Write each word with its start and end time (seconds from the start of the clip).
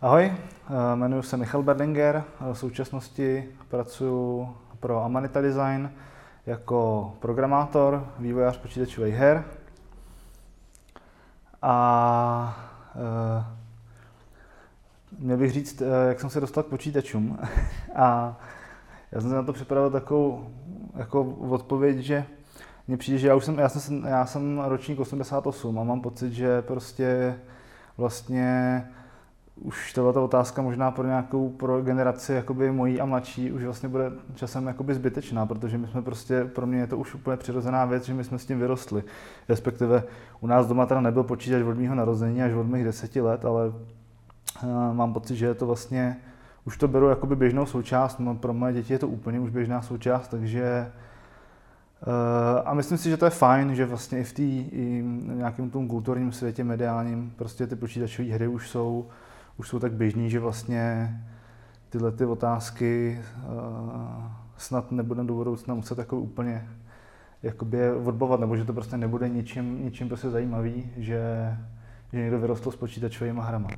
Ahoj, 0.00 0.24
eh, 0.24 0.34
jmenuji 0.94 1.22
se 1.22 1.36
Michal 1.36 1.62
Berlinger, 1.62 2.24
v 2.40 2.54
současnosti 2.54 3.48
pracuji 3.68 4.48
pro 4.80 5.04
Amanita 5.04 5.40
Design 5.40 5.90
jako 6.46 7.12
programátor, 7.20 8.06
vývojář 8.18 8.58
počítačových 8.58 9.14
her. 9.14 9.44
A 11.62 12.58
uh, 12.94 13.44
měl 15.18 15.36
bych 15.36 15.52
říct, 15.52 15.82
jak 16.08 16.20
jsem 16.20 16.30
se 16.30 16.40
dostal 16.40 16.62
k 16.62 16.66
počítačům. 16.66 17.38
a 17.94 18.36
já 19.12 19.20
jsem 19.20 19.30
se 19.30 19.36
na 19.36 19.42
to 19.42 19.52
připravil 19.52 19.90
takovou 19.90 20.50
jako 20.96 21.24
odpověď, 21.24 21.98
že 21.98 22.24
mně 22.88 22.96
přijde, 22.96 23.18
že 23.18 23.28
já 23.28 23.34
už 23.34 23.44
jsem, 23.44 23.58
já 23.58 23.68
jsem, 23.68 24.04
já 24.04 24.26
jsem 24.26 24.58
ročník 24.58 25.00
88 25.00 25.78
a 25.78 25.84
mám 25.84 26.00
pocit, 26.00 26.32
že 26.32 26.62
prostě 26.62 27.38
vlastně 27.96 28.84
už 29.62 29.92
tohle 29.92 30.22
otázka 30.22 30.62
možná 30.62 30.90
pro 30.90 31.06
nějakou 31.06 31.48
pro 31.48 31.82
generaci 31.82 32.32
jakoby 32.32 32.72
mojí 32.72 33.00
a 33.00 33.04
mladší 33.04 33.52
už 33.52 33.64
vlastně 33.64 33.88
bude 33.88 34.12
časem 34.34 34.66
jakoby 34.66 34.94
zbytečná, 34.94 35.46
protože 35.46 35.78
my 35.78 35.86
jsme 35.86 36.02
prostě, 36.02 36.44
pro 36.44 36.66
mě 36.66 36.78
je 36.78 36.86
to 36.86 36.98
už 36.98 37.14
úplně 37.14 37.36
přirozená 37.36 37.84
věc, 37.84 38.04
že 38.04 38.14
my 38.14 38.24
jsme 38.24 38.38
s 38.38 38.46
tím 38.46 38.58
vyrostli. 38.58 39.04
Respektive 39.48 40.02
u 40.40 40.46
nás 40.46 40.66
doma 40.66 40.86
teda 40.86 41.00
nebyl 41.00 41.22
počítač 41.22 41.62
od 41.62 41.78
mého 41.78 41.94
narození 41.94 42.42
až 42.42 42.52
od 42.52 42.64
mých 42.64 42.84
deseti 42.84 43.20
let, 43.20 43.44
ale 43.44 43.68
uh, 43.68 43.74
mám 44.92 45.12
pocit, 45.12 45.36
že 45.36 45.46
je 45.46 45.54
to 45.54 45.66
vlastně, 45.66 46.16
už 46.64 46.76
to 46.76 46.88
beru 46.88 47.08
jakoby 47.08 47.36
běžnou 47.36 47.66
součást, 47.66 48.20
no, 48.20 48.34
pro 48.34 48.52
moje 48.52 48.72
děti 48.72 48.92
je 48.92 48.98
to 48.98 49.08
úplně 49.08 49.40
už 49.40 49.50
běžná 49.50 49.82
součást, 49.82 50.28
takže 50.28 50.90
Uh, 52.06 52.62
a 52.64 52.74
myslím 52.74 52.98
si, 52.98 53.10
že 53.10 53.16
to 53.16 53.24
je 53.24 53.30
fajn, 53.30 53.74
že 53.74 53.86
vlastně 53.86 54.18
i 54.18 54.24
v 54.24 54.32
té 54.32 54.42
nějakém 55.34 55.70
tom 55.70 55.88
kulturním 55.88 56.32
světě 56.32 56.64
mediálním 56.64 57.32
prostě 57.36 57.66
ty 57.66 57.76
počítačové 57.76 58.28
hry 58.28 58.48
už 58.48 58.68
jsou 58.68 59.06
už 59.58 59.68
jsou 59.68 59.78
tak 59.78 59.92
běžní, 59.92 60.30
že 60.30 60.40
vlastně 60.40 61.14
tyhle 61.88 62.12
ty 62.12 62.24
otázky 62.24 63.20
uh, 63.36 64.22
snad 64.56 64.92
nebudeme 64.92 65.28
do 65.28 65.34
budoucna 65.34 65.74
muset 65.74 65.98
jako 65.98 66.20
úplně 66.20 66.68
jakoby 67.42 67.92
odbovat, 67.92 68.40
nebo 68.40 68.56
že 68.56 68.64
to 68.64 68.72
prostě 68.72 68.96
nebude 68.96 69.28
ničím, 69.28 69.84
ničím 69.84 70.08
prostě 70.08 70.30
zajímavý, 70.30 70.90
že, 70.96 71.20
že 72.12 72.18
někdo 72.18 72.38
vyrostl 72.38 72.70
s 72.70 72.76
počítačovými 72.76 73.40
hrama. 73.42 73.68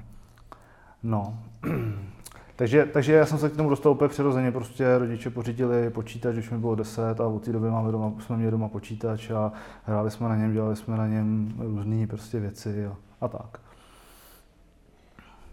No. 1.03 1.39
takže, 2.57 2.87
takže 2.93 3.13
já 3.13 3.27
jsem 3.27 3.39
se 3.39 3.51
k 3.51 3.57
tomu 3.57 3.71
dostal 3.71 3.93
úplně 3.93 4.09
přirozeně, 4.09 4.53
prostě 4.53 4.99
rodiče 4.99 5.31
pořídili 5.31 5.91
počítač, 5.91 6.35
když 6.35 6.51
mi 6.51 6.59
bylo 6.59 6.75
10 6.75 7.21
a 7.21 7.27
od 7.27 7.45
té 7.45 7.53
doby 7.53 7.71
máme 7.71 7.93
doma, 7.93 8.13
jsme 8.21 8.37
měli 8.37 8.51
doma 8.51 8.69
počítač 8.69 9.31
a 9.31 9.53
hráli 9.85 10.11
jsme 10.11 10.29
na 10.29 10.37
něm, 10.37 10.53
dělali 10.53 10.77
jsme 10.77 10.97
na 10.97 11.07
něm 11.07 11.55
různé 11.59 12.07
prostě 12.07 12.41
věci 12.41 12.87
a, 12.87 12.97
a 13.21 13.29
tak. 13.29 13.70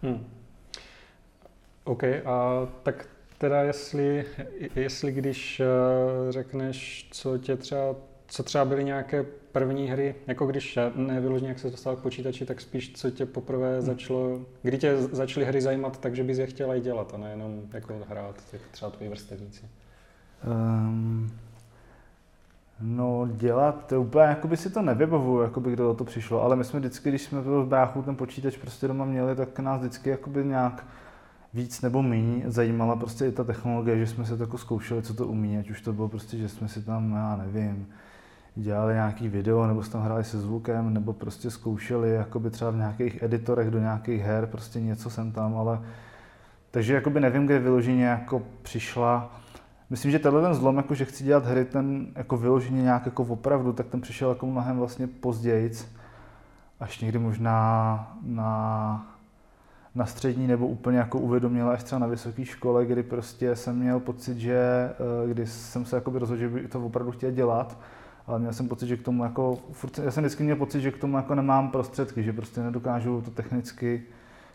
Hmm. 0.02 0.26
OK, 1.84 2.04
a 2.04 2.68
tak 2.82 3.08
teda 3.38 3.62
jestli, 3.62 4.24
jestli 4.76 5.12
když 5.12 5.60
uh, 5.60 6.30
řekneš, 6.30 7.08
co 7.10 7.38
tě 7.38 7.56
třeba, 7.56 7.94
co 8.26 8.42
třeba 8.42 8.64
byly 8.64 8.84
nějaké 8.84 9.22
první 9.52 9.88
hry, 9.88 10.14
jako 10.26 10.46
když 10.46 10.78
nevyloženě, 10.94 11.48
jak 11.48 11.58
se 11.58 11.70
dostal 11.70 11.96
k 11.96 12.02
počítači, 12.02 12.46
tak 12.46 12.60
spíš 12.60 12.92
co 12.92 13.10
tě 13.10 13.26
poprvé 13.26 13.72
hmm. 13.72 13.80
začalo, 13.86 14.40
kdy 14.62 14.78
tě 14.78 14.96
začaly 14.96 15.46
hry 15.46 15.60
zajímat, 15.60 16.00
takže 16.00 16.24
bys 16.24 16.38
je 16.38 16.46
chtěla 16.46 16.74
i 16.74 16.80
dělat 16.80 17.14
a 17.14 17.16
nejenom 17.16 17.62
jako 17.72 18.00
hrát, 18.08 18.42
třeba 18.70 18.90
tvoji 18.90 19.10
vrstevníci. 19.10 19.62
Um, 20.46 21.30
No 22.80 23.28
dělat, 23.32 23.86
to 23.86 24.02
úplně 24.02 24.24
jako 24.24 24.48
by 24.48 24.56
si 24.56 24.70
to 24.70 24.82
nevybavuju, 24.82 25.42
jako 25.42 25.60
by 25.60 25.72
kdo 25.72 25.94
to 25.94 26.04
přišlo, 26.04 26.42
ale 26.42 26.56
my 26.56 26.64
jsme 26.64 26.78
vždycky, 26.78 27.08
když 27.08 27.22
jsme 27.22 27.42
byl 27.42 27.64
v 27.64 27.68
bráchu 27.68 28.02
ten 28.02 28.16
počítač 28.16 28.56
prostě 28.56 28.88
doma 28.88 29.04
měli, 29.04 29.36
tak 29.36 29.58
nás 29.58 29.80
vždycky 29.80 30.10
jakoby 30.10 30.44
nějak 30.44 30.86
víc 31.54 31.82
nebo 31.82 32.02
méně 32.02 32.42
zajímala 32.46 32.96
prostě 32.96 33.26
i 33.26 33.32
ta 33.32 33.44
technologie, 33.44 33.98
že 33.98 34.06
jsme 34.06 34.24
se 34.24 34.36
to 34.36 34.42
jako 34.42 34.58
zkoušeli, 34.58 35.02
co 35.02 35.14
to 35.14 35.26
umí, 35.26 35.58
ať 35.58 35.70
už 35.70 35.80
to 35.80 35.92
bylo 35.92 36.08
prostě, 36.08 36.36
že 36.36 36.48
jsme 36.48 36.68
si 36.68 36.82
tam, 36.82 37.12
já 37.12 37.36
nevím, 37.36 37.88
dělali 38.56 38.94
nějaký 38.94 39.28
video, 39.28 39.66
nebo 39.66 39.82
jsme 39.82 39.92
tam 39.92 40.02
hráli 40.02 40.24
se 40.24 40.38
zvukem, 40.38 40.94
nebo 40.94 41.12
prostě 41.12 41.50
zkoušeli 41.50 42.10
jakoby 42.10 42.50
třeba 42.50 42.70
v 42.70 42.76
nějakých 42.76 43.22
editorech 43.22 43.70
do 43.70 43.78
nějakých 43.78 44.22
her, 44.22 44.46
prostě 44.46 44.80
něco 44.80 45.10
jsem 45.10 45.32
tam, 45.32 45.56
ale 45.56 45.80
takže 46.70 46.94
jakoby 46.94 47.20
nevím, 47.20 47.46
kde 47.46 47.58
vyloženě 47.58 48.04
jako 48.04 48.42
přišla 48.62 49.40
myslím, 49.90 50.10
že 50.10 50.18
tenhle 50.18 50.42
ten 50.42 50.54
zlom, 50.54 50.76
jako 50.76 50.94
že 50.94 51.04
chci 51.04 51.24
dělat 51.24 51.46
hry, 51.46 51.64
ten 51.64 52.06
jako 52.14 52.36
vyloženě 52.36 52.82
nějak 52.82 53.06
jako 53.06 53.22
opravdu, 53.22 53.72
tak 53.72 53.86
ten 53.86 54.00
přišel 54.00 54.28
jako 54.28 54.46
mnohem 54.46 54.78
vlastně 54.78 55.06
později, 55.06 55.72
až 56.80 57.00
někdy 57.00 57.18
možná 57.18 58.16
na, 58.22 59.06
na 59.94 60.06
střední 60.06 60.46
nebo 60.46 60.66
úplně 60.66 60.98
jako 60.98 61.18
uvědomila 61.18 61.72
až 61.72 61.82
třeba 61.82 61.98
na 61.98 62.06
vysoké 62.06 62.44
škole, 62.44 62.86
kdy 62.86 63.02
prostě 63.02 63.56
jsem 63.56 63.78
měl 63.78 64.00
pocit, 64.00 64.38
že 64.38 64.58
eh, 64.58 65.32
když 65.32 65.50
jsem 65.50 65.84
se 65.84 65.96
jako 65.96 66.18
rozhodl, 66.18 66.40
že 66.40 66.48
by 66.48 66.68
to 66.68 66.86
opravdu 66.86 67.12
chtěl 67.12 67.30
dělat, 67.30 67.78
ale 68.26 68.38
měl 68.38 68.52
jsem 68.52 68.68
pocit, 68.68 68.86
že 68.86 68.96
k 68.96 69.02
tomu 69.02 69.24
jako, 69.24 69.58
furt, 69.72 69.98
já 69.98 70.10
jsem 70.10 70.24
vždycky 70.24 70.42
měl 70.44 70.56
pocit, 70.56 70.80
že 70.80 70.90
k 70.90 70.98
tomu 70.98 71.16
jako 71.16 71.34
nemám 71.34 71.70
prostředky, 71.70 72.22
že 72.22 72.32
prostě 72.32 72.60
nedokážu 72.60 73.20
to 73.20 73.30
technicky 73.30 74.02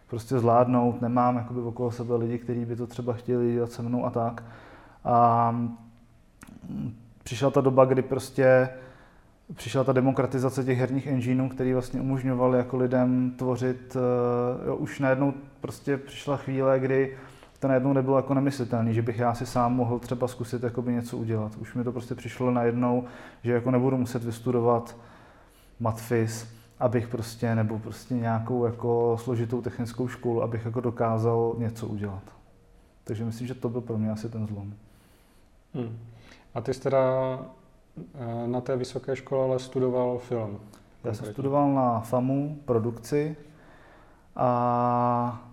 prostě 0.08 0.40
zvládnout, 0.40 1.02
nemám 1.02 1.38
jakoby 1.38 1.62
okolo 1.62 1.92
sebe 1.92 2.16
lidi, 2.16 2.38
kteří 2.38 2.66
by 2.66 2.76
to 2.76 2.88
třeba 2.88 3.14
chtěli 3.14 3.54
dělat 3.54 3.72
se 3.72 3.82
mnou 3.82 4.06
a 4.06 4.10
tak. 4.10 4.44
A 5.04 5.52
mm, 5.52 6.96
přišla 7.24 7.52
ta 7.52 7.62
doba, 7.62 7.86
kdy 7.86 8.02
prostě 8.02 8.70
přišla 9.56 9.84
ta 9.84 9.94
demokratizace 9.94 10.64
těch 10.64 10.78
herních 10.78 11.08
engineů, 11.08 11.50
který 11.50 11.74
vlastně 11.74 12.02
umožňovaly 12.02 12.58
jako 12.58 12.78
lidem 12.78 13.32
tvořit, 13.38 13.98
eh, 13.98 14.68
jo, 14.68 14.76
už 14.76 15.00
najednou 15.00 15.34
prostě 15.62 15.98
přišla 15.98 16.38
chvíle, 16.38 16.80
kdy 16.80 17.18
to 17.60 17.68
najednou 17.68 17.94
nebylo 17.94 18.18
jako 18.18 18.34
nemyslitelné, 18.34 18.94
že 18.94 19.02
bych 19.02 19.20
já 19.20 19.34
si 19.34 19.46
sám 19.46 19.76
mohl 19.76 20.00
třeba 20.00 20.28
zkusit 20.28 20.64
jakoby 20.64 20.94
něco 20.94 21.18
udělat. 21.18 21.56
Už 21.56 21.76
mi 21.76 21.84
to 21.84 21.92
prostě 21.92 22.16
přišlo 22.16 22.52
najednou, 22.52 23.04
že 23.44 23.54
jako 23.54 23.72
nebudu 23.72 23.98
muset 23.98 24.24
vystudovat 24.24 24.98
matfis, 25.80 26.48
abych 26.80 27.08
prostě, 27.08 27.56
nebo 27.56 27.80
prostě 27.80 28.14
nějakou 28.14 28.66
jako 28.66 29.18
složitou 29.22 29.62
technickou 29.62 30.08
školu, 30.08 30.44
abych 30.44 30.66
jako 30.66 30.82
dokázal 30.82 31.56
něco 31.58 31.88
udělat. 31.88 32.24
Takže 33.04 33.26
myslím, 33.26 33.48
že 33.48 33.54
to 33.54 33.70
byl 33.70 33.82
pro 33.82 33.98
mě 33.98 34.12
asi 34.12 34.30
ten 34.30 34.48
zlom. 34.48 34.74
Hmm. 35.74 36.00
A 36.54 36.62
ty 36.62 36.74
jsi 36.74 36.82
teda 36.82 37.02
eh, 37.98 38.48
na 38.48 38.62
té 38.62 38.76
vysoké 38.76 39.16
škole 39.16 39.44
ale 39.44 39.60
studoval 39.60 40.18
film? 40.18 40.60
Já 41.04 41.14
jsem 41.14 41.32
studoval 41.32 41.74
na 41.74 42.00
FAMu 42.00 42.60
produkci 42.66 43.36
a 44.36 45.50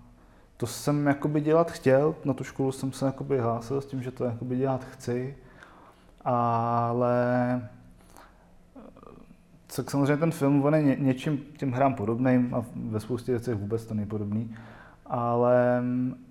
to 0.57 0.67
jsem 0.67 1.07
jakoby 1.07 1.41
dělat 1.41 1.71
chtěl, 1.71 2.15
na 2.25 2.35
tu 2.35 2.45
školu 2.45 2.73
jsem 2.73 2.93
se 2.93 3.07
jakoby 3.07 3.39
hlásil 3.39 3.81
s 3.81 3.87
tím, 3.87 4.03
že 4.03 4.11
to 4.11 4.25
jakoby 4.25 4.57
dělat 4.57 4.85
chci, 4.85 5.37
ale 6.25 7.19
tak 9.77 9.91
samozřejmě 9.91 10.17
ten 10.17 10.31
film 10.31 10.65
on 10.65 10.75
je 10.75 10.83
ně, 10.83 10.97
něčím 10.99 11.45
těm 11.57 11.73
hrám 11.73 11.95
podobným 11.95 12.55
a 12.55 12.65
ve 12.75 13.01
spoustě 13.01 13.33
věcech 13.33 13.55
vůbec 13.55 13.87
to 13.87 13.95
nejpodobný 13.95 14.57
ale 15.11 15.83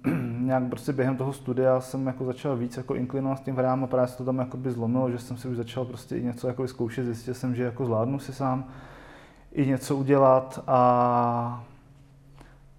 nějak 0.40 0.64
prostě 0.70 0.94
během 0.94 1.18
toho 1.18 1.34
studia 1.34 1.82
jsem 1.82 2.08
jako 2.08 2.26
začal 2.26 2.58
víc 2.58 2.78
jako 2.78 2.96
inklinovat 2.96 3.38
s 3.38 3.42
tím 3.42 3.56
hrám 3.56 3.84
a 3.84 3.88
právě 3.88 4.08
se 4.08 4.18
to 4.18 4.26
tam 4.26 4.50
by 4.56 4.72
zlomilo, 4.72 5.12
že 5.12 5.20
jsem 5.20 5.38
si 5.38 5.48
už 5.48 5.58
začal 5.58 5.86
prostě 5.86 6.18
i 6.18 6.24
něco 6.24 6.48
jako 6.48 6.68
zkoušet, 6.68 7.06
zjistil 7.06 7.34
jsem, 7.34 7.56
že 7.56 7.64
jako 7.64 7.86
zvládnu 7.86 8.20
si 8.20 8.34
sám 8.34 8.66
i 9.52 9.68
něco 9.68 9.96
udělat 9.96 10.64
a 10.68 11.64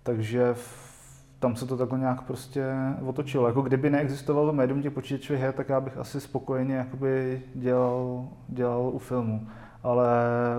takže 0.03 0.55
v, 0.55 0.91
tam 1.39 1.57
se 1.57 1.67
to 1.67 1.77
takhle 1.77 1.99
nějak 1.99 2.23
prostě 2.23 2.65
otočilo. 3.07 3.47
Jako 3.47 3.63
kdyby 3.63 3.91
neexistovalo 3.91 4.53
médium 4.53 4.83
těch 4.83 4.93
počítačových 4.93 5.43
her, 5.43 5.53
tak 5.53 5.69
já 5.69 5.81
bych 5.81 5.97
asi 5.97 6.21
spokojeně 6.21 6.75
jakoby 6.75 7.43
dělal, 7.55 8.29
dělal 8.49 8.91
u 8.93 8.99
filmu. 8.99 9.49
Ale 9.83 10.09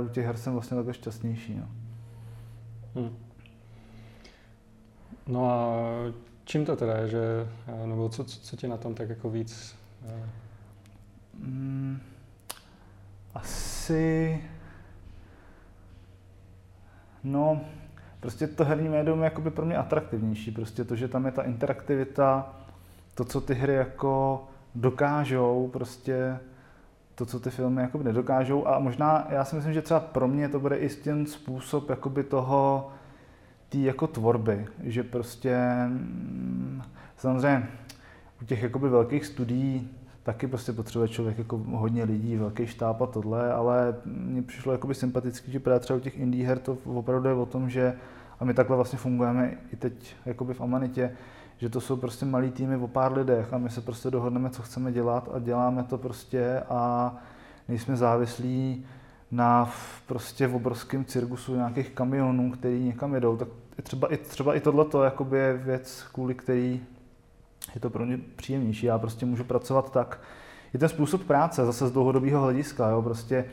u 0.06 0.10
těch 0.10 0.26
her 0.26 0.38
jsem 0.38 0.54
vlastně 0.54 0.76
takhle 0.76 0.94
šťastnější. 0.94 1.58
No. 1.60 1.68
Hmm. 2.96 3.31
No 5.28 5.52
a 5.52 5.76
čím 6.46 6.66
to 6.66 6.76
teda 6.76 6.98
je, 6.98 7.08
že, 7.08 7.48
nebo 7.86 8.10
co, 8.10 8.24
co, 8.24 8.58
tě 8.58 8.68
na 8.68 8.78
tom 8.78 8.96
tak 8.96 9.10
jako 9.10 9.30
víc... 9.30 9.76
Mm, 11.40 12.00
asi... 13.34 14.44
No, 17.24 17.62
prostě 18.20 18.48
to 18.48 18.66
herní 18.66 18.90
médium 18.90 19.20
je 19.20 19.24
jakoby 19.24 19.52
pro 19.52 19.66
mě 19.66 19.78
atraktivnější. 19.78 20.52
Prostě 20.52 20.84
to, 20.84 20.96
že 20.96 21.08
tam 21.08 21.26
je 21.26 21.32
ta 21.32 21.44
interaktivita, 21.44 22.56
to, 23.16 23.26
co 23.26 23.42
ty 23.42 23.54
hry 23.54 23.74
jako 23.74 24.44
dokážou, 24.76 25.70
prostě 25.74 26.40
to, 27.16 27.26
co 27.26 27.40
ty 27.40 27.50
filmy 27.50 27.82
jakoby 27.82 28.04
nedokážou. 28.04 28.68
A 28.68 28.80
možná, 28.80 29.28
já 29.30 29.46
si 29.46 29.56
myslím, 29.56 29.74
že 29.74 29.82
třeba 29.82 30.00
pro 30.00 30.28
mě 30.28 30.50
to 30.50 30.60
bude 30.60 30.78
i 30.78 30.90
ten 30.90 31.26
způsob 31.26 31.90
jakoby 31.90 32.24
toho, 32.24 32.92
té 33.72 33.78
jako 33.78 34.08
tvorby, 34.08 34.68
že 34.84 35.04
prostě 35.04 35.58
mm, 35.88 36.82
samozřejmě 37.18 37.68
u 38.42 38.46
těch 38.46 38.64
jakoby 38.64 38.90
velkých 38.90 39.26
studií 39.26 39.90
taky 40.24 40.48
prostě 40.48 40.74
potřebuje 40.74 41.10
člověk 41.10 41.38
jako 41.38 41.58
hodně 41.58 42.04
lidí, 42.04 42.38
velký 42.38 42.68
štáb 42.68 43.02
a 43.02 43.06
tohle, 43.06 43.54
ale 43.54 43.96
mně 44.06 44.42
přišlo 44.42 44.72
jakoby 44.72 44.96
sympatický, 44.96 45.52
že 45.52 45.60
právě 45.60 45.80
třeba 45.80 45.98
u 45.98 46.00
těch 46.00 46.20
indie 46.20 46.48
her 46.48 46.60
to 46.60 46.78
opravdu 46.86 47.30
je 47.30 47.36
o 47.36 47.46
tom, 47.46 47.70
že 47.70 47.94
A 48.40 48.46
my 48.46 48.54
takhle 48.54 48.76
vlastně 48.76 49.00
fungujeme 49.00 49.52
i 49.74 49.76
teď 49.76 50.16
jakoby 50.26 50.54
v 50.54 50.62
Amanitě, 50.62 51.12
že 51.58 51.70
to 51.70 51.82
jsou 51.82 51.96
prostě 51.96 52.26
malý 52.26 52.52
týmy 52.52 52.78
o 52.78 52.88
pár 52.88 53.14
lidech 53.18 53.54
a 53.54 53.58
my 53.58 53.70
se 53.70 53.82
prostě 53.82 54.12
dohodneme, 54.12 54.50
co 54.50 54.62
chceme 54.62 54.92
dělat 54.92 55.30
a 55.34 55.40
děláme 55.40 55.84
to 55.84 55.98
prostě 55.98 56.60
a 56.70 57.14
nejsme 57.68 57.96
závislí 57.96 58.86
na 59.32 59.70
prostě 60.08 60.48
v 60.48 60.56
obrovském 60.56 61.06
cirkusu 61.06 61.56
nějakých 61.56 61.90
kamionů, 61.90 62.52
který 62.52 62.84
někam 62.84 63.14
jedou, 63.14 63.38
tak 63.38 63.48
třeba 63.84 64.14
i, 64.14 64.18
třeba 64.18 64.56
i 64.56 64.60
tohle 64.60 64.86
je 65.36 65.54
věc, 65.58 66.06
kvůli 66.14 66.36
který 66.36 66.82
je 67.76 67.82
to 67.82 67.90
pro 67.90 68.06
mě 68.06 68.20
příjemnější. 68.36 68.86
Já 68.86 68.98
prostě 68.98 69.26
můžu 69.26 69.44
pracovat 69.44 69.92
tak, 69.92 70.20
je 70.74 70.80
ten 70.80 70.90
způsob 70.90 71.24
práce 71.24 71.66
zase 71.66 71.88
z 71.88 71.92
dlouhodobého 71.92 72.42
hlediska, 72.42 72.90
jo, 72.90 73.02
prostě 73.02 73.46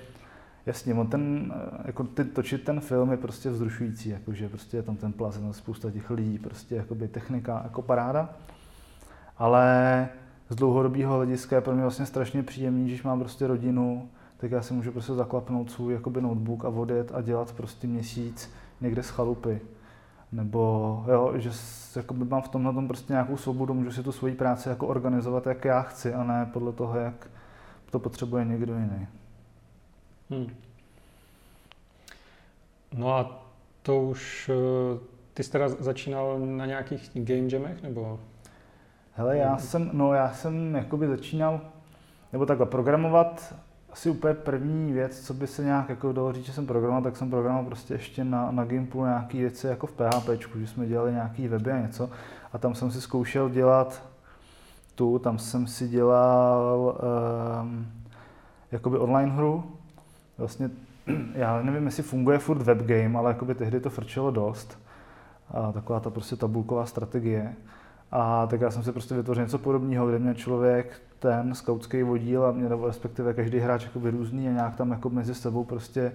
Jasně, 0.69 0.95
on 0.95 1.07
ten, 1.07 1.55
jako 1.85 2.05
ty, 2.05 2.25
točit 2.25 2.65
ten 2.65 2.81
film 2.81 3.11
je 3.11 3.17
prostě 3.17 3.51
vzrušující, 3.51 4.09
jakože 4.09 4.49
prostě 4.49 4.77
je 4.77 4.83
tam 4.83 4.97
ten 4.97 5.13
plas, 5.13 5.37
je 5.37 5.41
tam 5.41 5.53
spousta 5.53 5.91
těch 5.91 6.11
lidí, 6.11 6.39
prostě 6.39 6.75
jakoby 6.75 7.09
technika 7.09 7.61
jako 7.65 7.83
paráda, 7.83 8.35
ale 9.39 10.09
z 10.49 10.57
dlouhodobého 10.57 11.15
hlediska 11.15 11.57
je 11.57 11.63
pro 11.63 11.73
mě 11.73 11.83
vlastně 11.83 12.07
strašně 12.07 12.43
příjemný, 12.43 12.85
když 12.87 13.03
mám 13.03 13.21
prostě 13.21 13.47
rodinu, 13.47 14.09
tak 14.37 14.51
já 14.51 14.63
si 14.63 14.75
můžu 14.75 14.93
prostě 14.93 15.13
zaklapnout 15.13 15.71
svůj 15.71 15.93
jakoby 15.93 16.21
notebook 16.21 16.65
a 16.65 16.69
odjet 16.69 17.11
a 17.15 17.23
dělat 17.23 17.53
prostě 17.53 17.87
měsíc 17.87 18.51
někde 18.81 19.03
z 19.03 19.09
chalupy. 19.09 19.61
Nebo 20.33 21.05
jo, 21.09 21.33
že 21.37 21.51
jakoby 21.97 22.25
mám 22.25 22.43
v 22.43 22.49
tomhle 22.49 22.73
tom 22.73 22.89
prostě 22.89 23.13
nějakou 23.13 23.37
svobodu, 23.37 23.75
můžu 23.75 23.93
si 23.93 24.03
tu 24.03 24.13
svoji 24.13 24.35
práci 24.35 24.69
jako 24.69 24.87
organizovat, 24.87 25.47
jak 25.47 25.65
já 25.65 25.83
chci, 25.83 26.15
a 26.15 26.25
ne 26.25 26.51
podle 26.53 26.73
toho, 26.73 26.99
jak 26.99 27.31
to 27.91 27.99
potřebuje 27.99 28.45
někdo 28.45 28.75
jiný. 28.75 29.07
Hmm. 30.31 30.47
No 32.95 33.17
a 33.17 33.43
to 33.83 34.03
už, 34.03 34.51
eh, 34.55 34.99
ty 35.35 35.43
jsi 35.43 35.51
teda 35.51 35.69
začínal 35.69 36.39
na 36.39 36.67
nějakých 36.67 37.11
game 37.15 37.49
jamech, 37.53 37.83
nebo? 37.83 38.21
Hele, 39.15 39.39
já 39.39 39.59
jsem, 39.59 39.91
no 39.93 40.13
já 40.13 40.33
jsem 40.33 40.75
jakoby 40.75 41.09
začínal, 41.09 41.61
nebo 42.33 42.47
takhle, 42.47 42.67
programovat 42.67 43.55
asi 43.93 44.11
úplně 44.11 44.35
první 44.35 44.93
věc, 44.93 45.21
co 45.21 45.35
by 45.35 45.47
se 45.47 45.65
nějak 45.65 45.89
jako 45.89 46.13
dalo 46.13 46.33
říct, 46.33 46.45
že 46.45 46.53
jsem 46.53 46.67
programoval, 46.67 47.03
tak 47.03 47.17
jsem 47.17 47.31
programoval 47.31 47.65
prostě 47.65 47.95
ještě 47.95 48.25
na, 48.25 48.51
na 48.51 48.65
Gimpu 48.65 49.05
nějaké 49.05 49.39
věci 49.39 49.67
jako 49.67 49.87
v 49.87 49.93
PHP, 49.93 50.29
že 50.57 50.67
jsme 50.67 50.87
dělali 50.87 51.13
nějaký 51.13 51.49
weby 51.49 51.73
a 51.73 51.81
něco. 51.81 52.11
A 52.53 52.59
tam 52.59 52.75
jsem 52.75 52.91
si 52.91 53.01
zkoušel 53.01 53.49
dělat 53.49 54.03
tu, 54.95 55.19
tam 55.19 55.39
jsem 55.39 55.67
si 55.67 55.89
dělal 55.89 56.99
um, 57.63 57.87
jakoby 58.73 58.99
online 58.99 59.33
hru. 59.33 59.65
Vlastně, 60.39 60.71
já 61.35 61.63
nevím, 61.63 61.87
jestli 61.87 62.03
funguje 62.03 62.39
furt 62.39 62.63
web 62.63 62.79
game, 62.79 63.19
ale 63.19 63.31
jakoby 63.31 63.55
tehdy 63.55 63.81
to 63.81 63.91
frčelo 63.91 64.31
dost. 64.31 64.79
A 65.51 65.73
taková 65.73 66.01
ta 66.01 66.11
prostě 66.11 66.37
tabulková 66.37 66.87
strategie. 66.87 67.55
A 68.13 68.47
tak 68.47 68.61
já 68.61 68.71
jsem 68.71 68.83
si 68.83 68.93
prostě 68.93 69.15
vytvořil 69.15 69.45
něco 69.45 69.59
podobného, 69.59 70.09
kde 70.09 70.19
mě 70.19 70.35
člověk 70.35 71.01
ten 71.19 71.55
skautský 71.55 72.03
vodíl 72.03 72.45
a 72.45 72.53
mě, 72.53 72.69
respektive 72.87 73.35
každý 73.35 73.59
hráč 73.59 73.85
jakoby 73.85 74.11
různý 74.11 74.49
a 74.49 74.53
nějak 74.53 74.77
tam 74.77 74.91
jako 74.91 75.11
mezi 75.11 75.35
sebou 75.35 75.65
prostě 75.65 76.13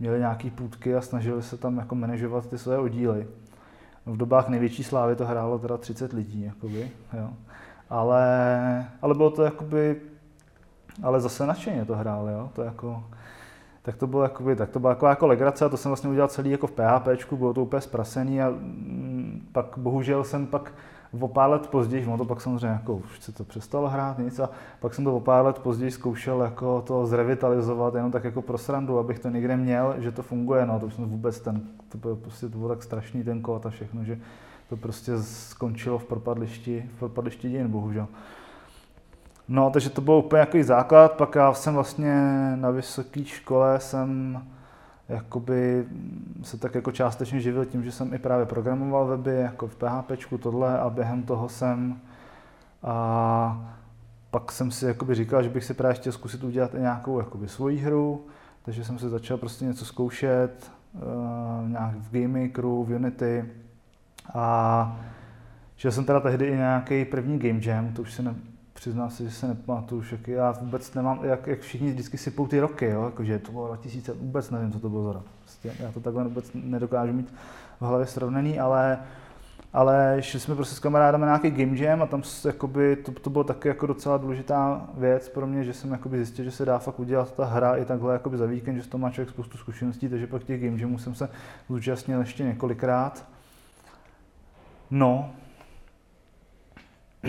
měli 0.00 0.18
nějaký 0.18 0.50
půdky 0.50 0.94
a 0.94 1.00
snažili 1.00 1.42
se 1.42 1.56
tam 1.56 1.78
jako 1.78 1.94
manažovat 1.94 2.46
ty 2.46 2.58
své 2.58 2.78
oddíly. 2.78 3.26
V 4.06 4.16
dobách 4.16 4.48
největší 4.48 4.84
slávy 4.84 5.16
to 5.16 5.26
hrálo 5.26 5.58
teda 5.58 5.76
30 5.76 6.12
lidí, 6.12 6.44
jakoby, 6.44 6.90
jo. 7.18 7.28
Ale, 7.90 8.86
ale 9.02 9.14
bylo 9.14 9.30
to 9.30 9.42
jakoby, 9.42 10.00
ale 11.02 11.20
zase 11.20 11.46
nadšeně 11.46 11.84
to 11.84 11.96
hráli, 11.96 12.32
jo. 12.32 12.50
To 12.52 12.62
jako, 12.62 13.04
tak 13.82 13.96
to 13.96 14.06
bylo 14.06 14.22
jakoby, 14.22 14.56
tak 14.56 14.70
to 14.70 14.80
byla 14.80 14.92
jako, 14.92 15.06
jako 15.06 15.26
legrace 15.26 15.64
a 15.64 15.68
to 15.68 15.76
jsem 15.76 15.88
vlastně 15.90 16.10
udělal 16.10 16.28
celý 16.28 16.50
jako 16.50 16.66
v 16.66 16.72
PHP, 16.72 17.32
bylo 17.32 17.54
to 17.54 17.62
úplně 17.62 17.80
zprasený 17.80 18.42
a 18.42 18.50
mm, 18.50 19.48
pak 19.52 19.78
bohužel 19.78 20.24
jsem 20.24 20.46
pak 20.46 20.72
o 21.20 21.28
pár 21.28 21.50
let 21.50 21.66
později, 21.66 22.06
no 22.06 22.18
to 22.18 22.24
pak 22.24 22.40
samozřejmě 22.40 22.66
jako 22.66 22.94
už 22.94 23.20
se 23.20 23.32
to 23.32 23.44
přestalo 23.44 23.88
hrát, 23.88 24.18
nic 24.18 24.38
a 24.38 24.50
pak 24.80 24.94
jsem 24.94 25.04
to 25.04 25.16
o 25.16 25.20
pár 25.20 25.44
let 25.44 25.58
později 25.58 25.90
zkoušel 25.90 26.40
jako 26.40 26.82
to 26.86 27.06
zrevitalizovat 27.06 27.94
jenom 27.94 28.12
tak 28.12 28.24
jako 28.24 28.42
pro 28.42 28.58
srandu, 28.58 28.98
abych 28.98 29.18
to 29.18 29.28
někde 29.28 29.56
měl, 29.56 29.94
že 29.98 30.12
to 30.12 30.22
funguje, 30.22 30.66
no 30.66 30.80
to 30.80 30.90
jsem 30.90 31.04
vůbec 31.04 31.40
ten, 31.40 31.60
to 31.88 31.98
bylo 31.98 32.16
prostě 32.16 32.48
to 32.48 32.58
bylo 32.58 32.68
tak 32.68 32.82
strašný 32.82 33.24
ten 33.24 33.42
kód 33.42 33.66
a 33.66 33.70
všechno, 33.70 34.04
že 34.04 34.18
to 34.68 34.76
prostě 34.76 35.12
skončilo 35.22 35.98
v 35.98 36.04
propadlišti, 36.04 36.90
v 36.96 36.98
propadlišti 36.98 37.50
dějin, 37.50 37.68
bohužel. 37.68 38.06
No, 39.48 39.70
takže 39.70 39.90
to 39.90 40.00
byl 40.00 40.14
úplně 40.14 40.40
jaký 40.40 40.62
základ, 40.62 41.12
pak 41.12 41.34
já 41.34 41.54
jsem 41.54 41.74
vlastně 41.74 42.14
na 42.56 42.70
vysoké 42.70 43.24
škole 43.24 43.80
jsem 43.80 44.42
jakoby 45.08 45.86
se 46.42 46.58
tak 46.58 46.74
jako 46.74 46.92
částečně 46.92 47.40
živil 47.40 47.64
tím, 47.64 47.84
že 47.84 47.92
jsem 47.92 48.14
i 48.14 48.18
právě 48.18 48.46
programoval 48.46 49.06
weby, 49.06 49.34
jako 49.34 49.66
v 49.66 49.76
PHP, 49.76 50.40
tohle 50.42 50.78
a 50.78 50.90
během 50.90 51.22
toho 51.22 51.48
jsem 51.48 52.00
a 52.82 53.76
pak 54.30 54.52
jsem 54.52 54.70
si 54.70 54.86
jakoby 54.86 55.14
říkal, 55.14 55.42
že 55.42 55.48
bych 55.48 55.64
si 55.64 55.74
právě 55.74 55.94
chtěl 55.94 56.12
zkusit 56.12 56.44
udělat 56.44 56.74
i 56.74 56.80
nějakou 56.80 57.18
jakoby 57.18 57.48
svoji 57.48 57.78
hru, 57.78 58.26
takže 58.62 58.84
jsem 58.84 58.98
se 58.98 59.08
začal 59.08 59.36
prostě 59.36 59.64
něco 59.64 59.84
zkoušet, 59.84 60.70
uh, 60.94 61.68
nějak 61.68 61.94
v 61.94 62.10
GameMakeru, 62.10 62.84
v 62.84 62.94
Unity 62.94 63.44
a 64.34 65.00
šel 65.76 65.92
jsem 65.92 66.04
teda 66.04 66.20
tehdy 66.20 66.46
i 66.46 66.56
nějaký 66.56 67.04
první 67.04 67.38
Game 67.38 67.60
Jam, 67.62 67.92
to 67.92 68.02
už 68.02 68.12
si 68.12 68.22
ne, 68.22 68.34
přiznám 68.76 69.10
si, 69.10 69.24
že 69.24 69.30
se 69.30 69.48
nepamatuju 69.48 70.00
však 70.00 70.28
já 70.28 70.52
vůbec 70.52 70.94
nemám, 70.94 71.24
jak, 71.24 71.46
jak 71.46 71.60
všichni 71.60 71.90
vždycky 71.90 72.18
sypou 72.18 72.46
ty 72.46 72.60
roky, 72.60 72.86
jo, 72.86 73.04
jakože 73.04 73.38
to 73.38 73.52
bylo 73.52 73.66
2000, 73.66 74.12
vůbec 74.12 74.50
nevím, 74.50 74.72
co 74.72 74.80
to 74.80 74.88
bylo 74.88 75.04
za 75.04 75.12
rok. 75.12 75.24
Prostě 75.40 75.72
já 75.80 75.92
to 75.92 76.00
takhle 76.00 76.24
vůbec 76.24 76.50
nedokážu 76.54 77.12
mít 77.12 77.34
v 77.80 77.84
hlavě 77.84 78.06
srovnaný, 78.06 78.58
ale 78.58 78.98
ale 79.76 80.16
šli 80.20 80.40
jsme 80.40 80.54
prostě 80.54 80.74
s 80.74 80.78
kamarádem 80.78 81.20
na 81.20 81.26
nějaký 81.26 81.50
game 81.50 81.78
jam 81.78 82.02
a 82.02 82.06
tam 82.06 82.22
jakoby, 82.44 82.96
to, 82.96 83.12
to 83.12 83.30
bylo 83.30 83.44
taky 83.44 83.68
jako 83.68 83.86
docela 83.86 84.16
důležitá 84.16 84.88
věc 84.94 85.28
pro 85.28 85.46
mě, 85.46 85.64
že 85.64 85.72
jsem 85.72 85.92
jakoby 85.92 86.16
zjistil, 86.16 86.44
že 86.44 86.50
se 86.50 86.64
dá 86.64 86.78
fakt 86.78 87.00
udělat 87.00 87.34
ta 87.34 87.44
hra 87.44 87.76
i 87.76 87.84
takhle 87.84 88.12
jakoby 88.12 88.36
za 88.36 88.46
víkend, 88.46 88.80
že 88.82 88.88
to 88.88 88.98
má 88.98 89.10
člověk 89.10 89.30
spoustu 89.30 89.58
zkušeností, 89.58 90.08
takže 90.08 90.26
pak 90.26 90.44
těch 90.44 90.64
game 90.64 90.80
jamů 90.80 90.98
jsem 90.98 91.14
se 91.14 91.28
zúčastnil 91.68 92.20
ještě 92.20 92.44
několikrát. 92.44 93.24
No. 94.90 95.30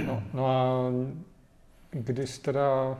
No, 0.05 0.23
no 0.33 0.47
a 0.47 0.91
když 1.91 2.37
teda, 2.37 2.97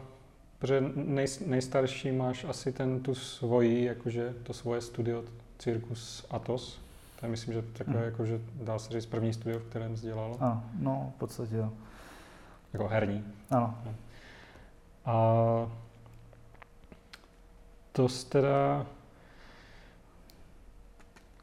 protože 0.59 0.83
nej, 0.95 1.27
nejstarší 1.45 2.11
máš 2.11 2.43
asi 2.43 2.71
ten 2.71 2.99
tu 2.99 3.15
svoji, 3.15 3.85
jakože 3.85 4.33
to 4.43 4.53
svoje 4.53 4.81
studio 4.81 5.23
Circus 5.59 6.25
Atos, 6.29 6.79
to 7.19 7.25
je 7.25 7.29
myslím, 7.29 7.53
že 7.53 7.61
takové, 7.61 7.97
hmm. 7.97 8.05
jakože 8.05 8.39
dá 8.61 8.79
se 8.79 8.93
říct 8.93 9.05
první 9.05 9.33
studio, 9.33 9.59
v 9.59 9.63
kterém 9.63 9.95
dělal. 9.95 10.37
Ano, 10.39 10.63
no, 10.79 11.13
v 11.15 11.19
podstatě 11.19 11.55
jo. 11.55 11.73
Jako 12.73 12.87
herní. 12.87 13.23
Ano. 13.51 13.77
A 15.05 15.15
to 17.91 18.09
jsi 18.09 18.29
teda, 18.29 18.85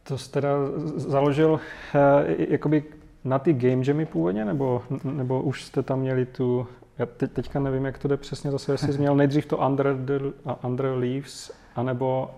to 0.02 0.18
jsi 0.18 0.30
teda 0.30 0.50
založil 0.96 1.60
eh, 1.94 2.52
jakoby 2.52 2.84
na 3.24 3.38
ty 3.38 3.52
game 3.52 3.82
jamy 3.86 4.06
původně, 4.06 4.44
nebo, 4.44 4.82
nebo 5.04 5.42
už 5.42 5.64
jste 5.64 5.82
tam 5.82 6.00
měli 6.00 6.26
tu 6.26 6.68
já 6.98 7.06
teď, 7.06 7.32
teďka 7.32 7.60
nevím, 7.60 7.84
jak 7.84 7.98
to 7.98 8.08
jde 8.08 8.16
přesně 8.16 8.50
zase, 8.50 8.72
jestli 8.72 8.92
jsi 8.92 8.98
měl 8.98 9.16
nejdřív 9.16 9.46
to 9.46 9.58
Under, 9.58 9.96
the, 9.96 10.18
under 10.62 10.86
Leaves, 10.86 11.52
anebo 11.76 12.30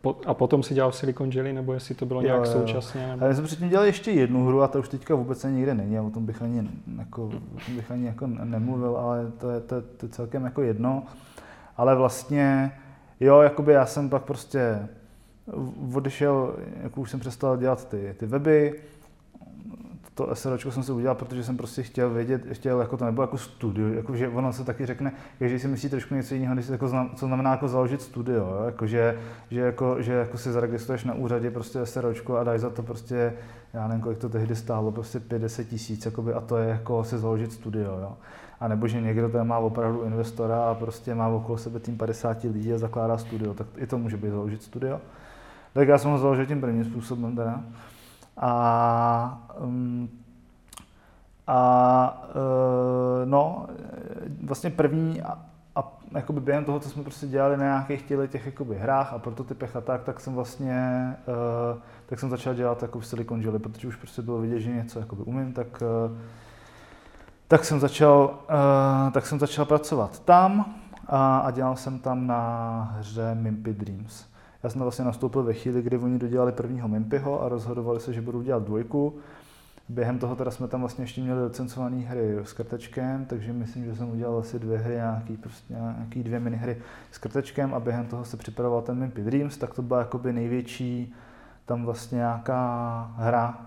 po, 0.00 0.16
a 0.26 0.34
potom 0.34 0.62
si 0.62 0.74
dělal 0.74 0.92
Silicon 0.92 1.30
Jelly, 1.30 1.52
nebo 1.52 1.72
jestli 1.72 1.94
to 1.94 2.06
bylo 2.06 2.20
jo, 2.20 2.26
nějak 2.26 2.44
jo, 2.44 2.52
současně? 2.52 3.06
Nebo... 3.06 3.24
Já 3.24 3.34
jsem 3.34 3.44
předtím 3.44 3.68
dělal 3.68 3.86
ještě 3.86 4.10
jednu 4.10 4.46
hru 4.46 4.62
a 4.62 4.68
to 4.68 4.78
už 4.78 4.88
teďka 4.88 5.14
vůbec 5.14 5.44
ani 5.44 5.56
nikde 5.56 5.74
není 5.74 5.98
a 5.98 6.02
o 6.02 6.10
tom 6.10 6.26
bych 6.26 6.42
ani, 6.42 6.68
jako, 6.98 7.24
o 7.26 7.60
tom 7.66 7.76
bych 7.76 7.90
ani 7.90 8.06
jako 8.06 8.26
nemluvil, 8.26 8.96
ale 8.96 9.32
to 9.38 9.50
je, 9.50 9.60
to, 9.60 9.74
je, 9.74 9.80
to 9.80 10.06
je 10.06 10.10
celkem 10.10 10.44
jako 10.44 10.62
jedno. 10.62 11.02
Ale 11.76 11.94
vlastně, 11.94 12.72
jo, 13.20 13.40
jakoby 13.40 13.72
já 13.72 13.86
jsem 13.86 14.10
pak 14.10 14.22
prostě 14.22 14.88
odešel, 15.94 16.56
jako 16.82 17.00
už 17.00 17.10
jsem 17.10 17.20
přestal 17.20 17.56
dělat 17.56 17.88
ty, 17.88 18.14
ty 18.18 18.26
weby, 18.26 18.80
to 20.18 20.34
SROčko 20.34 20.70
jsem 20.70 20.82
si 20.82 20.92
udělal, 20.92 21.14
protože 21.14 21.44
jsem 21.44 21.56
prostě 21.56 21.82
chtěl 21.82 22.10
vědět, 22.10 22.42
chtěl, 22.52 22.80
jako 22.80 22.96
to 22.96 23.04
nebylo 23.04 23.22
jako 23.22 23.38
studio, 23.38 23.88
jako 23.88 24.16
že 24.16 24.28
ono 24.28 24.52
se 24.52 24.64
taky 24.64 24.86
řekne, 24.86 25.12
že 25.40 25.58
si 25.58 25.68
myslí 25.68 25.88
trošku 25.88 26.14
něco 26.14 26.34
jiného, 26.34 26.54
než 26.54 26.68
jako 26.68 26.88
co 27.14 27.26
znamená 27.26 27.50
jako 27.50 27.68
založit 27.68 28.02
studio? 28.02 28.62
Jako, 28.66 28.86
že, 28.86 29.18
že, 29.50 29.60
jako, 29.60 30.02
že 30.02 30.12
jako 30.12 30.38
si 30.38 30.52
zaregistruješ 30.52 31.04
na 31.04 31.14
úřadě 31.14 31.50
prostě 31.50 31.86
SROčko 31.86 32.36
a 32.36 32.44
dáš 32.44 32.60
za 32.60 32.70
to 32.70 32.82
prostě, 32.82 33.32
já 33.72 33.88
nevím, 33.88 34.02
kolik 34.02 34.18
to 34.18 34.28
tehdy 34.28 34.56
stálo, 34.56 34.92
prostě 34.92 35.20
50 35.20 35.64
tisíc, 35.64 36.08
a 36.34 36.40
to 36.40 36.56
je 36.56 36.68
jako 36.68 37.04
si 37.04 37.18
založit 37.18 37.52
studio, 37.52 37.98
jo? 38.00 38.16
A 38.60 38.68
nebo 38.68 38.88
že 38.88 39.00
někdo 39.00 39.28
tam 39.28 39.48
má 39.48 39.58
opravdu 39.58 40.02
investora 40.02 40.70
a 40.70 40.74
prostě 40.74 41.14
má 41.14 41.28
okolo 41.28 41.58
sebe 41.58 41.80
tým 41.80 41.96
50 41.96 42.44
lidí 42.44 42.72
a 42.72 42.78
zakládá 42.78 43.18
studio, 43.18 43.54
tak 43.54 43.66
i 43.76 43.86
to 43.86 43.98
může 43.98 44.16
být 44.16 44.30
založit 44.30 44.62
studio. 44.62 45.00
Tak 45.72 45.88
já 45.88 45.98
jsem 45.98 46.10
ho 46.10 46.18
založil 46.18 46.46
tím 46.46 46.60
prvním 46.60 46.84
způsobem 46.84 47.36
teda. 47.36 47.64
A, 48.38 49.48
um, 49.60 50.08
a 51.46 52.22
uh, 52.34 53.28
no, 53.28 53.66
vlastně 54.42 54.70
první 54.70 55.22
a, 55.22 55.38
a 55.76 55.92
jakoby 56.14 56.40
během 56.40 56.64
toho, 56.64 56.80
co 56.80 56.88
jsme 56.88 57.02
prostě 57.02 57.26
dělali 57.26 57.56
na 57.56 57.64
nějakých 57.64 58.02
těle 58.02 58.28
těch 58.28 58.46
jakoby 58.46 58.78
hrách 58.78 59.12
a 59.12 59.18
prototypech 59.18 59.76
a 59.76 59.80
tak, 59.80 60.04
tak 60.04 60.20
jsem 60.20 60.34
vlastně, 60.34 61.16
uh, 61.74 61.78
tak 62.06 62.20
jsem 62.20 62.30
začal 62.30 62.54
dělat 62.54 62.82
jako 62.82 63.00
v 63.00 63.06
Silicon 63.06 63.44
Valley, 63.44 63.60
protože 63.60 63.88
už 63.88 63.96
prostě 63.96 64.22
bylo 64.22 64.38
vidět, 64.38 64.60
že 64.60 64.70
něco 64.70 64.98
jakoby 65.00 65.22
umím, 65.22 65.52
tak, 65.52 65.82
uh, 66.10 66.18
tak 67.48 67.64
jsem 67.64 67.80
začal, 67.80 68.38
tak 69.12 69.26
jsem 69.26 69.38
začal 69.38 69.64
pracovat 69.64 70.18
tam 70.18 70.74
a, 71.06 71.38
a 71.38 71.50
dělal 71.50 71.76
jsem 71.76 71.98
tam 71.98 72.26
na 72.26 72.94
hře 72.98 73.34
Mimpy 73.34 73.72
Dreams. 73.74 74.27
Já 74.62 74.70
jsem 74.70 74.80
vlastně 74.80 75.04
nastoupil 75.04 75.42
ve 75.42 75.54
chvíli, 75.54 75.82
kdy 75.82 75.98
oni 75.98 76.18
dodělali 76.18 76.52
prvního 76.52 76.88
Mimpyho 76.88 77.42
a 77.42 77.48
rozhodovali 77.48 78.00
se, 78.00 78.12
že 78.12 78.20
budou 78.20 78.42
dělat 78.42 78.62
dvojku. 78.62 79.18
Během 79.88 80.18
toho 80.18 80.36
teda 80.36 80.50
jsme 80.50 80.68
tam 80.68 80.80
vlastně 80.80 81.04
ještě 81.04 81.20
měli 81.20 81.44
licencované 81.44 81.96
hry 81.96 82.38
s 82.42 82.52
krtečkem, 82.52 83.24
takže 83.24 83.52
myslím, 83.52 83.84
že 83.84 83.94
jsem 83.94 84.10
udělal 84.10 84.38
asi 84.38 84.58
dvě 84.58 84.78
hry, 84.78 84.94
nějaký, 84.94 85.36
prostě 85.36 85.74
nějaký 85.74 86.22
dvě 86.22 86.40
minihry 86.40 86.76
s 87.10 87.18
krtečkem 87.18 87.74
a 87.74 87.80
během 87.80 88.06
toho 88.06 88.24
se 88.24 88.36
připravoval 88.36 88.82
ten 88.82 88.98
Mimpy 88.98 89.22
Dreams, 89.22 89.56
tak 89.56 89.74
to 89.74 89.82
byla 89.82 89.98
jakoby 89.98 90.32
největší 90.32 91.14
tam 91.66 91.84
vlastně 91.84 92.16
nějaká 92.16 93.12
hra, 93.16 93.66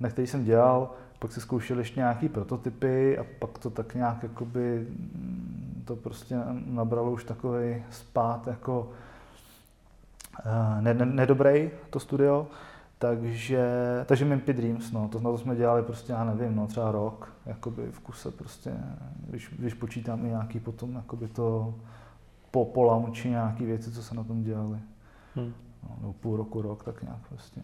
na 0.00 0.08
který 0.08 0.26
jsem 0.26 0.44
dělal, 0.44 0.90
pak 1.18 1.32
se 1.32 1.40
zkoušel 1.40 1.78
ještě 1.78 2.00
nějaký 2.00 2.28
prototypy 2.28 3.18
a 3.18 3.24
pak 3.38 3.58
to 3.58 3.70
tak 3.70 3.94
nějak 3.94 4.22
jakoby, 4.22 4.86
to 5.84 5.96
prostě 5.96 6.36
nabralo 6.66 7.10
už 7.10 7.24
takový 7.24 7.82
spát 7.90 8.46
jako 8.46 8.90
ne, 10.80 10.94
ne, 10.94 11.06
nedobrej 11.06 11.70
to 11.90 12.00
studio. 12.00 12.46
Takže, 12.98 13.66
takže 14.06 14.24
Mimpy 14.24 14.52
Dreams, 14.52 14.92
no, 14.92 15.08
to, 15.08 15.20
to 15.20 15.38
jsme 15.38 15.56
dělali 15.56 15.82
prostě, 15.82 16.12
já 16.12 16.24
nevím, 16.24 16.56
no, 16.56 16.66
třeba 16.66 16.92
rok, 16.92 17.32
jakoby 17.46 17.90
v 17.90 18.00
kuse 18.00 18.30
prostě, 18.30 18.72
když, 19.28 19.54
když 19.58 19.74
počítám 19.74 20.26
i 20.26 20.28
nějaký 20.28 20.60
potom, 20.60 20.94
jakoby 20.94 21.28
to 21.28 21.74
po, 22.50 22.64
po 22.64 22.82
launchi 22.82 23.28
nějaký 23.28 23.64
věci, 23.64 23.92
co 23.92 24.02
se 24.02 24.14
na 24.14 24.24
tom 24.24 24.42
dělali. 24.42 24.78
Hmm. 25.34 25.52
No, 25.82 25.96
no, 26.02 26.12
půl 26.12 26.36
roku, 26.36 26.62
rok, 26.62 26.84
tak 26.84 27.02
nějak 27.02 27.18
prostě. 27.28 27.60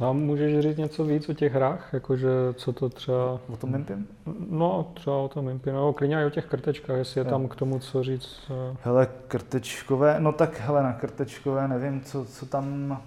A 0.00 0.12
můžeš 0.12 0.60
říct 0.60 0.76
něco 0.76 1.04
víc 1.04 1.28
o 1.28 1.34
těch 1.34 1.52
hrách, 1.52 1.88
jakože 1.92 2.28
co 2.54 2.72
to 2.72 2.88
třeba... 2.88 3.40
O 3.48 3.56
tom 3.56 3.70
Mimpim? 3.70 4.08
No, 4.50 4.90
třeba 4.94 5.16
o 5.16 5.28
tom 5.28 5.44
Mimpim, 5.44 5.74
no 5.74 5.92
klidně 5.92 6.16
i 6.16 6.24
o 6.24 6.30
těch 6.30 6.46
krtečkách, 6.46 6.96
jestli 6.96 7.20
je 7.20 7.24
tam 7.24 7.48
k 7.48 7.56
tomu 7.56 7.78
co 7.78 8.02
říct. 8.02 8.50
Eh. 8.50 8.76
Hele, 8.82 9.08
krtečkové, 9.28 10.16
no 10.20 10.32
tak 10.32 10.60
hele, 10.60 10.82
na 10.82 10.92
krtečkové 10.92 11.68
nevím, 11.68 12.00
co, 12.00 12.24
co 12.24 12.46
tam 12.46 12.98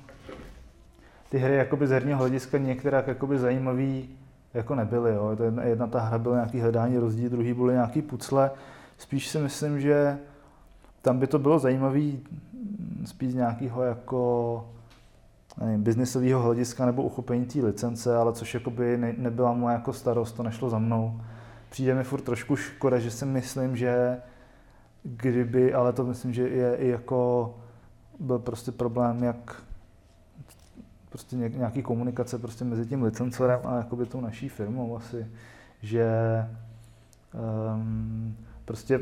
ty 1.29 1.37
hry 1.37 1.55
jakoby 1.55 1.87
z 1.87 1.91
herního 1.91 2.19
hlediska 2.19 2.57
některá 2.57 3.03
jakoby 3.07 3.39
zajímavý 3.39 4.09
jako 4.53 4.75
nebyly. 4.75 5.13
Jo. 5.13 5.35
To 5.37 5.43
jedna, 5.43 5.63
jedna 5.63 5.87
ta 5.87 5.99
hra 5.99 6.17
byla 6.17 6.35
nějaký 6.35 6.59
hledání 6.59 6.97
rozdíl, 6.97 7.29
druhý 7.29 7.53
byly 7.53 7.73
nějaký 7.73 8.01
pucle. 8.01 8.51
Spíš 8.97 9.27
si 9.27 9.39
myslím, 9.39 9.81
že 9.81 10.17
tam 11.01 11.19
by 11.19 11.27
to 11.27 11.39
bylo 11.39 11.59
zajímavý 11.59 12.19
spíš 13.05 13.31
z 13.31 13.35
nějakého 13.35 13.83
jako 13.83 14.65
nevím, 15.61 15.83
biznisového 15.83 16.41
hlediska 16.41 16.85
nebo 16.85 17.03
uchopení 17.03 17.45
té 17.45 17.59
licence, 17.59 18.15
ale 18.15 18.33
což 18.33 18.53
jakoby 18.53 18.97
ne, 18.97 19.13
nebyla 19.17 19.53
moje 19.53 19.73
jako 19.73 19.93
starost, 19.93 20.31
to 20.31 20.43
nešlo 20.43 20.69
za 20.69 20.79
mnou. 20.79 21.21
Přijde 21.69 21.95
mi 21.95 22.03
furt 22.03 22.21
trošku 22.21 22.55
škoda, 22.55 22.99
že 22.99 23.11
si 23.11 23.25
myslím, 23.25 23.75
že 23.75 24.17
kdyby, 25.03 25.73
ale 25.73 25.93
to 25.93 26.03
myslím, 26.03 26.33
že 26.33 26.49
je 26.49 26.75
i 26.75 26.87
jako 26.87 27.53
byl 28.19 28.39
prostě 28.39 28.71
problém, 28.71 29.23
jak 29.23 29.63
prostě 31.09 31.35
nějaký 31.35 31.81
komunikace 31.81 32.39
prostě 32.39 32.65
mezi 32.65 32.85
tím 32.85 33.03
licencorem 33.03 33.59
a 33.63 33.77
jakoby 33.77 34.05
tou 34.05 34.21
naší 34.21 34.49
firmou 34.49 34.97
asi, 34.97 35.27
že 35.81 36.07
um, 37.75 38.37
prostě 38.65 38.99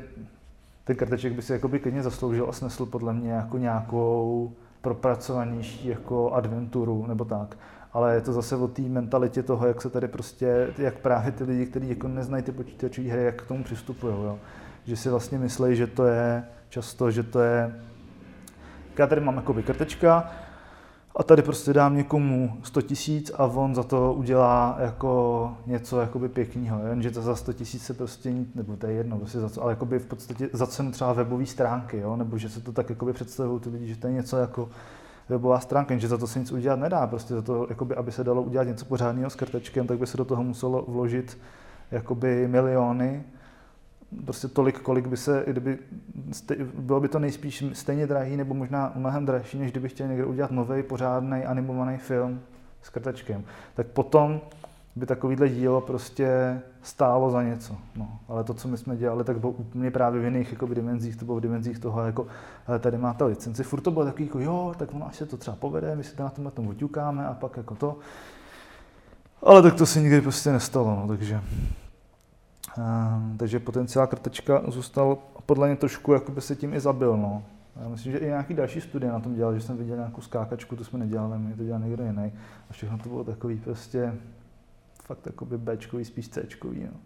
ten 0.84 0.96
karteček 0.96 1.34
by 1.34 1.42
si 1.42 1.54
jakoby 1.54 1.80
klidně 1.80 2.04
zasloužil 2.04 2.50
a 2.50 2.52
snesl 2.52 2.86
podle 2.86 3.14
mě 3.14 3.32
jako 3.32 3.58
nějakou 3.58 4.52
propracovanější 4.82 5.88
jako 5.88 6.32
adventuru 6.32 7.06
nebo 7.08 7.26
tak. 7.26 7.58
Ale 7.94 8.16
je 8.16 8.22
to 8.22 8.34
zase 8.34 8.56
o 8.56 8.68
té 8.68 8.82
mentalitě 8.82 9.44
toho, 9.44 9.68
jak 9.68 9.82
se 9.82 9.90
tady 9.90 10.08
prostě, 10.08 10.74
jak 10.78 11.00
právě 11.00 11.32
ty 11.32 11.44
lidi, 11.44 11.66
kteří 11.66 11.90
jako 11.90 12.08
neznají 12.08 12.44
ty 12.44 12.52
počítačové 12.52 13.08
hry, 13.08 13.24
jak 13.24 13.44
k 13.44 13.48
tomu 13.48 13.64
přistupují. 13.64 14.14
Jo. 14.14 14.40
Že 14.84 14.96
si 14.96 15.10
vlastně 15.10 15.38
myslí, 15.38 15.76
že 15.76 15.88
to 15.88 16.06
je 16.06 16.44
často, 16.70 17.12
že 17.12 17.24
to 17.24 17.40
je 17.40 17.76
já 19.02 19.08
tady 19.08 19.22
mám 19.22 19.36
jako 19.36 19.54
krtečka, 19.54 20.32
a 21.16 21.24
tady 21.24 21.42
prostě 21.42 21.74
dám 21.74 21.96
někomu 21.96 22.58
100 22.64 22.82
tisíc 22.82 23.32
a 23.38 23.46
on 23.46 23.76
za 23.76 23.84
to 23.84 24.14
udělá 24.14 24.78
jako 24.80 25.54
něco 25.66 26.02
jakoby 26.02 26.30
pěkného, 26.30 26.88
jenže 26.88 27.12
to 27.12 27.22
za 27.22 27.36
100 27.36 27.54
tisíc 27.54 27.84
se 27.84 27.94
prostě, 27.94 28.34
nebo 28.56 28.76
to 28.76 28.88
je 28.88 28.94
jedno, 28.94 29.18
prostě 29.18 29.40
za 29.40 29.50
co, 29.50 29.64
ale 29.64 29.72
jakoby 29.72 30.00
v 30.00 30.06
podstatě 30.06 30.50
za 30.54 30.68
cenu 30.68 30.92
třeba 30.92 31.14
webové 31.14 31.46
stránky, 31.46 31.98
jo? 31.98 32.16
nebo 32.16 32.38
že 32.38 32.50
se 32.50 32.62
to 32.62 32.72
tak 32.72 32.90
jakoby 32.90 33.14
představují 33.14 33.60
ty 33.60 33.70
lidi, 33.70 33.88
že 33.88 33.96
to 33.96 34.08
je 34.08 34.14
něco 34.14 34.38
jako 34.38 34.70
webová 35.30 35.60
stránka, 35.60 35.98
že 35.98 36.08
za 36.08 36.18
to 36.18 36.28
se 36.28 36.40
nic 36.40 36.52
udělat 36.52 36.80
nedá, 36.80 37.08
prostě 37.08 37.34
za 37.34 37.42
to, 37.42 37.66
jakoby, 37.70 37.96
aby 37.96 38.12
se 38.12 38.24
dalo 38.24 38.42
udělat 38.42 38.68
něco 38.68 38.86
pořádného 38.86 39.30
s 39.30 39.36
kartečkem, 39.36 39.88
tak 39.88 39.98
by 39.98 40.08
se 40.08 40.18
do 40.18 40.26
toho 40.26 40.44
muselo 40.44 40.86
vložit 40.88 41.38
jakoby 41.92 42.48
miliony, 42.48 43.24
prostě 44.26 44.48
tolik, 44.48 44.80
kolik 44.80 45.08
by 45.08 45.18
se, 45.18 45.44
kdyby, 45.48 45.78
bylo 46.80 47.00
by 47.00 47.08
to 47.08 47.20
nejspíš 47.20 47.64
stejně 47.74 48.08
drahý 48.08 48.38
nebo 48.38 48.54
možná 48.54 48.92
mnohem 48.96 49.26
dražší, 49.26 49.60
než 49.60 49.72
kdyby 49.72 49.90
chtěl 49.90 50.08
někdo 50.08 50.28
udělat 50.28 50.52
nový, 50.52 50.84
pořádný 50.84 51.46
animovaný 51.46 51.98
film 51.98 52.40
s 52.82 52.90
krtačkem. 52.90 53.44
Tak 53.74 53.88
potom 53.88 54.42
by 54.96 55.06
takovýhle 55.06 55.50
dílo 55.50 55.82
prostě 55.82 56.60
stálo 56.82 57.32
za 57.32 57.44
něco. 57.44 57.78
No. 57.96 58.20
Ale 58.28 58.44
to, 58.44 58.54
co 58.54 58.68
my 58.68 58.78
jsme 58.78 58.98
dělali, 58.98 59.24
tak 59.24 59.40
bylo 59.40 59.52
úplně 59.52 59.92
právě 59.92 60.22
v 60.22 60.26
jiných 60.26 60.52
jako 60.52 60.66
dimenzích, 60.68 61.16
to 61.16 61.26
bylo 61.26 61.38
v 61.38 61.42
dimenzích 61.42 61.80
toho, 61.80 62.06
jako 62.06 62.28
ale 62.68 62.80
tady 62.80 62.98
máte 62.98 63.24
licenci. 63.24 63.64
Furt 63.64 63.82
to 63.82 63.92
bylo 63.92 64.06
takový, 64.06 64.26
jako 64.26 64.40
jo, 64.40 64.74
tak 64.78 64.94
ono 64.94 65.08
až 65.08 65.16
se 65.16 65.26
to 65.26 65.38
třeba 65.38 65.58
povede, 65.60 65.96
my 65.96 66.04
si 66.04 66.16
to 66.16 66.24
na 66.24 66.30
tom 66.30 66.44
na 66.44 66.52
tom 66.52 66.68
oťukáme 66.68 67.28
a 67.28 67.34
pak 67.34 67.58
jako 67.58 67.76
to. 67.76 67.98
Ale 69.44 69.62
tak 69.62 69.74
to 69.74 69.86
se 69.86 70.02
nikdy 70.02 70.22
prostě 70.22 70.52
nestalo, 70.52 70.96
no, 70.96 71.08
takže 71.08 71.42
takže 73.38 73.60
potenciál 73.60 74.08
krtečka 74.08 74.62
zůstal 74.68 75.18
podle 75.46 75.68
mě 75.68 75.76
trošku, 75.76 76.14
jako 76.14 76.32
by 76.32 76.42
se 76.42 76.56
tím 76.56 76.74
i 76.74 76.80
zabil. 76.80 77.18
No. 77.18 77.44
Já 77.82 77.88
myslím, 77.88 78.12
že 78.12 78.18
i 78.18 78.26
nějaký 78.26 78.54
další 78.54 78.82
studie 78.82 79.12
na 79.12 79.20
tom 79.20 79.36
dělal, 79.36 79.56
že 79.56 79.62
jsem 79.62 79.78
viděl 79.78 79.96
nějakou 79.96 80.22
skákačku, 80.22 80.76
to 80.76 80.84
jsme 80.84 81.00
nedělali, 81.00 81.40
my 81.40 81.54
to 81.54 81.64
dělal 81.64 81.80
někdo 81.80 82.04
jiný. 82.04 82.34
A 82.70 82.74
všechno 82.74 82.98
to 82.98 83.10
bylo 83.10 83.24
takový 83.24 83.58
prostě 83.58 84.14
fakt 85.04 85.26
jakoby 85.26 85.58
Bčkový, 85.58 86.06
spíš 86.06 86.30
Cčkový. 86.30 86.84
No. 86.84 87.00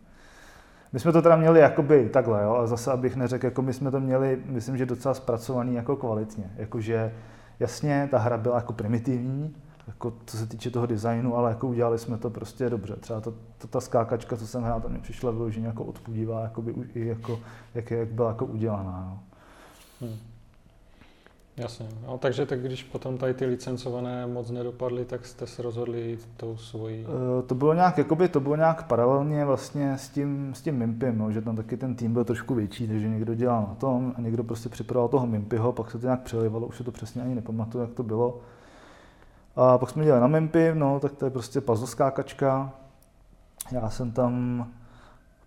My 0.94 1.00
jsme 1.00 1.12
to 1.12 1.22
teda 1.22 1.36
měli 1.36 1.60
jakoby 1.60 2.10
takhle, 2.10 2.44
jo, 2.44 2.56
a 2.56 2.68
zase 2.68 2.92
abych 2.92 3.16
neřekl, 3.16 3.46
jako 3.46 3.62
my 3.62 3.74
jsme 3.74 3.92
to 3.92 4.00
měli, 4.00 4.42
myslím, 4.46 4.78
že 4.78 4.86
docela 4.86 5.14
zpracovaný 5.14 5.76
jako 5.76 5.96
kvalitně. 5.96 6.52
Jakože 6.56 7.14
jasně, 7.60 8.08
ta 8.12 8.18
hra 8.18 8.38
byla 8.38 8.56
jako 8.56 8.74
primitivní, 8.74 9.56
jako 9.88 10.14
co 10.26 10.38
se 10.38 10.48
týče 10.48 10.72
toho 10.72 10.86
designu, 10.86 11.38
ale 11.38 11.50
jako 11.50 11.68
udělali 11.68 12.00
jsme 12.00 12.18
to 12.18 12.30
prostě 12.30 12.70
dobře. 12.70 12.96
Třeba 12.96 13.22
to, 13.22 13.34
to 13.58 13.68
ta 13.68 13.82
skákačka, 13.82 14.38
co 14.38 14.48
jsem 14.48 14.64
hrál, 14.64 14.82
to 14.82 14.90
mi 14.90 15.00
přišla 15.00 15.32
vyloženě 15.32 15.68
jako 15.68 15.84
odpudivá, 15.84 16.42
jako 16.42 16.62
by, 16.62 16.74
i 16.94 17.08
jako, 17.08 17.40
jak, 17.76 17.92
jak 17.92 18.08
byla 18.08 18.30
jako 18.30 18.46
udělaná. 18.46 19.08
No. 19.10 19.20
Hmm. 20.08 20.18
Jasně. 21.58 21.88
No, 22.08 22.18
takže 22.18 22.46
tak 22.46 22.62
když 22.62 22.84
potom 22.84 23.18
tady 23.18 23.34
ty 23.34 23.46
licencované 23.46 24.28
moc 24.28 24.52
nedopadly, 24.52 25.06
tak 25.06 25.26
jste 25.26 25.48
se 25.48 25.62
rozhodli 25.62 26.18
tou 26.38 26.58
svojí... 26.58 27.06
E, 27.06 27.42
to 27.42 27.56
bylo 27.56 27.74
nějak, 27.74 27.98
jakoby, 27.98 28.28
to 28.28 28.40
bylo 28.40 28.56
nějak 28.56 28.88
paralelně 28.88 29.46
vlastně 29.46 29.98
s 29.98 30.10
tím, 30.10 30.54
s 30.56 30.62
tím 30.62 30.76
Mimpim, 30.76 31.18
no, 31.18 31.32
že 31.32 31.42
tam 31.42 31.56
taky 31.56 31.78
ten 31.78 31.96
tým 31.96 32.14
byl 32.14 32.24
trošku 32.24 32.56
větší, 32.56 32.88
takže 32.88 33.10
někdo 33.10 33.36
dělal 33.36 33.62
na 33.62 33.76
tom 33.76 34.14
a 34.18 34.22
někdo 34.22 34.44
prostě 34.44 34.70
připravoval 34.70 35.10
toho 35.10 35.28
Mimpyho, 35.28 35.74
pak 35.74 35.92
se 35.92 36.00
to 36.00 36.08
nějak 36.08 36.22
přelivalo, 36.22 36.68
už 36.68 36.78
se 36.78 36.84
to 36.84 36.92
přesně 36.92 37.22
ani 37.22 37.36
nepamatuju, 37.36 37.82
jak 37.82 37.94
to 37.94 38.04
bylo. 38.04 38.40
A 39.56 39.78
pak 39.78 39.90
jsme 39.90 40.04
dělali 40.04 40.22
na 40.22 40.28
Mempy, 40.28 40.72
no, 40.74 41.00
tak 41.00 41.12
to 41.12 41.26
je 41.26 41.32
prostě 41.32 41.62
puzzle 41.62 41.88
skákačka. 41.88 42.72
Já 43.72 43.90
jsem 43.90 44.12
tam 44.12 44.66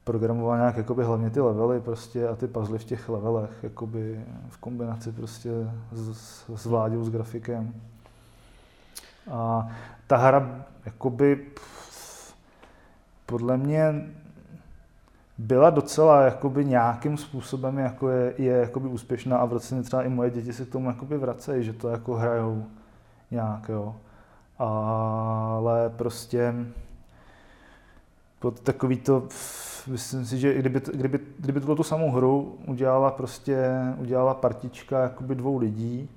programoval 0.05 0.57
nějak 0.57 0.77
jakoby 0.77 1.05
hlavně 1.05 1.31
ty 1.31 1.41
levely 1.41 1.81
prostě 1.81 2.29
a 2.29 2.37
ty 2.37 2.47
puzzle 2.47 2.79
v 2.79 2.85
těch 2.85 3.09
levelech, 3.09 3.51
jakoby 3.63 4.25
v 4.49 4.59
kombinaci 4.59 5.13
prostě 5.13 5.51
s, 5.93 6.45
s 6.55 6.67
vládou, 6.67 7.05
s 7.05 7.11
grafikem. 7.11 7.75
A 9.31 9.69
ta 10.07 10.17
hra 10.17 10.65
jakoby 10.87 11.47
podle 13.27 13.57
mě 13.57 14.07
byla 15.39 15.71
docela 15.71 16.23
jakoby 16.23 16.65
nějakým 16.65 17.17
způsobem 17.17 17.79
jako 17.79 18.09
je, 18.09 18.35
je 18.39 18.53
jakoby 18.53 18.89
úspěšná 18.89 19.39
a 19.39 19.45
v 19.45 19.53
roce 19.53 19.83
třeba 19.83 20.03
i 20.03 20.09
moje 20.09 20.31
děti 20.31 20.53
se 20.53 20.65
k 20.65 20.73
tomu 20.73 20.89
jakoby 20.89 21.19
vracejí, 21.19 21.65
že 21.65 21.73
to 21.73 21.89
jako 21.89 22.15
hrajou 22.15 22.65
nějak, 23.31 23.69
jo. 23.69 23.97
Ale 24.59 25.91
prostě 25.91 26.55
pod 28.39 28.61
takový 28.61 28.97
to, 28.97 29.29
myslím 29.87 30.27
si, 30.27 30.39
že 30.39 30.55
kdyby, 30.55 30.81
kdyby, 30.95 31.21
kdyby 31.39 31.61
tuto 31.61 31.77
tu 31.77 31.83
samou 31.83 32.11
hru 32.11 32.59
udělala 32.67 33.11
prostě, 33.11 33.69
udělala 33.99 34.35
partička 34.35 35.03
jakoby 35.03 35.35
dvou 35.35 35.59
lidí, 35.59 36.09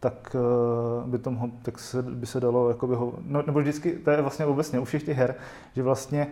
tak 0.00 0.36
eh, 0.36 1.08
by, 1.08 1.18
tom, 1.18 1.52
tak 1.62 1.78
se, 1.78 2.02
by 2.02 2.26
se 2.26 2.40
dalo, 2.40 2.68
jakoby 2.68 2.94
ho, 2.94 3.12
no, 3.26 3.42
nebo 3.46 3.60
vždycky, 3.60 3.92
to 3.92 4.10
je 4.10 4.22
vlastně 4.22 4.46
obecně 4.46 4.78
u 4.78 4.84
všech 4.84 5.02
těch 5.02 5.16
her, 5.16 5.34
že 5.74 5.82
vlastně 5.82 6.26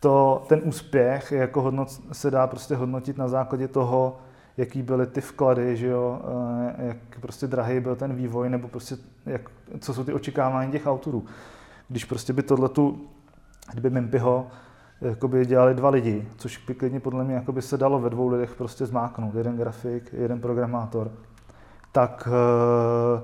to, 0.00 0.44
ten 0.48 0.60
úspěch 0.64 1.32
jako 1.32 1.62
hodnot, 1.62 1.88
se 2.12 2.30
dá 2.30 2.46
prostě 2.46 2.76
hodnotit 2.76 3.18
na 3.18 3.28
základě 3.28 3.68
toho, 3.68 4.18
jaký 4.60 4.82
byly 4.82 5.06
ty 5.06 5.20
vklady, 5.20 5.76
že 5.76 5.86
jo, 5.86 6.20
jak 6.78 6.96
prostě 7.20 7.46
drahý 7.46 7.80
byl 7.80 7.96
ten 7.96 8.14
vývoj, 8.14 8.50
nebo 8.50 8.68
prostě 8.68 8.96
jak, 9.26 9.50
co 9.78 9.94
jsou 9.94 10.04
ty 10.04 10.12
očekávání 10.12 10.72
těch 10.72 10.86
autorů. 10.86 11.24
Když 11.88 12.04
prostě 12.04 12.32
by 12.32 12.42
tohletu, 12.42 13.08
kdyby 13.72 13.90
Mimpyho 13.90 14.46
jakoby 15.00 15.46
dělali 15.46 15.74
dva 15.74 15.90
lidi, 15.90 16.28
což 16.36 16.58
by 16.66 16.74
klidně 16.74 17.00
podle 17.00 17.24
mě 17.24 17.34
jakoby 17.34 17.62
se 17.62 17.76
dalo 17.76 17.98
ve 17.98 18.10
dvou 18.10 18.28
lidech 18.28 18.54
prostě 18.54 18.86
zmáknout, 18.86 19.34
jeden 19.34 19.56
grafik, 19.56 20.12
jeden 20.12 20.40
programátor, 20.40 21.10
tak, 21.92 22.28
eh, 22.32 23.22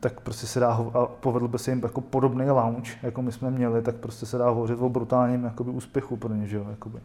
tak 0.00 0.20
prostě 0.20 0.46
se 0.46 0.60
dá, 0.60 0.68
a 0.94 1.06
povedl 1.06 1.48
by 1.48 1.58
se 1.58 1.70
jim 1.70 1.80
jako 1.82 2.00
podobný 2.00 2.50
launch, 2.50 3.04
jako 3.04 3.22
my 3.22 3.32
jsme 3.32 3.50
měli, 3.50 3.82
tak 3.82 3.96
prostě 3.96 4.26
se 4.26 4.38
dá 4.38 4.48
hovořit 4.48 4.78
o 4.80 4.88
brutálním 4.88 5.44
jakoby 5.44 5.70
úspěchu 5.70 6.16
pro 6.16 6.34
ně, 6.34 6.46
že 6.46 6.56
jo, 6.56 6.66
jakoby. 6.70 7.00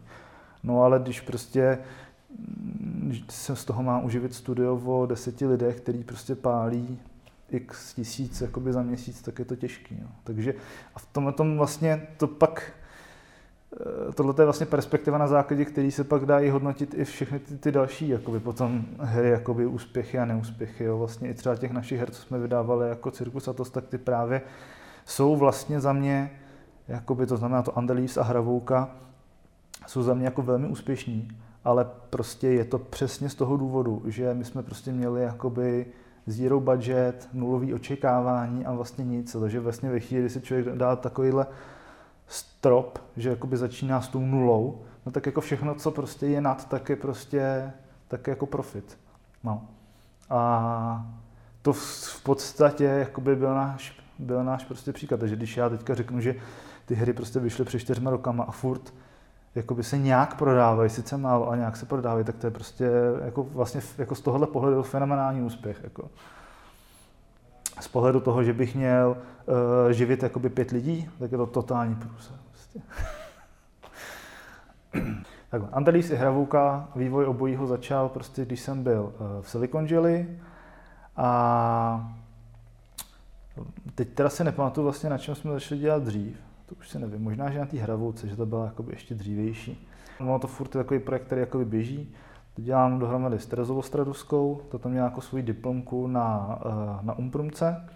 No 0.62 0.82
ale 0.82 0.98
když 0.98 1.20
prostě 1.20 1.78
se 3.28 3.56
z 3.56 3.64
toho 3.64 3.82
má 3.82 4.00
uživit 4.00 4.34
studio 4.34 4.80
o 4.84 5.06
deseti 5.06 5.46
lidech, 5.46 5.80
který 5.80 6.04
prostě 6.04 6.34
pálí 6.34 6.98
x 7.50 7.94
tisíc 7.94 8.40
jakoby 8.40 8.72
za 8.72 8.82
měsíc, 8.82 9.22
tak 9.22 9.38
je 9.38 9.44
to 9.44 9.56
těžký. 9.56 9.98
No. 10.02 10.08
Takže 10.24 10.54
a 10.94 10.98
v 10.98 11.06
tomhle 11.06 11.32
tom 11.32 11.56
vlastně 11.56 12.06
to 12.16 12.26
pak 12.26 12.72
eh, 13.80 14.12
tohle 14.12 14.34
je 14.38 14.44
vlastně 14.44 14.66
perspektiva 14.66 15.18
na 15.18 15.26
základě, 15.26 15.64
který 15.64 15.90
se 15.90 16.04
pak 16.04 16.26
dají 16.26 16.50
hodnotit 16.50 16.94
i 16.94 17.04
všechny 17.04 17.38
ty, 17.38 17.58
ty 17.58 17.72
další 17.72 18.08
jakoby 18.08 18.40
potom 18.40 18.86
hry, 18.98 19.28
jakoby 19.28 19.66
úspěchy 19.66 20.18
a 20.18 20.24
neúspěchy. 20.24 20.84
Jo. 20.84 20.98
Vlastně 20.98 21.30
i 21.30 21.34
třeba 21.34 21.56
těch 21.56 21.70
našich 21.70 21.98
her, 21.98 22.10
co 22.10 22.22
jsme 22.22 22.38
vydávali 22.38 22.88
jako 22.88 23.10
Cirkus 23.10 23.48
a 23.48 23.52
tak 23.52 23.86
ty 23.86 23.98
právě 23.98 24.42
jsou 25.04 25.36
vlastně 25.36 25.80
za 25.80 25.92
mě, 25.92 26.40
jakoby 26.88 27.26
to 27.26 27.36
znamená 27.36 27.62
to 27.62 27.78
Andalís 27.78 28.16
a 28.16 28.22
Hravouka, 28.22 28.90
jsou 29.86 30.02
za 30.02 30.14
mě 30.14 30.24
jako 30.24 30.42
velmi 30.42 30.68
úspěšní 30.68 31.28
ale 31.64 31.86
prostě 32.10 32.48
je 32.48 32.64
to 32.64 32.78
přesně 32.78 33.28
z 33.28 33.34
toho 33.34 33.56
důvodu, 33.56 34.02
že 34.06 34.34
my 34.34 34.44
jsme 34.44 34.62
prostě 34.62 34.92
měli 34.92 35.22
jakoby 35.22 35.86
zero 36.26 36.60
budget, 36.60 37.28
nulový 37.32 37.74
očekávání 37.74 38.66
a 38.66 38.72
vlastně 38.72 39.04
nic. 39.04 39.36
Takže 39.40 39.60
vlastně 39.60 39.90
ve 39.90 40.00
chvíli, 40.00 40.22
kdy 40.22 40.30
si 40.30 40.40
člověk 40.40 40.66
dá 40.66 40.96
takovýhle 40.96 41.46
strop, 42.26 42.98
že 43.16 43.30
jakoby 43.30 43.56
začíná 43.56 44.00
s 44.00 44.08
tou 44.08 44.20
nulou, 44.20 44.82
no 45.06 45.12
tak 45.12 45.26
jako 45.26 45.40
všechno, 45.40 45.74
co 45.74 45.90
prostě 45.90 46.26
je 46.26 46.40
nad, 46.40 46.68
tak 46.68 46.88
je 46.88 46.96
prostě 46.96 47.72
tak 48.08 48.26
jako 48.26 48.46
profit. 48.46 48.98
No. 49.44 49.66
A 50.30 51.06
to 51.62 51.72
v 51.72 52.22
podstatě 52.22 52.84
jakoby 52.84 53.36
byl 53.36 53.54
náš, 53.54 54.00
byl 54.18 54.44
náš 54.44 54.64
prostě 54.64 54.92
příklad. 54.92 55.20
Takže 55.20 55.36
když 55.36 55.56
já 55.56 55.68
teďka 55.68 55.94
řeknu, 55.94 56.20
že 56.20 56.34
ty 56.86 56.94
hry 56.94 57.12
prostě 57.12 57.40
vyšly 57.40 57.64
před 57.64 57.78
čtyřma 57.78 58.10
rokama 58.10 58.44
a 58.44 58.50
furt 58.50 58.94
jakoby 59.54 59.84
se 59.84 59.98
nějak 59.98 60.34
prodávají, 60.34 60.90
sice 60.90 61.16
málo, 61.16 61.50
a 61.50 61.56
nějak 61.56 61.76
se 61.76 61.86
prodávají, 61.86 62.24
tak 62.24 62.36
to 62.36 62.46
je 62.46 62.50
prostě 62.50 62.90
jako 63.24 63.42
vlastně 63.42 63.80
jako 63.98 64.14
z 64.14 64.20
tohohle 64.20 64.46
pohledu 64.46 64.82
fenomenální 64.82 65.42
úspěch. 65.42 65.80
Jako. 65.84 66.10
Z 67.80 67.88
pohledu 67.88 68.20
toho, 68.20 68.44
že 68.44 68.52
bych 68.52 68.74
měl 68.74 69.16
uh, 69.16 69.90
živit 69.90 70.22
jakoby 70.22 70.50
pět 70.50 70.70
lidí, 70.70 71.10
tak 71.18 71.32
je 71.32 71.38
to 71.38 71.46
totální 71.46 71.94
průse. 71.94 72.32
Prostě. 72.50 72.80
Takhle, 75.50 75.68
Andelis 75.72 76.10
i 76.10 76.16
Hravouka, 76.16 76.88
vývoj 76.96 77.24
obojího 77.24 77.66
začal 77.66 78.08
prostě, 78.08 78.44
když 78.44 78.60
jsem 78.60 78.82
byl 78.82 79.02
uh, 79.02 79.42
v 79.42 79.50
Silicon 79.50 79.86
Valley 79.86 80.38
a 81.16 82.14
teď 83.94 84.08
teda 84.08 84.28
si 84.28 84.44
nepamatuju 84.44 84.84
vlastně, 84.84 85.10
na 85.10 85.18
čem 85.18 85.34
jsme 85.34 85.52
začali 85.52 85.80
dělat 85.80 86.02
dřív 86.02 86.49
to 86.70 86.76
už 86.78 86.88
si 86.88 86.98
nevím, 86.98 87.22
možná, 87.22 87.50
že 87.50 87.58
na 87.58 87.66
té 87.66 87.76
hravouce, 87.76 88.28
že 88.28 88.36
to 88.36 88.46
byla 88.46 88.64
jakoby 88.64 88.92
ještě 88.92 89.14
dřívější. 89.14 89.88
Ono 90.20 90.38
to 90.38 90.46
furt 90.46 90.74
je 90.74 90.82
takový 90.82 91.00
projekt, 91.00 91.26
který 91.26 91.40
jakoby 91.40 91.64
běží. 91.64 92.14
To 92.54 92.62
dělám 92.62 92.98
dohromady 92.98 93.38
s 93.38 93.46
Terezovou 93.46 93.82
Straduskou, 93.82 94.60
to 94.70 94.78
tam 94.78 94.92
měla 94.92 95.06
jako 95.06 95.20
svůj 95.20 95.42
diplomku 95.42 96.06
na, 96.06 96.58
eh, 96.66 96.98
na 97.02 97.18
Umprumce. 97.18 97.88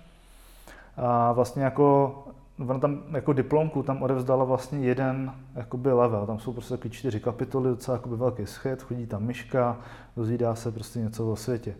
A 0.96 1.32
vlastně 1.32 1.64
jako 1.64 2.14
ona 2.58 2.78
tam 2.78 3.02
jako 3.12 3.32
diplomku 3.32 3.82
tam 3.82 4.02
odevzdala 4.02 4.44
vlastně 4.44 4.78
jeden 4.78 5.32
jakoby 5.54 5.92
level. 5.92 6.26
Tam 6.26 6.38
jsou 6.38 6.52
prostě 6.52 6.74
takový 6.74 6.90
čtyři 6.90 7.20
kapitoly, 7.20 7.70
docela 7.70 7.96
jakoby 7.96 8.16
velký 8.16 8.46
sched, 8.46 8.82
chodí 8.82 9.06
tam 9.06 9.22
myška, 9.22 9.76
dozvídá 10.16 10.54
se 10.54 10.72
prostě 10.72 10.98
něco 10.98 11.32
o 11.32 11.36
světě. 11.36 11.74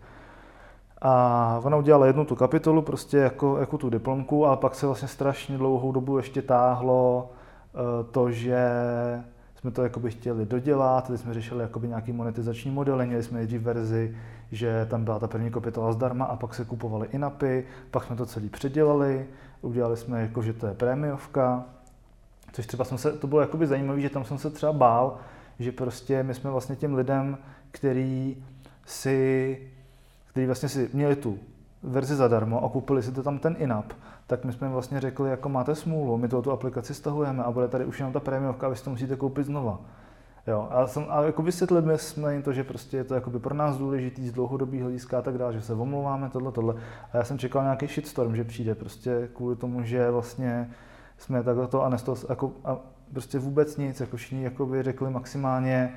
A 1.07 1.61
ona 1.64 1.77
udělala 1.77 2.07
jednu 2.07 2.25
tu 2.25 2.37
kapitolu, 2.37 2.83
prostě 2.83 3.17
jako, 3.17 3.59
jako 3.59 3.79
tu 3.79 3.90
diplomku, 3.90 4.47
ale 4.47 4.57
pak 4.57 4.75
se 4.75 4.87
vlastně 4.87 5.09
strašně 5.09 5.59
dlouhou 5.59 5.93
dobu 5.93 6.17
ještě 6.17 6.43
táhlo 6.43 7.31
eh, 7.75 8.05
to, 8.11 8.31
že 8.31 8.69
jsme 9.57 9.71
to 9.71 9.83
jakoby 9.83 10.11
chtěli 10.11 10.47
dodělat, 10.47 11.07
teď 11.07 11.21
jsme 11.21 11.35
řešili 11.35 11.62
jakoby 11.62 11.88
nějaký 11.88 12.12
monetizační 12.12 12.71
modely, 12.71 13.07
měli 13.07 13.23
jsme 13.23 13.38
nejdřív 13.38 13.62
verzi, 13.62 14.17
že 14.53 14.87
tam 14.90 15.05
byla 15.05 15.19
ta 15.19 15.29
první 15.29 15.51
kapitola 15.51 15.93
zdarma 15.93 16.25
a 16.25 16.37
pak 16.37 16.55
se 16.55 16.64
kupovaly 16.64 17.09
inapy, 17.12 17.64
pak 17.90 18.05
jsme 18.05 18.17
to 18.17 18.27
celý 18.27 18.49
předělali, 18.49 19.27
udělali 19.62 19.97
jsme 19.97 20.23
jako, 20.23 20.43
že 20.43 20.53
to 20.53 20.67
je 20.67 20.75
prémiovka, 20.75 21.64
což 22.53 22.67
třeba 22.67 22.85
jsem 22.85 22.99
se, 22.99 23.12
to 23.12 23.27
bylo 23.27 23.40
jakoby 23.40 23.67
zajímavé, 23.67 24.01
že 24.01 24.11
tam 24.11 24.25
jsem 24.25 24.38
se 24.38 24.51
třeba 24.51 24.73
bál, 24.73 25.17
že 25.59 25.73
prostě 25.73 26.23
my 26.23 26.35
jsme 26.35 26.51
vlastně 26.51 26.77
těm 26.77 26.95
lidem, 26.95 27.38
který 27.71 28.37
si 28.87 29.59
kteří 30.35 30.47
vlastně 30.47 30.68
si 30.68 30.90
měli 30.92 31.16
tu 31.16 31.38
verzi 31.83 32.16
zadarmo 32.16 32.64
a 32.64 32.68
koupili 32.68 33.03
si 33.03 33.12
to 33.12 33.23
tam 33.23 33.38
ten 33.38 33.57
in-app, 33.59 33.92
tak 34.27 34.44
my 34.44 34.53
jsme 34.53 34.66
jim 34.66 34.73
vlastně 34.73 35.01
řekli, 35.01 35.31
jako 35.31 35.49
máte 35.49 35.75
smůlu, 35.75 36.16
my 36.16 36.29
tu 36.29 36.51
aplikaci 36.51 36.94
stahujeme 36.94 37.44
a 37.44 37.51
bude 37.51 37.68
tady 37.68 37.85
už 37.85 37.99
jenom 37.99 38.12
ta 38.12 38.20
prémiovka 38.20 38.68
vy 38.68 38.77
si 38.77 38.85
to 38.85 38.90
musíte 38.90 39.16
koupit 39.16 39.47
znova. 39.47 39.81
Jo, 40.47 40.68
a, 40.70 40.87
jsem, 40.87 41.07
a 41.09 41.23
jako 41.23 41.42
vysvětlili 41.42 41.99
jsme 41.99 42.33
jim 42.33 42.42
to, 42.42 42.53
že 42.53 42.64
prostě 42.64 42.97
je 42.97 43.05
to 43.05 43.14
jakoby 43.14 43.38
pro 43.38 43.55
nás 43.55 43.77
důležitý 43.77 44.29
z 44.29 44.33
dlouhodobých 44.33 44.83
hlediska 44.83 45.18
a 45.18 45.23
tak 45.23 45.38
dále, 45.38 45.53
že 45.53 45.62
se 45.62 45.73
omlouváme, 45.73 46.31
tohle, 46.31 46.53
tohle. 46.53 46.75
A 47.12 47.16
já 47.16 47.25
jsem 47.25 47.38
čekal 47.38 47.62
nějaký 47.62 47.87
shitstorm, 47.87 48.37
že 48.37 48.44
přijde 48.44 48.75
prostě 48.75 49.29
kvůli 49.35 49.57
tomu, 49.57 49.83
že 49.83 50.11
vlastně 50.11 50.70
jsme 51.18 51.42
takhle 51.42 51.66
to 51.66 51.83
a 51.83 51.88
nestal, 51.88 52.16
jako, 52.29 52.53
a 52.64 52.77
prostě 53.12 53.38
vůbec 53.38 53.77
nic, 53.77 54.01
jako 54.01 54.16
všichni 54.16 54.44
jakoby 54.44 54.83
řekli 54.83 55.11
maximálně, 55.11 55.92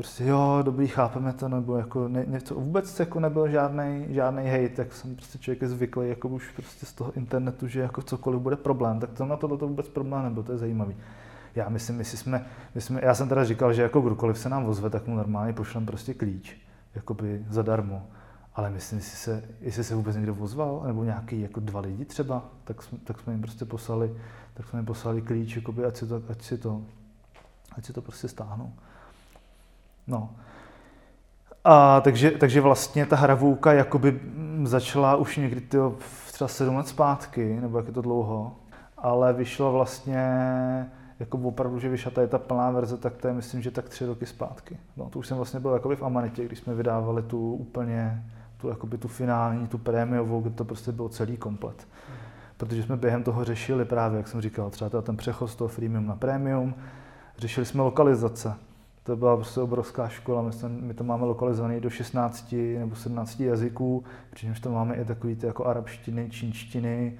prostě 0.00 0.24
jo, 0.24 0.58
dobrý, 0.62 0.88
chápeme 0.88 1.32
to, 1.32 1.48
nebo 1.48 1.76
jako 1.76 2.08
ne, 2.08 2.24
něco, 2.26 2.54
vůbec 2.54 3.00
jako 3.00 3.20
nebyl 3.20 3.48
žádný 3.48 4.06
žádný 4.08 4.50
hate, 4.50 4.68
tak 4.68 4.92
jsem 4.92 5.16
prostě 5.16 5.38
člověk 5.38 5.62
je 5.62 5.68
zvyklý, 5.68 6.08
jako 6.08 6.28
už 6.28 6.50
prostě 6.50 6.86
z 6.86 6.92
toho 6.92 7.12
internetu, 7.12 7.68
že 7.68 7.80
jako 7.80 8.02
cokoliv 8.02 8.40
bude 8.40 8.56
problém, 8.56 9.00
tak 9.00 9.10
to 9.10 9.26
na 9.26 9.36
tohle 9.36 9.58
to 9.58 9.68
vůbec 9.68 9.88
problém 9.88 10.22
nebyl, 10.22 10.42
to 10.42 10.52
je 10.52 10.58
zajímavý. 10.58 10.96
Já 11.54 11.68
myslím, 11.68 11.96
my 11.96 12.04
jsme, 12.04 12.46
my 12.74 12.80
jsme, 12.80 13.00
já 13.04 13.14
jsem 13.14 13.28
teda 13.28 13.44
říkal, 13.44 13.72
že 13.72 13.82
jako 13.82 14.00
kdokoliv 14.00 14.38
se 14.38 14.48
nám 14.48 14.66
ozve, 14.66 14.90
tak 14.90 15.06
mu 15.06 15.16
normálně 15.16 15.52
pošlem 15.52 15.86
prostě 15.86 16.14
klíč, 16.14 16.56
jakoby 16.94 17.44
zadarmo. 17.48 18.06
Ale 18.54 18.70
myslím, 18.70 18.98
jestli 18.98 19.16
se, 19.16 19.44
jestli 19.60 19.84
se 19.84 19.94
vůbec 19.94 20.16
někdo 20.16 20.34
ozval, 20.34 20.82
nebo 20.86 21.04
nějaký 21.04 21.40
jako 21.40 21.60
dva 21.60 21.80
lidi 21.80 22.04
třeba, 22.04 22.44
tak 22.64 22.82
jsme, 22.82 22.98
tak 23.04 23.20
jsme 23.20 23.32
jim 23.32 23.42
prostě 23.42 23.64
poslali, 23.64 24.16
tak 24.54 24.68
jsme 24.68 24.78
jim 24.78 24.86
poslali 24.86 25.22
klíč, 25.22 25.56
jakoby, 25.56 25.84
ať 25.84 25.96
si 25.96 26.06
to, 26.06 26.22
ať 26.28 26.42
si 26.42 26.58
to, 26.58 26.82
ať 27.72 27.84
si 27.84 27.92
to 27.92 28.02
prostě 28.02 28.28
stáhnou. 28.28 28.72
No. 30.10 30.30
A 31.64 32.00
takže, 32.00 32.30
takže 32.30 32.60
vlastně 32.60 33.06
ta 33.06 33.16
hravůka 33.16 33.72
jakoby 33.72 34.20
začala 34.64 35.16
už 35.16 35.36
někdy 35.36 35.60
tyjo, 35.60 35.94
třeba 36.32 36.48
sedm 36.48 36.76
let 36.76 36.88
zpátky, 36.88 37.58
nebo 37.60 37.78
jak 37.78 37.86
je 37.86 37.92
to 37.92 38.02
dlouho, 38.02 38.56
ale 38.98 39.32
vyšla 39.32 39.70
vlastně 39.70 40.26
jako 41.20 41.38
opravdu, 41.38 41.78
že 41.78 41.88
vyšla 41.88 42.10
tady 42.10 42.28
ta 42.28 42.38
plná 42.38 42.70
verze, 42.70 42.96
tak 42.96 43.16
to 43.16 43.28
je 43.28 43.34
myslím, 43.34 43.62
že 43.62 43.70
tak 43.70 43.88
tři 43.88 44.06
roky 44.06 44.26
zpátky. 44.26 44.78
No, 44.96 45.10
to 45.10 45.18
už 45.18 45.26
jsem 45.26 45.36
vlastně 45.36 45.60
byl 45.60 45.70
jakoby 45.70 45.96
v 45.96 46.02
Amanitě, 46.02 46.44
když 46.44 46.58
jsme 46.58 46.74
vydávali 46.74 47.22
tu 47.22 47.54
úplně, 47.54 48.24
tu, 48.56 48.68
jakoby 48.68 48.98
tu 48.98 49.08
finální, 49.08 49.66
tu 49.66 49.78
prémiovou, 49.78 50.40
kde 50.40 50.50
to 50.50 50.64
prostě 50.64 50.92
bylo 50.92 51.08
celý 51.08 51.36
komplet. 51.36 51.88
Protože 52.56 52.82
jsme 52.82 52.96
během 52.96 53.22
toho 53.22 53.44
řešili 53.44 53.84
právě, 53.84 54.16
jak 54.16 54.28
jsem 54.28 54.40
říkal, 54.40 54.70
třeba 54.70 55.02
ten 55.02 55.16
přechod 55.16 55.48
z 55.48 55.54
toho 55.54 55.68
freemium 55.68 56.06
na 56.06 56.16
premium, 56.16 56.74
řešili 57.38 57.66
jsme 57.66 57.82
lokalizace, 57.82 58.54
to 59.02 59.16
byla 59.16 59.36
prostě 59.36 59.60
obrovská 59.60 60.08
škola, 60.08 60.42
my, 60.42 60.52
jsme, 60.52 60.68
my 60.68 60.94
to 60.94 61.04
máme 61.04 61.24
lokalizované 61.24 61.80
do 61.80 61.90
16 61.90 62.54
nebo 62.78 62.96
17 62.96 63.40
jazyků, 63.40 64.04
přičemž 64.30 64.60
to 64.60 64.70
máme 64.70 64.94
i 64.94 65.04
takový 65.04 65.36
ty 65.36 65.46
jako 65.46 65.64
arabštiny, 65.64 66.30
čínštiny, 66.30 67.18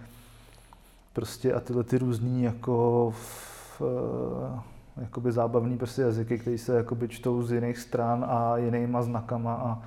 prostě 1.12 1.55
a 1.55 1.61
tyhle 1.61 1.85
ty 1.85 1.99
různý 1.99 2.43
jako 2.43 3.11
v, 3.16 3.83
eh, 3.83 4.61
jakoby 5.01 5.33
zábavný 5.33 5.79
prostě 5.79 6.03
jazyky, 6.03 6.38
které 6.38 6.59
se 6.59 6.77
jakoby 6.77 7.09
čtou 7.09 7.43
z 7.43 7.53
jiných 7.53 7.79
stran 7.79 8.27
a 8.29 8.57
jinýma 8.57 9.03
znakama 9.03 9.55
a, 9.55 9.83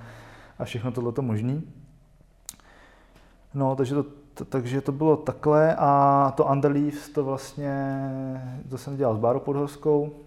a 0.58 0.64
všechno 0.64 0.92
tohle 0.92 1.12
to 1.12 1.22
možný. 1.22 1.62
No, 3.54 3.76
takže 3.76 3.94
to, 3.94 4.04
to, 4.34 4.44
takže 4.44 4.80
to 4.80 4.92
bylo 4.92 5.16
takhle 5.16 5.76
a 5.78 6.32
to 6.36 6.44
Underleaves, 6.44 7.08
to 7.08 7.24
vlastně, 7.24 7.72
to 8.70 8.78
jsem 8.78 8.96
dělal 8.96 9.16
s 9.16 9.18
Bárou 9.18 9.40
Podhorskou, 9.40 10.23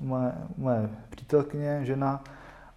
moje, 0.00 0.32
moje 0.56 0.90
přítelkyně, 1.10 1.80
žena, 1.84 2.24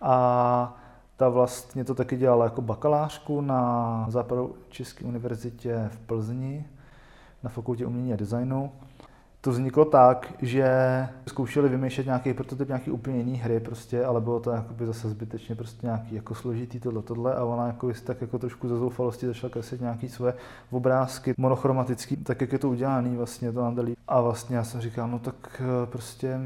a 0.01 0.75
ta 1.17 1.29
vlastně 1.29 1.83
to 1.83 1.95
taky 1.95 2.17
dělala 2.17 2.45
jako 2.45 2.61
bakalářku 2.61 3.41
na 3.41 4.07
České 4.69 5.05
univerzitě 5.05 5.89
v 5.93 5.99
Plzni, 5.99 6.65
na 7.43 7.49
fakultě 7.49 7.85
umění 7.85 8.13
a 8.13 8.15
designu. 8.15 8.71
to 9.41 9.51
vzniklo 9.51 9.85
tak, 9.85 10.33
že 10.41 10.67
zkoušeli 11.27 11.69
vymýšlet 11.69 12.05
nějaký 12.05 12.33
prototyp 12.33 12.67
nějaký 12.67 12.91
úplně 12.91 13.17
jiný 13.17 13.35
hry 13.35 13.59
prostě, 13.59 14.05
ale 14.05 14.21
bylo 14.21 14.39
to 14.39 14.51
jakoby 14.51 14.85
zase 14.85 15.09
zbytečně 15.09 15.55
prostě 15.55 15.87
nějaký 15.87 16.15
jako 16.15 16.35
složitý 16.35 16.79
tohle, 16.79 17.01
tohle 17.01 17.35
a 17.35 17.43
ona 17.43 17.67
jako 17.67 17.91
tak 18.03 18.21
jako 18.21 18.39
trošku 18.39 18.67
ze 18.67 18.77
zoufalosti 18.77 19.27
začala 19.27 19.51
kreslit 19.51 19.81
nějaký 19.81 20.09
své 20.09 20.33
obrázky 20.71 21.33
monochromatický, 21.37 22.17
tak 22.17 22.41
jak 22.41 22.51
je 22.51 22.59
to 22.59 22.69
udělaný 22.69 23.15
vlastně 23.17 23.51
to 23.51 23.63
Andalí. 23.63 23.95
A 24.07 24.21
vlastně 24.21 24.55
já 24.55 24.63
jsem 24.63 24.81
říkal, 24.81 25.07
no 25.07 25.19
tak 25.19 25.61
eh, 25.61 25.85
prostě 25.85 26.39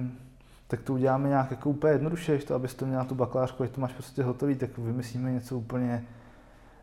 tak 0.68 0.82
to 0.82 0.94
uděláme 0.94 1.30
nějak 1.30 1.52
jako 1.52 1.70
úplně 1.70 1.94
jednoduše, 1.94 2.38
to, 2.38 2.56
abyste 2.56 2.86
měla 2.86 3.04
tu 3.04 3.16
bakalářku, 3.16 3.64
ať 3.64 3.72
to 3.72 3.82
máš 3.82 3.94
prostě 3.94 4.24
hotový, 4.24 4.56
tak 4.56 4.78
vymyslíme 4.78 5.32
něco 5.32 5.58
úplně 5.58 6.04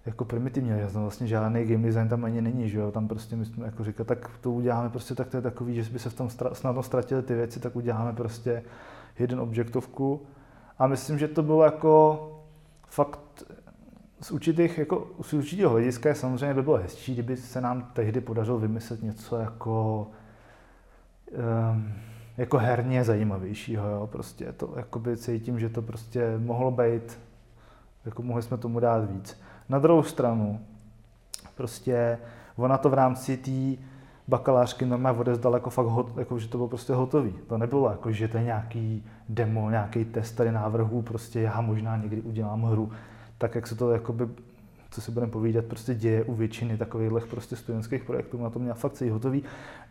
jako 0.07 0.25
primitivní, 0.25 0.70
já 0.70 0.88
znám 0.88 1.05
vlastně 1.05 1.27
žádný 1.27 1.64
game 1.64 1.87
design 1.87 2.09
tam 2.09 2.25
ani 2.25 2.42
není, 2.42 2.68
že 2.68 2.79
jo, 2.79 2.90
tam 2.90 3.09
prostě 3.09 3.37
my 3.37 3.44
jsme 3.44 3.66
jako 3.66 3.85
říkat, 3.85 4.07
tak 4.07 4.31
to 4.40 4.51
uděláme 4.51 4.90
prostě, 4.90 5.14
tak 5.14 5.29
to 5.29 5.37
je 5.37 5.42
takový, 5.42 5.75
že 5.75 5.92
by 5.92 5.99
se 5.99 6.11
v 6.11 6.14
tom 6.14 6.29
snadno 6.53 6.83
ztratili 6.83 7.23
ty 7.23 7.35
věci, 7.35 7.61
tak 7.61 7.77
uděláme 7.77 8.12
prostě 8.12 8.62
jeden 9.18 9.40
objektovku. 9.40 10.27
A 10.79 10.87
myslím, 10.87 11.18
že 11.18 11.29
to 11.29 11.42
bylo 11.42 11.64
jako 11.64 12.20
fakt 12.88 13.44
z 14.20 14.31
určitých, 14.31 14.79
jako 14.79 15.11
z 15.23 15.33
určitého 15.33 15.70
hlediska 15.70 16.14
samozřejmě 16.14 16.55
by 16.55 16.62
bylo 16.62 16.77
hezčí, 16.77 17.12
kdyby 17.12 17.37
se 17.37 17.61
nám 17.61 17.90
tehdy 17.92 18.20
podařilo 18.20 18.59
vymyslet 18.59 19.03
něco 19.03 19.37
jako 19.37 20.07
um, 21.73 21.92
jako 22.37 22.59
herně 22.59 23.05
zajímavějšího, 23.05 23.88
jo, 23.88 24.07
prostě 24.12 24.53
to 24.53 24.73
jakoby 24.77 25.16
cítím, 25.16 25.61
že 25.61 25.68
to 25.68 25.83
prostě 25.83 26.38
mohlo 26.38 26.70
být, 26.70 27.18
jako 28.05 28.23
mohli 28.23 28.42
jsme 28.42 28.57
tomu 28.59 28.81
dát 28.81 29.11
víc. 29.11 29.40
Na 29.68 29.79
druhou 29.79 30.03
stranu, 30.03 30.61
prostě 31.55 32.18
ona 32.57 32.79
to 32.79 32.90
v 32.90 32.94
rámci 32.94 33.37
té 33.37 33.83
bakalářky 34.29 34.87
normálně 34.87 35.18
odezdala 35.18 35.57
jako 35.57 35.70
fakt, 35.70 35.87
hot, 35.87 36.18
jako, 36.18 36.38
že 36.38 36.49
to 36.49 36.59
bylo 36.59 36.68
prostě 36.68 36.92
hotový. 36.92 37.35
To 37.47 37.59
nebylo 37.59 37.90
jako, 37.90 38.12
že 38.12 38.29
to 38.29 38.37
je 38.37 38.44
nějaký 38.44 39.05
demo, 39.29 39.70
nějaký 39.70 40.05
test 40.05 40.33
tady 40.33 40.53
návrhů, 40.53 41.03
prostě 41.03 41.40
já 41.40 41.61
možná 41.61 41.97
někdy 41.97 42.20
udělám 42.20 42.62
hru. 42.62 42.90
Tak 43.38 43.55
jak 43.55 43.66
se 43.66 43.75
to 43.75 43.90
jakoby, 43.90 44.29
co 44.94 45.00
si 45.00 45.11
budeme 45.11 45.33
povídat, 45.33 45.64
prostě 45.64 45.94
děje 45.94 46.24
u 46.24 46.35
většiny 46.35 46.76
takových 46.76 47.26
prostě 47.26 47.57
studentských 47.57 48.04
projektů, 48.04 48.42
na 48.42 48.50
to 48.50 48.59
měla 48.59 48.74
fakt 48.74 48.92
celý 48.92 49.11
hotový 49.11 49.44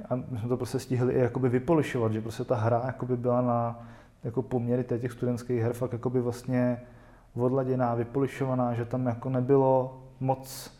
a 0.09 0.15
my 0.15 0.39
jsme 0.39 0.49
to 0.49 0.57
prostě 0.57 0.79
stihli 0.79 1.13
i 1.13 1.19
jakoby 1.19 1.49
vypolišovat, 1.49 2.13
že 2.13 2.21
prostě 2.21 2.43
ta 2.43 2.55
hra 2.55 2.83
jakoby 2.85 3.17
byla 3.17 3.41
na 3.41 3.87
jako 4.23 4.41
poměry 4.41 4.83
těch 4.83 5.11
studentských 5.11 5.61
her 5.61 5.73
fakt 5.73 5.93
jakoby 5.93 6.21
vlastně 6.21 6.81
odladěná, 7.35 7.95
vypolišovaná, 7.95 8.73
že 8.73 8.85
tam 8.85 9.05
jako 9.05 9.29
nebylo 9.29 10.01
moc 10.19 10.71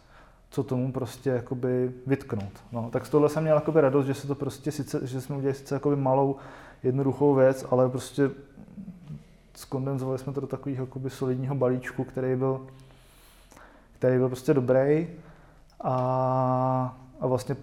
co 0.50 0.64
tomu 0.64 0.92
prostě 0.92 1.30
jakoby 1.30 1.92
vytknout. 2.08 2.64
No, 2.72 2.90
tak 2.92 3.06
z 3.06 3.10
tohle 3.10 3.30
jsem 3.30 3.44
měl 3.44 3.56
jakoby 3.56 3.82
radost, 3.82 4.06
že 4.06 4.14
se 4.14 4.28
to 4.28 4.36
prostě 4.36 4.72
sice, 4.72 5.08
že 5.08 5.22
jsme 5.22 5.38
udělali 5.38 5.56
sice 5.56 5.76
jakoby 5.76 5.96
malou 5.96 6.36
jednoduchou 6.84 7.36
věc, 7.36 7.66
ale 7.72 7.90
prostě 7.90 8.32
skondenzovali 9.54 10.20
jsme 10.20 10.34
to 10.34 10.42
do 10.42 10.48
takového 10.48 10.84
jakoby 10.84 11.10
solidního 11.10 11.56
balíčku, 11.56 12.04
který 12.04 12.36
byl, 12.36 12.68
který 14.04 14.18
byl 14.18 14.28
prostě 14.28 14.54
dobrý 14.54 15.08
a, 15.84 16.98
a 17.20 17.28
vlastně 17.28 17.56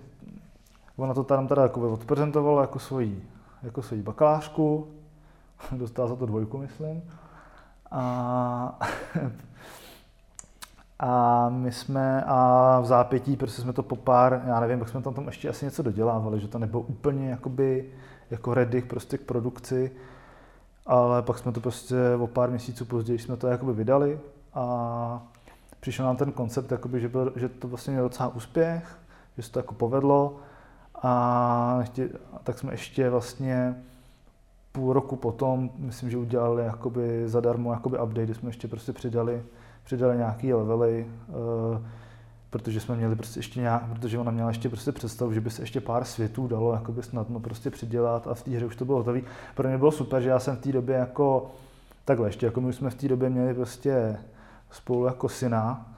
ona 0.96 1.14
to 1.14 1.24
tam 1.24 1.46
teda 1.46 1.62
jakoby 1.62 1.86
odprezentovala 1.86 2.60
jako 2.60 2.78
svoji, 2.78 3.28
jako 3.62 3.82
svoji 3.82 4.02
bakalářku, 4.02 4.88
dostala 5.72 6.08
za 6.08 6.16
to 6.16 6.26
dvojku, 6.26 6.58
myslím. 6.58 7.02
A, 7.90 8.78
a 10.98 11.48
my 11.48 11.72
jsme 11.72 12.24
a 12.26 12.80
v 12.80 12.86
zápětí 12.86 13.36
prostě 13.36 13.62
jsme 13.62 13.72
to 13.72 13.82
po 13.82 13.96
pár, 13.96 14.42
já 14.46 14.60
nevím, 14.60 14.78
jak 14.78 14.88
jsme 14.88 15.02
tam, 15.02 15.14
tam 15.14 15.26
ještě 15.26 15.48
asi 15.48 15.64
něco 15.64 15.82
dodělávali, 15.82 16.40
že 16.40 16.48
to 16.48 16.58
nebylo 16.58 16.82
úplně 16.82 17.30
jakoby 17.30 17.92
jako 18.30 18.54
ready 18.54 18.82
prostě 18.82 19.18
k 19.18 19.22
produkci, 19.22 19.92
ale 20.86 21.22
pak 21.22 21.38
jsme 21.38 21.52
to 21.52 21.60
prostě 21.60 21.96
o 22.20 22.26
pár 22.26 22.50
měsíců 22.50 22.84
později 22.84 23.18
jsme 23.18 23.36
to 23.36 23.46
jakoby 23.46 23.72
vydali 23.72 24.20
a 24.54 25.22
přišel 25.80 26.06
nám 26.06 26.16
ten 26.16 26.32
koncept, 26.32 26.70
jakoby, 26.70 27.00
že, 27.00 27.08
byl, 27.08 27.32
že 27.36 27.48
to 27.48 27.68
vlastně 27.68 27.92
mělo 27.92 28.08
docela 28.08 28.34
úspěch, 28.34 28.98
že 29.36 29.42
se 29.42 29.52
to 29.52 29.58
jako 29.58 29.74
povedlo 29.74 30.36
a 31.02 31.76
ještě, 31.80 32.08
tak 32.44 32.58
jsme 32.58 32.72
ještě 32.72 33.10
vlastně 33.10 33.74
půl 34.72 34.92
roku 34.92 35.16
potom, 35.16 35.70
myslím, 35.76 36.10
že 36.10 36.18
udělali 36.18 36.64
jakoby 36.64 37.28
zadarmo 37.28 37.72
jakoby 37.72 37.98
update, 37.98 38.24
kde 38.24 38.34
jsme 38.34 38.48
ještě 38.48 38.68
prostě 38.68 38.92
přidali, 38.92 39.42
přidali 39.84 40.16
nějaký 40.16 40.52
levely, 40.52 41.06
uh, 41.28 41.82
protože 42.50 42.80
jsme 42.80 42.96
měli 42.96 43.16
prostě 43.16 43.38
ještě 43.38 43.60
nějak, 43.60 43.82
protože 43.88 44.18
ona 44.18 44.30
měla 44.30 44.48
ještě 44.48 44.68
prostě 44.68 44.92
představu, 44.92 45.32
že 45.32 45.40
by 45.40 45.50
se 45.50 45.62
ještě 45.62 45.80
pár 45.80 46.04
světů 46.04 46.48
dalo 46.48 46.72
jakoby 46.72 47.02
snadno 47.02 47.40
prostě 47.40 47.70
přidělat 47.70 48.26
a 48.26 48.34
v 48.34 48.42
té 48.42 48.50
hře 48.50 48.66
už 48.66 48.76
to 48.76 48.84
bylo 48.84 48.98
hotové. 48.98 49.20
Pro 49.54 49.68
mě 49.68 49.78
bylo 49.78 49.92
super, 49.92 50.22
že 50.22 50.28
já 50.28 50.38
jsem 50.38 50.56
v 50.56 50.60
té 50.60 50.72
době 50.72 50.96
jako, 50.96 51.50
takhle 52.04 52.28
ještě, 52.28 52.46
jako 52.46 52.60
my 52.60 52.72
jsme 52.72 52.90
v 52.90 52.94
té 52.94 53.08
době 53.08 53.30
měli 53.30 53.54
prostě 53.54 54.18
spolu 54.70 55.04
jako 55.04 55.28
syna, 55.28 55.90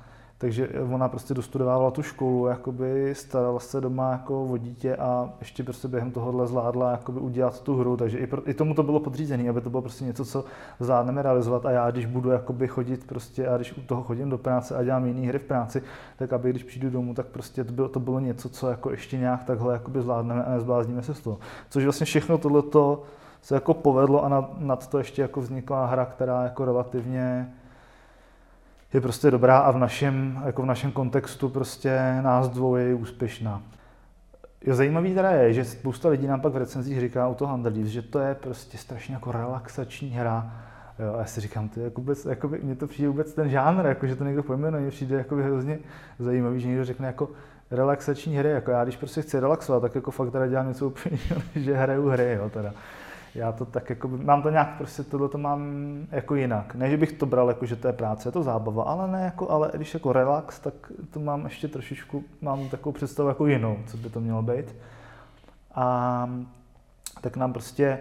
takže 0.42 0.68
ona 0.92 1.08
prostě 1.08 1.34
dostudovala 1.34 1.90
tu 1.90 2.02
školu, 2.02 2.46
jakoby 2.46 3.14
starala 3.14 3.60
se 3.60 3.80
doma 3.80 4.12
jako 4.12 4.44
o 4.44 4.56
dítě 4.56 4.96
a 4.96 5.30
ještě 5.38 5.64
prostě 5.64 5.88
během 5.88 6.10
tohohle 6.10 6.46
zvládla 6.46 6.90
jakoby 6.90 7.20
udělat 7.20 7.60
tu 7.60 7.76
hru, 7.76 7.96
takže 7.96 8.18
i, 8.18 8.26
pro, 8.26 8.50
i 8.50 8.54
tomu 8.54 8.74
to 8.74 8.82
bylo 8.82 9.00
podřízené, 9.00 9.50
aby 9.50 9.60
to 9.60 9.70
bylo 9.70 9.82
prostě 9.82 10.04
něco, 10.04 10.24
co 10.24 10.44
zvládneme 10.80 11.22
realizovat 11.22 11.66
a 11.66 11.70
já, 11.70 11.90
když 11.90 12.06
budu 12.06 12.30
jakoby 12.30 12.68
chodit 12.68 13.06
prostě 13.06 13.48
a 13.48 13.56
když 13.56 13.72
u 13.72 13.80
toho 13.80 14.02
chodím 14.02 14.30
do 14.30 14.38
práce 14.38 14.76
a 14.76 14.82
dělám 14.82 15.06
jiné 15.06 15.28
hry 15.28 15.38
v 15.38 15.44
práci, 15.44 15.82
tak 16.16 16.32
aby 16.32 16.50
když 16.50 16.64
přijdu 16.64 16.90
domů, 16.90 17.14
tak 17.14 17.26
prostě 17.26 17.64
to 17.64 17.72
bylo, 17.72 17.88
to 17.88 18.00
bylo 18.00 18.20
něco, 18.20 18.48
co 18.48 18.70
jako 18.70 18.90
ještě 18.90 19.18
nějak 19.18 19.44
takhle 19.44 19.72
jakoby 19.72 20.02
zvládneme 20.02 20.44
a 20.44 20.50
nezblázníme 20.50 21.02
se 21.02 21.14
z 21.14 21.20
toho. 21.20 21.38
Což 21.70 21.84
vlastně 21.84 22.06
všechno 22.06 22.38
tohleto 22.38 23.02
se 23.42 23.54
jako 23.54 23.74
povedlo 23.74 24.24
a 24.24 24.28
nad, 24.28 24.60
nad 24.60 24.86
to 24.86 24.98
ještě 24.98 25.22
jako 25.22 25.40
vznikla 25.40 25.86
hra, 25.86 26.04
která 26.04 26.44
jako 26.44 26.64
relativně 26.64 27.52
je 28.92 29.00
prostě 29.00 29.30
dobrá 29.30 29.58
a 29.58 29.70
v 29.70 29.78
našem, 29.78 30.42
jako 30.46 30.62
v 30.62 30.66
našem 30.66 30.92
kontextu 30.92 31.48
prostě 31.48 31.98
nás 32.22 32.48
dvou 32.48 32.76
je 32.76 32.94
úspěšná. 32.94 33.62
Jo, 34.64 34.74
zajímavý 34.74 35.14
teda 35.14 35.30
je, 35.30 35.52
že 35.52 35.64
spousta 35.64 36.08
lidí 36.08 36.26
nám 36.26 36.40
pak 36.40 36.52
v 36.52 36.56
recenzích 36.56 37.00
říká 37.00 37.28
u 37.28 37.34
toho 37.34 37.54
Underleaves, 37.54 37.92
že 37.92 38.02
to 38.02 38.18
je 38.18 38.34
prostě 38.34 38.78
strašně 38.78 39.14
jako 39.14 39.32
relaxační 39.32 40.10
hra. 40.10 40.52
Jo, 40.98 41.14
a 41.14 41.18
já 41.18 41.24
si 41.24 41.40
říkám, 41.40 41.68
to 41.68 41.80
je 41.80 41.84
jako 41.84 42.00
vůbec, 42.00 42.24
jako 42.24 42.48
by, 42.48 42.58
mně 42.62 42.76
to 42.76 42.86
přijde 42.86 43.08
vůbec 43.08 43.34
ten 43.34 43.48
žánr, 43.50 43.86
jako 43.86 44.06
že 44.06 44.16
to 44.16 44.24
někdo 44.24 44.42
pojmenuje, 44.42 44.90
přijde 44.90 45.16
jako 45.16 45.36
hrozně 45.36 45.78
zajímavý, 46.18 46.60
že 46.60 46.68
někdo 46.68 46.84
řekne 46.84 47.06
jako 47.06 47.30
relaxační 47.70 48.36
hry, 48.36 48.50
jako 48.50 48.70
já 48.70 48.84
když 48.84 48.96
prostě 48.96 49.22
chci 49.22 49.40
relaxovat, 49.40 49.82
tak 49.82 49.94
jako 49.94 50.10
fakt 50.10 50.30
teda 50.30 50.46
dělám 50.46 50.68
něco 50.68 50.86
úplně, 50.86 51.18
že 51.54 51.74
hraju 51.74 52.08
hry, 52.08 52.32
jo, 52.38 52.50
teda 52.50 52.72
já 53.34 53.52
to 53.52 53.64
tak 53.64 53.90
jako, 53.90 54.08
mám 54.08 54.42
to 54.42 54.50
nějak, 54.50 54.76
prostě 54.78 55.02
tohle 55.02 55.28
to 55.28 55.38
mám 55.38 55.62
jako 56.10 56.34
jinak. 56.34 56.74
Ne, 56.74 56.90
že 56.90 56.96
bych 56.96 57.12
to 57.12 57.26
bral 57.26 57.48
jako, 57.48 57.66
že 57.66 57.76
to 57.76 57.86
je 57.86 57.92
práce, 57.92 58.28
je 58.28 58.32
to 58.32 58.42
zábava, 58.42 58.84
ale 58.84 59.10
ne 59.10 59.24
jako, 59.24 59.50
ale 59.50 59.70
když 59.74 59.94
jako 59.94 60.12
relax, 60.12 60.60
tak 60.60 60.74
to 61.10 61.20
mám 61.20 61.44
ještě 61.44 61.68
trošičku, 61.68 62.24
mám 62.40 62.68
takovou 62.68 62.92
představu 62.92 63.28
jako 63.28 63.46
jinou, 63.46 63.76
co 63.86 63.96
by 63.96 64.10
to 64.10 64.20
mělo 64.20 64.42
být. 64.42 64.74
A 65.74 66.28
tak 67.20 67.36
nám 67.36 67.52
prostě 67.52 67.98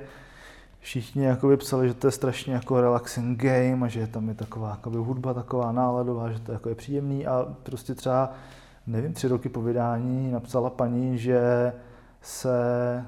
všichni 0.79 1.23
jako 1.23 1.57
psali, 1.57 1.87
že 1.87 1.93
to 1.93 2.07
je 2.07 2.11
strašně 2.11 2.53
jako 2.53 2.81
relaxing 2.81 3.43
game 3.43 3.85
a 3.85 3.87
že 3.87 4.07
tam 4.07 4.29
je 4.29 4.35
taková 4.35 4.69
jako 4.69 4.89
hudba 4.89 5.33
taková 5.33 5.71
náladová, 5.71 6.31
že 6.31 6.39
to 6.39 6.51
jako 6.51 6.69
je 6.69 6.75
příjemný 6.75 7.27
a 7.27 7.47
prostě 7.63 7.95
třeba, 7.95 8.31
nevím, 8.87 9.13
tři 9.13 9.27
roky 9.27 9.49
po 9.49 9.61
vydání 9.61 10.31
napsala 10.31 10.69
paní, 10.69 11.17
že 11.17 11.73
se 12.21 13.05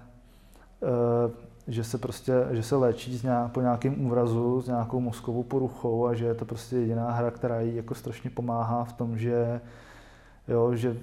že 1.67 1.84
se 1.84 1.97
prostě, 1.97 2.34
že 2.52 2.63
se 2.63 2.76
léčí 2.76 3.17
z 3.17 3.23
nějak, 3.23 3.52
po 3.52 3.62
nějakém 3.62 4.06
úrazu, 4.06 4.62
s 4.62 4.67
nějakou 4.67 4.99
mozkovou 4.99 5.43
poruchou 5.43 6.08
a 6.08 6.13
že 6.13 6.26
je 6.26 6.34
to 6.34 6.45
prostě 6.45 6.76
jediná 6.76 7.12
hra, 7.12 7.32
která 7.32 7.62
jí 7.62 7.76
jako 7.76 7.95
strašně 7.95 8.30
pomáhá 8.30 8.84
v 8.84 8.93
tom, 8.93 9.17
že, 9.17 9.62
jo, 10.47 10.76
že 10.76 10.97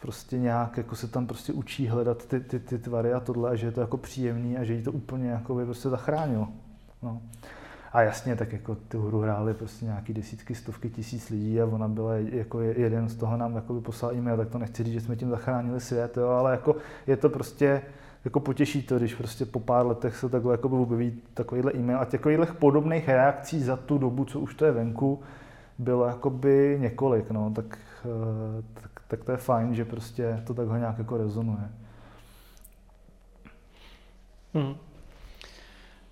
prostě 0.00 0.38
nějak 0.38 0.76
jako 0.76 0.96
se 0.96 1.08
tam 1.08 1.26
prostě 1.26 1.52
učí 1.52 1.88
hledat 1.88 2.26
ty, 2.26 2.40
ty, 2.40 2.60
ty 2.60 2.78
tvary 2.78 3.12
a 3.12 3.20
tohle 3.20 3.50
a 3.50 3.54
že 3.54 3.66
je 3.66 3.72
to 3.72 3.80
jako 3.80 3.96
příjemný 3.96 4.58
a 4.58 4.64
že 4.64 4.74
jí 4.74 4.82
to 4.82 4.92
úplně 4.92 5.30
jako 5.30 5.54
by 5.54 5.64
prostě 5.64 5.88
zachránilo. 5.88 6.48
No. 7.02 7.20
A 7.92 8.02
jasně, 8.02 8.36
tak 8.36 8.52
jako 8.52 8.74
tu 8.74 9.06
hru 9.06 9.20
hráli 9.20 9.54
prostě 9.54 9.84
nějaký 9.84 10.14
desítky, 10.14 10.54
stovky 10.54 10.90
tisíc 10.90 11.30
lidí 11.30 11.60
a 11.60 11.66
ona 11.66 11.88
byla 11.88 12.14
jako 12.16 12.60
jeden 12.60 13.08
z 13.08 13.14
toho 13.14 13.36
nám 13.36 13.54
jako 13.54 13.72
by 13.72 13.80
poslal 13.80 14.14
e-mail, 14.14 14.36
tak 14.36 14.48
to 14.48 14.58
nechci 14.58 14.84
říct, 14.84 14.92
že 14.92 15.00
jsme 15.00 15.16
tím 15.16 15.30
zachránili 15.30 15.80
svět, 15.80 16.16
jo, 16.16 16.28
ale 16.28 16.50
jako 16.50 16.76
je 17.06 17.16
to 17.16 17.28
prostě 17.28 17.82
jako 18.24 18.40
potěší 18.40 18.82
to, 18.82 18.98
když 18.98 19.14
prostě 19.14 19.46
po 19.46 19.60
pár 19.60 19.86
letech 19.86 20.16
se 20.16 20.28
takhle 20.28 20.54
jako 20.54 20.68
objeví 20.68 21.22
takovýhle 21.34 21.72
e-mail 21.72 21.98
a 21.98 22.04
takovýchhle 22.04 22.46
podobných 22.46 23.08
reakcí 23.08 23.60
za 23.60 23.76
tu 23.76 23.98
dobu, 23.98 24.24
co 24.24 24.40
už 24.40 24.54
to 24.54 24.64
je 24.64 24.72
venku, 24.72 25.22
bylo 25.78 26.06
jakoby 26.06 26.76
několik, 26.80 27.30
no, 27.30 27.52
tak, 27.54 27.78
eh, 28.04 28.62
tak, 28.74 28.90
tak 29.08 29.24
to 29.24 29.32
je 29.32 29.38
fajn, 29.38 29.74
že 29.74 29.84
prostě 29.84 30.42
to 30.46 30.54
takhle 30.54 30.78
nějak 30.78 30.98
jako 30.98 31.16
rezonuje. 31.16 31.70
Hmm. 34.54 34.74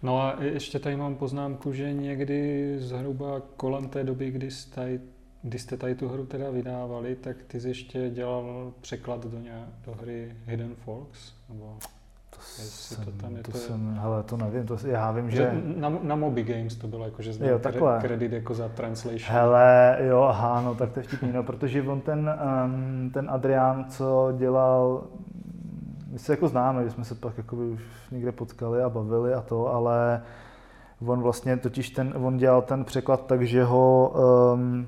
No 0.03 0.23
a 0.23 0.37
ještě 0.43 0.79
tady 0.79 0.97
mám 0.97 1.15
poznámku, 1.15 1.73
že 1.73 1.93
někdy 1.93 2.75
zhruba 2.79 3.43
kolem 3.57 3.89
té 3.89 4.05
doby, 4.05 4.31
kdy 4.31 4.51
jste, 4.51 5.01
kdy 5.43 5.59
jste 5.59 5.77
tady 5.77 5.95
tu 5.95 6.09
hru 6.09 6.27
teda 6.27 6.51
vydávali, 6.51 7.17
tak 7.17 7.37
ty 7.47 7.61
jsi 7.61 7.69
ještě 7.69 8.11
dělal 8.11 8.73
překlad 8.81 9.27
do, 9.27 9.39
nějak, 9.39 9.69
do 9.87 9.93
hry 9.93 10.37
Hidden 10.45 10.75
Folks? 10.75 11.33
Nebo 11.49 11.79
Jestli 12.59 13.05
to 13.05 13.11
tam 13.11 13.37
je 13.37 13.43
to, 13.43 13.53
to 13.53 13.59
jsem, 13.59 13.99
hele, 14.01 14.23
to 14.23 14.37
nevím, 14.37 14.67
to, 14.67 14.77
já 14.87 15.13
vím, 15.13 15.31
že... 15.31 15.63
Na, 15.77 15.93
na 16.03 16.17
Moby 16.17 16.43
Games 16.43 16.77
to 16.77 16.87
bylo 16.87 17.05
jako, 17.05 17.23
že 17.23 17.33
Jo, 17.41 17.59
takhle. 17.59 17.99
kredit 18.01 18.33
jako 18.33 18.55
za 18.55 18.69
translation. 18.69 19.37
Hele, 19.37 19.99
jo, 20.01 20.23
aha, 20.23 20.61
no 20.61 20.75
tak 20.75 20.93
to 20.93 21.01
je 21.01 21.03
vtipný, 21.03 21.33
no, 21.33 21.43
protože 21.43 21.83
on 21.83 22.01
ten, 22.01 22.31
um, 22.65 23.11
ten 23.11 23.31
Adrián, 23.31 23.85
co 23.89 24.33
dělal, 24.37 25.05
my 26.11 26.19
se 26.19 26.33
jako 26.33 26.49
známe, 26.49 26.85
že 26.85 26.91
jsme 26.91 27.05
se 27.05 27.15
pak 27.15 27.39
jako 27.39 27.57
už 27.57 27.81
někde 28.11 28.33
potkali 28.33 28.83
a 28.83 28.89
bavili 28.89 29.35
a 29.35 29.41
to, 29.41 29.75
ale 29.75 30.23
on 31.07 31.23
vlastně 31.23 31.57
totiž 31.57 31.91
ten, 31.91 32.15
on 32.17 32.37
dělal 32.37 32.63
ten 32.63 32.85
překlad 32.85 33.27
tak, 33.27 33.43
že 33.43 33.65
ho, 33.65 34.15
um, 34.55 34.87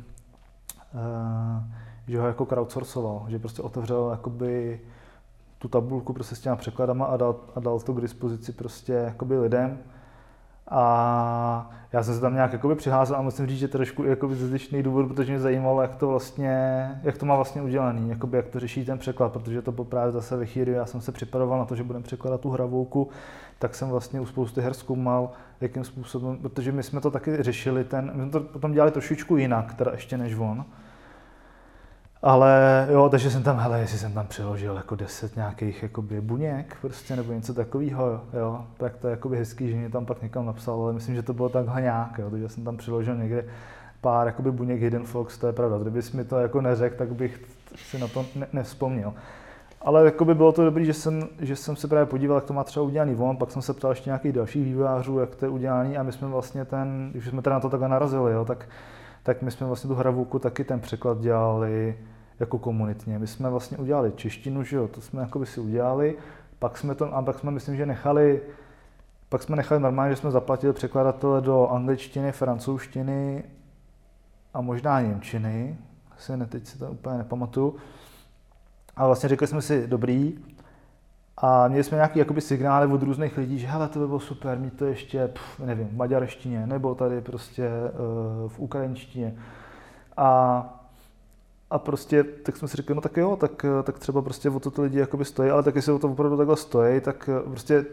uh, 0.95 1.63
že 2.09 2.21
ho 2.21 2.27
jako 2.27 2.47
crowdsourcoval, 2.47 3.25
že 3.29 3.39
prostě 3.39 3.63
otevřel 3.63 4.11
jakoby 4.11 4.81
tu 5.59 5.69
tabulku 5.69 6.13
prostě 6.13 6.35
s 6.35 6.41
těma 6.41 6.57
překladama 6.57 7.07
a 7.07 7.17
dal, 7.17 7.37
a 7.55 7.61
dal 7.61 7.81
to 7.81 7.93
k 7.93 8.01
dispozici 8.01 8.53
prostě 8.53 8.93
jakoby 8.93 9.39
lidem. 9.39 9.79
A 10.71 11.71
já 11.93 12.03
jsem 12.03 12.15
se 12.15 12.21
tam 12.21 12.35
nějak 12.35 12.53
jakoby 12.53 12.75
přiházel 12.75 13.17
a 13.17 13.23
musím 13.23 13.47
říct, 13.47 13.59
že 13.59 13.69
trošku 13.69 14.05
jakoby 14.05 14.35
zbytečný 14.35 14.83
důvod, 14.83 15.09
protože 15.09 15.33
mě 15.33 15.41
zajímalo, 15.41 15.83
jak 15.83 15.95
to 15.95 16.09
vlastně, 16.09 16.55
jak 17.03 17.19
to 17.19 17.27
má 17.27 17.37
vlastně 17.37 17.63
udělaný, 17.63 18.11
jakoby 18.11 18.37
jak 18.37 18.49
to 18.49 18.61
řeší 18.61 18.85
ten 18.85 18.99
překlad, 18.99 19.33
protože 19.33 19.63
to 19.63 19.73
právě 19.73 20.13
zase 20.13 20.37
ve 20.37 20.47
chvíli, 20.47 20.73
já 20.73 20.87
jsem 20.87 21.01
se 21.01 21.13
připravoval 21.13 21.59
na 21.59 21.65
to, 21.65 21.77
že 21.77 21.85
budeme 21.85 22.03
překládat 22.03 22.41
tu 22.41 22.51
hravouku, 22.51 23.09
tak 23.59 23.75
jsem 23.75 23.89
vlastně 23.89 24.21
u 24.21 24.27
spousty 24.27 24.61
her 24.61 24.75
zkoumal, 24.75 25.31
jakým 25.61 25.85
způsobem, 25.85 26.37
protože 26.37 26.73
my 26.73 26.83
jsme 26.83 27.01
to 27.01 27.11
taky 27.11 27.43
řešili, 27.43 27.85
ten, 27.85 28.11
my 28.15 28.23
jsme 28.23 28.31
to 28.31 28.41
potom 28.41 28.73
dělali 28.73 28.91
trošičku 28.93 29.37
jinak, 29.37 29.75
teda 29.75 29.93
ještě 29.93 30.19
než 30.19 30.35
on. 30.35 30.65
Ale 32.23 32.87
jo, 32.91 33.09
takže 33.09 33.31
jsem 33.31 33.43
tam, 33.43 33.59
hele, 33.59 33.81
jestli 33.81 33.99
jsem 33.99 34.13
tam 34.13 34.27
přiložil 34.27 34.77
jako 34.77 34.97
deset 34.97 35.37
nějakých 35.37 35.83
jakoby 35.83 36.21
buněk 36.21 36.77
prostě, 36.81 37.17
nebo 37.17 37.33
něco 37.33 37.55
takového, 37.55 38.21
jo, 38.33 38.65
tak 38.77 38.97
to 38.97 39.07
je 39.07 39.11
jakoby 39.11 39.37
hezký, 39.37 39.71
že 39.71 39.77
mě 39.77 39.91
tam 39.91 40.07
pak 40.07 40.23
někam 40.23 40.47
napsal, 40.47 40.83
ale 40.83 40.93
myslím, 40.93 41.15
že 41.15 41.23
to 41.23 41.35
bylo 41.35 41.49
takhle 41.49 41.83
nějak, 41.83 42.19
jo, 42.19 42.31
takže 42.31 42.49
jsem 42.49 42.65
tam 42.65 42.77
přiložil 42.77 43.17
někde 43.17 43.45
pár 44.01 44.27
jakoby 44.27 44.53
buněk 44.53 44.81
Hidden 44.81 45.05
Fox, 45.05 45.39
to 45.39 45.47
je 45.47 45.53
pravda. 45.53 45.79
Kdybys 45.79 46.13
mi 46.13 46.25
to 46.25 46.39
jako 46.39 46.61
neřekl, 46.61 46.97
tak 46.97 47.15
bych 47.15 47.41
si 47.77 47.99
na 47.99 48.09
to 48.09 48.25
ne- 48.37 48.47
nevzpomněl. 48.53 49.15
Ale 49.83 50.05
jako 50.05 50.25
by 50.25 50.35
bylo 50.35 50.53
to 50.53 50.65
dobré, 50.65 50.85
že 50.85 50.95
jsem, 50.95 51.29
že 51.39 51.57
jsem 51.57 51.77
se 51.77 51.89
právě 51.89 52.07
podíval, 52.07 52.37
jak 52.37 52.45
to 52.45 52.53
má 52.53 52.65
třeba 52.65 52.87
udělaný 52.87 53.17
on, 53.17 53.37
pak 53.37 53.51
jsem 53.51 53.63
se 53.63 53.73
ptal 53.73 53.91
ještě 53.91 54.11
nějakých 54.11 54.33
dalších 54.33 54.65
vývojářů, 54.65 55.19
jak 55.19 55.37
to 55.37 55.45
je 55.45 55.49
udělaný 55.49 55.97
a 55.99 56.03
my 56.03 56.13
jsme 56.13 56.29
vlastně 56.29 56.65
ten, 56.65 57.09
když 57.11 57.27
jsme 57.27 57.43
teda 57.43 57.57
na 57.57 57.61
to 57.61 57.71
takhle 57.71 57.89
narazili, 57.89 58.33
jo, 58.33 58.45
tak, 58.45 58.69
tak 59.23 59.43
my 59.43 59.51
jsme 59.51 59.67
vlastně 59.67 59.89
tu 59.89 59.95
hravůku 59.95 60.39
taky 60.39 60.65
ten 60.65 60.81
překlad 60.81 61.21
dělali 61.21 61.99
jako 62.41 62.59
komunitně. 62.59 63.19
My 63.19 63.27
jsme 63.27 63.51
vlastně 63.51 63.79
udělali 63.79 64.13
češtinu, 64.17 64.63
že 64.63 64.77
jo, 64.77 64.89
to 64.89 65.01
jsme 65.01 65.21
jako 65.21 65.39
by 65.39 65.47
si 65.47 65.61
udělali, 65.61 66.17
pak 66.59 66.79
jsme 66.79 66.95
to, 66.95 67.15
a 67.15 67.23
pak 67.23 67.39
jsme 67.39 67.51
myslím, 67.51 67.77
že 67.77 67.87
nechali, 67.87 68.41
pak 69.29 69.43
jsme 69.43 69.57
nechali 69.57 69.81
normálně, 69.81 70.13
že 70.13 70.21
jsme 70.21 70.31
zaplatili 70.31 70.73
překladatele 70.73 71.41
do 71.41 71.69
angličtiny, 71.69 72.33
francouzštiny 72.33 73.45
a 74.55 74.61
možná 74.61 75.01
němčiny, 75.01 75.79
asi 76.17 76.37
ne, 76.37 76.47
teď 76.47 76.67
si 76.67 76.79
to 76.79 76.91
úplně 76.91 77.19
nepamatuju. 77.19 77.77
A 78.97 79.07
vlastně 79.07 79.29
řekli 79.29 79.47
jsme 79.47 79.63
si, 79.63 79.87
dobrý, 79.87 80.39
a 81.41 81.69
měli 81.69 81.85
jsme 81.85 81.97
nějaký 81.97 82.19
jakoby 82.19 82.41
signály 82.41 82.93
od 82.93 83.03
různých 83.03 83.37
lidí, 83.37 83.59
že 83.59 83.67
hele, 83.67 83.89
to 83.89 83.99
by 83.99 84.07
bylo 84.07 84.21
super, 84.21 84.59
mít 84.59 84.79
to 84.79 84.85
ještě, 84.85 85.29
pff, 85.29 85.61
nevím, 85.61 85.89
v 85.89 85.97
maďarštině, 85.97 86.67
nebo 86.67 86.95
tady 86.95 87.21
prostě 87.21 87.69
uh, 87.69 88.49
v 88.49 88.59
ukrajinštině. 88.59 89.35
A 90.17 90.75
a 91.71 91.79
prostě, 91.79 92.25
tak 92.25 92.57
jsme 92.57 92.69
si 92.69 92.77
řekli, 92.77 92.95
no 92.95 93.01
tak 93.01 93.17
jo, 93.17 93.37
tak, 93.37 93.67
tak 93.83 93.99
třeba 93.99 94.23
prostě 94.23 94.51
o 94.51 94.61
to 94.61 94.71
ty 94.71 94.81
lidi 94.81 94.99
jakoby 94.99 95.25
stojí, 95.25 95.51
ale 95.51 95.63
tak 95.63 95.77
jestli 95.77 95.93
o 95.93 95.99
to 95.99 96.09
opravdu 96.09 96.37
takhle 96.37 96.57
stojí, 96.57 97.01
tak 97.01 97.31
prostě, 97.45 97.85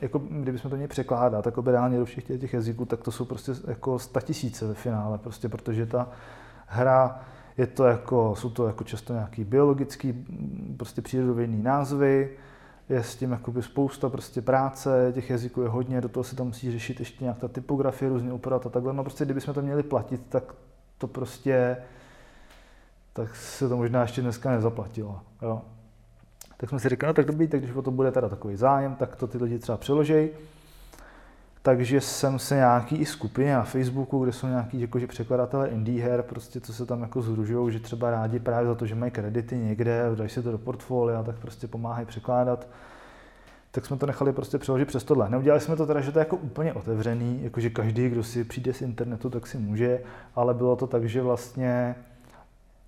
jako 0.00 0.18
kdybychom 0.18 0.70
to 0.70 0.76
měli 0.76 0.88
překládat, 0.88 1.44
tak 1.44 1.58
reálně 1.58 1.98
do 1.98 2.04
všech 2.04 2.24
těch 2.24 2.54
jazyků, 2.54 2.84
tak 2.84 3.02
to 3.02 3.12
jsou 3.12 3.24
prostě 3.24 3.52
jako 3.66 3.98
tisíce 4.22 4.66
ve 4.66 4.74
finále, 4.74 5.18
prostě 5.18 5.48
protože 5.48 5.86
ta 5.86 6.08
hra, 6.66 7.20
je 7.58 7.66
to 7.66 7.84
jako, 7.84 8.34
jsou 8.36 8.50
to 8.50 8.66
jako 8.66 8.84
často 8.84 9.12
nějaký 9.12 9.44
biologický, 9.44 10.26
prostě 10.76 11.02
přírodovědný 11.02 11.62
názvy, 11.62 12.30
je 12.88 13.02
s 13.02 13.16
tím 13.16 13.32
jakoby 13.32 13.62
spousta 13.62 14.08
prostě 14.08 14.42
práce, 14.42 15.12
těch 15.14 15.30
jazyků 15.30 15.62
je 15.62 15.68
hodně, 15.68 16.00
do 16.00 16.08
toho 16.08 16.24
se 16.24 16.36
tam 16.36 16.46
musí 16.46 16.72
řešit 16.72 17.00
ještě 17.00 17.24
nějak 17.24 17.38
ta 17.38 17.48
typografie, 17.48 18.08
různě 18.08 18.32
upravovat 18.32 18.66
a 18.66 18.70
takhle. 18.70 18.92
No 18.92 19.04
prostě 19.04 19.24
kdybychom 19.24 19.54
to 19.54 19.62
měli 19.62 19.82
platit, 19.82 20.22
tak 20.28 20.54
to 20.98 21.06
prostě 21.06 21.76
tak 23.14 23.36
se 23.36 23.68
to 23.68 23.76
možná 23.76 24.02
ještě 24.02 24.22
dneska 24.22 24.50
nezaplatilo. 24.50 25.20
Jo. 25.42 25.62
Tak 26.56 26.68
jsme 26.68 26.80
si 26.80 26.88
říkali, 26.88 27.08
no 27.08 27.14
tak 27.14 27.26
dobrý, 27.26 27.48
tak 27.48 27.60
když 27.60 27.76
o 27.76 27.82
to 27.82 27.90
bude 27.90 28.12
teda 28.12 28.28
takový 28.28 28.56
zájem, 28.56 28.94
tak 28.94 29.16
to 29.16 29.26
ty 29.26 29.38
lidi 29.38 29.58
třeba 29.58 29.78
přeložej. 29.78 30.30
Takže 31.66 32.00
jsem 32.00 32.38
se 32.38 32.54
nějaký 32.54 32.96
i 32.96 33.06
skupině 33.06 33.54
na 33.54 33.62
Facebooku, 33.62 34.22
kde 34.22 34.32
jsou 34.32 34.46
nějaký 34.46 34.80
jakože 34.80 35.06
překladatelé 35.06 35.68
indie 35.68 36.04
her, 36.04 36.22
prostě 36.22 36.60
co 36.60 36.72
se 36.72 36.86
tam 36.86 37.02
jako 37.02 37.22
združují, 37.22 37.72
že 37.72 37.80
třeba 37.80 38.10
rádi 38.10 38.38
právě 38.38 38.68
za 38.68 38.74
to, 38.74 38.86
že 38.86 38.94
mají 38.94 39.12
kredity 39.12 39.56
někde, 39.56 40.02
dají 40.14 40.30
si 40.30 40.42
to 40.42 40.50
do 40.50 40.58
portfolia, 40.58 41.22
tak 41.22 41.36
prostě 41.38 41.66
pomáhají 41.66 42.06
překládat. 42.06 42.68
Tak 43.70 43.86
jsme 43.86 43.96
to 43.96 44.06
nechali 44.06 44.32
prostě 44.32 44.58
přeložit 44.58 44.88
přes 44.88 45.04
tohle. 45.04 45.30
Neudělali 45.30 45.60
jsme 45.60 45.76
to 45.76 45.86
teda, 45.86 46.00
že 46.00 46.12
to 46.12 46.18
je 46.18 46.20
jako 46.20 46.36
úplně 46.36 46.72
otevřený, 46.72 47.40
jakože 47.42 47.70
každý, 47.70 48.08
kdo 48.08 48.24
si 48.24 48.44
přijde 48.44 48.72
z 48.72 48.82
internetu, 48.82 49.30
tak 49.30 49.46
si 49.46 49.58
může, 49.58 50.00
ale 50.34 50.54
bylo 50.54 50.76
to 50.76 50.86
tak, 50.86 51.08
že 51.08 51.22
vlastně 51.22 51.94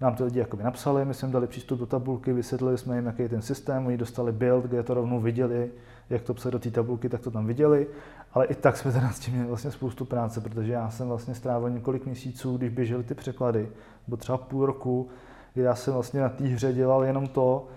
nám 0.00 0.14
to 0.14 0.24
lidi 0.24 0.38
jakoby 0.38 0.62
napsali, 0.62 1.04
my 1.04 1.14
jsme 1.14 1.26
jim 1.26 1.32
dali 1.32 1.46
přístup 1.46 1.78
do 1.78 1.86
tabulky, 1.86 2.32
vysvětlili 2.32 2.78
jsme 2.78 2.96
jim, 2.96 3.06
jaký 3.06 3.22
je 3.22 3.28
ten 3.28 3.42
systém, 3.42 3.86
oni 3.86 3.96
dostali 3.96 4.32
build, 4.32 4.64
kde 4.64 4.82
to 4.82 4.94
rovnou 4.94 5.20
viděli, 5.20 5.70
jak 6.10 6.22
to 6.22 6.34
psat 6.34 6.50
do 6.50 6.58
té 6.58 6.70
tabulky, 6.70 7.08
tak 7.08 7.20
to 7.20 7.30
tam 7.30 7.46
viděli, 7.46 7.86
ale 8.32 8.46
i 8.46 8.54
tak 8.54 8.76
jsme 8.76 8.92
teda 8.92 9.10
s 9.10 9.18
tím 9.18 9.34
měli 9.34 9.48
vlastně 9.48 9.70
spoustu 9.70 10.04
práce, 10.04 10.40
protože 10.40 10.72
já 10.72 10.90
jsem 10.90 11.08
vlastně 11.08 11.34
strávil 11.34 11.70
několik 11.70 12.06
měsíců, 12.06 12.56
když 12.56 12.70
běžely 12.70 13.04
ty 13.04 13.14
překlady, 13.14 13.68
nebo 14.06 14.16
třeba 14.16 14.38
půl 14.38 14.66
roku, 14.66 15.08
kdy 15.54 15.62
já 15.62 15.74
jsem 15.74 15.94
vlastně 15.94 16.20
na 16.20 16.28
té 16.28 16.44
hře 16.44 16.72
dělal 16.72 17.04
jenom 17.04 17.28
to, 17.28 17.68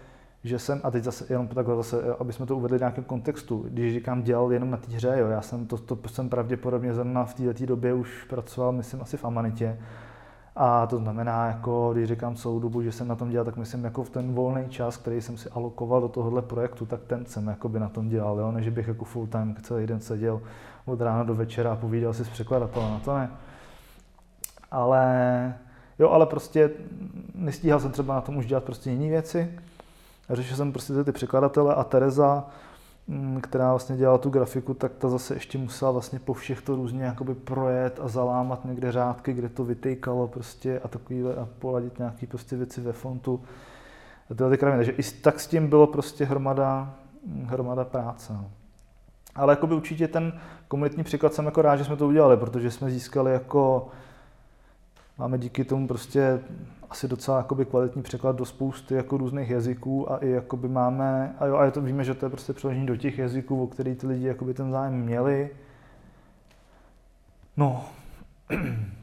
že 0.43 0.60
jsem, 0.60 0.82
a 0.84 0.91
teď 0.91 1.03
zase 1.03 1.25
jenom 1.29 1.47
takhle 1.47 1.75
zase, 1.75 2.15
aby 2.19 2.34
jsme 2.34 2.45
to 2.45 2.58
uvedli 2.58 2.77
v 2.77 2.82
nějakém 2.82 3.03
kontextu, 3.03 3.65
když 3.69 3.93
říkám 3.93 4.21
dělal 4.23 4.53
jenom 4.53 4.69
na 4.69 4.77
té 4.77 4.91
hře, 4.91 5.15
jo, 5.17 5.27
já 5.27 5.41
jsem 5.41 5.67
to, 5.67 5.77
to 5.77 6.10
jsem 6.10 6.29
pravděpodobně 6.29 6.93
zrovna 6.93 7.25
v 7.25 7.34
této 7.34 7.65
době 7.65 7.93
už 7.93 8.23
pracoval, 8.23 8.71
myslím, 8.71 9.01
asi 9.01 9.17
v 9.17 9.25
Amanitě, 9.25 9.77
a 10.55 10.88
to 10.88 10.97
znamená, 10.97 11.47
jako, 11.47 11.89
když 11.93 12.07
říkám 12.07 12.35
celou 12.35 12.59
dobu, 12.59 12.81
že 12.81 12.91
jsem 12.91 13.07
na 13.07 13.15
tom 13.15 13.29
dělal, 13.29 13.45
tak 13.45 13.57
myslím, 13.57 13.83
jako 13.83 14.03
v 14.03 14.09
ten 14.09 14.33
volný 14.33 14.69
čas, 14.69 14.97
který 14.97 15.21
jsem 15.21 15.38
si 15.38 15.49
alokoval 15.49 16.01
do 16.01 16.07
tohohle 16.07 16.41
projektu, 16.41 16.85
tak 16.85 16.99
ten 17.07 17.25
jsem 17.25 17.47
jakoby 17.47 17.79
na 17.79 17.89
tom 17.89 18.09
dělal, 18.09 18.39
jo? 18.39 18.51
než 18.51 18.69
bych 18.69 18.88
jako 18.88 19.05
full 19.05 19.27
time 19.27 19.55
celý 19.62 19.88
den 19.88 19.99
seděl 19.99 20.41
od 20.85 21.01
rána 21.01 21.23
do 21.23 21.35
večera 21.35 21.73
a 21.73 21.75
povídal 21.75 22.13
si 22.13 22.25
s 22.25 22.29
překladatelem, 22.29 22.91
na 22.91 22.99
to 22.99 23.17
ne. 23.17 23.31
Ale 24.71 25.53
jo, 25.99 26.09
ale 26.09 26.25
prostě 26.25 26.69
nestíhal 27.35 27.79
jsem 27.79 27.91
třeba 27.91 28.15
na 28.15 28.21
tom 28.21 28.38
už 28.38 28.45
dělat 28.45 28.63
prostě 28.63 28.91
jiné 28.91 29.09
věci. 29.09 29.59
Řešil 30.29 30.57
jsem 30.57 30.71
prostě 30.71 31.03
ty 31.03 31.12
překladatele 31.12 31.75
a 31.75 31.83
Tereza 31.83 32.47
která 33.41 33.69
vlastně 33.69 33.98
dělala 33.98 34.17
tu 34.17 34.30
grafiku, 34.30 34.74
tak 34.74 34.91
ta 34.98 35.10
zase 35.10 35.34
ještě 35.34 35.58
musela 35.58 35.91
vlastně 35.91 36.19
po 36.19 36.34
všech 36.34 36.62
to 36.62 36.76
různě 36.76 37.04
jakoby 37.04 37.36
projet 37.36 38.00
a 38.04 38.08
zalámat 38.08 38.65
někde 38.65 38.91
řádky, 38.91 39.34
kde 39.34 39.50
to 39.50 39.63
vytejkalo 39.63 40.28
prostě 40.28 40.80
a 40.80 40.88
takovýhle 40.88 41.36
a 41.36 41.48
poladit 41.60 42.00
nějaký 42.00 42.28
prostě 42.28 42.56
věci 42.56 42.82
ve 42.82 42.93
fontu. 42.93 43.41
A 44.32 44.34
tyhle 44.34 44.52
ty 44.52 44.58
kraviny. 44.58 44.86
Takže 44.86 45.02
i 45.02 45.22
tak 45.22 45.39
s 45.39 45.48
tím 45.48 45.67
bylo 45.67 45.88
prostě 45.88 46.26
hromada, 46.26 46.93
hromada 47.45 47.86
práce. 47.86 48.34
No. 48.34 48.52
Ale 49.36 49.54
jakoby 49.54 49.76
určitě 49.76 50.08
ten 50.08 50.39
komunitní 50.67 51.04
příklad 51.04 51.34
jsem 51.34 51.45
jako 51.45 51.62
rád, 51.62 51.76
že 51.76 51.86
jsme 51.86 51.95
to 51.95 52.08
udělali, 52.08 52.38
protože 52.38 52.72
jsme 52.72 52.91
získali 52.91 53.34
jako, 53.34 53.88
máme 55.17 55.38
díky 55.38 55.63
tomu 55.63 55.88
prostě 55.88 56.39
asi 56.89 57.08
docela 57.08 57.38
jakoby 57.38 57.65
kvalitní 57.65 58.02
překlad 58.02 58.36
do 58.36 58.45
spousty 58.45 58.95
jako 58.95 59.17
různých 59.17 59.49
jazyků 59.49 60.12
a 60.12 60.17
i 60.17 60.30
jakoby 60.30 60.67
máme, 60.67 61.36
a 61.39 61.45
jo, 61.45 61.56
a 61.56 61.65
je 61.65 61.71
to, 61.71 61.82
víme, 61.82 62.04
že 62.04 62.13
to 62.13 62.25
je 62.25 62.30
prostě 62.30 62.54
přeložení 62.54 62.86
do 62.86 62.95
těch 62.95 63.17
jazyků, 63.17 63.63
o 63.63 63.67
který 63.67 63.95
ty 63.95 64.08
lidi 64.08 64.25
jakoby 64.25 64.54
ten 64.54 64.71
zájem 64.71 64.93
měli. 64.93 65.49
No, 67.58 67.86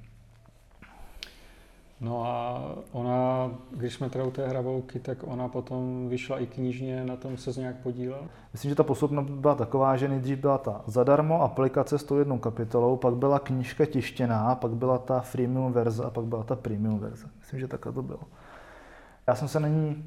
No 2.00 2.26
a 2.26 2.62
ona, 2.92 3.50
když 3.70 3.94
jsme 3.94 4.11
teda 4.11 4.24
u 4.24 4.30
té 4.30 4.48
hravouky, 4.48 5.00
tak 5.00 5.18
ona 5.24 5.48
potom 5.48 6.09
vyšla 6.09 6.38
i 6.38 6.46
knižně, 6.46 7.04
na 7.04 7.16
tom 7.16 7.37
se 7.37 7.52
z 7.52 7.56
nějak 7.56 7.76
podílel? 7.76 8.20
Myslím, 8.52 8.68
že 8.68 8.74
ta 8.74 8.82
posudna 8.82 9.22
byla 9.22 9.54
taková, 9.54 9.96
že 9.96 10.09
nejdřív 10.09 10.38
byla 10.38 10.59
ta 10.59 10.82
zadarmo 10.87 11.42
aplikace 11.42 11.98
s 11.98 12.04
tou 12.04 12.18
jednou 12.18 12.38
kapitolou, 12.38 12.96
pak 12.96 13.14
byla 13.14 13.38
knížka 13.38 13.87
tištěná, 13.87 14.54
pak 14.54 14.70
byla 14.70 14.98
ta 14.98 15.20
freemium 15.20 15.72
verze 15.72 16.04
a 16.04 16.11
pak 16.11 16.24
byla 16.24 16.42
ta 16.42 16.56
premium 16.56 16.98
verze. 16.98 17.26
Myslím, 17.40 17.61
že 17.61 17.68
takhle 17.68 17.92
to 17.92 18.02
bylo. 18.02 18.20
Já 19.26 19.35
jsem 19.35 19.48
se 19.48 19.61
na 19.61 19.68
ní 19.68 20.04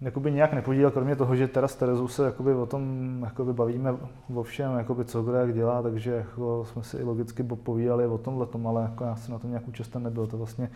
jakoby 0.00 0.32
nějak 0.32 0.52
nepodílel, 0.52 0.90
kromě 0.90 1.16
toho, 1.16 1.36
že 1.36 1.48
teda 1.48 1.68
s 1.68 1.76
Terezou 1.76 2.08
se 2.08 2.24
jakoby 2.24 2.54
o 2.54 2.66
tom 2.66 3.18
jakoby 3.24 3.52
bavíme 3.52 3.96
o 4.34 4.42
všem, 4.42 4.78
jakoby 4.78 5.04
co 5.04 5.22
kdo 5.22 5.32
jak 5.34 5.54
dělá, 5.54 5.82
takže 5.82 6.10
jako 6.10 6.64
jsme 6.64 6.82
si 6.82 6.96
i 6.96 7.02
logicky 7.02 7.42
povídali 7.42 8.06
o 8.06 8.18
tomhle, 8.18 8.46
ale 8.64 8.82
jako 8.82 9.04
já 9.04 9.16
jsem 9.16 9.32
na 9.32 9.38
tom 9.38 9.50
nějak 9.50 9.68
účasten 9.68 10.02
nebyl. 10.02 10.26
To 10.26 10.38
vlastně 10.38 10.70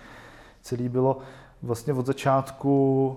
celý 0.67 0.89
bylo 0.89 1.19
vlastně 1.63 1.95
od 1.95 2.07
začátku 2.07 3.17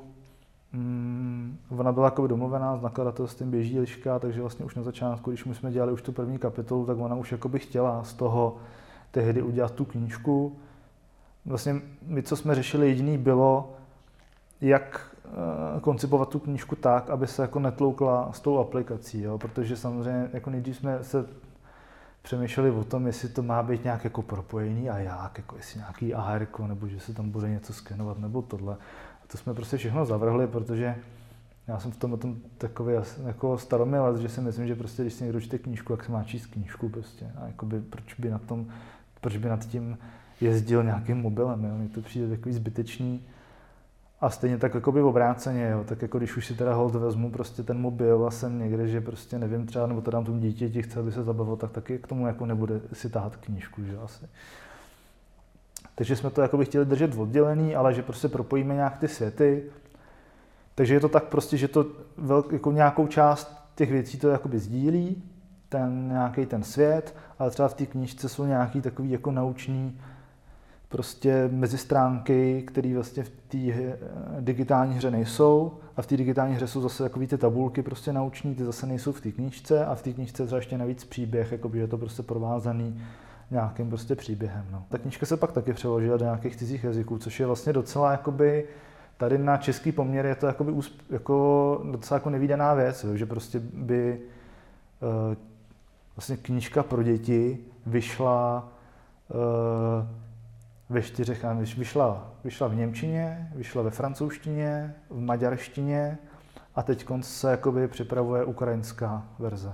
mm, 0.74 1.58
ona 1.70 1.92
byla 1.92 2.08
jako 2.08 2.28
domluvená 2.28 2.78
s 2.78 2.82
nakladatelstvím 2.82 3.52
běží 3.52 3.80
liška, 3.80 4.20
takže 4.20 4.42
vlastně 4.42 4.66
už 4.66 4.76
na 4.76 4.84
začátku, 4.84 5.32
když 5.32 5.46
my 5.46 5.56
jsme 5.56 5.72
dělali 5.72 5.92
už 5.92 6.02
tu 6.02 6.12
první 6.12 6.38
kapitolu, 6.38 6.86
tak 6.86 6.98
ona 6.98 7.16
už 7.16 7.32
jakoby 7.32 7.60
chtěla 7.60 8.04
z 8.04 8.14
toho 8.14 8.58
tehdy 9.12 9.42
udělat 9.42 9.72
tu 9.72 9.86
knížku. 9.86 10.56
Vlastně 11.46 11.82
my, 12.06 12.24
co 12.24 12.36
jsme 12.36 12.56
řešili, 12.56 12.88
jediný 12.88 13.18
bylo, 13.18 13.74
jak 14.62 15.16
eh, 15.26 15.80
koncipovat 15.80 16.30
tu 16.30 16.40
knížku 16.40 16.76
tak, 16.76 17.10
aby 17.10 17.28
se 17.28 17.42
jako 17.42 17.60
netloukla 17.60 18.30
s 18.34 18.40
tou 18.40 18.60
aplikací, 18.60 19.22
jo? 19.22 19.38
protože 19.38 19.78
samozřejmě 19.78 20.30
jako 20.34 20.50
nejdřív 20.50 20.78
jsme 20.78 21.04
se 21.04 21.26
přemýšleli 22.22 22.72
o 22.72 22.84
tom, 22.84 23.08
jestli 23.08 23.30
to 23.30 23.44
má 23.44 23.64
být 23.64 23.84
nějak 23.84 24.04
jako 24.04 24.22
propojený 24.22 24.90
a 24.90 24.98
jak, 24.98 25.38
jako 25.38 25.58
jestli 25.58 25.80
nějaký 25.80 26.14
AR, 26.14 26.48
nebo 26.68 26.88
že 26.88 27.00
se 27.00 27.14
tam 27.14 27.30
bude 27.30 27.50
něco 27.50 27.74
skenovat, 27.74 28.20
nebo 28.20 28.42
tohle. 28.42 28.76
A 29.24 29.28
to 29.28 29.38
jsme 29.38 29.54
prostě 29.54 29.78
všechno 29.78 30.06
zavrhli, 30.06 30.48
protože 30.48 30.96
já 31.68 31.80
jsem 31.80 31.92
v 31.92 31.98
tom, 31.98 32.18
tom 32.18 32.38
takový 32.58 32.94
jako 33.26 33.58
staromilec, 33.58 34.18
že 34.18 34.30
si 34.30 34.42
myslím, 34.42 34.68
že 34.68 34.76
prostě, 34.76 35.02
když 35.02 35.14
si 35.14 35.24
někdo 35.24 35.42
čte 35.42 35.58
knížku, 35.58 35.94
jak 35.94 36.04
se 36.04 36.12
má 36.12 36.24
číst 36.24 36.46
knížku 36.46 36.90
prostě. 36.90 37.32
A 37.42 37.48
jakoby, 37.48 37.82
proč 37.82 38.14
by 38.14 38.30
na 38.30 38.40
tom, 38.40 38.68
proč 39.22 39.38
by 39.38 39.50
nad 39.50 39.66
tím 39.66 39.98
jezdil 40.42 40.84
nějakým 40.84 41.18
mobilem, 41.18 41.64
jo? 41.66 41.78
Mně 41.78 41.90
to 41.90 42.02
přijde 42.02 42.30
takový 42.30 42.56
zbytečný. 42.56 43.24
A 44.22 44.30
stejně 44.30 44.58
tak 44.58 44.76
jako 44.76 44.92
by 44.92 45.02
obráceně, 45.02 45.70
jo. 45.70 45.84
tak 45.84 46.02
jako 46.02 46.18
když 46.18 46.38
už 46.38 46.46
si 46.46 46.56
teda 46.56 46.74
hold 46.74 46.96
vezmu 46.96 47.32
prostě 47.32 47.64
ten 47.64 47.80
mobil 47.80 48.28
a 48.28 48.32
jsem 48.32 48.60
někde, 48.60 48.88
že 48.88 49.02
prostě 49.02 49.40
nevím 49.40 49.66
třeba, 49.66 49.88
nebo 49.88 50.02
to 50.02 50.12
dám 50.12 50.26
tomu 50.26 50.40
dítěti, 50.40 50.82
chce, 50.82 51.00
aby 51.00 51.12
se 51.12 51.24
zabavil, 51.24 51.56
tak 51.56 51.72
taky 51.72 51.98
k 51.98 52.08
tomu 52.08 52.28
jako 52.28 52.46
nebude 52.46 52.82
si 52.94 53.10
tahat 53.10 53.36
knížku, 53.36 53.84
že 53.84 53.98
asi. 53.98 54.26
Takže 55.96 56.16
jsme 56.16 56.30
to 56.30 56.42
jako 56.42 56.58
by 56.58 56.66
chtěli 56.66 56.86
držet 56.86 57.18
oddělený, 57.18 57.76
ale 57.76 57.94
že 57.94 58.04
prostě 58.04 58.28
propojíme 58.28 58.76
nějak 58.76 58.98
ty 58.98 59.08
světy. 59.08 59.64
Takže 60.76 60.94
je 60.94 61.00
to 61.00 61.10
tak 61.10 61.24
prostě, 61.24 61.58
že 61.58 61.68
to 61.68 61.86
velk, 62.18 62.52
jako 62.52 62.72
nějakou 62.72 63.08
část 63.08 63.60
těch 63.76 63.92
věcí 63.92 64.20
to 64.20 64.30
jakoby 64.30 64.60
sdílí, 64.60 65.24
ten 65.70 66.08
nějaký 66.08 66.46
ten 66.46 66.64
svět, 66.64 67.16
ale 67.40 67.52
třeba 67.52 67.68
v 67.68 67.74
té 67.74 67.86
knížce 67.86 68.30
jsou 68.30 68.46
nějaký 68.46 68.82
takový 68.82 69.12
jako 69.12 69.32
naučný 69.32 70.00
prostě 70.90 71.50
mezi 71.52 71.78
stránky, 71.78 72.64
které 72.68 72.94
vlastně 72.94 73.24
v 73.24 73.30
té 73.30 73.58
eh, 73.58 73.98
digitální 74.40 74.96
hře 74.96 75.12
nejsou 75.12 75.78
a 75.98 76.02
v 76.02 76.08
té 76.08 76.18
digitální 76.18 76.56
hře 76.56 76.68
jsou 76.68 76.82
zase 76.82 77.04
takové 77.04 77.28
ty 77.28 77.38
tabulky 77.38 77.82
prostě 77.82 78.14
nauční, 78.14 78.56
ty 78.56 78.66
zase 78.66 78.86
nejsou 78.88 79.12
v 79.12 79.22
té 79.22 79.32
knížce 79.32 79.86
a 79.86 79.96
v 79.96 80.02
té 80.02 80.14
knížce 80.14 80.44
je 80.44 80.56
ještě 80.56 80.78
navíc 80.78 81.04
příběh, 81.04 81.52
jako 81.52 81.72
že 81.74 81.80
je 81.80 81.88
to 81.88 81.98
prostě 81.98 82.24
provázaný 82.24 83.02
nějakým 83.52 83.90
prostě 83.90 84.16
příběhem. 84.16 84.66
No. 84.72 84.84
Ta 84.90 84.98
knížka 84.98 85.26
se 85.26 85.38
pak 85.38 85.52
taky 85.52 85.74
přeložila 85.74 86.18
do 86.18 86.26
nějakých 86.26 86.56
cizích 86.56 86.84
jazyků, 86.84 87.18
což 87.18 87.40
je 87.40 87.46
vlastně 87.46 87.74
docela 87.74 88.12
jakoby, 88.12 88.68
tady 89.18 89.38
na 89.38 89.58
český 89.58 89.92
poměr 89.92 90.26
je 90.26 90.36
to 90.36 90.48
jakoby 90.48 90.74
jako 91.10 91.82
docela 91.92 92.16
jako 92.16 92.30
nevýdaná 92.30 92.74
věc, 92.74 93.06
že 93.14 93.26
prostě 93.26 93.60
by 93.60 94.20
uh, 95.30 95.36
vlastně 96.16 96.38
knížka 96.38 96.84
pro 96.84 97.04
děti 97.04 97.58
vyšla 97.86 98.70
uh, 99.30 100.29
ve 100.90 101.02
čtyřech, 101.02 101.46
vyšla, 101.78 102.32
vyšla 102.44 102.68
v 102.68 102.76
Němčině, 102.76 103.52
vyšla 103.56 103.82
ve 103.82 103.90
francouzštině, 103.90 104.96
v 105.10 105.20
maďarštině 105.20 106.18
a 106.76 106.84
teď 106.84 107.08
se 107.22 107.52
jakoby 107.52 107.88
připravuje 107.88 108.46
ukrajinská 108.46 109.26
verze. 109.40 109.74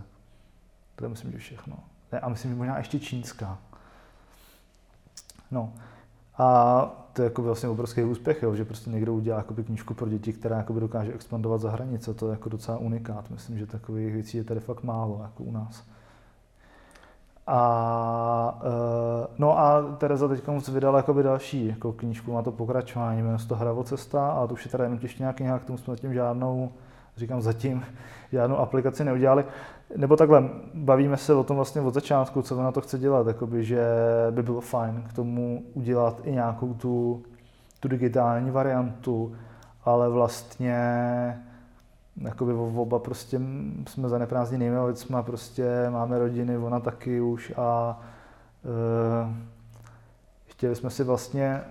To 0.95 1.05
je 1.05 1.09
myslím, 1.09 1.31
že 1.31 1.37
všechno. 1.37 1.77
Ne, 2.11 2.19
a 2.19 2.29
myslím, 2.29 2.51
že 2.51 2.57
možná 2.57 2.77
ještě 2.77 2.99
čínská. 2.99 3.57
No. 5.51 5.73
A 6.37 6.81
to 7.13 7.21
je 7.21 7.23
jako 7.23 7.41
vlastně 7.41 7.69
obrovský 7.69 8.03
úspěch, 8.03 8.43
jo, 8.43 8.55
že 8.55 8.65
prostě 8.65 8.89
někdo 8.89 9.13
udělá 9.13 9.37
jakoby 9.37 9.63
knížku 9.63 9.93
pro 9.93 10.09
děti, 10.09 10.33
která 10.33 10.57
jakoby 10.57 10.79
dokáže 10.79 11.13
expandovat 11.13 11.61
za 11.61 11.71
hranice. 11.71 12.13
To 12.13 12.27
je 12.27 12.31
jako 12.31 12.49
docela 12.49 12.77
unikát. 12.77 13.29
Myslím, 13.29 13.57
že 13.57 13.65
takových 13.65 14.13
věcí 14.13 14.37
je 14.37 14.43
tady 14.43 14.59
fakt 14.59 14.83
málo, 14.83 15.19
jako 15.23 15.43
u 15.43 15.51
nás. 15.51 15.83
A, 17.47 18.59
no 18.63 18.69
Tereza 19.97 20.27
teď 20.27 20.47
vydala 20.71 20.97
jakoby 20.97 21.23
další 21.23 21.67
jako 21.67 21.93
knížku, 21.93 22.33
má 22.33 22.41
to 22.41 22.51
pokračování, 22.51 23.21
jmenuje 23.21 23.39
se 23.39 23.47
to 23.47 23.55
Hravo 23.55 23.83
cesta 23.83 24.31
a 24.31 24.47
to 24.47 24.53
už 24.53 24.65
je 24.65 24.71
teda 24.71 24.83
jenom 24.83 24.99
nějaký 25.19 25.43
nějak, 25.43 25.61
k 25.61 25.65
tomu 25.65 25.77
jsme 25.77 25.95
zatím 25.95 26.13
žádnou, 26.13 26.71
říkám 27.17 27.41
zatím, 27.41 27.85
žádnou 28.31 28.57
aplikaci 28.57 29.03
neudělali. 29.03 29.45
Nebo 29.97 30.15
takhle, 30.15 30.49
bavíme 30.73 31.17
se 31.17 31.33
o 31.33 31.43
tom 31.43 31.55
vlastně 31.55 31.81
od 31.81 31.93
začátku, 31.93 32.41
co 32.41 32.63
na 32.63 32.71
to 32.71 32.81
chce 32.81 32.99
dělat, 32.99 33.27
jakoby, 33.27 33.63
že 33.63 33.87
by 34.31 34.43
bylo 34.43 34.61
fajn 34.61 35.03
k 35.09 35.13
tomu 35.13 35.63
udělat 35.73 36.21
i 36.23 36.31
nějakou 36.31 36.73
tu, 36.73 37.23
tu 37.79 37.87
digitální 37.87 38.51
variantu, 38.51 39.35
ale 39.85 40.09
vlastně 40.09 40.77
jakoby 42.21 42.53
oba 42.53 42.99
prostě 42.99 43.41
jsme 43.87 44.09
zaneprázdněnými 44.09 44.75
věcmi, 44.85 45.15
prostě 45.21 45.89
máme 45.89 46.19
rodiny, 46.19 46.57
ona 46.57 46.79
taky 46.79 47.21
už 47.21 47.53
a 47.57 47.99
uh, 48.63 49.54
chtěli 50.55 50.75
jsme 50.75 50.89
si 50.89 51.03
vlastně, 51.03 51.61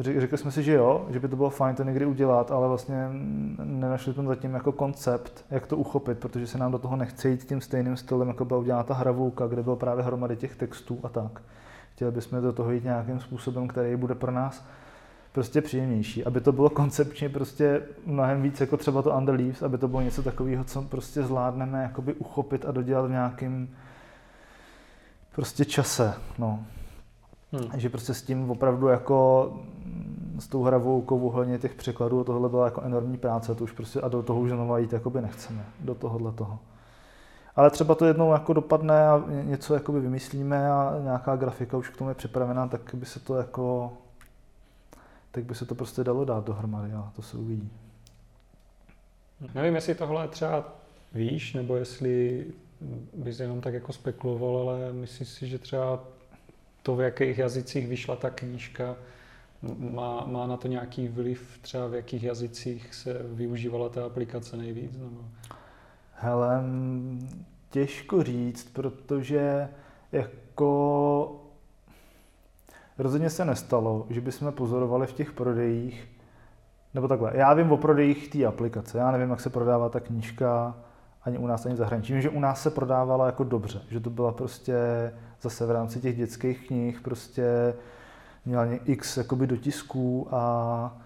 řekli 0.00 0.38
jsme 0.38 0.50
si, 0.50 0.62
že 0.62 0.72
jo, 0.72 1.06
že 1.10 1.20
by 1.20 1.28
to 1.28 1.36
bylo 1.36 1.50
fajn 1.50 1.76
to 1.76 1.82
někdy 1.82 2.06
udělat, 2.06 2.50
ale 2.50 2.68
vlastně 2.68 3.08
nenašli 3.64 4.14
jsme 4.14 4.24
zatím 4.24 4.54
jako 4.54 4.72
koncept, 4.72 5.44
jak 5.50 5.66
to 5.66 5.76
uchopit, 5.76 6.18
protože 6.18 6.46
se 6.46 6.58
nám 6.58 6.72
do 6.72 6.78
toho 6.78 6.96
nechce 6.96 7.28
jít 7.28 7.44
tím 7.44 7.60
stejným 7.60 7.96
stylem, 7.96 8.28
jako 8.28 8.44
byla 8.44 8.60
udělána 8.60 8.82
ta 8.82 8.94
hravůka, 8.94 9.46
kde 9.46 9.62
bylo 9.62 9.76
právě 9.76 10.04
hromady 10.04 10.36
těch 10.36 10.56
textů 10.56 11.00
a 11.02 11.08
tak. 11.08 11.42
Chtěli 11.94 12.10
bychom 12.10 12.42
do 12.42 12.52
toho 12.52 12.72
jít 12.72 12.84
nějakým 12.84 13.20
způsobem, 13.20 13.68
který 13.68 13.96
bude 13.96 14.14
pro 14.14 14.32
nás 14.32 14.64
prostě 15.32 15.60
příjemnější, 15.60 16.24
aby 16.24 16.40
to 16.40 16.52
bylo 16.52 16.70
koncepčně 16.70 17.28
prostě 17.28 17.82
mnohem 18.06 18.42
víc 18.42 18.60
jako 18.60 18.76
třeba 18.76 19.02
to 19.02 19.14
Under 19.16 19.34
Leaves, 19.34 19.62
aby 19.62 19.78
to 19.78 19.88
bylo 19.88 20.00
něco 20.00 20.22
takového, 20.22 20.64
co 20.64 20.82
prostě 20.82 21.22
zvládneme 21.22 21.82
jakoby 21.82 22.14
uchopit 22.14 22.64
a 22.64 22.72
dodělat 22.72 23.06
v 23.06 23.10
nějakým 23.10 23.76
prostě 25.34 25.64
čase, 25.64 26.14
no. 26.38 26.64
Hmm. 27.52 27.80
Že 27.80 27.88
prostě 27.88 28.14
s 28.14 28.22
tím 28.22 28.50
opravdu 28.50 28.88
jako 28.88 29.50
s 30.38 30.46
tou 30.46 30.62
hravou 30.62 31.00
ohledně 31.00 31.58
těch 31.58 31.74
překladů, 31.74 32.24
tohle 32.24 32.48
byla 32.48 32.64
jako 32.64 32.80
enormní 32.80 33.18
práce, 33.18 33.54
to 33.54 33.64
už 33.64 33.72
prostě 33.72 34.00
a 34.00 34.08
do 34.08 34.22
toho 34.22 34.40
už 34.40 34.50
znova 34.50 34.78
jít 34.78 34.92
jakoby 34.92 35.20
nechceme, 35.20 35.64
do 35.80 35.94
tohohle 35.94 36.32
toho. 36.32 36.58
Ale 37.56 37.70
třeba 37.70 37.94
to 37.94 38.06
jednou 38.06 38.32
jako 38.32 38.52
dopadne 38.52 39.08
a 39.08 39.24
něco 39.42 39.74
jakoby 39.74 40.00
vymyslíme 40.00 40.70
a 40.70 40.94
nějaká 41.02 41.36
grafika 41.36 41.76
už 41.76 41.88
k 41.88 41.96
tomu 41.96 42.10
je 42.10 42.14
připravená, 42.14 42.68
tak 42.68 42.94
by 42.94 43.06
se 43.06 43.20
to 43.20 43.36
jako 43.36 43.92
tak 45.30 45.44
by 45.44 45.54
se 45.54 45.66
to 45.66 45.74
prostě 45.74 46.04
dalo 46.04 46.24
dát 46.24 46.44
dohromady 46.44 46.92
a 46.92 47.12
to 47.16 47.22
se 47.22 47.36
uvidí. 47.36 47.70
Nevím, 49.54 49.74
jestli 49.74 49.94
tohle 49.94 50.28
třeba 50.28 50.74
víš, 51.12 51.54
nebo 51.54 51.76
jestli 51.76 52.46
bys 53.12 53.40
jenom 53.40 53.60
tak 53.60 53.74
jako 53.74 53.92
spekuloval, 53.92 54.60
ale 54.60 54.92
myslím 54.92 55.26
si, 55.26 55.48
že 55.48 55.58
třeba 55.58 56.04
to, 56.86 56.96
v 56.96 57.00
jakých 57.00 57.38
jazycích 57.38 57.88
vyšla 57.88 58.16
ta 58.16 58.30
knížka, 58.30 58.96
má, 59.78 60.24
má 60.26 60.46
na 60.46 60.56
to 60.56 60.68
nějaký 60.68 61.08
vliv, 61.08 61.58
třeba 61.62 61.86
v 61.86 61.94
jakých 61.94 62.22
jazycích 62.22 62.94
se 62.94 63.20
využívala 63.22 63.88
ta 63.88 64.06
aplikace 64.06 64.56
nejvíc? 64.56 64.96
Nebo? 64.96 65.24
Hele, 66.12 66.64
těžko 67.70 68.22
říct, 68.22 68.70
protože 68.72 69.68
jako 70.12 71.42
Rozhodně 72.98 73.30
se 73.30 73.44
nestalo, 73.44 74.06
že 74.10 74.20
bychom 74.20 74.52
pozorovali 74.52 75.06
v 75.06 75.12
těch 75.12 75.32
prodejích, 75.32 76.08
nebo 76.94 77.08
takhle, 77.08 77.32
já 77.34 77.54
vím 77.54 77.72
o 77.72 77.76
prodejích 77.76 78.30
té 78.30 78.46
aplikace, 78.46 78.98
já 78.98 79.10
nevím, 79.10 79.30
jak 79.30 79.40
se 79.40 79.50
prodává 79.50 79.88
ta 79.88 80.00
knížka, 80.00 80.74
ani 81.24 81.38
u 81.38 81.46
nás, 81.46 81.66
ani 81.66 81.74
v 81.74 81.78
zahraničí. 81.78 82.12
Vím, 82.12 82.22
že 82.22 82.30
u 82.30 82.40
nás 82.40 82.62
se 82.62 82.70
prodávala 82.70 83.26
jako 83.26 83.44
dobře, 83.44 83.82
že 83.90 84.00
to 84.00 84.10
byla 84.10 84.32
prostě 84.32 84.74
zase 85.42 85.66
v 85.66 85.70
rámci 85.70 86.00
těch 86.00 86.16
dětských 86.16 86.66
knih 86.66 87.00
prostě 87.00 87.74
měla 88.44 88.66
x 88.84 89.16
jakoby 89.16 89.46
dotisků 89.46 90.28
a 90.30 90.98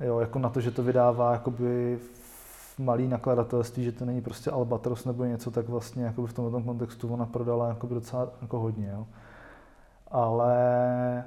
jo, 0.00 0.18
jako 0.18 0.38
na 0.38 0.48
to, 0.48 0.60
že 0.60 0.70
to 0.70 0.82
vydává 0.82 1.32
jakoby 1.32 1.98
v 2.00 2.78
malý 2.78 3.08
nakladatelství, 3.08 3.84
že 3.84 3.92
to 3.92 4.04
není 4.04 4.20
prostě 4.20 4.50
Albatros 4.50 5.04
nebo 5.04 5.24
něco, 5.24 5.50
tak 5.50 5.68
vlastně 5.68 6.04
jakoby 6.04 6.28
v 6.28 6.32
tomto 6.32 6.60
kontextu 6.60 7.08
ona 7.08 7.26
prodala 7.26 7.68
jakoby 7.68 7.94
docela 7.94 8.28
jako 8.42 8.58
hodně. 8.58 8.90
Jo 8.92 9.06
ale 10.10 11.24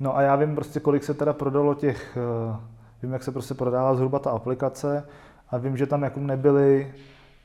no 0.00 0.16
a 0.16 0.22
já 0.22 0.36
vím 0.36 0.54
prostě, 0.54 0.80
kolik 0.80 1.04
se 1.04 1.14
teda 1.14 1.32
prodalo 1.32 1.74
těch, 1.74 2.16
eh, 2.16 2.56
vím, 3.02 3.12
jak 3.12 3.22
se 3.22 3.32
prostě 3.32 3.54
prodává 3.54 3.94
zhruba 3.94 4.18
ta 4.18 4.30
aplikace 4.30 5.04
a 5.50 5.56
vím, 5.56 5.76
že 5.76 5.86
tam 5.86 6.02
jako 6.02 6.20
nebyly 6.20 6.94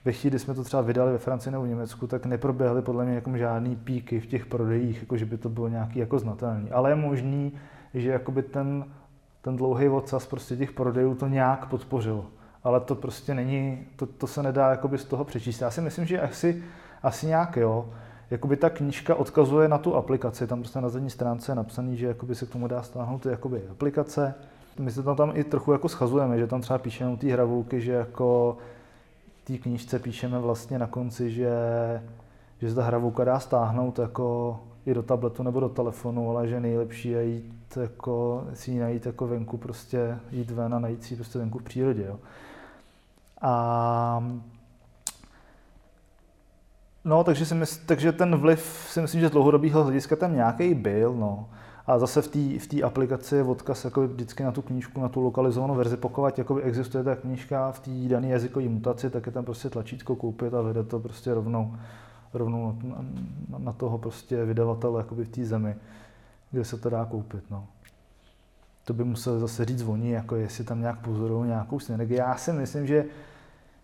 ve 0.08 0.14
chvíli, 0.14 0.32
kdy 0.32 0.40
jsme 0.40 0.54
to 0.54 0.64
třeba 0.64 0.82
vydali 0.82 1.12
ve 1.12 1.18
Francii 1.18 1.52
nebo 1.52 1.64
v 1.64 1.68
Německu, 1.68 2.08
tak 2.08 2.26
neproběhly 2.26 2.82
podle 2.82 3.06
mě 3.06 3.16
jako 3.16 3.38
žádný 3.38 3.76
píky 3.76 4.20
v 4.20 4.26
těch 4.26 4.46
prodejích, 4.46 5.00
jako 5.00 5.18
že 5.18 5.26
by 5.26 5.38
to 5.38 5.50
bylo 5.50 5.68
nějaký 5.68 6.00
jako 6.00 6.20
znatelný. 6.20 6.72
Ale 6.72 6.92
je 6.92 6.96
možný, 6.96 7.52
že 7.94 8.10
jakoby 8.10 8.44
ten, 8.44 8.86
ten 9.42 9.56
dlouhý 9.56 9.88
odsaz 9.90 10.26
prostě 10.26 10.56
těch 10.58 10.72
prodejů 10.72 11.16
to 11.16 11.28
nějak 11.28 11.66
podpořil. 11.66 12.26
Ale 12.64 12.80
to 12.80 12.96
prostě 12.96 13.34
není, 13.34 13.86
to, 13.96 14.06
to 14.06 14.28
se 14.28 14.44
nedá 14.44 14.70
jakoby 14.70 14.98
z 14.98 15.06
toho 15.06 15.26
přečíst. 15.26 15.62
Já 15.62 15.72
si 15.72 15.82
myslím, 15.82 16.06
že 16.06 16.22
asi, 16.22 16.64
asi 17.04 17.28
nějak 17.28 17.58
jo 17.58 17.90
jakoby 18.32 18.58
ta 18.58 18.70
knížka 18.70 19.16
odkazuje 19.16 19.68
na 19.68 19.78
tu 19.78 19.96
aplikaci. 19.96 20.48
Tam 20.48 20.60
prostě 20.60 20.82
na 20.82 20.90
zadní 20.90 21.10
stránce 21.10 21.52
je 21.52 21.56
napsaný, 21.56 21.98
že 21.98 22.08
jakoby 22.08 22.36
se 22.36 22.46
k 22.46 22.50
tomu 22.50 22.68
dá 22.68 22.82
stáhnout 22.82 23.26
jakoby 23.26 23.62
aplikace. 23.72 24.34
my 24.80 24.92
se 24.92 25.04
tam, 25.04 25.16
tam 25.16 25.32
i 25.36 25.44
trochu 25.44 25.72
jako 25.72 25.90
schazujeme, 25.90 26.38
že 26.38 26.48
tam 26.48 26.62
třeba 26.62 26.80
píšeme 26.80 27.12
u 27.12 27.18
té 27.18 27.82
že 27.82 27.92
jako 27.92 28.58
té 29.48 29.58
knížce 29.58 30.00
píšeme 30.00 30.40
vlastně 30.40 30.80
na 30.80 30.88
konci, 30.88 31.32
že, 31.32 31.52
že 32.62 32.70
se 32.70 32.76
ta 32.76 32.84
hravůka 32.84 33.24
dá 33.24 33.40
stáhnout 33.40 34.00
jako 34.00 34.60
i 34.86 34.94
do 34.94 35.04
tabletu 35.04 35.44
nebo 35.44 35.60
do 35.60 35.70
telefonu, 35.70 36.30
ale 36.30 36.48
že 36.48 36.60
nejlepší 36.60 37.10
je 37.10 37.26
jít 37.26 37.78
jako, 37.82 38.48
si 38.54 38.72
ji 38.72 38.80
najít 38.80 39.06
jako 39.06 39.28
venku, 39.28 39.58
prostě 39.58 40.20
jít 40.32 40.52
ven 40.52 40.74
a 40.74 40.80
najít 40.80 41.04
si 41.04 41.16
prostě 41.16 41.40
venku 41.40 41.60
v 41.60 41.64
přírodě. 41.64 42.04
Jo. 42.04 42.20
A 43.42 44.24
No, 47.06 47.24
takže, 47.24 47.46
si 47.46 47.56
mysl, 47.56 47.80
takže 47.86 48.12
ten 48.12 48.36
vliv 48.36 48.88
si 48.90 49.02
myslím, 49.02 49.22
že 49.22 49.28
z 49.28 49.32
dlouhodobého 49.32 49.84
hlediska 49.84 50.16
tam 50.16 50.36
nějaký 50.36 50.74
byl, 50.74 51.14
no. 51.14 51.50
A 51.88 52.00
zase 52.00 52.22
v 52.22 52.28
té 52.28 52.78
v 52.78 52.84
aplikaci 52.84 53.36
je 53.36 53.44
odkaz 53.44 53.86
jako 53.86 54.08
vždycky 54.08 54.44
na 54.44 54.52
tu 54.52 54.62
knížku, 54.62 55.02
na 55.02 55.10
tu 55.10 55.22
lokalizovanou 55.22 55.76
verzi. 55.76 55.98
Pokud 55.98 56.38
jakoby 56.38 56.62
existuje 56.62 57.04
ta 57.04 57.16
knížka 57.16 57.72
v 57.72 57.80
té 57.80 57.92
dané 57.92 58.28
jazykové 58.28 58.70
mutaci, 58.70 59.10
tak 59.10 59.26
je 59.26 59.32
tam 59.32 59.46
prostě 59.46 59.70
tlačítko 59.70 60.16
koupit 60.16 60.54
a 60.54 60.62
vydat 60.62 60.88
to 60.88 61.00
prostě 61.00 61.34
rovnou, 61.34 61.76
rovnou 62.34 62.78
na, 62.84 62.96
na, 63.50 63.58
na 63.60 63.74
toho 63.74 63.98
prostě 63.98 64.46
vydavatele 64.46 65.00
jakoby 65.00 65.26
v 65.26 65.30
té 65.30 65.46
zemi, 65.46 65.76
kde 66.52 66.66
se 66.66 66.78
to 66.78 66.90
dá 66.90 67.06
koupit. 67.06 67.44
No. 67.52 67.66
To 68.86 68.94
by 68.94 69.04
musel 69.04 69.40
zase 69.40 69.66
říct 69.66 69.84
oni, 69.84 70.12
jako 70.12 70.36
jestli 70.36 70.64
tam 70.64 70.82
nějak 70.82 71.00
pozorují 71.00 71.48
nějakou 71.48 71.80
synergii. 71.80 72.18
Já 72.18 72.36
si 72.36 72.54
myslím, 72.54 72.88
že 72.88 73.06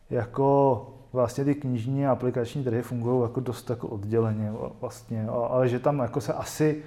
jako 0.09 0.87
vlastně 1.13 1.45
ty 1.45 1.55
knižní 1.55 2.07
a 2.07 2.11
aplikační 2.11 2.63
trhy 2.63 2.81
fungují 2.81 3.21
jako 3.21 3.39
dost 3.39 3.69
jako 3.69 3.87
odděleně 3.87 4.53
vlastně, 4.81 5.27
ale 5.27 5.69
že 5.69 5.79
tam 5.79 5.99
jako 5.99 6.21
se 6.21 6.33
asi, 6.33 6.83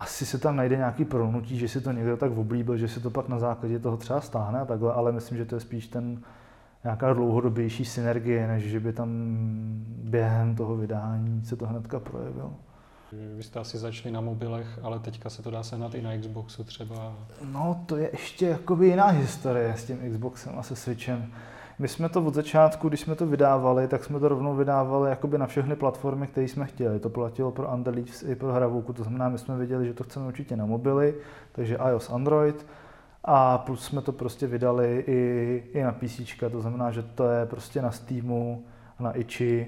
asi 0.00 0.26
se 0.26 0.38
tam 0.38 0.56
najde 0.56 0.76
nějaký 0.76 1.04
pronutí, 1.04 1.58
že 1.58 1.68
si 1.68 1.80
to 1.80 1.92
někdo 1.92 2.16
tak 2.16 2.32
oblíbil, 2.36 2.76
že 2.76 2.88
si 2.88 3.00
to 3.00 3.10
pak 3.10 3.28
na 3.28 3.38
základě 3.38 3.78
toho 3.78 3.96
třeba 3.96 4.20
stáhne 4.20 4.60
a 4.60 4.64
takhle, 4.64 4.92
ale 4.92 5.12
myslím, 5.12 5.38
že 5.38 5.44
to 5.44 5.54
je 5.54 5.60
spíš 5.60 5.86
ten 5.86 6.22
nějaká 6.84 7.12
dlouhodobější 7.12 7.84
synergie, 7.84 8.48
než 8.48 8.64
že 8.64 8.80
by 8.80 8.92
tam 8.92 9.08
během 10.04 10.56
toho 10.56 10.76
vydání 10.76 11.44
se 11.44 11.56
to 11.56 11.66
hnedka 11.66 12.00
projevilo. 12.00 12.52
Vy 13.36 13.42
jste 13.42 13.60
asi 13.60 13.78
začali 13.78 14.14
na 14.14 14.20
mobilech, 14.20 14.78
ale 14.82 14.98
teďka 14.98 15.30
se 15.30 15.42
to 15.42 15.50
dá 15.50 15.62
sehnat 15.62 15.94
i 15.94 16.02
na 16.02 16.18
Xboxu 16.18 16.64
třeba. 16.64 17.12
No 17.44 17.84
to 17.86 17.96
je 17.96 18.10
ještě 18.12 18.46
jakoby 18.46 18.86
jiná 18.86 19.06
historie 19.06 19.74
s 19.76 19.84
tím 19.84 20.10
Xboxem 20.10 20.58
a 20.58 20.62
se 20.62 20.76
Switchem. 20.76 21.32
My 21.78 21.88
jsme 21.88 22.08
to 22.08 22.24
od 22.24 22.34
začátku, 22.34 22.88
když 22.88 23.00
jsme 23.00 23.14
to 23.14 23.26
vydávali, 23.26 23.88
tak 23.88 24.04
jsme 24.04 24.20
to 24.20 24.28
rovnou 24.28 24.56
vydávali 24.56 25.10
jakoby 25.10 25.38
na 25.38 25.46
všechny 25.46 25.76
platformy, 25.76 26.26
které 26.26 26.48
jsme 26.48 26.66
chtěli. 26.66 27.00
To 27.00 27.10
platilo 27.10 27.50
pro 27.50 27.74
Underleaves 27.74 28.22
i 28.22 28.34
pro 28.34 28.52
Hravouku, 28.52 28.92
to 28.92 29.02
znamená, 29.02 29.28
my 29.28 29.38
jsme 29.38 29.56
věděli, 29.56 29.86
že 29.86 29.94
to 29.94 30.04
chceme 30.04 30.26
určitě 30.26 30.56
na 30.56 30.66
mobily, 30.66 31.14
takže 31.52 31.78
iOS, 31.90 32.10
Android. 32.10 32.66
A 33.24 33.58
plus 33.58 33.84
jsme 33.84 34.02
to 34.02 34.12
prostě 34.12 34.46
vydali 34.46 35.04
i, 35.06 35.62
i 35.72 35.82
na 35.82 35.92
PC, 35.92 36.20
to 36.50 36.60
znamená, 36.60 36.90
že 36.90 37.02
to 37.02 37.30
je 37.30 37.46
prostě 37.46 37.82
na 37.82 37.90
Steamu, 37.90 38.64
na 39.00 39.12
Itchy, 39.12 39.66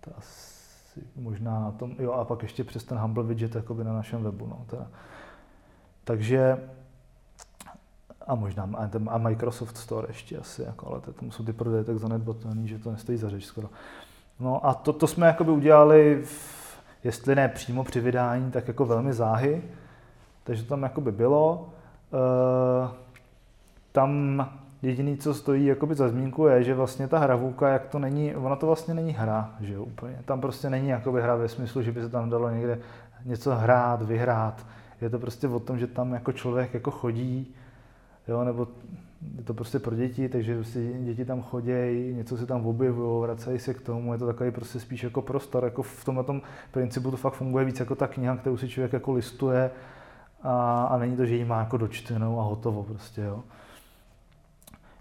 to 0.00 0.10
asi 0.18 1.00
možná 1.16 1.60
na 1.60 1.70
tom, 1.70 1.94
jo 1.98 2.12
a 2.12 2.24
pak 2.24 2.42
ještě 2.42 2.64
přes 2.64 2.84
ten 2.84 2.98
Humble 2.98 3.24
widget 3.24 3.54
jakoby 3.54 3.84
na 3.84 3.92
našem 3.92 4.22
webu. 4.22 4.46
No, 4.46 4.64
teda. 4.70 4.86
Takže 6.04 6.58
a 8.28 8.34
možná 8.34 8.68
a 9.08 9.18
Microsoft 9.18 9.76
Store 9.76 10.08
ještě 10.08 10.38
asi, 10.38 10.62
jako, 10.62 10.86
ale 10.86 11.00
tomu 11.00 11.30
jsou 11.30 11.44
ty 11.44 11.52
prodeje 11.52 11.84
tak 11.84 11.98
zanedbatelný, 11.98 12.68
že 12.68 12.78
to 12.78 12.90
nestojí 12.90 13.18
za 13.18 13.30
řeč 13.30 13.44
skoro. 13.44 13.68
No 14.40 14.66
a 14.66 14.74
to, 14.74 14.92
to 14.92 15.06
jsme 15.06 15.26
jakoby 15.26 15.50
udělali, 15.50 16.22
v, 16.24 16.80
jestli 17.04 17.34
ne 17.34 17.48
přímo 17.48 17.84
při 17.84 18.00
vydání, 18.00 18.50
tak 18.50 18.68
jako 18.68 18.84
velmi 18.84 19.12
záhy, 19.12 19.62
takže 20.44 20.62
to 20.62 20.68
tam 20.68 20.82
jakoby 20.82 21.12
bylo. 21.12 21.68
E, 22.12 22.88
tam 23.92 24.46
jediný, 24.82 25.16
co 25.16 25.34
stojí 25.34 25.66
jakoby 25.66 25.94
za 25.94 26.08
zmínku, 26.08 26.46
je, 26.46 26.62
že 26.62 26.74
vlastně 26.74 27.08
ta 27.08 27.18
hravůka, 27.18 27.68
jak 27.68 27.86
to 27.86 27.98
není, 27.98 28.36
ona 28.36 28.56
to 28.56 28.66
vlastně 28.66 28.94
není 28.94 29.12
hra, 29.12 29.50
že 29.60 29.74
jo, 29.74 29.84
úplně. 29.84 30.18
Tam 30.24 30.40
prostě 30.40 30.70
není 30.70 30.88
jakoby 30.88 31.22
hra 31.22 31.36
ve 31.36 31.48
smyslu, 31.48 31.82
že 31.82 31.92
by 31.92 32.02
se 32.02 32.08
tam 32.08 32.30
dalo 32.30 32.50
někde 32.50 32.78
něco 33.24 33.54
hrát, 33.54 34.02
vyhrát. 34.02 34.66
Je 35.00 35.10
to 35.10 35.18
prostě 35.18 35.48
o 35.48 35.60
tom, 35.60 35.78
že 35.78 35.86
tam 35.86 36.12
jako 36.12 36.32
člověk 36.32 36.74
jako 36.74 36.90
chodí, 36.90 37.54
jo, 38.28 38.44
nebo 38.44 38.68
je 39.36 39.44
to 39.44 39.54
prostě 39.54 39.78
pro 39.78 39.96
děti, 39.96 40.28
takže 40.28 40.54
prostě 40.54 40.92
děti 40.98 41.24
tam 41.24 41.42
chodějí, 41.42 42.14
něco 42.14 42.36
si 42.36 42.46
tam 42.46 42.66
objevují, 42.66 43.22
vracají 43.22 43.58
se 43.58 43.74
k 43.74 43.80
tomu, 43.80 44.12
je 44.12 44.18
to 44.18 44.26
takový 44.26 44.50
prostě 44.50 44.80
spíš 44.80 45.02
jako 45.02 45.22
prostor, 45.22 45.64
jako 45.64 45.82
v 45.82 46.04
tomhle 46.04 46.24
tom 46.24 46.42
principu 46.70 47.10
to 47.10 47.16
fakt 47.16 47.34
funguje 47.34 47.64
víc 47.64 47.80
jako 47.80 47.94
ta 47.94 48.06
kniha, 48.06 48.36
kterou 48.36 48.56
si 48.56 48.68
člověk 48.68 48.92
jako 48.92 49.12
listuje 49.12 49.70
a, 50.42 50.84
a 50.84 50.98
není 50.98 51.16
to, 51.16 51.26
že 51.26 51.34
ji 51.34 51.44
má 51.44 51.58
jako 51.58 51.76
dočtenou 51.76 52.40
a 52.40 52.42
hotovo 52.42 52.82
prostě, 52.82 53.20
jo. 53.20 53.42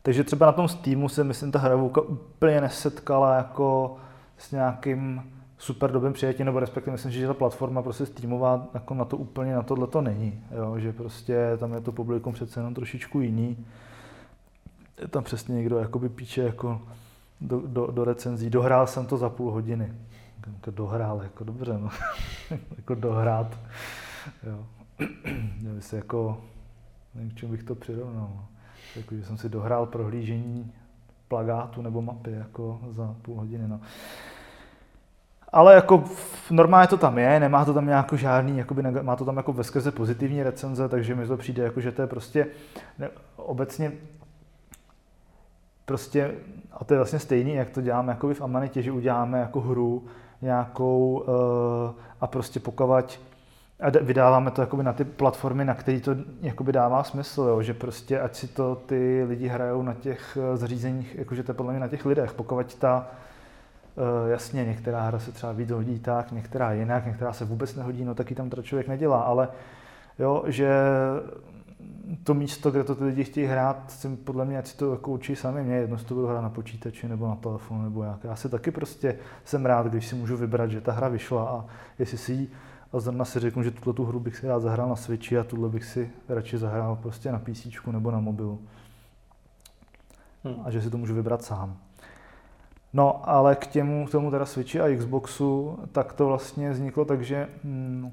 Takže 0.01 0.23
třeba 0.23 0.45
na 0.45 0.51
tom 0.51 0.67
Steamu 0.67 1.09
se 1.09 1.23
myslím 1.23 1.51
ta 1.51 1.59
hravouka 1.59 2.01
úplně 2.01 2.61
nesetkala 2.61 3.36
jako 3.36 3.97
s 4.38 4.51
nějakým 4.51 5.21
super 5.58 5.91
dobrým 5.91 6.14
přijetím, 6.14 6.45
nebo 6.45 6.60
respektive 6.60 6.91
myslím, 6.91 7.12
že 7.12 7.28
ta 7.28 7.34
platforma 7.34 7.82
prostě 7.82 8.05
streamová 8.05 8.68
jako 8.74 8.93
na 8.93 9.05
to 9.05 9.18
úplně 9.18 9.55
na 9.55 9.64
tohle 9.64 9.88
to 9.88 10.01
není, 10.01 10.43
jo? 10.51 10.80
že 10.80 10.93
prostě 10.93 11.58
tam 11.58 11.74
je 11.74 11.82
to 11.82 11.91
publikum 11.91 12.34
přece 12.34 12.60
jenom 12.60 12.74
trošičku 12.74 13.20
jiný. 13.20 13.66
Je 15.01 15.08
tam 15.08 15.24
přesně 15.24 15.55
někdo 15.55 15.78
jakoby 15.78 16.10
píče 16.10 16.41
jako 16.41 16.82
do, 17.41 17.62
do, 17.66 17.88
do 17.88 18.03
recenzí, 18.03 18.49
dohrál 18.49 18.88
jsem 18.88 19.05
to 19.05 19.18
za 19.18 19.30
půl 19.30 19.51
hodiny. 19.51 19.93
Jako 20.53 20.72
dohrál, 20.72 21.22
jako 21.24 21.43
dobře, 21.43 21.78
no. 21.78 21.89
jako 22.78 22.95
dohrát. 22.95 23.60
Jo. 24.43 24.66
Nevím, 25.62 25.82
se 25.82 25.95
jako, 25.95 26.41
nevím, 27.16 27.32
k 27.32 27.36
čemu 27.36 27.51
bych 27.51 27.64
to 27.64 27.76
přirovnal. 27.76 28.30
No. 28.36 28.47
Jako, 28.95 29.16
že 29.16 29.26
jsem 29.26 29.38
si 29.38 29.49
dohrál 29.49 29.86
prohlížení 29.86 30.74
plagátu 31.28 31.82
nebo 31.82 32.01
mapy 32.01 32.32
jako 32.32 32.80
za 32.89 33.16
půl 33.22 33.36
hodiny. 33.36 33.68
No. 33.68 33.82
Ale 35.58 35.74
jako 35.74 36.03
normálně 36.51 36.88
to 36.88 36.97
tam 36.97 37.18
je, 37.18 37.39
nemá 37.39 37.66
to 37.66 37.74
tam 37.74 37.86
nějakou 37.86 38.16
žádný, 38.16 38.58
jakoby, 38.58 38.84
má 39.01 39.16
to 39.16 39.26
tam 39.26 39.38
jako 39.38 39.53
veskrze 39.53 39.91
pozitivní 39.91 40.43
recenze, 40.43 40.89
takže 40.89 41.16
mi 41.16 41.28
to 41.28 41.38
přijde 41.38 41.64
jako, 41.64 41.82
že 41.82 41.91
to 41.91 42.01
je 42.01 42.08
prostě 42.08 42.47
ne, 42.99 43.10
obecně 43.36 43.91
prostě, 45.86 46.32
a 46.72 46.86
to 46.86 46.93
je 46.93 46.97
vlastně 46.97 47.20
stejný, 47.20 47.53
jak 47.53 47.70
to 47.70 47.82
děláme 47.82 48.12
jako 48.12 48.34
v 48.34 48.41
Amanitě, 48.41 48.82
že 48.82 48.91
uděláme 48.91 49.39
jako 49.39 49.62
hru 49.62 50.05
nějakou 50.41 51.26
uh, 51.28 51.93
a 52.22 52.28
prostě 52.28 52.60
pokavať 52.60 53.20
a 53.80 53.89
vydáváme 53.89 54.51
to 54.51 54.62
jakoby 54.62 54.84
na 54.84 54.93
ty 54.93 55.03
platformy, 55.03 55.66
na 55.66 55.74
které 55.74 55.99
to 55.99 56.16
jakoby 56.41 56.72
dává 56.72 57.03
smysl, 57.03 57.41
jo? 57.41 57.62
že 57.62 57.74
prostě 57.74 58.20
ať 58.20 58.36
si 58.36 58.47
to 58.47 58.76
ty 58.76 59.24
lidi 59.28 59.47
hrajou 59.47 59.82
na 59.82 59.93
těch 59.93 60.38
eh, 60.38 60.58
zařízeních, 60.58 61.16
jakože 61.16 61.43
to 61.43 61.51
je 61.51 61.55
podle 61.55 61.72
mě 61.72 61.80
na 61.80 61.88
těch 61.88 62.05
lidech, 62.05 62.34
pokud 62.34 62.76
ta 62.76 63.08
jasně, 64.28 64.66
některá 64.66 65.02
hra 65.02 65.20
se 65.20 65.32
třeba 65.32 65.52
víc 65.52 65.72
hodí 65.72 66.00
tak, 66.00 66.32
některá 66.32 66.74
jinak, 66.74 67.06
některá 67.06 67.34
se 67.34 67.45
vůbec 67.45 67.76
nehodí, 67.76 68.06
no 68.06 68.16
taky 68.16 68.36
tam 68.36 68.50
to 68.50 68.62
člověk 68.62 68.88
nedělá, 68.88 69.22
ale 69.22 69.48
jo, 70.20 70.43
že 70.48 70.70
to 72.24 72.34
místo, 72.34 72.72
kde 72.72 72.84
to 72.84 72.95
ty 72.95 73.04
lidi 73.04 73.24
chtějí 73.24 73.48
hrát, 73.48 73.91
si 73.91 74.16
podle 74.16 74.45
mě, 74.45 74.58
ať 74.58 74.68
si 74.68 74.78
to 74.78 74.91
jako 74.91 75.12
učí 75.12 75.36
sami 75.36 75.64
mě, 75.64 75.76
jedno 75.76 75.98
to 75.98 76.14
budu 76.14 76.28
hrát 76.28 76.41
na 76.41 76.50
počítači 76.50 77.08
nebo 77.08 77.28
na 77.28 77.36
telefonu 77.36 77.84
nebo 77.84 78.04
jak. 78.04 78.24
Já 78.24 78.36
si 78.36 78.50
taky 78.50 78.72
prostě 78.72 79.18
jsem 79.45 79.66
rád, 79.66 79.86
když 79.88 80.08
si 80.08 80.16
můžu 80.16 80.38
vybrat, 80.38 80.72
že 80.72 80.82
ta 80.82 80.91
hra 80.91 81.08
vyšla 81.08 81.50
a 81.50 81.66
jestli 82.00 82.18
si 82.18 82.34
ji 82.34 82.52
a 82.93 83.00
zrovna 83.00 83.26
si 83.26 83.39
řeknu, 83.39 83.64
že 83.64 83.72
tuto 83.72 83.93
tu 83.93 84.06
hru 84.06 84.20
bych 84.20 84.38
si 84.38 84.48
rád 84.48 84.60
zahrál 84.60 84.89
na 84.89 84.95
Switchi 84.95 85.38
a 85.38 85.43
tuhle 85.43 85.70
bych 85.70 85.86
si 85.86 86.12
radši 86.30 86.58
zahrál 86.58 86.95
prostě 86.95 87.32
na 87.32 87.39
PC 87.39 87.68
nebo 87.91 88.12
na 88.12 88.20
mobilu. 88.20 88.62
Hmm. 90.43 90.56
A 90.64 90.72
že 90.72 90.82
si 90.82 90.89
to 90.89 90.98
můžu 90.98 91.16
vybrat 91.16 91.43
sám. 91.43 91.78
No, 92.98 93.30
ale 93.30 93.56
k 93.56 93.68
těmu, 93.68 94.08
tomu 94.12 94.32
teda 94.32 94.45
Switchi 94.45 94.80
a 94.80 94.95
Xboxu, 94.98 95.80
tak 95.91 96.14
to 96.14 96.28
vlastně 96.28 96.72
vzniklo 96.72 97.06
tak, 97.06 97.22
že 97.22 97.48
hm, 97.64 98.12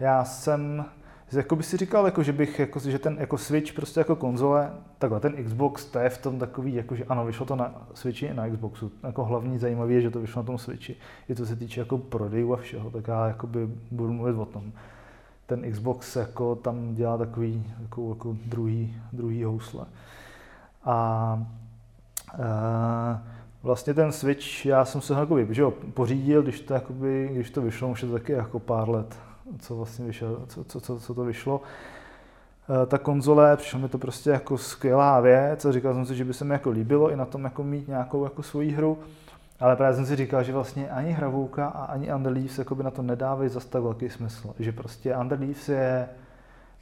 já 0.00 0.24
jsem 0.24 0.84
jako 1.32 1.56
by 1.56 1.62
si 1.62 1.76
říkal, 1.76 2.04
jako, 2.04 2.22
že 2.22 2.32
bych, 2.32 2.58
jako, 2.58 2.78
že 2.80 2.98
ten 2.98 3.16
jako 3.20 3.38
Switch 3.38 3.72
prostě 3.72 4.00
jako 4.00 4.16
konzole, 4.16 4.72
takhle 4.98 5.20
ten 5.20 5.44
Xbox, 5.44 5.84
to 5.84 5.98
je 5.98 6.08
v 6.08 6.18
tom 6.18 6.38
takový, 6.38 6.74
jako, 6.74 6.96
že 6.96 7.04
ano, 7.04 7.26
vyšlo 7.26 7.46
to 7.46 7.56
na 7.56 7.74
Switchi 7.94 8.26
i 8.26 8.34
na 8.34 8.48
Xboxu. 8.48 8.92
Jako 9.02 9.24
hlavní 9.24 9.58
zajímavé 9.58 9.92
je, 9.92 10.00
že 10.00 10.10
to 10.10 10.20
vyšlo 10.20 10.42
na 10.42 10.46
tom 10.46 10.58
Switchi. 10.58 10.96
I 11.28 11.34
to 11.34 11.46
se 11.46 11.56
týče 11.56 11.80
jako 11.80 11.98
prodejů 11.98 12.54
a 12.54 12.56
všeho, 12.56 12.90
tak 12.90 13.08
já 13.08 13.26
jako 13.26 13.46
by 13.46 13.68
budu 13.90 14.12
mluvit 14.12 14.36
o 14.36 14.46
tom. 14.46 14.72
Ten 15.46 15.72
Xbox 15.72 16.16
jako 16.16 16.54
tam 16.54 16.94
dělá 16.94 17.18
takový 17.18 17.72
jako, 17.82 18.08
jako 18.08 18.36
druhý, 18.46 18.96
druhý 19.12 19.44
housle. 19.44 19.86
A, 20.84 21.42
a 22.42 23.35
vlastně 23.66 23.94
ten 23.94 24.12
Switch, 24.12 24.66
já 24.66 24.84
jsem 24.84 25.00
se 25.00 25.14
ho 25.14 25.20
jako, 25.20 25.52
že 25.54 25.62
jo, 25.62 25.70
pořídil, 25.94 26.42
když 26.42 26.60
to, 26.60 26.74
jakoby, 26.74 27.30
když 27.32 27.50
to 27.50 27.62
vyšlo, 27.62 27.88
už 27.88 28.02
je 28.02 28.08
to 28.08 28.14
taky 28.14 28.32
jako 28.32 28.58
pár 28.58 28.88
let, 28.88 29.16
co 29.58 29.76
vlastně 29.76 30.06
vyšlo, 30.06 30.46
co, 30.46 30.64
co, 30.64 30.80
co, 30.80 31.00
co 31.00 31.14
to 31.14 31.24
vyšlo. 31.24 31.60
E, 32.82 32.86
ta 32.86 32.98
konzole, 32.98 33.56
přišlo 33.56 33.78
mi 33.78 33.88
to 33.88 33.98
prostě 33.98 34.30
jako 34.30 34.58
skvělá 34.58 35.20
věc 35.20 35.64
a 35.64 35.72
říkal 35.72 35.94
jsem 35.94 36.06
si, 36.06 36.16
že 36.16 36.24
by 36.24 36.34
se 36.34 36.44
mi 36.44 36.52
jako 36.54 36.70
líbilo 36.70 37.10
i 37.10 37.16
na 37.16 37.24
tom 37.24 37.44
jako 37.44 37.62
mít 37.64 37.88
nějakou 37.88 38.24
jako 38.24 38.42
svoji 38.42 38.70
hru, 38.70 38.98
ale 39.60 39.76
právě 39.76 39.96
jsem 39.96 40.06
si 40.06 40.16
říkal, 40.16 40.42
že 40.42 40.52
vlastně 40.52 40.90
ani 40.90 41.12
Hravouka 41.12 41.66
a 41.66 41.84
ani 41.84 42.14
Underleaves 42.14 42.58
jako 42.58 42.74
by 42.74 42.82
na 42.82 42.90
to 42.90 43.02
nedávají 43.02 43.50
zase 43.50 43.68
tak 43.68 43.82
velký 43.82 44.10
smysl. 44.10 44.54
Že 44.58 44.72
prostě 44.72 45.16
Underleaves 45.16 45.68
je 45.68 46.08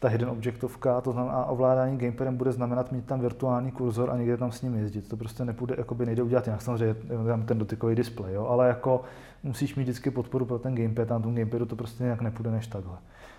ta 0.04 0.10
hidden 0.10 0.28
objectovka, 0.28 1.00
to 1.00 1.12
znamená 1.12 1.44
ovládání 1.44 1.98
gamepadem 1.98 2.36
bude 2.36 2.52
znamenat 2.52 2.92
mít 2.92 3.06
tam 3.06 3.20
virtuální 3.20 3.70
kurzor 3.70 4.10
a 4.10 4.16
někde 4.16 4.36
tam 4.36 4.52
s 4.52 4.62
ním 4.62 4.74
jezdit. 4.74 5.08
To 5.08 5.16
prostě 5.16 5.44
nepůjde, 5.44 5.74
jakoby 5.78 6.06
nejde 6.06 6.22
udělat 6.22 6.46
jinak. 6.46 6.62
Samozřejmě 6.62 6.94
tam 7.26 7.42
ten 7.42 7.58
dotykový 7.58 7.94
displej, 7.94 8.34
jo, 8.34 8.46
ale 8.46 8.68
jako 8.68 9.02
musíš 9.42 9.74
mít 9.74 9.82
vždycky 9.82 10.10
podporu 10.10 10.44
pro 10.46 10.58
ten 10.58 10.74
gamepad 10.74 11.10
a 11.10 11.14
na 11.14 11.20
tom 11.20 11.34
gamepadu 11.34 11.66
to 11.66 11.76
prostě 11.76 12.04
nějak 12.04 12.20
nepůjde 12.20 12.50
než 12.50 12.66
takhle. 12.66 12.96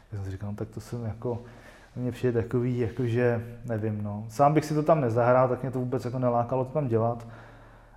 Tak 0.09 0.17
jsem 0.17 0.25
si 0.25 0.31
říkal, 0.31 0.49
no, 0.49 0.55
tak 0.55 0.69
to 0.69 0.81
jsem 0.81 1.05
jako, 1.05 1.41
mně 1.95 2.11
přijde 2.11 2.41
takový, 2.41 2.79
jakože, 2.79 3.45
nevím, 3.65 4.03
no. 4.03 4.25
Sám 4.29 4.53
bych 4.53 4.65
si 4.65 4.73
to 4.73 4.83
tam 4.83 5.01
nezahrál, 5.01 5.47
tak 5.47 5.61
mě 5.61 5.71
to 5.71 5.79
vůbec 5.79 6.05
jako 6.05 6.19
nelákalo 6.19 6.65
to 6.65 6.71
tam 6.71 6.87
dělat. 6.87 7.27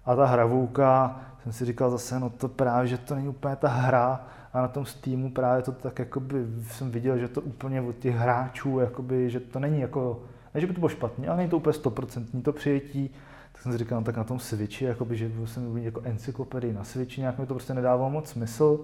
A 0.04 0.16
ta 0.16 0.26
hravůka, 0.26 1.20
jsem 1.42 1.52
si 1.52 1.64
říkal 1.64 1.90
zase, 1.90 2.20
no 2.20 2.30
to 2.30 2.48
právě, 2.48 2.88
že 2.88 2.98
to 2.98 3.14
není 3.14 3.28
úplně 3.28 3.56
ta 3.56 3.68
hra, 3.68 4.26
a 4.59 4.62
na 4.62 4.68
tom 4.68 4.86
Steamu 4.86 5.30
právě 5.30 5.62
to 5.62 5.72
tak 5.72 5.98
jakoby 5.98 6.46
jsem 6.70 6.90
viděl, 6.90 7.18
že 7.18 7.28
to 7.28 7.40
úplně 7.40 7.80
od 7.80 7.98
těch 7.98 8.14
hráčů, 8.14 8.78
jakoby, 8.78 9.30
že 9.30 9.40
to 9.40 9.59
není 9.59 9.80
jako, 9.80 10.22
ne, 10.54 10.61
že 10.61 10.66
by 10.66 10.72
to 10.72 10.80
bylo 10.80 10.88
špatně, 10.88 11.28
ale 11.28 11.36
není 11.36 11.50
to 11.50 11.56
úplně 11.56 11.72
stoprocentní 11.72 12.42
to 12.42 12.52
přijetí, 12.52 13.11
tak 13.52 13.62
jsem 13.62 13.72
si 13.72 13.78
říkal, 13.78 14.00
no, 14.00 14.04
tak 14.04 14.16
na 14.16 14.24
tom 14.24 14.38
Switchi, 14.38 14.84
jakoby, 14.84 15.16
že 15.16 15.30
jsem 15.44 15.72
mít 15.72 15.84
jako 15.84 16.00
encyklopedii 16.00 16.72
na 16.72 16.84
Switchi, 16.84 17.20
nějak 17.20 17.38
mi 17.38 17.46
to 17.46 17.54
prostě 17.54 17.74
nedávalo 17.74 18.11
moc 18.11 18.28
smysl. 18.28 18.80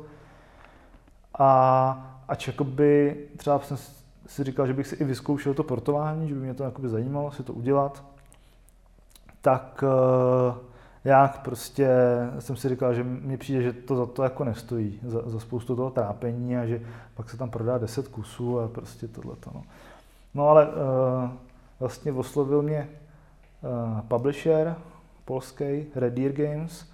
A 1.38 2.20
ač 2.28 2.46
jakoby, 2.46 3.16
třeba 3.36 3.60
jsem 3.60 3.76
si 4.26 4.44
říkal, 4.44 4.66
že 4.66 4.72
bych 4.72 4.86
si 4.86 4.96
i 4.96 5.04
vyzkoušel 5.04 5.54
to 5.54 5.62
portování, 5.62 6.28
že 6.28 6.34
by 6.34 6.40
mě 6.40 6.54
to 6.54 6.64
jakoby 6.64 6.88
zajímalo 6.88 7.32
si 7.32 7.42
to 7.42 7.52
udělat, 7.52 8.04
tak 9.40 9.84
uh, 9.84 10.73
jak 11.04 11.42
prostě 11.42 11.88
jsem 12.38 12.56
si 12.56 12.68
říkal, 12.68 12.94
že 12.94 13.04
mi 13.04 13.36
přijde, 13.36 13.62
že 13.62 13.72
to 13.72 13.96
za 13.96 14.06
to 14.06 14.22
jako 14.22 14.44
nestojí, 14.44 15.00
za, 15.02 15.22
za 15.26 15.40
spoustu 15.40 15.76
toho 15.76 15.90
trápení 15.90 16.56
a 16.56 16.66
že 16.66 16.80
pak 17.14 17.30
se 17.30 17.36
tam 17.36 17.50
prodá 17.50 17.78
10 17.78 18.08
kusů 18.08 18.60
a 18.60 18.68
prostě 18.68 19.08
tohleto. 19.08 19.50
No, 19.54 19.62
no 20.34 20.48
ale 20.48 20.66
uh, 20.66 20.72
vlastně 21.80 22.12
oslovil 22.12 22.62
mě 22.62 22.88
uh, 23.62 24.00
publisher 24.00 24.76
polský, 25.24 25.86
Red 25.94 26.14
Deer 26.14 26.32
Games 26.32 26.86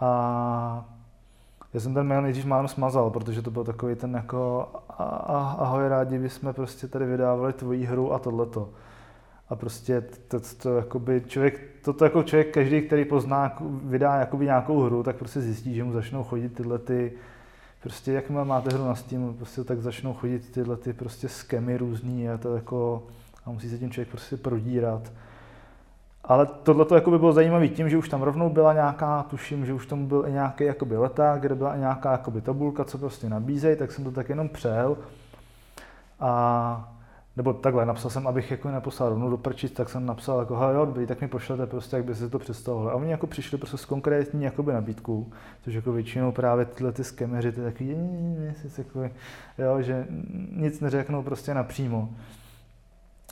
a 0.00 0.84
já 1.74 1.80
jsem 1.80 1.94
ten 1.94 2.06
mail 2.06 2.22
nejdřív 2.22 2.44
málem 2.44 2.68
smazal, 2.68 3.10
protože 3.10 3.42
to 3.42 3.50
byl 3.50 3.64
takový 3.64 3.94
ten 3.94 4.14
jako 4.14 4.68
ahoj, 5.58 5.88
rádi 5.88 6.18
bychom 6.18 6.54
prostě 6.54 6.88
tady 6.88 7.06
vydávali 7.06 7.52
tvoji 7.52 7.84
hru 7.84 8.12
a 8.12 8.18
tohleto. 8.18 8.68
A 9.48 9.56
prostě 9.56 10.00
to, 10.00 10.40
to, 10.40 10.46
to 10.62 10.76
jakoby 10.76 11.22
člověk, 11.26 11.60
toto 11.84 12.04
jako 12.04 12.22
člověk, 12.22 12.54
každý, 12.54 12.82
který 12.82 13.04
pozná, 13.04 13.58
vydá 13.84 14.16
jakoby 14.16 14.44
nějakou 14.44 14.80
hru, 14.80 15.02
tak 15.02 15.16
prostě 15.16 15.40
zjistí, 15.40 15.74
že 15.74 15.84
mu 15.84 15.92
začnou 15.92 16.24
chodit 16.24 16.48
tyhle 16.48 16.78
ty, 16.78 17.12
prostě 17.82 18.12
jak 18.12 18.30
máte 18.30 18.74
hru 18.74 18.84
na 18.84 18.94
Steam, 18.94 19.34
prostě 19.34 19.64
tak 19.64 19.80
začnou 19.80 20.14
chodit 20.14 20.52
tyhle 20.52 20.76
ty 20.76 20.92
prostě 20.92 21.28
skemy 21.28 21.76
různý 21.76 22.28
a 22.28 22.38
to 22.38 22.54
jako, 22.54 23.02
a 23.44 23.50
musí 23.50 23.70
se 23.70 23.78
tím 23.78 23.90
člověk 23.90 24.08
prostě 24.08 24.36
prodírat. 24.36 25.12
Ale 26.24 26.46
tohle 26.46 26.84
to 26.84 26.94
jako 26.94 27.10
by 27.10 27.18
bylo 27.18 27.32
zajímavé 27.32 27.68
tím, 27.68 27.88
že 27.88 27.98
už 27.98 28.08
tam 28.08 28.22
rovnou 28.22 28.50
byla 28.50 28.72
nějaká, 28.72 29.22
tuším, 29.22 29.66
že 29.66 29.72
už 29.72 29.86
tam 29.86 30.06
byl 30.06 30.24
i 30.28 30.32
nějaký 30.32 30.64
jakoby 30.64 30.96
leták, 30.96 31.40
kde 31.40 31.54
byla 31.54 31.76
i 31.76 31.78
nějaká 31.78 32.12
jakoby 32.12 32.40
tabulka, 32.40 32.84
co 32.84 32.98
prostě 32.98 33.28
nabízejí, 33.28 33.76
tak 33.76 33.92
jsem 33.92 34.04
to 34.04 34.10
tak 34.10 34.28
jenom 34.28 34.48
přel. 34.48 34.96
A 36.20 36.95
nebo 37.36 37.52
takhle, 37.52 37.86
napsal 37.86 38.10
jsem, 38.10 38.26
abych 38.26 38.50
jako 38.50 38.70
neposlal 38.70 39.08
rovnou 39.08 39.30
do 39.30 39.36
prčic, 39.36 39.72
tak 39.72 39.88
jsem 39.88 40.06
napsal 40.06 40.40
jako, 40.40 40.54
jo, 40.54 40.86
dobrý, 40.86 41.06
tak 41.06 41.20
mi 41.20 41.28
pošlete 41.28 41.66
prostě, 41.66 41.96
jak 41.96 42.04
by 42.04 42.14
si 42.14 42.30
to 42.30 42.38
představovali. 42.38 42.90
A 42.90 42.94
oni 42.94 43.10
jako 43.10 43.26
přišli 43.26 43.58
prostě 43.58 43.76
s 43.76 43.84
konkrétní 43.84 44.44
jakoby 44.44 44.72
nabídkou, 44.72 45.26
což 45.62 45.74
jako 45.74 45.92
většinou 45.92 46.32
právě 46.32 46.64
tyhle 46.64 46.92
ty 46.92 47.04
skemeři, 47.04 47.52
ty 47.52 47.60
takový, 47.60 47.96
jako, 48.78 49.00
jo, 49.58 49.82
že 49.82 50.06
nic 50.56 50.80
neřeknou 50.80 51.22
prostě 51.22 51.54
napřímo. 51.54 52.08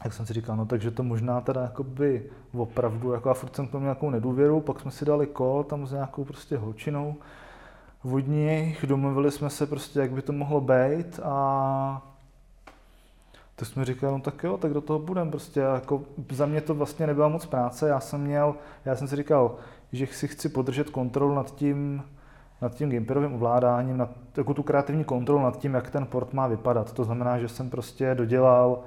Tak 0.03 0.13
jsem 0.13 0.27
si 0.27 0.33
říkal, 0.33 0.57
no 0.57 0.67
takže 0.67 0.91
to 0.91 1.03
možná 1.03 1.41
teda 1.41 1.63
jakoby 1.63 2.23
opravdu, 2.53 3.13
jako 3.13 3.31
a 3.31 3.35
furt 3.35 3.57
jsem 3.57 3.67
to 3.67 3.79
měl 3.79 3.87
nějakou 3.87 4.11
nedůvěru, 4.11 4.61
pak 4.61 4.81
jsme 4.81 4.91
si 4.91 5.05
dali 5.05 5.27
kol 5.27 5.65
tam 5.65 5.87
s 5.87 5.93
nějakou 5.93 6.25
prostě 6.25 6.57
holčinou 6.57 7.15
vodní, 8.05 8.77
domluvili 8.87 9.31
jsme 9.31 9.51
se 9.51 9.67
prostě, 9.67 10.01
jak 10.01 10.11
by 10.11 10.23
to 10.23 10.33
mohlo 10.33 10.61
být 10.61 11.21
a 11.23 12.14
tak 13.57 13.69
jsme 13.69 13.85
říkali, 13.85 14.13
no 14.13 14.21
tak 14.21 14.45
jo, 14.45 14.59
tak 14.59 14.73
do 14.73 14.81
toho 14.81 14.99
budem 14.99 15.31
prostě. 15.31 15.61
Jako 15.61 16.03
za 16.31 16.47
mě 16.47 16.61
to 16.61 16.75
vlastně 16.75 17.07
nebyla 17.07 17.29
moc 17.29 17.47
práce, 17.47 17.89
já 17.89 18.01
jsem 18.01 18.21
měl, 18.21 18.55
já 18.85 18.97
jsem 18.97 19.09
si 19.09 19.17
říkal, 19.17 19.57
že 19.93 20.07
si 20.07 20.29
chci 20.29 20.49
podržet 20.49 20.91
kontrolu 20.91 21.35
nad 21.35 21.55
tím, 21.55 22.03
nad 22.63 22.75
tím 22.75 22.91
gamepadovým 22.91 23.35
ovládáním, 23.35 23.97
nad, 23.97 24.11
jako 24.37 24.55
tu 24.55 24.63
kreativní 24.63 25.05
kontrolu 25.05 25.43
nad 25.43 25.59
tím, 25.59 25.75
jak 25.75 25.91
ten 25.91 26.07
port 26.07 26.33
má 26.33 26.47
vypadat. 26.47 26.93
To 26.93 27.05
znamená, 27.05 27.39
že 27.39 27.49
jsem 27.49 27.71
prostě 27.71 28.15
dodělal 28.15 28.83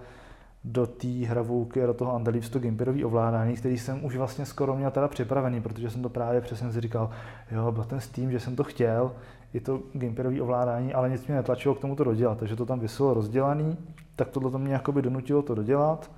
do 0.64 0.88
té 0.88 1.08
hravouky 1.08 1.84
a 1.84 1.86
do 1.86 1.94
toho 1.94 2.16
Andalivs 2.16 2.50
to 2.50 2.60
gamepadový 2.60 3.06
ovládání, 3.06 3.56
který 3.56 3.78
jsem 3.78 4.06
už 4.06 4.18
vlastně 4.18 4.46
skoro 4.46 4.76
měl 4.76 4.92
teda 4.92 5.08
připravený, 5.08 5.62
protože 5.62 5.90
jsem 5.90 6.02
to 6.02 6.10
právě 6.10 6.42
přesně 6.42 6.72
si 6.72 6.82
říkal, 6.82 7.10
jo, 7.52 7.72
byl 7.72 7.84
ten 7.84 8.00
Steam, 8.00 8.32
že 8.32 8.40
jsem 8.40 8.56
to 8.56 8.64
chtěl, 8.64 9.12
i 9.58 9.60
to 9.60 9.82
gamepadové 9.94 10.42
ovládání, 10.42 10.94
ale 10.94 11.10
nic 11.10 11.28
mě 11.28 11.36
netlačilo 11.36 11.76
k 11.76 11.80
tomu 11.80 11.96
to 11.96 12.04
dodělat, 12.04 12.38
takže 12.38 12.56
to 12.56 12.66
tam 12.66 12.80
vyselo 12.80 13.14
rozdělaný, 13.14 13.78
tak 14.16 14.30
tohle 14.30 14.52
to 14.52 14.60
mě 14.60 14.74
jakoby 14.74 15.02
donutilo 15.02 15.42
to 15.42 15.56
dodělat 15.56 16.12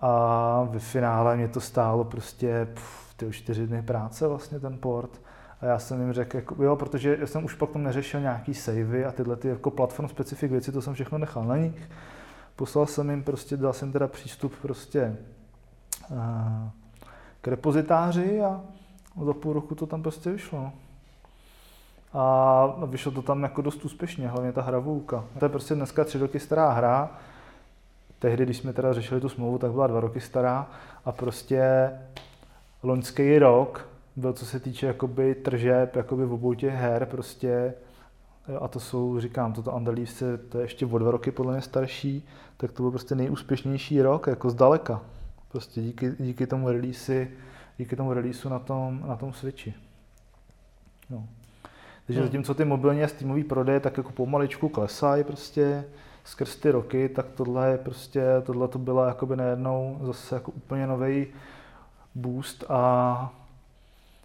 a 0.00 0.62
ve 0.70 0.78
finále 0.78 1.36
mě 1.36 1.48
to 1.48 1.60
stálo 1.60 2.04
prostě 2.04 2.68
pff, 2.74 3.14
ty 3.16 3.32
čtyři 3.32 3.66
dny 3.66 3.82
práce 3.82 4.28
vlastně 4.28 4.60
ten 4.60 4.78
port. 4.78 5.20
A 5.60 5.66
já 5.66 5.78
jsem 5.78 6.00
jim 6.00 6.12
řekl, 6.12 6.36
jako, 6.36 6.62
jo, 6.62 6.76
protože 6.76 7.16
já 7.20 7.26
jsem 7.26 7.44
už 7.44 7.54
pak 7.54 7.70
tam 7.70 7.82
neřešil 7.82 8.20
nějaký 8.20 8.54
savey 8.54 9.04
a 9.04 9.12
tyhle 9.12 9.36
ty 9.36 9.48
jako 9.48 9.70
platform 9.70 10.08
specific 10.08 10.50
věci, 10.50 10.72
to 10.72 10.82
jsem 10.82 10.94
všechno 10.94 11.18
nechal 11.18 11.44
na 11.44 11.56
nich. 11.56 11.90
Poslal 12.56 12.86
jsem 12.86 13.10
jim 13.10 13.22
prostě, 13.22 13.56
dal 13.56 13.72
jsem 13.72 13.92
teda 13.92 14.06
přístup 14.08 14.52
prostě 14.62 15.16
uh, 16.10 16.18
k 17.40 17.48
repozitáři 17.48 18.42
a 18.42 18.60
za 19.24 19.32
půl 19.32 19.52
roku 19.52 19.74
to 19.74 19.86
tam 19.86 20.02
prostě 20.02 20.30
vyšlo. 20.30 20.72
A 22.12 22.66
vyšlo 22.86 23.12
to 23.12 23.22
tam 23.22 23.42
jako 23.42 23.62
dost 23.62 23.84
úspěšně, 23.84 24.28
hlavně 24.28 24.52
ta 24.52 24.62
hravůka. 24.62 25.24
To 25.38 25.44
je 25.44 25.48
prostě 25.48 25.74
dneska 25.74 26.04
tři 26.04 26.18
roky 26.18 26.40
stará 26.40 26.72
hra, 26.72 27.18
tehdy, 28.18 28.44
když 28.44 28.56
jsme 28.56 28.72
teda 28.72 28.92
řešili 28.92 29.20
tu 29.20 29.28
smlouvu, 29.28 29.58
tak 29.58 29.72
byla 29.72 29.86
dva 29.86 30.00
roky 30.00 30.20
stará 30.20 30.70
a 31.04 31.12
prostě 31.12 31.90
loňský 32.82 33.38
rok 33.38 33.88
byl, 34.16 34.32
co 34.32 34.46
se 34.46 34.60
týče 34.60 34.86
jakoby 34.86 35.34
tržeb, 35.34 35.96
jakoby 35.96 36.26
v 36.26 36.32
obou 36.32 36.54
těch 36.54 36.74
her, 36.74 37.06
prostě 37.06 37.74
a 38.60 38.68
to 38.68 38.80
jsou, 38.80 39.20
říkám, 39.20 39.52
toto 39.52 39.74
Andalívce, 39.74 40.38
to 40.38 40.58
je 40.58 40.64
ještě 40.64 40.86
o 40.86 40.98
dva 40.98 41.10
roky 41.10 41.30
podle 41.30 41.52
mě 41.52 41.62
starší, 41.62 42.28
tak 42.56 42.72
to 42.72 42.82
byl 42.82 42.90
prostě 42.90 43.14
nejúspěšnější 43.14 44.02
rok, 44.02 44.26
jako 44.26 44.50
zdaleka. 44.50 45.02
Prostě 45.48 45.82
díky, 45.82 46.12
díky 46.18 46.46
tomu 46.46 46.68
release, 46.68 47.28
díky 47.78 47.96
tomu 47.96 48.12
releaseu 48.12 48.48
na 48.48 48.58
tom, 48.58 49.02
na 49.06 49.16
tom 49.16 49.32
Switchi. 49.32 49.74
No. 51.10 51.28
Takže 52.08 52.20
hmm. 52.20 52.28
zatímco 52.28 52.54
ty 52.54 52.64
mobilní 52.64 53.04
a 53.04 53.08
Steamový 53.08 53.44
prodeje 53.44 53.80
tak 53.80 53.96
jako 53.96 54.12
pomaličku 54.12 54.68
klesají 54.68 55.24
prostě 55.24 55.84
skrz 56.24 56.56
ty 56.56 56.70
roky, 56.70 57.08
tak 57.08 57.26
tohle 57.34 57.70
je 57.70 57.78
prostě, 57.78 58.22
tohle 58.42 58.68
to 58.68 58.78
byla 58.78 59.08
jakoby 59.08 59.36
najednou 59.36 59.98
zase 60.02 60.34
jako 60.34 60.52
úplně 60.52 60.86
nový 60.86 61.26
boost 62.14 62.64
a 62.68 63.32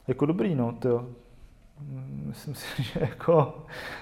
jako 0.07 0.25
dobrý, 0.25 0.55
no, 0.55 0.71
tyjo. 0.71 1.05
Myslím 2.25 2.55
si, 2.55 2.83
že 2.83 2.99
jako 2.99 3.57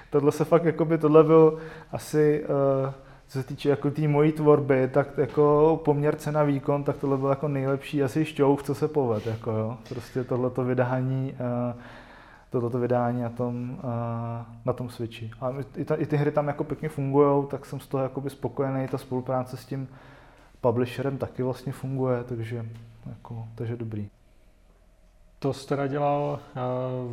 tohle 0.10 0.32
se 0.32 0.46
fakt, 0.46 0.66
jakoby, 0.66 0.98
tohle 0.98 1.24
byl 1.24 1.60
asi, 1.92 2.44
uh, 2.44 2.94
co 3.28 3.42
se 3.42 3.48
týče 3.48 3.70
jako 3.70 3.92
té 3.92 4.08
mojí 4.08 4.32
tvorby, 4.32 4.90
tak 4.94 5.18
jako 5.18 5.80
poměr 5.86 6.16
cena 6.16 6.44
výkon, 6.44 6.84
tak 6.84 6.98
tohle 6.98 7.18
byl 7.18 7.30
jako 7.30 7.48
nejlepší 7.48 8.04
asi 8.04 8.26
šťouf, 8.26 8.64
co 8.64 8.76
se 8.76 8.88
poved, 8.88 9.28
jako 9.28 9.52
jo. 9.52 9.78
Prostě 9.90 10.24
tohleto 10.24 10.64
vydání 10.64 11.34
uh, 11.34 11.82
toto 12.60 12.80
vydání 12.80 13.22
na 13.22 13.30
tom, 13.30 13.80
na 14.66 14.74
tom 14.74 14.90
Switchi. 14.90 15.32
A 15.42 15.54
i, 15.76 15.86
ta, 15.86 15.96
i 15.96 16.06
ty 16.06 16.18
hry 16.18 16.32
tam 16.32 16.48
jako 16.48 16.64
pěkně 16.64 16.90
fungují, 16.90 17.48
tak 17.48 17.66
jsem 17.66 17.80
z 17.80 17.88
toho 17.88 18.04
jakoby 18.04 18.30
spokojený. 18.30 18.88
Ta 18.88 18.98
spolupráce 18.98 19.58
s 19.58 19.66
tím 19.66 19.88
publisherem 20.62 21.18
taky 21.18 21.44
vlastně 21.44 21.72
funguje, 21.72 22.24
takže, 22.24 22.66
jako, 23.06 23.48
takže 23.56 23.76
dobrý. 23.76 24.10
To 25.40 25.54
jste 25.54 25.88
dělal 25.88 26.40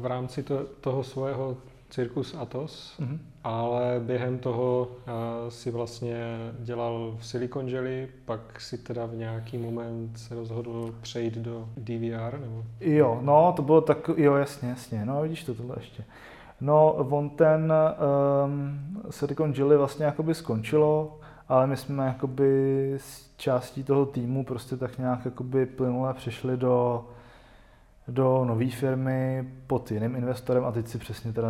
v 0.01 0.07
rámci 0.07 0.43
to, 0.43 0.65
toho 0.65 1.05
svého 1.05 1.57
Circus 1.91 2.35
Atos, 2.35 2.99
mm-hmm. 3.01 3.19
ale 3.45 4.01
během 4.07 4.39
toho 4.39 4.89
uh, 4.91 5.13
si 5.49 5.71
vlastně 5.71 6.23
dělal 6.59 7.17
v 7.19 7.27
Silicon 7.27 7.69
Jelly, 7.69 8.09
pak 8.25 8.61
si 8.61 8.79
teda 8.79 9.07
v 9.07 9.15
nějaký 9.15 9.59
moment 9.59 10.19
se 10.19 10.35
rozhodl 10.35 10.95
přejít 11.01 11.35
do 11.35 11.69
DVR, 11.77 12.41
nebo? 12.41 12.65
Jo, 12.81 13.19
no, 13.23 13.53
to 13.57 13.63
bylo 13.63 13.81
tak, 13.81 14.11
jo, 14.17 14.35
jasně, 14.35 14.69
jasně, 14.69 15.05
no, 15.05 15.23
vidíš 15.23 15.45
to 15.45 15.55
tohle 15.55 15.77
ještě. 15.79 16.05
No, 16.61 16.93
on 16.93 17.31
ten 17.31 17.73
um, 18.45 18.81
Silicon 19.11 19.53
Jelly 19.57 19.77
vlastně 19.77 20.05
jakoby 20.05 20.35
skončilo, 20.35 21.19
ale 21.49 21.67
my 21.67 21.77
jsme 21.77 22.07
jakoby 22.07 22.93
s 22.97 23.31
částí 23.37 23.85
toho 23.85 24.07
týmu 24.07 24.45
prostě 24.45 24.77
tak 24.77 24.99
nějak 24.99 25.25
jakoby 25.25 25.67
plynule 25.67 26.15
přešli 26.15 26.57
do 26.57 27.05
do 28.09 28.45
nové 28.45 28.71
firmy 28.71 29.49
pod 29.67 29.91
jiným 29.91 30.17
investorem 30.17 30.65
a 30.65 30.73
teď 30.73 30.89
si 30.89 30.99
přesně 30.99 31.33
teda 31.33 31.49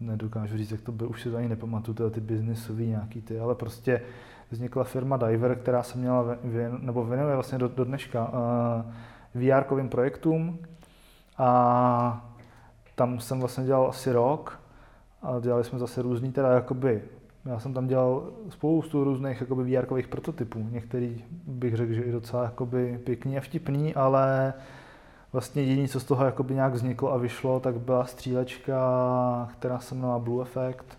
nedokážu 0.00 0.56
říct, 0.56 0.70
jak 0.70 0.80
to 0.80 0.92
bylo, 0.92 1.10
už 1.10 1.22
si 1.22 1.30
to 1.30 1.36
ani 1.36 1.48
nepamatuju, 1.48 1.94
tyhle 1.94 2.10
ty 2.10 2.20
biznisový 2.20 2.86
nějaký 2.86 3.22
ty, 3.22 3.40
ale 3.40 3.54
prostě 3.54 4.02
vznikla 4.50 4.84
firma 4.84 5.16
Diver, 5.16 5.54
která 5.54 5.82
se 5.82 5.98
měla, 5.98 6.24
věn, 6.44 6.78
nebo 6.80 7.04
věnuje 7.04 7.34
vlastně 7.34 7.58
do, 7.58 7.68
do 7.68 7.84
dneška 7.84 8.32
uh, 9.34 9.42
VR 9.42 9.88
projektům 9.88 10.58
a 11.38 12.30
tam 12.94 13.20
jsem 13.20 13.40
vlastně 13.40 13.64
dělal 13.64 13.88
asi 13.88 14.12
rok 14.12 14.60
a 15.22 15.40
dělali 15.40 15.64
jsme 15.64 15.78
zase 15.78 16.02
různý, 16.02 16.32
teda 16.32 16.52
jakoby, 16.52 17.02
já 17.44 17.58
jsem 17.58 17.74
tam 17.74 17.86
dělal 17.86 18.30
spoustu 18.48 19.04
různých 19.04 19.40
jakoby 19.40 19.76
VR 19.76 19.86
prototypů, 20.08 20.66
některý 20.70 21.24
bych 21.46 21.76
řekl, 21.76 21.92
že 21.92 22.02
i 22.02 22.12
docela 22.12 22.44
jakoby 22.44 23.00
pěkný 23.04 23.38
a 23.38 23.40
vtipný, 23.40 23.94
ale 23.94 24.54
vlastně 25.32 25.62
jediné, 25.62 25.88
co 25.88 26.00
z 26.00 26.04
toho 26.04 26.24
jakoby 26.24 26.54
nějak 26.54 26.72
vzniklo 26.72 27.12
a 27.12 27.16
vyšlo, 27.16 27.60
tak 27.60 27.80
byla 27.80 28.04
střílečka, 28.04 29.48
která 29.58 29.78
se 29.78 29.94
jmenovala 29.94 30.18
Blue 30.18 30.42
Effect, 30.42 30.98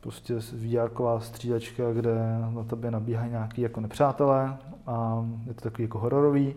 prostě 0.00 0.34
vr 0.34 0.90
střílečka, 1.18 1.92
kde 1.92 2.14
na 2.50 2.64
tebe 2.64 2.90
nabíhají 2.90 3.30
nějaký 3.30 3.60
jako 3.60 3.80
nepřátelé 3.80 4.56
a 4.86 5.26
je 5.46 5.54
to 5.54 5.60
takový 5.60 5.82
jako 5.82 5.98
hororový. 5.98 6.54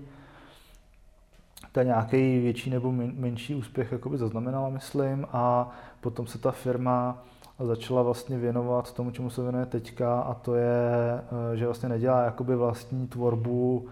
Je 1.78 1.84
nějaký 1.84 2.40
větší 2.40 2.70
nebo 2.70 2.92
menší 2.92 3.56
úspěch 3.56 3.92
jakoby 3.92 4.18
zaznamenala, 4.18 4.70
myslím, 4.70 5.28
a 5.32 5.70
potom 6.02 6.28
se 6.28 6.38
ta 6.38 6.52
firma 6.52 7.24
začala 7.60 8.02
vlastně 8.02 8.38
věnovat 8.38 8.94
tomu, 8.94 9.12
čemu 9.12 9.30
se 9.30 9.42
věnuje 9.42 9.66
teďka, 9.66 10.20
a 10.20 10.34
to 10.34 10.56
je, 10.56 11.22
že 11.56 11.66
vlastně 11.66 11.90
nedělá 11.90 12.24
jakoby 12.24 12.56
vlastní 12.56 13.08
tvorbu 13.08 13.88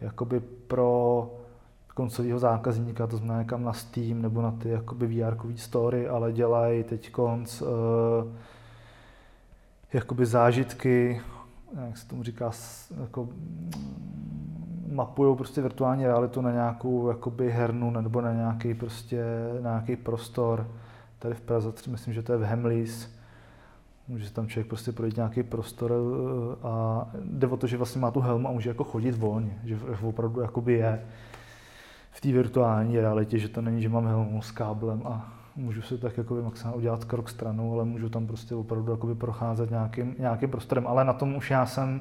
jakoby 0.00 0.40
pro 0.40 1.30
koncového 1.96 2.38
zákazníka, 2.38 3.06
to 3.06 3.16
znamená 3.16 3.44
kam 3.44 3.64
na 3.64 3.72
Steam 3.72 4.22
nebo 4.22 4.42
na 4.42 4.50
ty 4.50 4.68
jakoby 4.68 5.06
VR 5.06 5.36
story, 5.54 6.08
ale 6.08 6.32
dělají 6.32 6.84
teď 6.84 7.10
konc 7.10 7.62
uh, 7.62 7.68
jakoby 9.92 10.26
zážitky, 10.26 11.20
jak 11.86 11.96
se 11.98 12.08
tomu 12.08 12.22
říká, 12.22 12.50
jako 13.00 13.24
mm, 13.24 14.90
mapují 14.92 15.36
prostě 15.36 15.62
virtuální 15.62 16.06
realitu 16.06 16.40
na 16.40 16.52
nějakou 16.52 17.08
jakoby 17.08 17.50
hernu 17.50 17.90
nebo 17.90 18.20
na 18.20 18.32
nějaký 18.32 18.74
prostě 18.74 19.24
na 19.60 19.70
nějaký 19.70 19.96
prostor. 19.96 20.66
Tady 21.18 21.34
v 21.34 21.40
Praze, 21.40 21.72
myslím, 21.88 22.14
že 22.14 22.22
to 22.22 22.32
je 22.32 22.38
v 22.38 22.42
Hemlis, 22.42 23.16
může 24.08 24.30
tam 24.30 24.48
člověk 24.48 24.68
prostě 24.68 24.92
projít 24.92 25.16
nějaký 25.16 25.42
prostor 25.42 25.92
eh, 25.92 26.56
a 26.62 27.06
jde 27.24 27.46
o 27.46 27.56
to, 27.56 27.66
že 27.66 27.76
vlastně 27.76 28.00
má 28.00 28.10
tu 28.10 28.20
helmu 28.20 28.48
a 28.48 28.52
může 28.52 28.70
jako 28.70 28.84
chodit 28.84 29.18
volně, 29.18 29.58
že 29.64 29.78
opravdu 30.02 30.40
jakoby 30.40 30.72
je 30.72 31.02
v 32.16 32.20
té 32.20 32.32
virtuální 32.32 33.00
realitě, 33.00 33.38
že 33.38 33.48
to 33.48 33.60
není, 33.60 33.82
že 33.82 33.88
mám 33.88 34.06
helmu 34.06 34.42
s 34.42 34.50
káblem 34.50 35.02
a 35.04 35.32
můžu 35.56 35.82
si 35.82 35.98
tak 35.98 36.18
jako 36.18 36.34
maximálně 36.34 36.78
udělat 36.78 37.04
krok 37.04 37.28
stranou, 37.28 37.72
ale 37.72 37.84
můžu 37.84 38.08
tam 38.08 38.26
prostě 38.26 38.54
opravdu 38.54 38.92
jakoby 38.92 39.14
procházet 39.14 39.70
nějakým, 39.70 40.14
nějakým 40.18 40.50
prostorem. 40.50 40.86
Ale 40.86 41.04
na 41.04 41.12
tom 41.12 41.36
už 41.36 41.50
já 41.50 41.66
jsem 41.66 42.00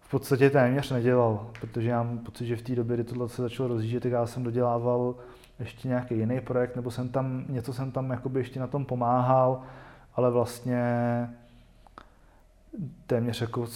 v 0.00 0.10
podstatě 0.10 0.50
téměř 0.50 0.90
nedělal, 0.90 1.46
protože 1.60 1.88
já 1.88 2.02
mám 2.02 2.18
pocit, 2.18 2.46
že 2.46 2.56
v 2.56 2.62
té 2.62 2.74
době, 2.74 2.96
kdy 2.96 3.04
tohle 3.04 3.28
se 3.28 3.42
začalo 3.42 3.68
rozjíždět, 3.68 4.02
tak 4.02 4.12
já 4.12 4.26
jsem 4.26 4.42
dodělával 4.42 5.14
ještě 5.58 5.88
nějaký 5.88 6.18
jiný 6.18 6.40
projekt, 6.40 6.76
nebo 6.76 6.90
jsem 6.90 7.08
tam, 7.08 7.44
něco 7.48 7.72
jsem 7.72 7.90
tam 7.90 8.10
jakoby 8.10 8.40
ještě 8.40 8.60
na 8.60 8.66
tom 8.66 8.84
pomáhal, 8.84 9.60
ale 10.14 10.30
vlastně 10.30 10.80
téměř 13.06 13.40
jako 13.40 13.66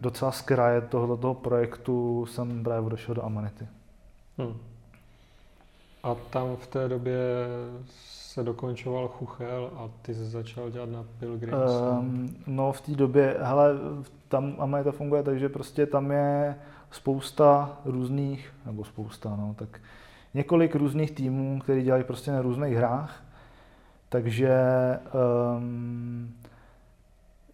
docela 0.00 0.32
z 0.32 0.40
kraje 0.42 0.80
tohoto 0.80 1.34
projektu 1.34 2.26
jsem 2.26 2.64
právě 2.64 2.86
odešel 2.86 3.14
do 3.14 3.24
Amanity. 3.24 3.66
Hmm. 4.38 4.56
A 6.02 6.14
tam 6.14 6.56
v 6.56 6.66
té 6.66 6.88
době 6.88 7.16
se 8.32 8.42
dokončoval 8.42 9.08
Chuchel 9.08 9.70
a 9.76 9.88
ty 10.02 10.14
jsi 10.14 10.24
začal 10.24 10.70
dělat 10.70 10.90
na 10.90 11.04
Pilgrims? 11.18 11.70
Um, 11.98 12.36
no 12.46 12.72
v 12.72 12.80
té 12.80 12.92
době, 12.92 13.36
hele, 13.40 13.74
tam 14.28 14.54
Amanita 14.58 14.92
funguje 14.92 15.22
tak, 15.22 15.38
že 15.38 15.48
prostě 15.48 15.86
tam 15.86 16.10
je 16.10 16.56
spousta 16.90 17.78
různých, 17.84 18.52
nebo 18.66 18.84
spousta, 18.84 19.36
no, 19.36 19.54
tak 19.58 19.80
několik 20.34 20.74
různých 20.74 21.10
týmů, 21.10 21.60
který 21.60 21.82
dělají 21.82 22.04
prostě 22.04 22.32
na 22.32 22.42
různých 22.42 22.76
hrách. 22.76 23.22
Takže 24.08 24.58
um, 25.56 26.34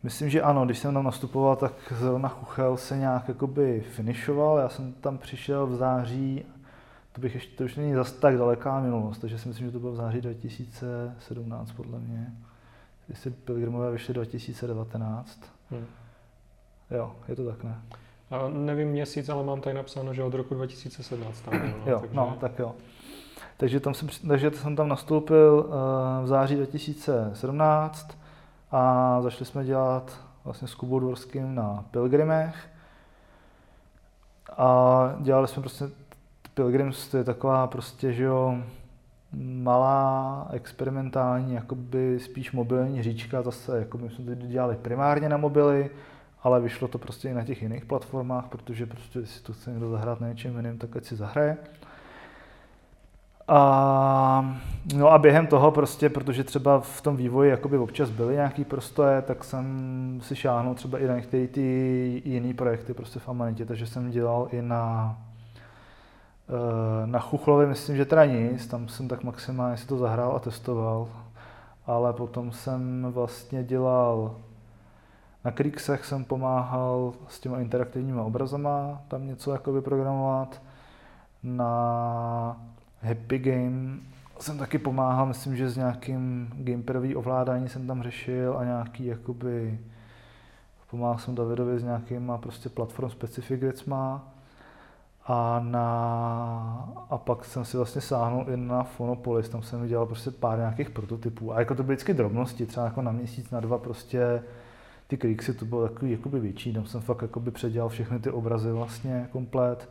myslím, 0.03 0.31
že 0.31 0.43
ano, 0.43 0.65
když 0.65 0.79
jsem 0.79 0.95
tam 0.95 1.05
nastupoval, 1.05 1.57
tak 1.57 1.73
zrovna 1.99 2.29
Chuchel 2.29 2.77
se 2.77 2.97
nějak 2.97 3.29
jakoby 3.29 3.81
finišoval. 3.81 4.59
Já 4.59 4.69
jsem 4.69 4.93
tam 4.93 5.19
přišel 5.19 5.67
v 5.67 5.75
září 5.75 6.45
to, 7.13 7.21
bych 7.21 7.35
ještě, 7.35 7.57
to 7.57 7.65
už 7.65 7.77
není 7.77 7.95
zase 7.95 8.21
tak 8.21 8.39
daleká 8.39 8.81
minulost, 8.81 9.19
takže 9.19 9.39
si 9.39 9.49
myslím, 9.49 9.67
že 9.67 9.73
to 9.73 9.79
bylo 9.79 9.93
v 9.93 9.97
září 9.97 10.21
2017 10.21 11.73
podle 11.73 11.99
mě. 11.99 12.33
Jestli 13.09 13.31
Pilgrimové 13.31 13.91
vyšly 13.91 14.15
2019. 14.15 15.41
Hmm. 15.71 15.87
Jo, 16.91 17.13
je 17.29 17.37
to 17.37 17.45
tak, 17.45 17.65
ne? 17.65 17.81
A 18.31 18.49
nevím 18.49 18.89
měsíc, 18.89 19.29
ale 19.29 19.45
mám 19.45 19.61
tady 19.61 19.77
napsáno, 19.77 20.15
že 20.15 20.23
od 20.23 20.35
roku 20.35 20.55
2017 20.55 21.41
tam 21.41 21.59
bylo. 21.59 21.73
jo, 21.87 21.99
takže... 22.01 22.17
no, 22.17 22.37
tak 22.41 22.59
jo. 22.59 22.75
Takže, 23.57 23.81
tam 23.81 23.95
jsem, 23.95 24.09
takže 24.29 24.51
jsem 24.51 24.77
tam 24.77 24.89
nastoupil 24.89 25.67
uh, 25.69 26.25
v 26.25 26.27
září 26.27 26.57
2017 26.57 28.19
a 28.71 29.21
začali 29.23 29.45
jsme 29.45 29.65
dělat 29.65 30.21
vlastně 30.45 30.69
s 30.69 30.75
Kubou 30.75 31.01
Dvorským 31.01 31.55
na 31.55 31.85
Pilgrimech. 31.91 32.69
A 34.57 35.17
dělali 35.21 35.49
jsme 35.49 35.63
prostě 35.63 35.85
Pilgrims 36.59 37.09
to 37.09 37.17
je 37.17 37.25
taková 37.25 37.67
prostě, 37.67 38.13
že 38.13 38.25
jo, 38.25 38.59
malá, 39.63 40.49
experimentální, 40.53 41.55
jakoby 41.55 42.19
spíš 42.21 42.53
mobilní 42.53 42.99
hříčka, 42.99 43.43
zase 43.43 43.79
jako 43.79 43.99
my 43.99 44.11
jsme 44.11 44.37
to 44.37 44.47
dělali 44.47 44.77
primárně 44.77 45.29
na 45.29 45.37
mobily, 45.37 45.91
ale 46.43 46.61
vyšlo 46.61 46.89
to 46.89 46.99
prostě 46.99 47.29
i 47.29 47.35
na 47.35 47.45
těch 47.45 47.63
jiných 47.63 47.85
platformách, 47.85 48.49
protože 48.49 48.87
prostě 48.87 49.27
si 49.27 49.43
to 49.43 49.53
chce 49.53 49.71
někdo 49.71 49.91
zahrát 49.91 50.21
na 50.21 50.29
něčem 50.29 50.57
jiným, 50.57 50.79
tak 50.79 50.97
ať 50.97 51.05
si 51.05 51.17
zahraje. 51.17 51.57
A, 53.49 54.59
no 54.95 55.13
a 55.13 55.19
během 55.19 55.47
toho 55.47 55.71
prostě, 55.71 56.09
protože 56.09 56.45
třeba 56.45 56.81
v 56.81 57.01
tom 57.01 57.17
vývoji 57.17 57.51
jakoby 57.51 57.79
občas 57.79 58.11
byly 58.11 58.35
nějaký 58.35 58.65
prostoje, 58.65 59.23
tak 59.23 59.45
jsem 59.45 60.21
si 60.23 60.37
šáhnul 60.37 60.75
třeba 60.75 60.99
i 60.99 61.07
na 61.07 61.17
některé 61.17 61.47
ty 61.47 62.23
jiné 62.25 62.55
projekty 62.55 62.95
prostě 62.95 63.19
v 63.19 63.29
Amanitě, 63.29 63.65
takže 63.65 63.87
jsem 63.87 64.11
dělal 64.11 64.49
i 64.53 64.63
na 64.63 65.17
na 67.07 67.19
Chuchlovi 67.19 67.67
myslím, 67.67 67.97
že 67.97 68.05
teda 68.05 68.25
nic, 68.25 68.67
tam 68.67 68.89
jsem 68.89 69.09
tak 69.09 69.25
maximálně 69.25 69.77
si 69.77 69.87
to 69.87 69.97
zahrál 69.97 70.37
a 70.37 70.39
testoval, 70.39 71.09
ale 71.87 72.13
potom 72.13 72.53
jsem 72.53 73.07
vlastně 73.11 73.65
dělal, 73.65 74.35
na 75.45 75.51
Krixech 75.51 76.05
jsem 76.05 76.25
pomáhal 76.25 77.13
s 77.29 77.41
těma 77.41 77.61
interaktivníma 77.61 78.23
obrazama, 78.23 79.01
tam 79.09 79.27
něco 79.27 79.53
jako 79.53 79.73
vyprogramovat, 79.73 80.63
na 81.43 82.61
Happy 83.03 83.39
Game 83.39 83.99
jsem 84.41 84.59
taky 84.59 84.79
pomáhal, 84.79 85.27
myslím, 85.27 85.57
že 85.57 85.71
s 85.71 85.77
nějakým 85.77 86.51
gamepadový 86.55 87.17
ovládání 87.17 87.69
jsem 87.69 87.87
tam 87.87 88.03
řešil 88.03 88.59
a 88.59 88.65
nějaký 88.65 89.07
jakoby 89.07 89.79
pomáhal 90.91 91.19
jsem 91.19 91.35
Davidovi 91.35 91.79
s 91.79 91.85
nějakýma 91.85 92.39
prostě 92.39 92.69
platform 92.69 93.11
specific 93.11 93.61
věcma. 93.61 94.29
A, 95.31 95.61
na, 95.65 96.89
a 97.11 97.19
pak 97.19 97.45
jsem 97.45 97.65
si 97.65 97.77
vlastně 97.77 98.01
sáhnul 98.01 98.47
i 98.49 98.57
na 98.57 98.85
Phonopolis, 98.85 99.49
tam 99.49 99.63
jsem 99.63 99.89
dělal 99.89 100.07
prostě 100.07 100.31
pár 100.31 100.59
nějakých 100.59 100.91
prototypů. 100.91 101.53
A 101.53 101.61
jako 101.61 101.75
to 101.75 101.83
byly 101.83 101.95
vždycky 101.95 102.15
drobnosti, 102.15 102.67
třeba 102.67 102.87
jako 102.87 103.03
na 103.03 103.13
měsíc, 103.13 103.51
na 103.51 103.61
dva 103.61 103.79
prostě 103.79 104.43
ty 105.07 105.17
kriksy, 105.17 105.55
to 105.55 105.65
bylo 105.65 105.89
takový 105.89 106.11
jakoby 106.11 106.41
větší, 106.41 106.73
tam 106.73 106.87
jsem 106.87 107.01
fakt 107.01 107.23
jakoby 107.23 107.51
předělal 107.51 107.89
všechny 107.89 108.19
ty 108.19 108.31
obrazy 108.31 108.73
vlastně 108.73 109.29
komplet. 109.33 109.89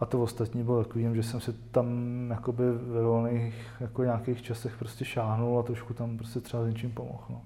A 0.00 0.06
to 0.06 0.22
ostatní 0.22 0.62
bylo 0.62 0.84
takový, 0.84 1.08
že 1.14 1.22
jsem 1.22 1.40
si 1.40 1.52
tam 1.52 1.86
jakoby 2.30 2.64
ve 2.72 3.02
volných 3.02 3.66
jako 3.80 4.04
nějakých 4.04 4.42
časech 4.42 4.76
prostě 4.78 5.04
šáhnul 5.04 5.58
a 5.58 5.62
trošku 5.62 5.94
tam 5.94 6.16
prostě 6.16 6.40
třeba 6.40 6.64
s 6.64 6.66
něčím 6.66 6.92
pomohl. 6.92 7.24
No. 7.30 7.42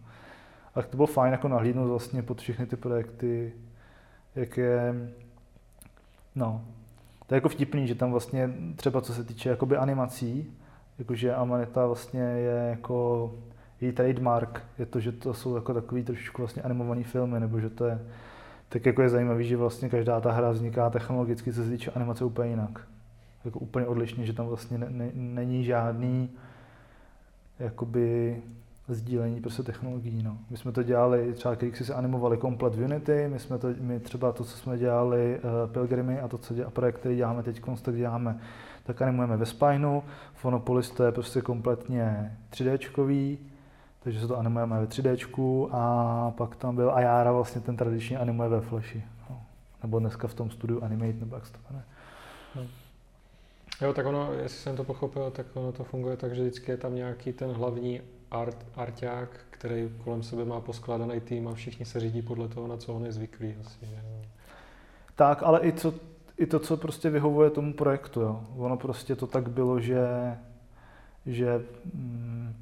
A 0.74 0.82
to 0.82 0.96
bylo 0.96 1.06
fajn 1.06 1.32
jako 1.32 1.48
nahlídnout 1.48 1.88
vlastně 1.88 2.22
pod 2.22 2.40
všechny 2.40 2.66
ty 2.66 2.76
projekty, 2.76 3.52
jak 4.34 4.56
je, 4.56 4.94
no, 6.34 6.64
to 7.30 7.34
je 7.34 7.36
jako 7.36 7.48
vtipný, 7.48 7.86
že 7.86 7.94
tam 7.94 8.10
vlastně 8.10 8.50
třeba 8.76 9.00
co 9.00 9.14
se 9.14 9.24
týče 9.24 9.48
jakoby 9.48 9.76
animací, 9.76 10.52
jakože 10.98 11.34
Amanita 11.34 11.86
vlastně 11.86 12.20
je 12.20 12.66
jako 12.70 13.30
její 13.80 13.92
trademark, 13.92 14.64
je 14.78 14.86
to, 14.86 15.00
že 15.00 15.12
to 15.12 15.34
jsou 15.34 15.54
jako 15.54 15.74
takový 15.74 16.04
trošičku 16.04 16.42
vlastně 16.42 16.62
animovaný 16.62 17.04
filmy, 17.04 17.40
nebo 17.40 17.60
že 17.60 17.70
to 17.70 17.84
je 17.84 18.00
tak 18.68 18.86
jako 18.86 19.02
je 19.02 19.08
zajímavý, 19.08 19.48
že 19.48 19.56
vlastně 19.56 19.88
každá 19.88 20.20
ta 20.20 20.32
hra 20.32 20.50
vzniká 20.50 20.90
technologicky, 20.90 21.52
co 21.52 21.64
se 21.64 21.70
týče 21.70 21.90
animace 21.90 22.24
úplně 22.24 22.50
jinak. 22.50 22.88
Jako 23.44 23.58
úplně 23.58 23.86
odlišně, 23.86 24.26
že 24.26 24.32
tam 24.32 24.46
vlastně 24.46 24.78
ne, 24.78 24.86
ne, 24.90 25.10
není 25.14 25.64
žádný 25.64 26.30
jakoby 27.58 28.36
sdílení 28.88 29.40
prostě 29.40 29.62
technologií. 29.62 30.22
No. 30.22 30.38
My 30.50 30.56
jsme 30.56 30.72
to 30.72 30.82
dělali, 30.82 31.32
třeba 31.32 31.54
když 31.54 31.86
se 31.86 31.94
animovali 31.94 32.36
komplet 32.36 32.74
v 32.74 32.84
Unity, 32.84 33.28
my 33.28 33.38
jsme 33.38 33.58
to, 33.58 33.68
my 33.80 34.00
třeba 34.00 34.32
to, 34.32 34.44
co 34.44 34.56
jsme 34.56 34.78
dělali 34.78 35.40
uh, 35.44 35.72
Pilgrimy 35.72 36.20
a 36.20 36.28
to, 36.28 36.38
co 36.38 36.54
dělá, 36.54 36.70
projekt, 36.70 36.96
který 36.98 37.16
děláme 37.16 37.42
teď, 37.42 37.62
tak 37.82 37.96
děláme, 37.96 38.40
tak 38.84 39.02
animujeme 39.02 39.36
ve 39.36 39.46
Spineu. 39.46 40.00
Phonopolis 40.34 40.90
to 40.90 41.04
je 41.04 41.12
prostě 41.12 41.40
kompletně 41.40 42.36
3 42.50 42.64
d 42.64 42.78
takže 44.02 44.20
se 44.20 44.28
to 44.28 44.38
animujeme 44.38 44.80
ve 44.80 44.86
3D 44.86 45.68
a 45.72 46.30
pak 46.30 46.56
tam 46.56 46.76
byl 46.76 46.90
Ayara, 46.94 47.32
vlastně 47.32 47.60
ten 47.60 47.76
tradiční 47.76 48.16
animuje 48.16 48.48
ve 48.48 48.60
Flashi. 48.60 49.04
No. 49.30 49.42
Nebo 49.82 49.98
dneska 49.98 50.28
v 50.28 50.34
tom 50.34 50.50
studiu 50.50 50.84
Animate, 50.84 51.18
nebo 51.20 51.36
jak 51.36 51.46
se 51.46 51.52
to 51.52 51.58
jmenuje. 51.70 51.84
No. 52.54 52.62
Jo, 53.80 53.92
tak 53.92 54.06
ono, 54.06 54.32
jestli 54.32 54.58
jsem 54.58 54.76
to 54.76 54.84
pochopil, 54.84 55.30
tak 55.30 55.46
ono 55.54 55.72
to 55.72 55.84
funguje 55.84 56.16
tak, 56.16 56.34
že 56.34 56.42
vždycky 56.42 56.70
je 56.70 56.76
tam 56.76 56.94
nějaký 56.94 57.32
ten 57.32 57.50
hlavní 57.50 58.00
art, 58.30 58.66
arťák, 58.74 59.40
který 59.50 59.90
kolem 60.04 60.22
sebe 60.22 60.44
má 60.44 60.60
poskládaný 60.60 61.20
tým 61.20 61.48
a 61.48 61.54
všichni 61.54 61.86
se 61.86 62.00
řídí 62.00 62.22
podle 62.22 62.48
toho, 62.48 62.66
na 62.66 62.76
co 62.76 62.94
on 62.94 63.04
je 63.04 63.12
zvyklý. 63.12 63.54
Asi, 63.60 63.78
no. 63.92 64.22
Tak, 65.16 65.42
ale 65.42 65.60
i, 65.66 65.72
co, 65.72 65.94
i 66.36 66.46
to, 66.46 66.58
co 66.58 66.76
prostě 66.76 67.10
vyhovuje 67.10 67.50
tomu 67.50 67.72
projektu. 67.72 68.20
Jo. 68.20 68.46
Ono 68.56 68.76
prostě 68.76 69.16
to 69.16 69.26
tak 69.26 69.50
bylo, 69.50 69.80
že, 69.80 70.06
že 71.26 71.64
mm, 71.94 72.54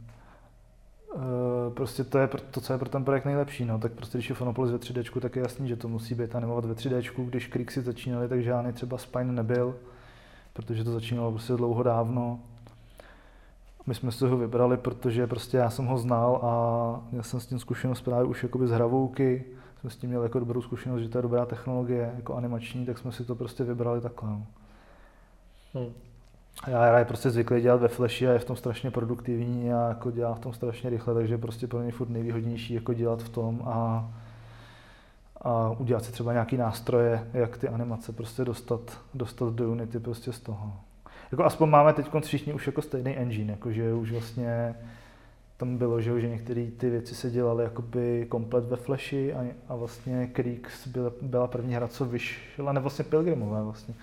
Uh, 1.14 1.74
prostě 1.74 2.04
to 2.04 2.18
je 2.18 2.28
to, 2.50 2.60
co 2.60 2.72
je 2.72 2.78
pro 2.78 2.88
ten 2.88 3.04
projekt 3.04 3.24
nejlepší. 3.24 3.64
No. 3.64 3.78
Tak 3.78 3.92
prostě, 3.92 4.18
když 4.18 4.28
je 4.28 4.34
Fonopolis 4.34 4.72
ve 4.72 4.78
3D, 4.78 5.20
tak 5.20 5.36
je 5.36 5.42
jasný, 5.42 5.68
že 5.68 5.76
to 5.76 5.88
musí 5.88 6.14
být 6.14 6.34
animovat 6.34 6.64
ve 6.64 6.74
3D. 6.74 7.24
Když 7.24 7.46
Krixy 7.46 7.80
začínali, 7.80 8.28
tak 8.28 8.42
žádný 8.42 8.72
třeba 8.72 8.98
Spine 8.98 9.32
nebyl, 9.32 9.76
protože 10.52 10.84
to 10.84 10.92
začínalo 10.92 11.30
prostě 11.32 11.52
dlouho 11.52 11.82
dávno. 11.82 12.40
My 13.88 13.94
jsme 13.94 14.12
si 14.12 14.26
ho 14.26 14.36
vybrali, 14.36 14.76
protože 14.76 15.26
prostě 15.26 15.56
já 15.56 15.70
jsem 15.70 15.86
ho 15.86 15.98
znal 15.98 16.40
a 16.42 17.00
měl 17.10 17.22
jsem 17.22 17.40
s 17.40 17.46
tím 17.46 17.58
zkušenost 17.58 18.00
právě 18.00 18.24
už 18.24 18.42
jakoby 18.42 18.66
z 18.68 18.70
hravouky. 18.70 19.44
Jsme 19.80 19.90
s 19.90 19.96
tím 19.96 20.10
měli 20.10 20.24
jako 20.24 20.38
dobrou 20.38 20.62
zkušenost, 20.62 21.00
že 21.00 21.08
to 21.08 21.18
je 21.18 21.22
dobrá 21.22 21.46
technologie, 21.46 22.12
jako 22.16 22.34
animační, 22.34 22.86
tak 22.86 22.98
jsme 22.98 23.12
si 23.12 23.24
to 23.24 23.34
prostě 23.34 23.64
vybrali 23.64 24.00
takhle. 24.00 24.30
No. 24.30 24.46
Hmm. 25.74 25.92
Já 26.66 26.98
je 26.98 27.04
prostě 27.04 27.30
zvyklý 27.30 27.60
dělat 27.60 27.80
ve 27.80 27.88
Flashi 27.88 28.28
a 28.28 28.32
je 28.32 28.38
v 28.38 28.44
tom 28.44 28.56
strašně 28.56 28.90
produktivní 28.90 29.72
a 29.72 29.88
jako 29.88 30.10
dělá 30.10 30.34
v 30.34 30.40
tom 30.40 30.52
strašně 30.52 30.90
rychle, 30.90 31.14
takže 31.14 31.38
prostě 31.38 31.66
pro 31.66 31.78
mě 31.78 31.92
furt 31.92 32.10
nejvýhodnější 32.10 32.74
jako 32.74 32.94
dělat 32.94 33.22
v 33.22 33.28
tom 33.28 33.62
a, 33.64 34.10
a 35.40 35.70
udělat 35.70 36.04
si 36.04 36.12
třeba 36.12 36.32
nějaký 36.32 36.56
nástroje, 36.56 37.28
jak 37.32 37.58
ty 37.58 37.68
animace 37.68 38.12
prostě 38.12 38.44
dostat, 38.44 38.80
dostat 39.14 39.54
do 39.54 39.70
Unity 39.70 40.00
prostě 40.00 40.32
z 40.32 40.40
toho. 40.40 40.72
Jako 41.30 41.44
aspoň 41.44 41.68
máme 41.68 41.92
teď 41.92 42.08
všichni 42.24 42.52
už 42.52 42.66
jako 42.66 42.82
stejný 42.82 43.16
engine, 43.16 43.52
jakože 43.52 43.94
už 43.94 44.12
vlastně 44.12 44.74
tam 45.56 45.76
bylo, 45.76 46.00
že, 46.00 46.20
že 46.20 46.28
některé 46.28 46.66
ty 46.76 46.90
věci 46.90 47.14
se 47.14 47.30
dělaly 47.30 47.64
jakoby 47.64 48.26
komplet 48.28 48.64
ve 48.64 48.76
Flashi 48.76 49.34
a, 49.34 49.44
a 49.68 49.76
vlastně 49.76 50.26
Creeks 50.26 50.86
byla, 50.86 51.12
byla 51.22 51.46
první 51.46 51.74
hra, 51.74 51.88
co 51.88 52.04
vyšla, 52.04 52.72
ne 52.72 52.80
vlastně 52.80 53.04
Pilgrimové 53.04 53.62
vlastně, 53.62 53.94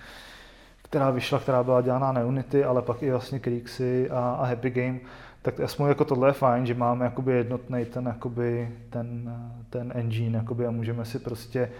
která 0.82 1.10
vyšla, 1.10 1.38
která 1.38 1.62
byla 1.62 1.80
dělaná 1.80 2.12
na 2.12 2.24
Unity, 2.24 2.64
ale 2.64 2.82
pak 2.82 3.02
i 3.02 3.10
vlastně 3.10 3.38
Creeksy 3.38 4.10
a, 4.10 4.30
a 4.40 4.44
Happy 4.44 4.70
Game, 4.70 4.98
tak 5.42 5.60
aspoň 5.60 5.88
jako 5.88 6.04
tohle 6.04 6.28
je 6.28 6.32
fajn, 6.32 6.66
že 6.66 6.74
máme 6.74 7.04
jakoby 7.04 7.32
jednotný 7.32 7.84
ten, 7.84 8.06
jakoby, 8.06 8.68
ten, 8.90 9.36
ten 9.70 9.92
engine 9.94 10.38
jakoby, 10.38 10.66
a 10.66 10.70
můžeme 10.70 11.04
si 11.04 11.18
prostě 11.18 11.70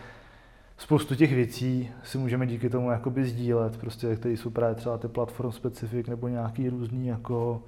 spoustu 0.79 1.14
těch 1.14 1.35
věcí 1.35 1.91
si 2.05 2.18
můžeme 2.18 2.47
díky 2.47 2.70
tomu 2.70 2.91
jakoby 2.91 3.24
sdílet, 3.24 3.77
prostě, 3.77 4.16
které 4.16 4.35
jsou 4.35 4.51
právě 4.51 4.74
třeba 4.74 4.99
ty 4.99 5.09
platform 5.09 5.53
specific 5.53 6.07
nebo 6.07 6.29
nějaký 6.29 6.68
různý 6.68 7.07
jako 7.07 7.62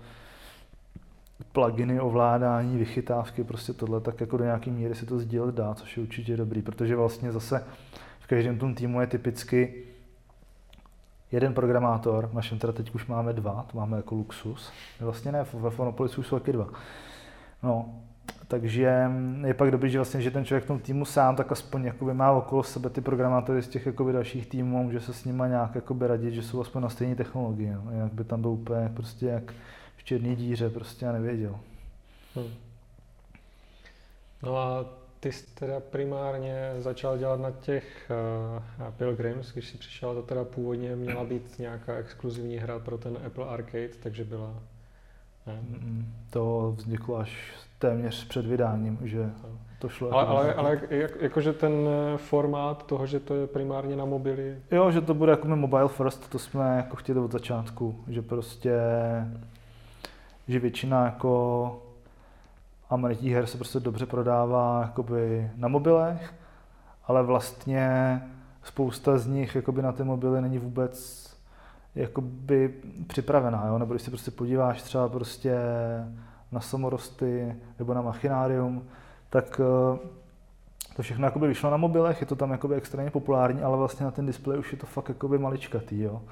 pluginy, 1.53 2.01
ovládání, 2.01 2.79
vychytávky, 2.79 3.45
prostě 3.45 3.73
tohle, 3.73 4.01
tak 4.01 4.21
jako 4.21 4.37
do 4.37 4.45
nějaké 4.45 4.71
míry 4.71 4.95
se 4.95 5.07
to 5.07 5.19
sdílet 5.19 5.55
dá, 5.55 5.75
což 5.75 5.97
je 5.97 6.03
určitě 6.03 6.37
dobrý, 6.37 6.63
protože 6.63 6.97
vlastně 6.97 7.33
zase 7.33 7.65
v 8.21 8.27
každém 8.27 8.59
tom 8.59 8.75
týmu 8.75 9.01
je 9.01 9.07
typicky 9.07 9.85
jeden 11.33 11.55
programátor, 11.55 12.27
v 12.27 12.35
našem 12.35 12.59
teda 12.59 12.73
teď 12.73 12.95
už 12.95 13.07
máme 13.07 13.33
dva, 13.33 13.67
to 13.73 13.79
máme 13.79 13.97
jako 13.97 14.15
luxus, 14.15 14.73
vlastně 15.01 15.33
ne, 15.33 15.47
ve 15.53 15.71
Fonopolisu 15.71 16.21
už 16.21 16.27
jsou 16.27 16.39
taky 16.39 16.53
dva. 16.53 16.69
No, 17.63 17.95
takže 18.49 19.09
je 19.47 19.55
pak 19.55 19.71
dobrý, 19.71 19.91
že, 19.91 19.99
vlastně, 19.99 20.23
že 20.23 20.31
ten 20.31 20.45
člověk 20.45 20.65
v 20.65 20.67
tom 20.67 20.79
týmu 20.79 21.05
sám 21.05 21.37
tak 21.37 21.53
aspoň 21.53 21.85
jakoby 21.85 22.15
má 22.15 22.33
okolo 22.33 22.63
sebe 22.63 22.91
ty 22.91 23.01
programátory 23.01 23.63
z 23.63 23.69
těch 23.69 23.87
jakoby 23.87 24.13
dalších 24.13 24.47
týmů, 24.47 24.83
může 24.83 25.01
se 25.01 25.13
s 25.13 25.25
nimi 25.25 25.45
nějak 25.49 25.75
jakoby 25.75 26.07
radit, 26.07 26.35
že 26.35 26.43
jsou 26.43 26.61
aspoň 26.61 26.83
na 26.83 26.89
stejné 26.89 27.15
technologii. 27.15 27.73
No. 27.73 27.93
Jinak 27.93 28.13
by 28.13 28.25
tam 28.25 28.41
byl 28.41 28.51
úplně 28.51 28.91
prostě 28.95 29.27
jak 29.27 29.55
v 29.97 30.05
černé 30.05 30.37
díře 30.37 30.71
prostě 30.71 31.07
a 31.07 31.13
nevěděl. 31.13 31.61
Hmm. 32.35 32.55
No 34.43 34.57
a 34.57 34.85
ty 35.21 35.33
jsi 35.33 35.47
teda 35.55 35.81
primárně 35.81 36.73
začal 36.79 37.19
dělat 37.19 37.41
na 37.41 37.51
těch 37.51 38.11
uh, 38.81 38.91
Pilgrims, 38.91 39.53
když 39.53 39.69
jsi 39.69 39.79
přišel, 39.79 40.15
to 40.15 40.23
teda 40.23 40.45
původně 40.45 40.97
měla 40.97 41.25
být 41.25 41.59
nějaká 41.59 41.95
exkluzivní 41.95 42.57
hra 42.57 42.79
pro 42.79 42.99
ten 42.99 43.19
Apple 43.27 43.49
Arcade, 43.49 43.89
takže 44.03 44.25
byla... 44.25 44.55
Ne? 45.47 45.61
To 46.31 46.75
vzniklo 46.77 47.17
až 47.17 47.53
téměř 47.79 48.29
před 48.29 48.47
vydáním, 48.47 48.99
že 49.03 49.31
to 49.79 49.89
šlo. 49.89 50.13
Ale, 50.13 50.27
ale, 50.27 50.55
ale 50.55 50.81
jak, 50.91 51.11
jakože 51.21 51.53
ten 51.53 51.73
eh, 51.73 52.19
formát 52.19 52.87
toho, 52.87 53.07
že 53.07 53.21
to 53.21 53.35
je 53.35 53.47
primárně 53.47 53.97
na 53.97 54.05
mobily? 54.05 54.59
Jo, 54.71 54.91
že 54.91 55.01
to 55.01 55.15
bude 55.15 55.31
jako 55.31 55.49
mobile 55.49 55.89
first, 55.89 56.31
to 56.31 56.39
jsme 56.39 56.77
jako 56.77 56.97
chtěli 56.97 57.19
od 57.19 57.33
začátku, 57.33 58.05
že 58.09 58.23
prostě, 58.23 58.81
že 60.49 60.59
většina 60.59 61.05
jako 61.05 61.83
amerických 62.91 63.33
her 63.33 63.47
se 63.47 63.59
prostě 63.59 63.81
dobře 63.81 64.07
prodává 64.07 64.81
jakoby 64.83 65.51
na 65.57 65.69
mobilech, 65.69 66.35
ale 67.07 67.23
vlastně 67.23 68.21
spousta 68.63 69.19
z 69.19 69.27
nich 69.27 69.55
jakoby 69.55 69.83
na 69.83 69.93
ty 69.93 70.05
mobily 70.05 70.41
není 70.41 70.59
vůbec 70.59 71.29
jakoby 71.95 72.75
připravená, 73.07 73.67
jo? 73.67 73.79
nebo 73.79 73.95
když 73.95 74.03
se 74.03 74.11
prostě 74.11 74.31
podíváš 74.31 74.83
třeba 74.83 75.09
prostě 75.09 75.59
na 76.53 76.61
samorosty 76.61 77.57
nebo 77.79 77.95
na 77.95 78.03
machinárium, 78.03 78.85
tak 79.31 79.61
eh, 79.61 79.99
to 80.97 81.03
všechno 81.03 81.27
jakoby 81.27 81.49
vyšlo 81.49 81.71
na 81.71 81.77
mobilech, 81.77 82.21
je 82.21 82.27
to 82.27 82.37
tam 82.37 82.51
jakoby 82.51 82.75
extrémně 82.75 83.11
populární, 83.11 83.63
ale 83.63 83.77
vlastně 83.77 84.05
na 84.05 84.11
ten 84.11 84.27
displej 84.27 84.59
už 84.59 84.73
je 84.73 84.79
to 84.79 84.87
fakt 84.87 85.09
jakoby 85.09 85.39
maličkatý. 85.39 86.01
Jo? 86.01 86.23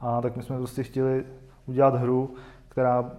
A 0.00 0.20
tak 0.20 0.36
my 0.36 0.42
jsme 0.42 0.56
prostě 0.56 0.82
chtěli 0.82 1.24
udělat 1.66 1.94
hru, 1.94 2.34
která 2.68 3.10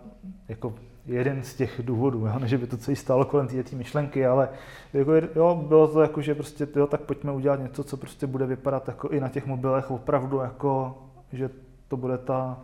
jako 0.47 0.73
jeden 1.05 1.43
z 1.43 1.55
těch 1.55 1.81
důvodů, 1.83 2.27
jo? 2.27 2.33
ne, 2.39 2.47
že 2.47 2.57
by 2.57 2.67
to 2.67 2.77
celý 2.77 2.95
stálo 2.95 3.25
kolem 3.25 3.47
té 3.47 3.75
myšlenky, 3.75 4.25
ale 4.25 4.49
jako, 4.93 5.11
jo, 5.35 5.65
bylo 5.67 5.87
to 5.87 6.01
jako, 6.01 6.21
že 6.21 6.35
prostě, 6.35 6.67
jo, 6.75 6.87
tak 6.87 7.01
pojďme 7.01 7.31
udělat 7.31 7.59
něco, 7.59 7.83
co 7.83 7.97
prostě 7.97 8.27
bude 8.27 8.45
vypadat 8.45 8.87
jako 8.87 9.09
i 9.09 9.19
na 9.19 9.29
těch 9.29 9.45
mobilech 9.45 9.91
opravdu 9.91 10.39
jako, 10.39 10.97
že 11.31 11.49
to 11.87 11.97
bude 11.97 12.17
ta, 12.17 12.59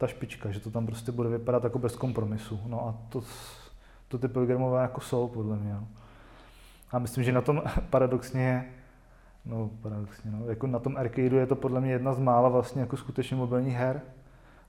ta 0.00 0.06
špička, 0.06 0.50
že 0.50 0.60
to 0.60 0.70
tam 0.70 0.86
prostě 0.86 1.12
bude 1.12 1.28
vypadat 1.28 1.64
jako 1.64 1.78
bez 1.78 1.96
kompromisu. 1.96 2.60
No 2.66 2.88
a 2.88 2.94
to, 3.08 3.22
to 4.08 4.18
ty 4.18 4.28
pilgrimové 4.28 4.82
jako 4.82 5.00
jsou, 5.00 5.28
podle 5.28 5.56
mě. 5.56 5.72
No. 5.72 5.88
A 6.90 6.98
myslím, 6.98 7.24
že 7.24 7.32
na 7.32 7.40
tom 7.40 7.62
paradoxně, 7.90 8.72
no 9.44 9.70
paradoxně, 9.82 10.30
no, 10.30 10.46
jako 10.48 10.66
na 10.66 10.78
tom 10.78 10.96
arcadeu 10.96 11.36
je 11.36 11.46
to 11.46 11.56
podle 11.56 11.80
mě 11.80 11.92
jedna 11.92 12.12
z 12.12 12.18
mála 12.18 12.48
vlastně 12.48 12.80
jako 12.80 12.96
skutečně 12.96 13.36
mobilních 13.36 13.74
her, 13.74 14.00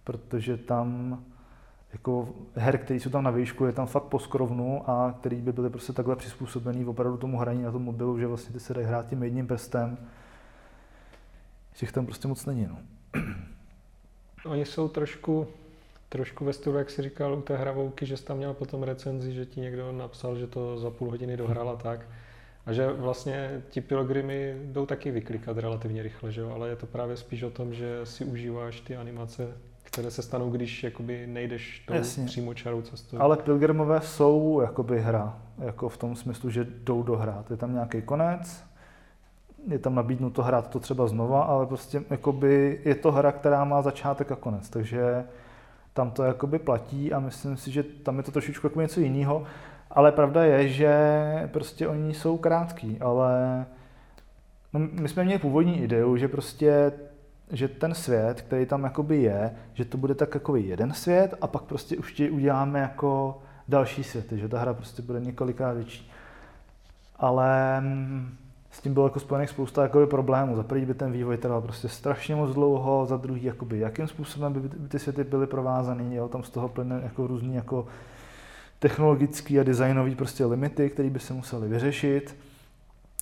protože 0.03 0.57
tam 0.57 1.19
jako 1.93 2.29
her, 2.55 2.77
které 2.77 2.99
jsou 2.99 3.09
tam 3.09 3.23
na 3.23 3.31
výšku, 3.31 3.65
je 3.65 3.71
tam 3.71 3.87
fakt 3.87 4.03
po 4.03 4.19
skrovnu 4.19 4.89
a 4.89 5.15
který 5.19 5.41
by 5.41 5.51
byly 5.51 5.69
prostě 5.69 5.93
takhle 5.93 6.15
přizpůsobený 6.15 6.85
opravdu 6.85 7.17
tomu 7.17 7.37
hraní 7.37 7.63
na 7.63 7.71
tom 7.71 7.83
mobilu, 7.83 8.19
že 8.19 8.27
vlastně 8.27 8.53
ty 8.53 8.59
se 8.59 8.73
dají 8.73 8.87
hrát 8.87 9.07
tím 9.07 9.23
jedním 9.23 9.47
prstem. 9.47 9.97
Těch 11.73 11.91
tam 11.91 12.05
prostě 12.05 12.27
moc 12.27 12.45
není. 12.45 12.67
No. 12.67 12.77
Oni 14.45 14.65
jsou 14.65 14.87
trošku, 14.87 15.47
trošku 16.09 16.45
ve 16.45 16.53
stylu, 16.53 16.77
jak 16.77 16.89
si 16.89 17.01
říkal 17.01 17.33
u 17.33 17.41
té 17.41 17.57
hravouky, 17.57 18.05
že 18.05 18.17
jsi 18.17 18.25
tam 18.25 18.37
měl 18.37 18.53
potom 18.53 18.83
recenzi, 18.83 19.33
že 19.33 19.45
ti 19.45 19.61
někdo 19.61 19.91
napsal, 19.91 20.35
že 20.35 20.47
to 20.47 20.77
za 20.77 20.89
půl 20.89 21.09
hodiny 21.09 21.37
dohrál 21.37 21.69
a 21.69 21.75
tak. 21.75 21.99
A 22.65 22.73
že 22.73 22.87
vlastně 22.87 23.61
ti 23.69 23.81
pilgrimy 23.81 24.55
jdou 24.63 24.85
taky 24.85 25.11
vyklikat 25.11 25.57
relativně 25.57 26.03
rychle, 26.03 26.31
že 26.31 26.41
jo? 26.41 26.51
ale 26.55 26.69
je 26.69 26.75
to 26.75 26.85
právě 26.85 27.17
spíš 27.17 27.43
o 27.43 27.49
tom, 27.49 27.73
že 27.73 27.99
si 28.03 28.25
užíváš 28.25 28.81
ty 28.81 28.95
animace, 28.95 29.47
které 29.83 30.11
se 30.11 30.21
stanou, 30.21 30.49
když 30.49 30.83
jakoby 30.83 31.27
nejdeš 31.27 31.83
tou 31.87 31.93
Jasně. 31.93 32.25
přímo 32.25 32.53
čarou 32.53 32.81
cestou. 32.81 33.17
Ale 33.19 33.37
pilgrimové 33.37 34.01
jsou 34.01 34.61
jakoby 34.61 35.01
hra, 35.01 35.39
jako 35.65 35.89
v 35.89 35.97
tom 35.97 36.15
smyslu, 36.15 36.49
že 36.49 36.67
jdou 36.69 37.03
dohrát. 37.03 37.51
Je 37.51 37.57
tam 37.57 37.73
nějaký 37.73 38.01
konec, 38.01 38.63
je 39.67 39.79
tam 39.79 39.95
nabídnuto 39.95 40.43
hrát 40.43 40.69
to 40.69 40.79
třeba 40.79 41.07
znova, 41.07 41.43
ale 41.43 41.65
prostě 41.65 42.03
jakoby 42.09 42.81
je 42.85 42.95
to 42.95 43.11
hra, 43.11 43.31
která 43.31 43.63
má 43.63 43.81
začátek 43.81 44.31
a 44.31 44.35
konec, 44.35 44.69
takže 44.69 45.23
tam 45.93 46.11
to 46.11 46.23
jakoby 46.23 46.59
platí 46.59 47.13
a 47.13 47.19
myslím 47.19 47.57
si, 47.57 47.71
že 47.71 47.83
tam 47.83 48.17
je 48.17 48.23
to 48.23 48.31
trošičku 48.31 48.67
jako 48.67 48.81
něco 48.81 48.99
jiného, 48.99 49.43
ale 49.91 50.11
pravda 50.11 50.43
je, 50.43 50.69
že 50.69 50.93
prostě 51.53 51.87
oni 51.87 52.13
jsou 52.13 52.37
krátký, 52.37 52.97
ale 53.01 53.65
no, 54.73 54.79
my 54.79 55.09
jsme 55.09 55.23
měli 55.23 55.39
původní 55.39 55.81
ideu, 55.81 56.17
že 56.17 56.27
prostě 56.27 56.91
že 57.51 57.67
ten 57.67 57.93
svět, 57.93 58.41
který 58.41 58.65
tam 58.65 58.83
jakoby 58.83 59.21
je, 59.21 59.55
že 59.73 59.85
to 59.85 59.97
bude 59.97 60.15
tak 60.15 60.33
jako 60.33 60.55
jeden 60.55 60.93
svět 60.93 61.33
a 61.41 61.47
pak 61.47 61.63
prostě 61.63 61.97
už 61.97 62.13
ti 62.13 62.29
uděláme 62.29 62.79
jako 62.79 63.41
další 63.67 64.03
světy, 64.03 64.37
že 64.37 64.47
ta 64.47 64.59
hra 64.59 64.73
prostě 64.73 65.01
bude 65.01 65.19
několikrát 65.19 65.73
větší. 65.73 66.11
Ale 67.15 67.81
mm, 67.81 68.37
s 68.71 68.81
tím 68.81 68.93
bylo 68.93 69.05
jako 69.05 69.19
spojených 69.19 69.49
spousta 69.49 69.83
jakoby 69.83 70.07
problémů. 70.07 70.55
Za 70.55 70.63
prvý 70.63 70.85
by 70.85 70.93
ten 70.93 71.11
vývoj 71.11 71.37
trval 71.37 71.61
prostě 71.61 71.89
strašně 71.89 72.35
moc 72.35 72.53
dlouho, 72.53 73.05
za 73.05 73.17
druhý 73.17 73.43
jakoby 73.43 73.79
jakým 73.79 74.07
způsobem 74.07 74.53
by, 74.53 74.59
by 74.59 74.87
ty 74.87 74.99
světy 74.99 75.23
byly 75.23 75.47
provázané, 75.47 76.15
jo, 76.15 76.27
tam 76.27 76.43
z 76.43 76.49
toho 76.49 76.69
plyne 76.69 76.99
jako 77.03 77.27
různý 77.27 77.55
jako 77.55 77.87
technologický 78.79 79.59
a 79.59 79.63
designový 79.63 80.15
prostě 80.15 80.45
limity, 80.45 80.89
které 80.89 81.09
by 81.09 81.19
se 81.19 81.33
museli 81.33 81.67
vyřešit. 81.67 82.35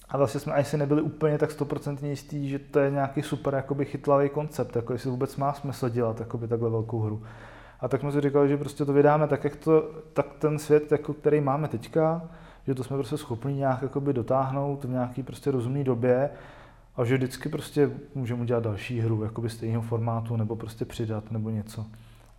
A 0.10 0.18
vlastně 0.18 0.40
jsme 0.40 0.54
asi 0.54 0.78
nebyli 0.78 1.02
úplně 1.02 1.38
tak 1.38 1.52
stoprocentně 1.52 2.10
jistí, 2.10 2.50
že 2.50 2.60
to 2.60 2.80
je 2.80 2.92
nějaký 2.92 3.22
super 3.22 3.54
jakoby 3.54 3.86
chytlavý 3.86 4.30
koncept, 4.30 4.76
jako 4.76 4.94
jestli 4.94 5.10
vůbec 5.10 5.36
má 5.36 5.54
smysl 5.54 5.90
dělat 5.90 6.20
jakoby 6.20 6.48
takhle 6.48 6.70
velkou 6.70 7.00
hru. 7.00 7.24
A 7.80 7.88
tak 7.88 8.02
jsme 8.02 8.12
si 8.12 8.22
říkali, 8.22 8.50
že 8.50 8.58
prostě 8.58 8.86
to 8.86 8.94
vydáme 8.94 9.28
tak, 9.28 9.44
jak 9.44 9.56
to, 9.56 9.90
tak 10.14 10.26
ten 10.40 10.60
svět, 10.60 10.92
jako, 10.92 11.14
který 11.14 11.42
máme 11.42 11.68
teďka, 11.68 12.22
že 12.70 12.76
to 12.76 12.84
jsme 12.84 12.98
prostě 12.98 13.18
schopni 13.18 13.54
nějak 13.54 13.82
jakoby 13.82 14.14
dotáhnout 14.14 14.84
v 14.84 14.90
nějaký 14.90 15.24
prostě 15.24 15.52
rozumné 15.52 15.84
době 15.84 16.30
a 16.96 17.06
že 17.06 17.18
vždycky 17.18 17.50
prostě 17.50 17.92
můžeme 18.16 18.42
udělat 18.42 18.64
další 18.64 19.00
hru, 19.00 19.24
jakoby 19.24 19.50
stejného 19.50 19.82
formátu, 19.82 20.36
nebo 20.36 20.56
prostě 20.56 20.86
přidat, 20.86 21.32
nebo 21.32 21.50
něco. 21.50 21.86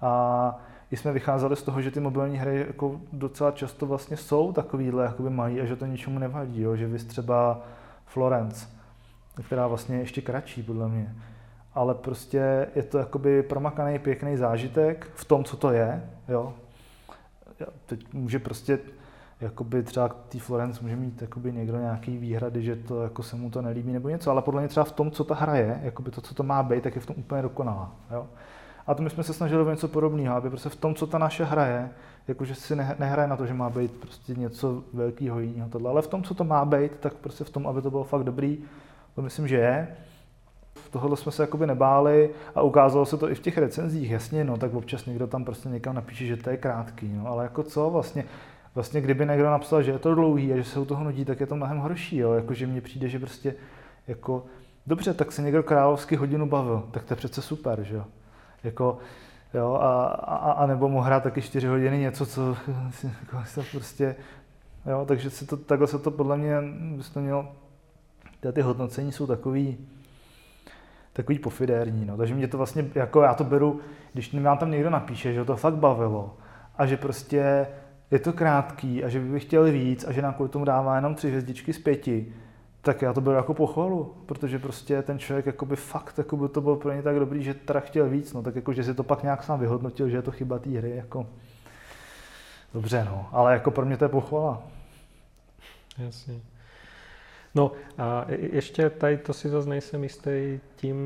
A 0.00 0.58
jsme 0.90 1.12
vycházeli 1.12 1.56
z 1.56 1.62
toho, 1.62 1.82
že 1.82 1.90
ty 1.90 2.00
mobilní 2.00 2.38
hry 2.38 2.64
jako 2.66 3.00
docela 3.12 3.50
často 3.50 3.86
vlastně 3.86 4.16
jsou 4.16 4.52
takovýhle, 4.52 5.04
jakoby 5.04 5.30
mají 5.30 5.60
a 5.60 5.64
že 5.64 5.76
to 5.76 5.86
ničemu 5.86 6.18
nevadí, 6.18 6.62
jo? 6.62 6.76
že 6.76 6.86
vy 6.86 6.98
třeba 6.98 7.62
Florence, 8.06 8.66
která 9.42 9.66
vlastně 9.66 9.96
je 9.96 10.02
ještě 10.02 10.20
kratší 10.20 10.62
podle 10.62 10.88
mě, 10.88 11.16
ale 11.74 11.94
prostě 11.94 12.66
je 12.74 12.82
to 12.82 12.98
jakoby 12.98 13.42
promakaný 13.42 13.98
pěkný 13.98 14.36
zážitek 14.36 15.10
v 15.14 15.24
tom, 15.24 15.44
co 15.44 15.56
to 15.56 15.70
je, 15.70 16.10
jo. 16.28 16.54
Teď 17.86 18.12
může 18.12 18.38
prostě 18.38 18.78
jakoby 19.40 19.82
třeba 19.82 20.08
tý 20.08 20.38
Florence 20.38 20.80
může 20.82 20.96
mít 20.96 21.22
jakoby 21.22 21.52
někdo 21.52 21.78
nějaký 21.78 22.18
výhrady, 22.18 22.62
že 22.62 22.76
to 22.76 23.02
jako 23.02 23.22
se 23.22 23.36
mu 23.36 23.50
to 23.50 23.62
nelíbí 23.62 23.92
nebo 23.92 24.08
něco, 24.08 24.30
ale 24.30 24.42
podle 24.42 24.60
mě 24.60 24.68
třeba 24.68 24.84
v 24.84 24.92
tom, 24.92 25.10
co 25.10 25.24
ta 25.24 25.34
hra 25.34 25.56
je, 25.56 25.80
jakoby 25.82 26.10
to, 26.10 26.20
co 26.20 26.34
to 26.34 26.42
má 26.42 26.62
být, 26.62 26.82
tak 26.82 26.94
je 26.94 27.00
v 27.00 27.06
tom 27.06 27.16
úplně 27.18 27.42
dokonalá. 27.42 27.92
Jo? 28.10 28.26
A 28.86 28.94
to 28.94 29.02
my 29.02 29.10
jsme 29.10 29.22
se 29.22 29.32
snažili 29.32 29.62
o 29.62 29.70
něco 29.70 29.88
podobného, 29.88 30.36
aby 30.36 30.50
prostě 30.50 30.68
v 30.68 30.76
tom, 30.76 30.94
co 30.94 31.06
ta 31.06 31.18
naše 31.18 31.44
hra 31.44 31.66
je, 31.66 31.90
jakože 32.28 32.54
si 32.54 32.76
nehraje 32.76 33.28
na 33.28 33.36
to, 33.36 33.46
že 33.46 33.54
má 33.54 33.70
být 33.70 33.92
prostě 33.92 34.34
něco 34.34 34.84
velkého 34.92 35.40
jiného, 35.40 35.68
tohle, 35.68 35.90
ale 35.90 36.02
v 36.02 36.06
tom, 36.06 36.22
co 36.22 36.34
to 36.34 36.44
má 36.44 36.64
být, 36.64 36.92
tak 37.00 37.14
prostě 37.14 37.44
v 37.44 37.50
tom, 37.50 37.66
aby 37.66 37.82
to 37.82 37.90
bylo 37.90 38.04
fakt 38.04 38.24
dobrý, 38.24 38.58
to 39.14 39.22
myslím, 39.22 39.48
že 39.48 39.56
je. 39.56 39.96
Tohle 40.90 41.16
jsme 41.16 41.32
se 41.32 41.42
jakoby 41.42 41.66
nebáli 41.66 42.30
a 42.54 42.62
ukázalo 42.62 43.06
se 43.06 43.16
to 43.16 43.30
i 43.30 43.34
v 43.34 43.40
těch 43.40 43.58
recenzích, 43.58 44.10
jasně, 44.10 44.44
no, 44.44 44.56
tak 44.56 44.74
občas 44.74 45.06
někdo 45.06 45.26
tam 45.26 45.44
prostě 45.44 45.68
někam 45.68 45.94
napíše, 45.94 46.26
že 46.26 46.36
to 46.36 46.50
je 46.50 46.56
krátký, 46.56 47.12
no, 47.14 47.26
ale 47.26 47.44
jako 47.44 47.62
co 47.62 47.90
vlastně, 47.90 48.24
vlastně 48.74 49.00
kdyby 49.00 49.26
někdo 49.26 49.50
napsal, 49.50 49.82
že 49.82 49.90
je 49.90 49.98
to 49.98 50.14
dlouhý 50.14 50.52
a 50.52 50.56
že 50.56 50.64
se 50.64 50.80
u 50.80 50.84
toho 50.84 51.04
nudí, 51.04 51.24
tak 51.24 51.40
je 51.40 51.46
to 51.46 51.56
mnohem 51.56 51.78
horší, 51.78 52.16
jo, 52.16 52.32
jakože 52.32 52.66
mně 52.66 52.80
přijde, 52.80 53.08
že 53.08 53.18
prostě 53.18 53.54
jako, 54.08 54.44
dobře, 54.86 55.14
tak 55.14 55.32
se 55.32 55.42
někdo 55.42 55.62
královsky 55.62 56.16
hodinu 56.16 56.46
bavil, 56.46 56.88
tak 56.90 57.04
to 57.04 57.12
je 57.12 57.16
přece 57.16 57.42
super, 57.42 57.82
že 57.82 57.96
jo. 57.96 58.04
Jako, 58.64 58.98
jo, 59.54 59.74
a, 59.74 60.04
a, 60.04 60.52
a, 60.52 60.66
nebo 60.66 60.88
mu 60.88 61.00
hrát 61.00 61.22
taky 61.22 61.42
4 61.42 61.66
hodiny 61.66 61.98
něco, 61.98 62.26
co 62.26 62.56
jako, 63.20 63.44
se 63.44 63.62
prostě, 63.72 64.16
jo, 64.86 65.04
takže 65.08 65.30
se 65.30 65.46
to, 65.46 65.56
takhle 65.56 65.86
se 65.86 65.98
to 65.98 66.10
podle 66.10 66.36
mě, 66.36 66.56
bys 66.96 67.10
to 67.10 67.20
měl, 67.20 67.48
ty 68.52 68.60
hodnocení 68.60 69.12
jsou 69.12 69.26
takový, 69.26 69.78
takový 71.12 71.38
pofidérní, 71.38 72.04
no. 72.04 72.16
takže 72.16 72.34
mě 72.34 72.48
to 72.48 72.56
vlastně, 72.56 72.90
jako 72.94 73.22
já 73.22 73.34
to 73.34 73.44
beru, 73.44 73.80
když 74.12 74.34
vám 74.34 74.58
tam 74.58 74.70
někdo 74.70 74.90
napíše, 74.90 75.32
že 75.32 75.44
to 75.44 75.56
fakt 75.56 75.74
bavilo 75.74 76.36
a 76.78 76.86
že 76.86 76.96
prostě 76.96 77.66
je 78.10 78.18
to 78.18 78.32
krátký 78.32 79.04
a 79.04 79.08
že 79.08 79.20
by 79.20 79.40
chtěli 79.40 79.70
víc 79.70 80.04
a 80.04 80.12
že 80.12 80.22
nám 80.22 80.34
kvůli 80.34 80.48
tomu 80.48 80.64
dává 80.64 80.96
jenom 80.96 81.14
tři 81.14 81.28
hvězdičky 81.28 81.72
z 81.72 81.78
pěti, 81.78 82.34
tak 82.82 83.02
já 83.02 83.12
to 83.12 83.20
beru 83.20 83.36
jako 83.36 83.54
pochvalu, 83.54 84.14
protože 84.26 84.58
prostě 84.58 85.02
ten 85.02 85.18
člověk 85.18 85.46
jakoby 85.46 85.76
fakt 85.76 86.18
jakoby 86.18 86.48
to 86.48 86.60
bylo 86.60 86.76
pro 86.76 86.92
ně 86.92 87.02
tak 87.02 87.18
dobrý, 87.18 87.42
že 87.42 87.54
teda 87.54 87.80
chtěl 87.80 88.08
víc, 88.08 88.32
no 88.32 88.42
tak 88.42 88.56
jako, 88.56 88.72
že 88.72 88.84
si 88.84 88.94
to 88.94 89.02
pak 89.02 89.22
nějak 89.22 89.42
sám 89.42 89.60
vyhodnotil, 89.60 90.08
že 90.08 90.16
je 90.16 90.22
to 90.22 90.30
chyba 90.30 90.58
té 90.58 90.70
hry, 90.70 90.96
jako 90.96 91.26
dobře 92.74 93.06
no, 93.10 93.28
ale 93.32 93.52
jako 93.52 93.70
pro 93.70 93.86
mě 93.86 93.96
to 93.96 94.04
je 94.04 94.08
pochvala. 94.08 94.62
Jasně. 95.98 96.40
No 97.54 97.72
a 97.98 98.26
ještě 98.28 98.90
tady 98.90 99.16
to 99.16 99.32
si 99.32 99.48
zase 99.48 99.68
nejsem 99.68 100.02
jistý 100.02 100.60
tím 100.76 100.96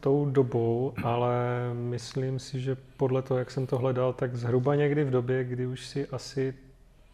tou 0.00 0.26
dobou, 0.30 0.92
ale 1.04 1.34
myslím 1.72 2.38
si, 2.38 2.60
že 2.60 2.76
podle 2.96 3.22
toho, 3.22 3.38
jak 3.38 3.50
jsem 3.50 3.66
to 3.66 3.78
hledal, 3.78 4.12
tak 4.12 4.36
zhruba 4.36 4.74
někdy 4.74 5.04
v 5.04 5.10
době, 5.10 5.44
kdy 5.44 5.66
už 5.66 5.86
si 5.86 6.06
asi 6.06 6.54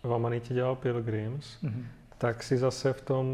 v 0.02 0.14
Amanitě 0.14 0.54
dělal 0.54 0.76
Pilgrims, 0.76 1.58
mm-hmm 1.62 1.84
tak 2.22 2.42
si 2.42 2.58
zase 2.58 2.92
v 2.92 3.00
tom 3.00 3.26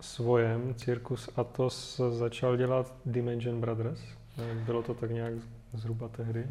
svojem 0.00 0.74
Circus 0.74 1.28
Atos 1.36 2.00
začal 2.10 2.56
dělat 2.56 2.94
Dimension 3.06 3.60
Brothers. 3.60 4.00
Bylo 4.66 4.82
to 4.82 4.94
tak 4.94 5.10
nějak 5.10 5.32
zhruba 5.74 6.08
tehdy? 6.08 6.46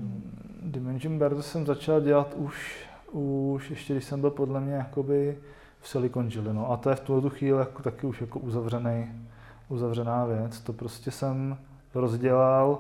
Dimension 0.62 1.18
Brothers 1.18 1.52
jsem 1.52 1.66
začal 1.66 2.02
dělat 2.02 2.34
už, 2.38 2.86
už 3.12 3.70
ještě 3.70 3.94
když 3.94 4.06
jsem 4.06 4.22
byl 4.22 4.30
podle 4.30 4.62
mě 4.62 4.74
jakoby 4.74 5.38
v 5.80 5.88
Silicon 5.88 6.30
Valley, 6.36 6.54
no. 6.54 6.72
A 6.72 6.78
to 6.78 6.90
je 6.90 6.96
v 6.96 7.00
tuhle 7.00 7.30
chvíli 7.30 7.60
jako, 7.60 7.84
taky 7.84 8.08
už 8.08 8.22
jako 8.22 8.40
uzavřený, 8.40 9.12
uzavřená 9.70 10.26
věc. 10.26 10.60
To 10.60 10.74
prostě 10.74 11.12
jsem 11.12 11.58
rozdělal 11.96 12.80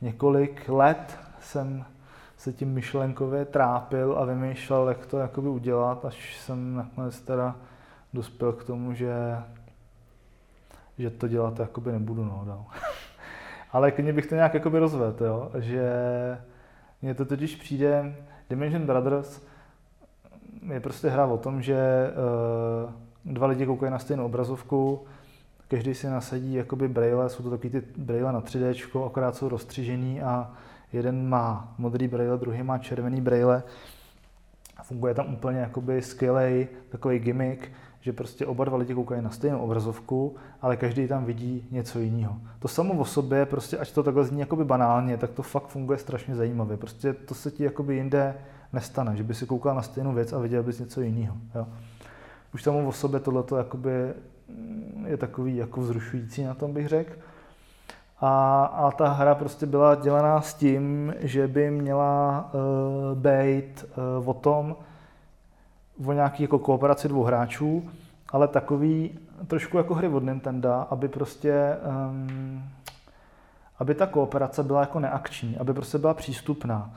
několik 0.00 0.68
let, 0.68 1.18
jsem 1.40 1.84
se 2.36 2.52
tím 2.52 2.72
myšlenkově 2.72 3.44
trápil 3.44 4.18
a 4.18 4.24
vymýšlel, 4.24 4.88
jak 4.88 5.06
to 5.06 5.18
jakoby 5.18 5.48
udělat, 5.48 6.04
až 6.04 6.40
jsem 6.40 6.74
nakonec 6.74 7.20
teda 7.20 7.56
dospěl 8.14 8.52
k 8.52 8.64
tomu, 8.64 8.94
že, 8.94 9.14
že 10.98 11.10
to 11.10 11.28
dělat 11.28 11.58
jakoby 11.58 11.92
nebudu 11.92 12.24
no, 12.24 12.42
dál. 12.46 12.64
Ale 13.72 13.90
klidně 13.90 14.12
bych 14.12 14.26
to 14.26 14.34
nějak 14.34 14.54
jakoby 14.54 14.78
rozvedl, 14.78 15.24
jo? 15.24 15.50
že 15.58 15.92
mně 17.02 17.14
to 17.14 17.24
totiž 17.24 17.56
přijde, 17.56 18.16
Dimension 18.50 18.86
Brothers 18.86 19.42
je 20.72 20.80
prostě 20.80 21.08
hra 21.08 21.26
o 21.26 21.38
tom, 21.38 21.62
že 21.62 22.10
uh, 22.84 22.92
dva 23.32 23.46
lidi 23.46 23.66
koukají 23.66 23.92
na 23.92 23.98
stejnou 23.98 24.24
obrazovku, 24.24 25.04
každý 25.68 25.94
si 25.94 26.06
nasadí 26.06 26.54
jakoby 26.54 26.88
braille, 26.88 27.28
jsou 27.28 27.42
to 27.42 27.50
taky 27.50 27.70
ty 27.70 27.82
braille 27.96 28.32
na 28.32 28.40
3D, 28.40 29.06
akorát 29.06 29.36
jsou 29.36 29.48
rozstřižený 29.48 30.22
a 30.22 30.52
jeden 30.92 31.28
má 31.28 31.74
modrý 31.78 32.08
braille, 32.08 32.38
druhý 32.38 32.62
má 32.62 32.78
červený 32.78 33.20
braille. 33.20 33.62
Funguje 34.82 35.14
tam 35.14 35.34
úplně 35.34 35.58
jakoby 35.58 36.02
skvělý 36.02 36.68
takový 36.88 37.18
gimmick, 37.18 37.68
že 38.00 38.12
prostě 38.12 38.46
oba 38.46 38.64
dva 38.64 38.76
lidi 38.76 38.94
koukají 38.94 39.22
na 39.22 39.30
stejnou 39.30 39.58
obrazovku, 39.58 40.36
ale 40.62 40.76
každý 40.76 41.08
tam 41.08 41.24
vidí 41.24 41.68
něco 41.70 41.98
jiného. 41.98 42.36
To 42.58 42.68
samo 42.68 42.94
o 42.94 43.04
sobě, 43.04 43.46
prostě 43.46 43.78
ať 43.78 43.92
to 43.92 44.02
takhle 44.02 44.24
zní 44.24 44.40
jakoby 44.40 44.64
banálně, 44.64 45.16
tak 45.16 45.30
to 45.30 45.42
fakt 45.42 45.66
funguje 45.66 45.98
strašně 45.98 46.34
zajímavě. 46.34 46.76
Prostě 46.76 47.12
to 47.12 47.34
se 47.34 47.50
ti 47.50 47.64
jakoby 47.64 47.94
jinde 47.96 48.34
nestane, 48.72 49.16
že 49.16 49.22
by 49.22 49.34
si 49.34 49.46
koukal 49.46 49.74
na 49.74 49.82
stejnou 49.82 50.12
věc 50.12 50.32
a 50.32 50.38
viděl 50.38 50.62
bys 50.62 50.78
něco 50.78 51.00
jiného. 51.00 51.36
Jo. 51.54 51.66
Už 52.54 52.62
samo 52.62 52.88
o 52.88 52.92
sobě 52.92 53.20
tohleto 53.20 53.56
jakoby 53.56 53.90
mm, 54.48 55.04
je 55.08 55.16
takový 55.16 55.56
jako 55.56 55.80
vzrušující 55.80 56.44
na 56.44 56.54
tom 56.54 56.72
bych 56.72 56.88
řekl. 56.88 57.12
A, 58.20 58.64
a 58.64 58.90
ta 58.90 59.08
hra 59.08 59.34
prostě 59.34 59.66
byla 59.66 59.94
dělaná 59.94 60.40
s 60.40 60.54
tím, 60.54 61.14
že 61.18 61.48
by 61.48 61.70
měla 61.70 62.50
uh, 62.52 63.18
být 63.18 63.84
uh, 64.18 64.28
o 64.28 64.34
tom, 64.34 64.76
o 66.06 66.12
nějaký 66.12 66.42
jako 66.42 66.58
kooperaci 66.58 67.08
dvou 67.08 67.22
hráčů, 67.22 67.90
ale 68.28 68.48
takový 68.48 69.18
trošku 69.46 69.76
jako 69.76 69.94
hry 69.94 70.08
od 70.08 70.24
Nintendo, 70.24 70.86
aby 70.90 71.08
prostě 71.08 71.76
um, 72.10 72.62
aby 73.78 73.94
ta 73.94 74.06
kooperace 74.06 74.62
byla 74.62 74.80
jako 74.80 75.00
neakční, 75.00 75.56
aby 75.56 75.72
prostě 75.72 75.98
byla 75.98 76.14
přístupná, 76.14 76.90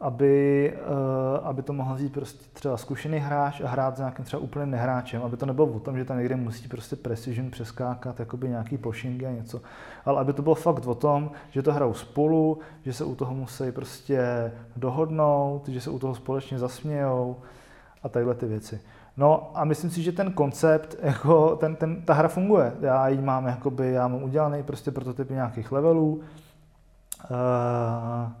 aby, 0.00 0.72
uh, 0.76 1.46
aby 1.46 1.62
to 1.62 1.72
mohl 1.72 1.94
vzít 1.94 2.12
prostě 2.12 2.44
třeba 2.52 2.76
zkušený 2.76 3.18
hráč 3.18 3.60
a 3.60 3.68
hrát 3.68 3.96
s 3.96 3.98
nějakým 3.98 4.24
třeba 4.24 4.42
úplným 4.42 4.70
nehráčem, 4.70 5.22
aby 5.22 5.36
to 5.36 5.46
nebylo 5.46 5.66
o 5.66 5.80
tom, 5.80 5.98
že 5.98 6.04
tam 6.04 6.18
někde 6.18 6.36
musí 6.36 6.68
prostě 6.68 6.96
precision 6.96 7.50
přeskákat 7.50 8.20
jakoby 8.20 8.48
nějaký 8.48 8.78
poshingy 8.78 9.26
a 9.26 9.30
něco, 9.30 9.60
ale 10.04 10.20
aby 10.20 10.32
to 10.32 10.42
bylo 10.42 10.54
fakt 10.54 10.86
o 10.86 10.94
tom, 10.94 11.30
že 11.50 11.62
to 11.62 11.72
hrajou 11.72 11.94
spolu, 11.94 12.58
že 12.84 12.92
se 12.92 13.04
u 13.04 13.14
toho 13.14 13.34
musí 13.34 13.72
prostě 13.72 14.52
dohodnout, 14.76 15.68
že 15.68 15.80
se 15.80 15.90
u 15.90 15.98
toho 15.98 16.14
společně 16.14 16.58
zasmějou, 16.58 17.36
a 18.04 18.08
takhle 18.08 18.34
ty 18.34 18.46
věci. 18.46 18.80
No 19.16 19.50
a 19.54 19.64
myslím 19.64 19.90
si, 19.90 20.02
že 20.02 20.12
ten 20.12 20.32
koncept, 20.32 20.96
jako 21.02 21.56
ten, 21.56 21.76
ten, 21.76 22.02
ta 22.02 22.14
hra 22.14 22.28
funguje. 22.28 22.72
Já 22.80 23.08
ji 23.08 23.20
mám, 23.20 23.46
jakoby, 23.46 23.92
já 23.92 24.08
mám 24.08 24.22
udělaný 24.22 24.62
prostě 24.62 24.90
prototypy 24.90 25.34
nějakých 25.34 25.72
levelů. 25.72 26.20
Uh, 27.30 28.32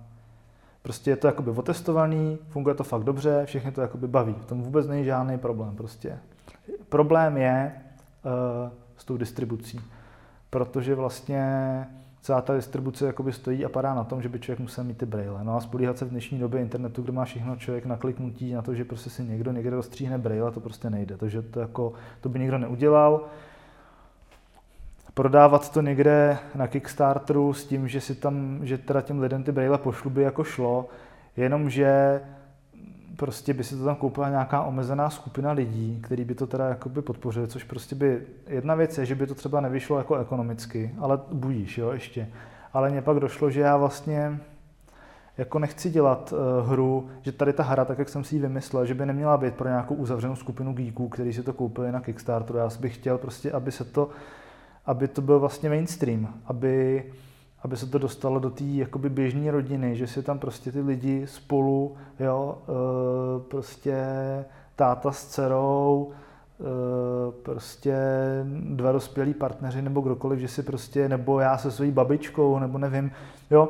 prostě 0.84 1.10
je 1.10 1.16
to 1.16 1.26
jakoby 1.26 1.50
otestovaný, 1.50 2.38
funguje 2.48 2.74
to 2.74 2.84
fakt 2.84 3.04
dobře, 3.04 3.42
všechny 3.44 3.72
to 3.72 3.80
jakoby 3.80 4.08
baví. 4.08 4.34
V 4.40 4.46
tom 4.46 4.62
vůbec 4.62 4.86
není 4.86 5.04
žádný 5.04 5.38
problém 5.38 5.76
prostě. 5.76 6.18
Problém 6.88 7.36
je 7.36 7.72
uh, 8.24 8.70
s 8.96 9.04
tou 9.04 9.16
distribucí, 9.16 9.80
protože 10.50 10.94
vlastně 10.94 11.44
celá 12.20 12.40
ta 12.40 12.54
distribuce 12.54 13.06
jakoby 13.06 13.32
stojí 13.32 13.64
a 13.64 13.68
padá 13.68 13.94
na 13.94 14.04
tom, 14.04 14.22
že 14.22 14.28
by 14.28 14.40
člověk 14.40 14.60
musel 14.60 14.84
mít 14.84 14.98
ty 14.98 15.06
braille. 15.06 15.44
No 15.44 15.56
a 15.56 15.60
spolíhat 15.60 15.98
se 15.98 16.04
v 16.04 16.10
dnešní 16.10 16.38
době 16.38 16.60
internetu, 16.60 17.02
kde 17.02 17.12
má 17.12 17.24
všechno 17.24 17.56
člověk 17.56 17.86
na 17.86 17.96
kliknutí 17.96 18.52
na 18.52 18.62
to, 18.62 18.74
že 18.74 18.84
prostě 18.84 19.10
si 19.10 19.24
někdo 19.24 19.52
někde 19.52 19.70
rozstříhne 19.70 20.18
braille, 20.18 20.50
to 20.50 20.60
prostě 20.60 20.90
nejde. 20.90 21.16
Takže 21.16 21.42
to, 21.42 21.60
jako, 21.60 21.92
to 22.20 22.28
by 22.28 22.38
nikdo 22.38 22.58
neudělal. 22.58 23.24
Prodávat 25.14 25.72
to 25.72 25.80
někde 25.80 26.38
na 26.54 26.66
Kickstarteru 26.66 27.52
s 27.52 27.66
tím, 27.66 27.88
že 27.88 28.00
si 28.00 28.14
tam, 28.14 28.58
že 28.62 28.78
teda 28.78 29.00
těm 29.00 29.20
lidem 29.20 29.44
ty 29.44 29.52
braille 29.52 29.78
pošlu 29.78 30.10
by 30.10 30.22
jako 30.22 30.44
šlo, 30.44 30.88
jenomže 31.36 32.20
prostě 33.16 33.54
by 33.54 33.64
si 33.64 33.76
to 33.76 33.84
tam 33.84 33.96
koupila 33.96 34.28
nějaká 34.28 34.62
omezená 34.62 35.10
skupina 35.10 35.52
lidí, 35.52 36.00
který 36.02 36.24
by 36.24 36.34
to 36.34 36.46
teda 36.46 36.68
jakoby 36.68 37.02
podpořili, 37.02 37.48
což 37.48 37.64
prostě 37.64 37.94
by, 37.94 38.22
jedna 38.46 38.74
věc 38.74 38.98
je, 38.98 39.06
že 39.06 39.14
by 39.14 39.26
to 39.26 39.34
třeba 39.34 39.60
nevyšlo 39.60 39.98
jako 39.98 40.16
ekonomicky, 40.16 40.94
ale 40.98 41.18
budíš, 41.32 41.78
jo, 41.78 41.90
ještě. 41.90 42.28
Ale 42.72 42.90
mně 42.90 43.02
pak 43.02 43.20
došlo, 43.20 43.50
že 43.50 43.60
já 43.60 43.76
vlastně 43.76 44.40
jako 45.38 45.58
nechci 45.58 45.90
dělat 45.90 46.32
uh, 46.32 46.70
hru, 46.70 47.08
že 47.22 47.32
tady 47.32 47.52
ta 47.52 47.62
hra, 47.62 47.84
tak 47.84 47.98
jak 47.98 48.08
jsem 48.08 48.24
si 48.24 48.34
ji 48.34 48.40
vymyslel, 48.40 48.86
že 48.86 48.94
by 48.94 49.06
neměla 49.06 49.36
být 49.36 49.54
pro 49.54 49.68
nějakou 49.68 49.94
uzavřenou 49.94 50.36
skupinu 50.36 50.72
geeků, 50.72 51.08
kteří 51.08 51.32
si 51.32 51.42
to 51.42 51.52
koupili 51.52 51.92
na 51.92 52.00
Kickstarteru. 52.00 52.58
Já 52.58 52.68
bych 52.80 52.94
chtěl 52.94 53.18
prostě, 53.18 53.52
aby 53.52 53.72
se 53.72 53.84
to, 53.84 54.08
aby 54.86 55.08
to 55.08 55.22
byl 55.22 55.40
vlastně 55.40 55.68
mainstream, 55.68 56.34
aby, 56.46 57.04
aby 57.62 57.76
se 57.76 57.86
to 57.86 57.98
dostalo 57.98 58.38
do 58.38 58.50
té 58.50 58.64
jakoby 58.64 59.08
běžné 59.10 59.50
rodiny, 59.50 59.96
že 59.96 60.06
si 60.06 60.22
tam 60.22 60.38
prostě 60.38 60.72
ty 60.72 60.80
lidi 60.80 61.26
spolu, 61.26 61.96
jo, 62.20 62.58
uh, 62.66 63.42
prostě 63.42 64.04
táta 64.76 65.12
s 65.12 65.26
dcerou, 65.26 66.12
uh, 66.58 66.66
prostě 67.42 67.96
dva 68.70 68.92
dospělí 68.92 69.34
partneři 69.34 69.82
nebo 69.82 70.00
kdokoliv, 70.00 70.40
že 70.40 70.48
si 70.48 70.62
prostě, 70.62 71.08
nebo 71.08 71.40
já 71.40 71.58
se 71.58 71.70
svojí 71.70 71.90
babičkou, 71.90 72.58
nebo 72.58 72.78
nevím, 72.78 73.10
jo, 73.50 73.68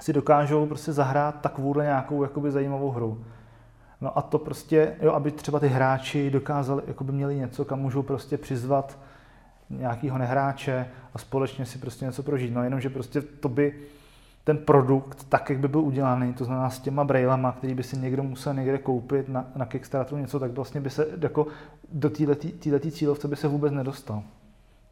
si 0.00 0.12
dokážou 0.12 0.66
prostě 0.66 0.92
zahrát 0.92 1.40
takovouhle 1.40 1.84
nějakou 1.84 2.22
jakoby 2.22 2.50
zajímavou 2.50 2.90
hru. 2.90 3.24
No 4.00 4.18
a 4.18 4.22
to 4.22 4.38
prostě, 4.38 4.96
jo, 5.02 5.12
aby 5.12 5.30
třeba 5.30 5.60
ty 5.60 5.68
hráči 5.68 6.30
dokázali, 6.30 6.82
jakoby 6.86 7.12
měli 7.12 7.36
něco, 7.36 7.64
kam 7.64 7.80
můžou 7.80 8.02
prostě 8.02 8.38
přizvat 8.38 8.98
nějakého 9.70 10.18
nehráče 10.18 10.86
a 11.14 11.18
společně 11.18 11.66
si 11.66 11.78
prostě 11.78 12.04
něco 12.04 12.22
prožít. 12.22 12.54
No 12.54 12.64
jenom, 12.64 12.80
že 12.80 12.90
prostě 12.90 13.20
to 13.22 13.48
by 13.48 13.74
ten 14.44 14.58
produkt, 14.58 15.26
tak 15.28 15.50
jak 15.50 15.58
by 15.58 15.68
byl 15.68 15.80
udělaný, 15.80 16.34
to 16.34 16.44
znamená 16.44 16.70
s 16.70 16.78
těma 16.78 17.04
brailama, 17.04 17.52
který 17.52 17.74
by 17.74 17.82
si 17.82 17.98
někdo 17.98 18.22
musel 18.22 18.54
někde 18.54 18.78
koupit 18.78 19.28
na, 19.28 19.44
na 19.56 19.66
Kickstarteru 19.66 20.20
něco, 20.20 20.40
tak 20.40 20.50
vlastně 20.50 20.80
by 20.80 20.90
se 20.90 21.06
jako 21.20 21.46
do 21.92 22.10
této 22.10 22.90
cílovce 22.90 23.28
by 23.28 23.36
se 23.36 23.48
vůbec 23.48 23.72
nedostal. 23.72 24.22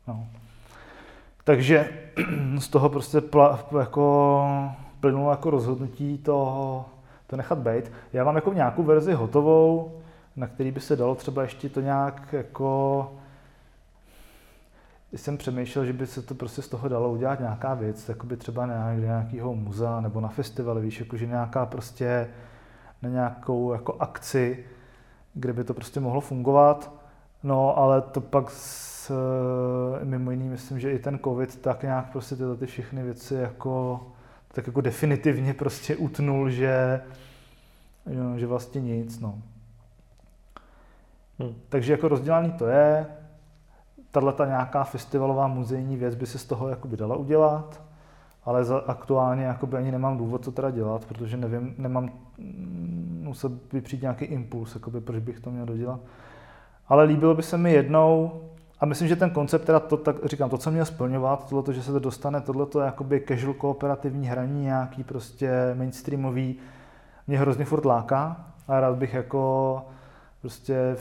No. 0.09 0.27
Takže 1.45 1.89
z 2.59 2.69
toho 2.69 2.89
prostě 2.89 3.21
pla, 3.21 3.67
jako 3.79 4.45
plynulo 5.01 5.31
jako 5.31 5.51
rozhodnutí 5.51 6.19
to, 6.19 6.85
to 7.27 7.37
nechat 7.37 7.59
být. 7.59 7.93
Já 8.13 8.25
mám 8.25 8.37
jako 8.37 8.53
nějakou 8.53 8.83
verzi 8.83 9.13
hotovou, 9.13 9.93
na 10.37 10.47
který 10.47 10.71
by 10.71 10.81
se 10.81 10.97
dalo 10.97 11.15
třeba 11.15 11.43
ještě 11.43 11.69
to 11.69 11.81
nějak 11.81 12.33
jako 12.33 13.13
jsem 15.13 15.37
přemýšlel, 15.37 15.85
že 15.85 15.93
by 15.93 16.07
se 16.07 16.23
to 16.23 16.35
prostě 16.35 16.63
z 16.63 16.69
toho 16.69 16.89
dalo 16.89 17.13
udělat 17.13 17.41
nějaká 17.41 17.75
věc, 17.75 18.09
jako 18.09 18.27
by 18.27 18.37
třeba 18.37 18.67
na 18.67 18.95
nějakého 18.95 19.55
muzea 19.55 20.01
nebo 20.01 20.21
na 20.21 20.29
festival, 20.29 20.81
víš, 20.81 21.01
jakože 21.01 21.27
nějaká 21.27 21.67
prostě 21.67 22.29
na 23.03 23.09
nějakou 23.09 23.73
jako 23.73 23.97
akci, 23.99 24.65
kde 25.35 25.53
by 25.53 25.65
to 25.65 25.75
prostě 25.75 26.01
mohlo 26.01 26.21
fungovat. 26.21 26.93
No, 27.43 27.79
ale 27.79 28.03
to 28.03 28.21
pak 28.21 28.51
s, 28.51 29.13
mimo 30.05 30.31
jiný, 30.31 30.49
myslím, 30.49 30.81
že 30.81 30.93
i 30.93 30.99
ten 30.99 31.19
covid 31.25 31.63
tak 31.63 31.83
nějak 31.83 32.13
prostě 32.13 32.37
tyhle 32.37 32.57
ty 32.57 32.67
všechny 32.67 33.03
věci 33.03 33.35
jako 33.35 34.07
tak 34.57 34.67
jako 34.67 34.81
definitivně 34.81 35.55
prostě 35.55 35.97
utnul, 35.97 36.51
že, 36.51 37.01
že 38.37 38.47
vlastně 38.47 38.81
nic. 38.81 39.21
No. 39.21 39.43
Hmm. 41.39 41.55
Takže 41.69 41.93
jako 41.93 42.09
rozdělaný 42.09 42.53
to 42.53 42.67
je. 42.67 43.07
Tahle 44.17 44.33
ta 44.33 44.47
nějaká 44.47 44.85
festivalová 44.85 45.47
muzejní 45.47 45.97
věc 45.97 46.15
by 46.15 46.27
se 46.27 46.39
z 46.39 46.45
toho 46.45 46.69
jakoby 46.69 46.97
dala 46.97 47.17
udělat, 47.17 47.83
ale 48.45 48.65
za, 48.65 48.79
aktuálně 48.79 49.45
jakoby 49.45 49.77
ani 49.77 49.93
nemám 49.93 50.19
důvod 50.19 50.45
to 50.45 50.53
teda 50.53 50.71
dělat, 50.71 51.05
protože 51.05 51.37
nevím, 51.37 51.75
nemám, 51.79 52.11
musel 53.21 53.51
by 53.73 53.81
přijít 53.81 54.03
nějaký 54.03 54.25
impuls, 54.25 54.75
jakoby, 54.75 55.01
proč 55.01 55.23
bych 55.23 55.41
to 55.41 55.51
měl 55.51 55.67
dodělat. 55.67 56.01
Ale 56.89 57.05
líbilo 57.05 57.35
by 57.35 57.43
se 57.43 57.59
mi 57.59 57.73
jednou, 57.73 58.41
a 58.81 58.87
myslím, 58.87 59.09
že 59.09 59.17
ten 59.17 59.31
koncept, 59.31 59.65
teda 59.65 59.81
to, 59.81 59.97
tak 59.97 60.17
říkám, 60.25 60.51
to, 60.51 60.59
co 60.59 60.71
měl 60.71 60.85
splňovat, 60.85 61.49
tohle, 61.49 61.75
že 61.75 61.83
se 61.83 61.93
to 61.93 61.99
dostane, 61.99 62.41
tohle 62.41 62.67
je 62.79 62.85
jakoby 62.85 63.25
casual 63.29 63.55
kooperativní 63.55 64.29
hraní, 64.29 64.63
nějaký 64.63 65.05
prostě 65.05 65.75
mainstreamový, 65.75 66.59
mě 67.27 67.39
hrozně 67.39 67.65
furt 67.65 67.85
láká 67.85 68.47
a 68.69 68.81
rád 68.81 68.97
bych 68.97 69.15
jako 69.15 69.83
prostě 70.41 70.97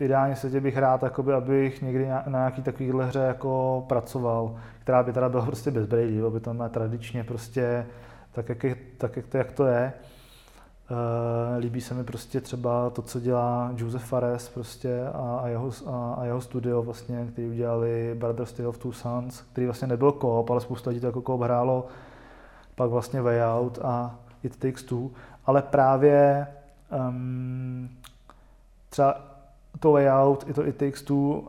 ideálním 0.00 0.36
světě 0.36 0.60
bych 0.60 0.76
rád, 0.76 1.02
jakoby, 1.02 1.32
abych 1.32 1.82
někdy 1.82 2.08
na 2.08 2.24
nějaký 2.26 2.62
takovýhle 2.62 3.06
hře 3.06 3.18
jako 3.18 3.84
pracoval, 3.88 4.56
která 4.78 5.02
by 5.02 5.12
teda 5.12 5.28
byla 5.28 5.46
prostě 5.46 5.70
bez 5.70 5.86
brailí, 5.86 6.20
by 6.30 6.40
to 6.40 6.68
tradičně 6.68 7.24
prostě 7.24 7.86
tak, 8.32 8.48
jak, 8.48 8.64
je, 8.64 8.76
tak 8.98 9.16
jak, 9.16 9.26
to, 9.26 9.36
jak 9.36 9.52
to 9.52 9.66
je. 9.66 9.92
Uh, 10.90 11.58
líbí 11.58 11.80
se 11.80 11.94
mi 11.94 12.04
prostě 12.04 12.40
třeba 12.40 12.90
to, 12.90 13.02
co 13.02 13.20
dělá 13.20 13.72
Joseph 13.76 14.04
Fares 14.04 14.48
prostě 14.48 15.06
a, 15.14 15.40
a, 15.42 15.48
jeho, 15.48 15.70
a, 15.86 16.14
a 16.14 16.24
jeho 16.24 16.40
studio 16.40 16.82
vlastně, 16.82 17.26
který 17.32 17.48
udělali 17.48 18.14
Brothers 18.18 18.52
Tale 18.52 18.68
of 18.68 18.78
Two 18.78 18.92
Sons, 18.92 19.40
který 19.40 19.66
vlastně 19.66 19.88
nebyl 19.88 20.12
koop, 20.12 20.50
ale 20.50 20.60
spousta 20.60 20.90
lidí 20.90 21.00
to 21.00 21.06
jako 21.06 21.22
koop 21.22 21.40
hrálo, 21.40 21.86
pak 22.74 22.90
vlastně 22.90 23.22
Way 23.22 23.44
Out 23.44 23.78
a 23.82 24.14
It 24.42 24.56
Takes 24.56 24.82
Two, 24.82 25.08
ale 25.46 25.62
právě 25.62 26.46
um, 27.08 27.88
třeba 28.90 29.35
to 29.80 29.92
Way 29.92 30.10
Out, 30.10 30.48
i 30.48 30.52
to 30.52 30.66
It 30.66 30.76
Takes 30.76 31.02
Two, 31.02 31.16
uh, 31.16 31.46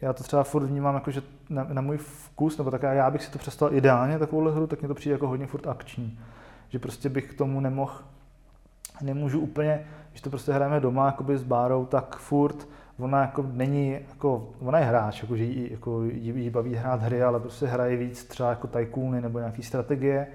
já 0.00 0.12
to 0.12 0.22
třeba 0.22 0.42
furt 0.42 0.64
vnímám 0.64 0.94
jako, 0.94 1.10
že 1.10 1.22
na, 1.50 1.66
na 1.72 1.82
můj 1.82 1.96
vkus, 1.96 2.58
nebo 2.58 2.70
tak 2.70 2.82
já 2.82 3.10
bych 3.10 3.22
si 3.22 3.30
to 3.30 3.38
přestal 3.38 3.74
ideálně 3.74 4.18
takovouhle 4.18 4.52
hru, 4.52 4.66
tak 4.66 4.80
mě 4.80 4.88
to 4.88 4.94
přijde 4.94 5.14
jako 5.14 5.28
hodně 5.28 5.46
furt 5.46 5.66
akční. 5.66 6.18
Že 6.68 6.78
prostě 6.78 7.08
bych 7.08 7.30
k 7.30 7.38
tomu 7.38 7.60
nemohl, 7.60 7.94
nemůžu 9.02 9.40
úplně, 9.40 9.86
když 10.10 10.20
to 10.20 10.30
prostě 10.30 10.52
hrajeme 10.52 10.80
doma 10.80 11.06
jakoby 11.06 11.38
s 11.38 11.42
Bárou, 11.42 11.86
tak 11.86 12.16
furt 12.16 12.68
ona 12.98 13.20
jako 13.20 13.44
není, 13.52 13.90
jako, 14.08 14.48
ona 14.60 14.78
je 14.78 14.84
hráč, 14.84 15.22
jako, 15.22 15.36
že 15.36 15.44
jí, 15.44 15.68
jako, 15.70 16.02
jí, 16.04 16.32
jí 16.36 16.50
baví 16.50 16.74
hrát 16.74 17.02
hry, 17.02 17.22
ale 17.22 17.40
prostě 17.40 17.66
hraje 17.66 17.96
víc 17.96 18.24
třeba 18.24 18.50
jako 18.50 18.66
tajkůny 18.66 19.20
nebo 19.20 19.38
nějaký 19.38 19.62
strategie 19.62 20.26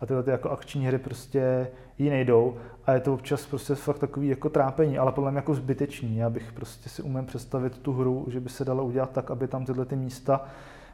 a 0.00 0.06
tyhle 0.06 0.22
ty 0.22 0.30
jako 0.30 0.50
akční 0.50 0.86
hry 0.86 0.98
prostě 0.98 1.68
jí 1.98 2.10
nejdou 2.10 2.56
a 2.86 2.92
je 2.92 3.00
to 3.00 3.14
občas 3.14 3.46
prostě 3.46 3.74
fakt 3.74 3.98
takový 3.98 4.28
jako 4.28 4.48
trápení, 4.48 4.98
ale 4.98 5.12
podle 5.12 5.30
mě 5.30 5.38
jako 5.38 5.54
zbytečný. 5.54 6.16
Já 6.16 6.30
bych 6.30 6.52
prostě 6.52 6.88
si 6.88 7.02
umím 7.02 7.26
představit 7.26 7.78
tu 7.78 7.92
hru, 7.92 8.26
že 8.28 8.40
by 8.40 8.48
se 8.48 8.64
dalo 8.64 8.84
udělat 8.84 9.10
tak, 9.10 9.30
aby 9.30 9.48
tam 9.48 9.64
tyhle 9.64 9.84
ty 9.84 9.96
místa, 9.96 10.44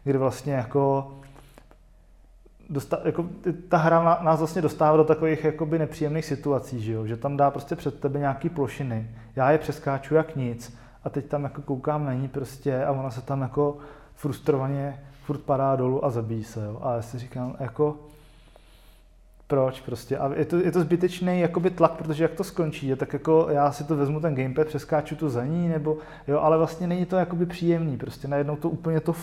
kde 0.05 0.19
vlastně 0.19 0.53
jako 0.53 1.13
dosta, 2.71 3.01
jako, 3.05 3.27
ta 3.69 3.77
hra 3.77 4.19
nás 4.23 4.39
vlastně 4.39 4.63
dostává 4.63 4.97
do 4.97 5.05
takových 5.05 5.45
jakoby 5.45 5.79
nepříjemných 5.79 6.25
situací, 6.25 6.81
že, 6.81 6.93
jo? 6.93 7.07
že 7.07 7.17
tam 7.17 7.37
dá 7.37 7.51
prostě 7.51 7.77
před 7.77 8.01
tebe 8.01 8.19
nějaký 8.19 8.49
plošiny, 8.49 9.11
já 9.37 9.51
je 9.51 9.59
přeskáču 9.59 10.15
jak 10.15 10.37
nic 10.37 10.79
a 11.05 11.11
teď 11.11 11.27
tam 11.27 11.45
jako 11.45 11.63
koukám 11.63 12.05
na 12.05 12.13
ní 12.13 12.29
prostě 12.29 12.85
a 12.85 12.93
ona 12.93 13.11
se 13.11 13.23
tam 13.23 13.41
jako 13.41 13.79
frustrovaně 14.15 15.05
furt 15.25 15.41
padá 15.41 15.77
dolů 15.77 16.05
a 16.05 16.11
zabíjí 16.11 16.45
se. 16.45 16.65
Jo? 16.65 16.79
A 16.83 16.95
já 16.95 17.03
si 17.03 17.19
říkám, 17.19 17.57
jako 17.61 17.97
proč 19.49 19.81
prostě. 19.81 20.19
A 20.19 20.35
je 20.35 20.45
to, 20.45 20.57
je 20.57 20.73
to 20.73 20.81
zbytečný 20.81 21.41
jakoby 21.41 21.71
tlak, 21.71 21.93
protože 21.93 22.25
jak 22.25 22.33
to 22.33 22.45
skončí, 22.45 22.87
je, 22.87 22.97
tak 22.97 23.13
jako 23.13 23.47
já 23.51 23.73
si 23.73 23.85
to 23.85 23.97
vezmu 23.97 24.21
ten 24.21 24.35
gamepad, 24.35 24.67
přeskáču 24.67 25.17
to 25.17 25.31
za 25.31 25.45
ní, 25.45 25.69
nebo 25.69 25.99
jo, 26.29 26.39
ale 26.39 26.59
vlastně 26.59 26.87
není 26.87 27.07
to 27.07 27.17
jakoby 27.17 27.47
příjemný, 27.47 27.97
prostě 27.97 28.29
najednou 28.29 28.57
to 28.57 28.71
úplně 28.71 29.01
to, 29.01 29.15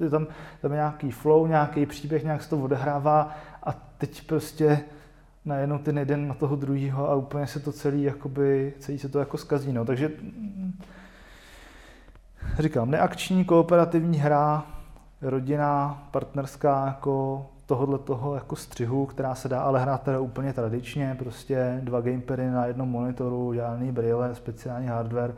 je 0.00 0.10
tam, 0.10 0.26
tam 0.62 0.72
nějaký 0.72 1.10
flow, 1.10 1.46
nějaký 1.46 1.86
příběh, 1.86 2.24
nějak 2.24 2.42
se 2.42 2.50
to 2.50 2.58
odehrává 2.58 3.36
a 3.62 3.72
teď 3.98 4.26
prostě 4.26 4.80
najednou 5.44 5.78
ten 5.78 5.98
jeden 5.98 6.28
na 6.28 6.34
toho 6.34 6.56
druhého 6.56 7.10
a 7.10 7.14
úplně 7.14 7.46
se 7.46 7.60
to 7.60 7.72
celý, 7.72 8.02
jakoby, 8.02 8.74
celý 8.78 8.98
se 8.98 9.08
to 9.08 9.18
jako 9.18 9.38
skazí, 9.38 9.72
no, 9.72 9.84
takže 9.84 10.10
říkám, 12.58 12.90
neakční 12.90 13.44
kooperativní 13.44 14.18
hra, 14.18 14.66
rodina, 15.22 16.02
partnerská, 16.10 16.86
jako 16.86 17.46
tohohle 17.72 17.98
toho 17.98 18.34
jako 18.34 18.56
střihu, 18.56 19.06
která 19.06 19.34
se 19.34 19.48
dá 19.48 19.62
ale 19.62 19.80
hrát 19.80 20.02
teda 20.02 20.20
úplně 20.20 20.52
tradičně, 20.52 21.16
prostě 21.18 21.80
dva 21.82 22.00
gamepady 22.00 22.50
na 22.50 22.66
jednom 22.66 22.88
monitoru, 22.88 23.54
žádný 23.54 23.92
brýle, 23.92 24.34
speciální 24.34 24.86
hardware, 24.86 25.34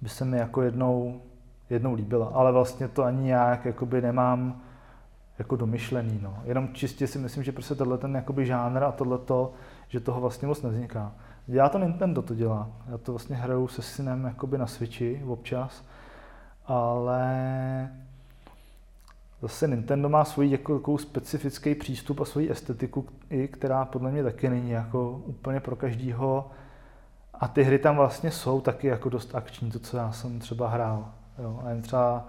by 0.00 0.08
se 0.08 0.24
mi 0.24 0.38
jako 0.38 0.62
jednou, 0.62 1.20
jednou 1.70 1.94
líbila, 1.94 2.30
ale 2.34 2.52
vlastně 2.52 2.88
to 2.88 3.04
ani 3.04 3.22
nějak 3.22 3.64
jakoby 3.64 4.02
nemám 4.02 4.62
jako 5.38 5.56
domyšlený, 5.56 6.18
no. 6.22 6.38
Jenom 6.44 6.68
čistě 6.72 7.06
si 7.06 7.18
myslím, 7.18 7.42
že 7.42 7.52
prostě 7.52 7.74
tenhle 7.74 7.98
ten 7.98 8.14
jakoby 8.14 8.46
žánr 8.46 8.84
a 8.84 8.92
tohleto, 8.92 9.52
že 9.88 10.00
toho 10.00 10.20
vlastně 10.20 10.48
moc 10.48 10.62
nevzniká. 10.62 11.12
Já 11.48 11.68
to 11.68 11.78
Nintendo 11.78 12.22
to 12.22 12.34
dělá. 12.34 12.68
Já 12.90 12.98
to 12.98 13.12
vlastně 13.12 13.36
hraju 13.36 13.68
se 13.68 13.82
synem 13.82 14.24
jakoby 14.24 14.58
na 14.58 14.66
Switchi 14.66 15.22
občas, 15.26 15.84
ale 16.66 17.24
zase 19.48 19.68
Nintendo 19.68 20.08
má 20.08 20.24
svůj 20.24 20.50
jako 20.50 20.98
specifický 20.98 21.74
přístup 21.74 22.20
a 22.20 22.24
svoji 22.24 22.50
estetiku, 22.50 23.06
která 23.50 23.84
podle 23.84 24.10
mě 24.10 24.22
taky 24.22 24.48
není 24.48 24.70
jako 24.70 25.22
úplně 25.24 25.60
pro 25.60 25.76
každýho. 25.76 26.50
A 27.34 27.48
ty 27.48 27.62
hry 27.62 27.78
tam 27.78 27.96
vlastně 27.96 28.30
jsou 28.30 28.60
taky 28.60 28.86
jako 28.86 29.08
dost 29.08 29.34
akční, 29.34 29.70
to, 29.70 29.78
co 29.78 29.96
já 29.96 30.12
jsem 30.12 30.38
třeba 30.38 30.68
hrál. 30.68 31.08
Jo. 31.38 31.60
A 31.64 31.68
jen 31.68 31.82
třeba, 31.82 32.28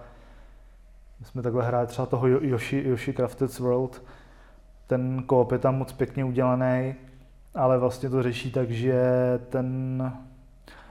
my 1.20 1.26
jsme 1.26 1.42
takhle 1.42 1.66
hráli 1.66 1.86
třeba 1.86 2.06
toho 2.06 2.26
Yoshi, 2.26 2.88
Yoshi 2.88 3.12
Crafted 3.12 3.58
World, 3.58 4.02
ten 4.86 5.22
koop 5.26 5.52
je 5.52 5.58
tam 5.58 5.78
moc 5.78 5.92
pěkně 5.92 6.24
udělaný 6.24 6.94
ale 7.56 7.78
vlastně 7.78 8.10
to 8.10 8.22
řeší 8.22 8.50
tak, 8.50 8.70
že 8.70 9.02
ten, 9.48 10.12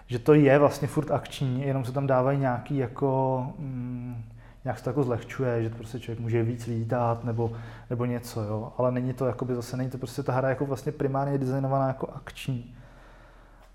že 0.07 0.19
to 0.19 0.34
je 0.34 0.59
vlastně 0.59 0.88
furt 0.88 1.11
akční, 1.11 1.61
jenom 1.61 1.86
se 1.86 1.91
tam 1.91 2.07
dávají 2.07 2.39
nějaký 2.39 2.78
jako, 2.78 3.43
mm, 3.59 4.23
nějak 4.66 4.78
se 4.78 4.84
to 4.84 4.89
jako 4.89 5.03
zlehčuje, 5.03 5.63
že 5.63 5.70
prostě 5.70 5.99
člověk 5.99 6.20
může 6.20 6.43
víc 6.43 6.66
lítat 6.66 7.24
nebo, 7.24 7.51
nebo 7.89 8.05
něco, 8.05 8.43
jo. 8.43 8.74
Ale 8.78 8.91
není 8.91 9.13
to 9.13 9.26
jakoby 9.26 9.55
zase, 9.55 9.78
není 9.78 9.89
to 9.89 9.97
prostě 9.97 10.24
ta 10.24 10.34
hra 10.34 10.49
jako 10.49 10.66
vlastně 10.66 10.91
primárně 10.91 11.38
designovaná 11.38 11.88
jako 11.88 12.07
akční. 12.13 12.76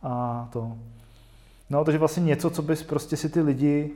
A 0.03 0.49
to. 0.53 0.76
No, 1.70 1.84
takže 1.84 1.99
vlastně 1.99 2.22
něco, 2.22 2.51
co 2.51 2.62
bys 2.62 2.82
prostě 2.82 3.16
si 3.16 3.28
ty 3.28 3.41
lidi, 3.41 3.91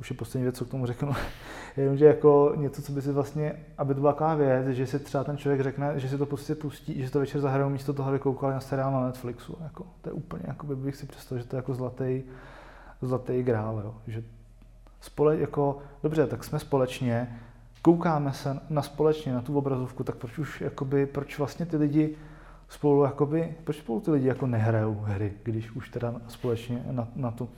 už 0.00 0.10
je 0.10 0.16
poslední 0.16 0.42
věc, 0.42 0.58
co 0.58 0.64
k 0.64 0.70
tomu 0.70 0.86
řeknu, 0.86 1.12
jenomže 1.76 2.04
jako 2.04 2.52
něco, 2.56 2.82
co 2.82 2.92
by 2.92 3.02
si 3.02 3.12
vlastně, 3.12 3.52
aby 3.78 3.94
to 3.94 4.00
byla 4.00 4.12
taková 4.12 4.34
věc, 4.34 4.66
že 4.66 4.86
si 4.86 4.98
třeba 4.98 5.24
ten 5.24 5.36
člověk 5.36 5.60
řekne, 5.60 6.00
že 6.00 6.08
si 6.08 6.18
to 6.18 6.26
prostě 6.26 6.54
pustí, 6.54 7.02
že 7.02 7.10
to 7.10 7.18
večer 7.18 7.40
zahrajou 7.40 7.68
místo 7.70 7.92
toho, 7.92 8.08
aby 8.08 8.18
koukali 8.18 8.54
na 8.54 8.60
seriál 8.60 8.92
na 8.92 9.06
Netflixu. 9.06 9.56
Jako, 9.62 9.86
to 10.00 10.08
je 10.08 10.12
úplně, 10.12 10.42
jako 10.46 10.66
by 10.66 10.76
bych 10.76 10.96
si 10.96 11.06
představil, 11.06 11.42
že 11.42 11.48
to 11.48 11.56
je 11.56 11.58
jako 11.58 11.74
zlatý, 11.74 12.22
zlatý 13.02 13.42
grál, 13.42 13.82
jo. 13.84 13.94
že 14.06 14.22
spole, 15.00 15.38
jako, 15.38 15.78
dobře, 16.02 16.26
tak 16.26 16.44
jsme 16.44 16.58
společně, 16.58 17.40
koukáme 17.82 18.32
se 18.32 18.60
na 18.70 18.82
společně 18.82 19.32
na 19.32 19.42
tu 19.42 19.58
obrazovku, 19.58 20.04
tak 20.04 20.16
proč 20.16 20.38
už, 20.38 20.60
jakoby, 20.60 21.06
proč 21.06 21.38
vlastně 21.38 21.66
ty 21.66 21.76
lidi 21.76 22.16
spolu, 22.68 23.04
jakoby, 23.04 23.54
proč 23.64 23.76
spolu 23.76 24.00
ty 24.00 24.10
lidi 24.10 24.28
jako 24.28 24.46
nehrajou 24.46 24.94
hry, 24.94 25.32
když 25.42 25.70
už 25.70 25.88
teda 25.88 26.14
společně 26.28 26.82
na, 26.90 27.08
na 27.16 27.30
tu 27.30 27.48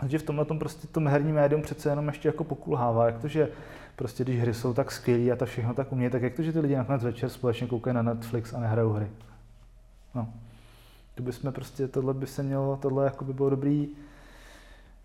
takže 0.00 0.18
v 0.18 0.22
tomhle 0.22 0.44
tom 0.44 0.58
prostě 0.58 0.86
to 0.86 1.00
herní 1.00 1.32
médium 1.32 1.62
přece 1.62 1.88
jenom 1.88 2.08
ještě 2.08 2.28
jako 2.28 2.44
pokulhává. 2.44 3.06
Jak 3.06 3.18
to, 3.18 3.28
že 3.28 3.48
prostě 3.96 4.24
když 4.24 4.40
hry 4.40 4.54
jsou 4.54 4.74
tak 4.74 4.92
skvělé 4.92 5.32
a 5.32 5.36
ta 5.36 5.46
všechno 5.46 5.74
tak 5.74 5.92
umějí, 5.92 6.10
tak 6.10 6.22
jak 6.22 6.34
to, 6.34 6.42
že 6.42 6.52
ty 6.52 6.60
lidi 6.60 6.76
nakonec 6.76 7.02
večer 7.02 7.28
společně 7.28 7.66
koukají 7.66 7.94
na 7.94 8.02
Netflix 8.02 8.54
a 8.54 8.60
nehrajou 8.60 8.92
hry. 8.92 9.10
No. 10.14 10.28
Kdyby 11.14 11.32
jsme 11.32 11.52
prostě, 11.52 11.88
tohle 11.88 12.14
by 12.14 12.26
se 12.26 12.42
mělo, 12.42 12.76
tohle 12.76 13.04
jako 13.04 13.24
by 13.24 13.32
bylo 13.32 13.50
dobrý, 13.50 13.88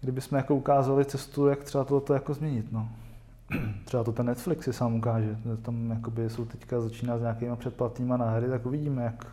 kdyby 0.01 0.21
jsme 0.21 0.37
jako 0.37 0.55
ukázali 0.55 1.05
cestu, 1.05 1.47
jak 1.47 1.63
třeba 1.63 1.83
tohle 1.83 2.15
jako 2.15 2.33
změnit, 2.33 2.71
no. 2.71 2.89
třeba 3.85 4.03
to 4.03 4.11
ten 4.11 4.25
Netflix 4.25 4.65
si 4.65 4.73
sám 4.73 4.95
ukáže. 4.95 5.37
Tam 5.61 5.89
jakoby 5.89 6.29
jsou 6.29 6.45
teďka 6.45 6.81
začíná 6.81 7.17
s 7.17 7.21
nějakýma 7.21 7.55
předplatnýma 7.55 8.17
na 8.17 8.29
hry, 8.29 8.49
tak 8.49 8.65
uvidíme, 8.65 9.03
jak 9.03 9.27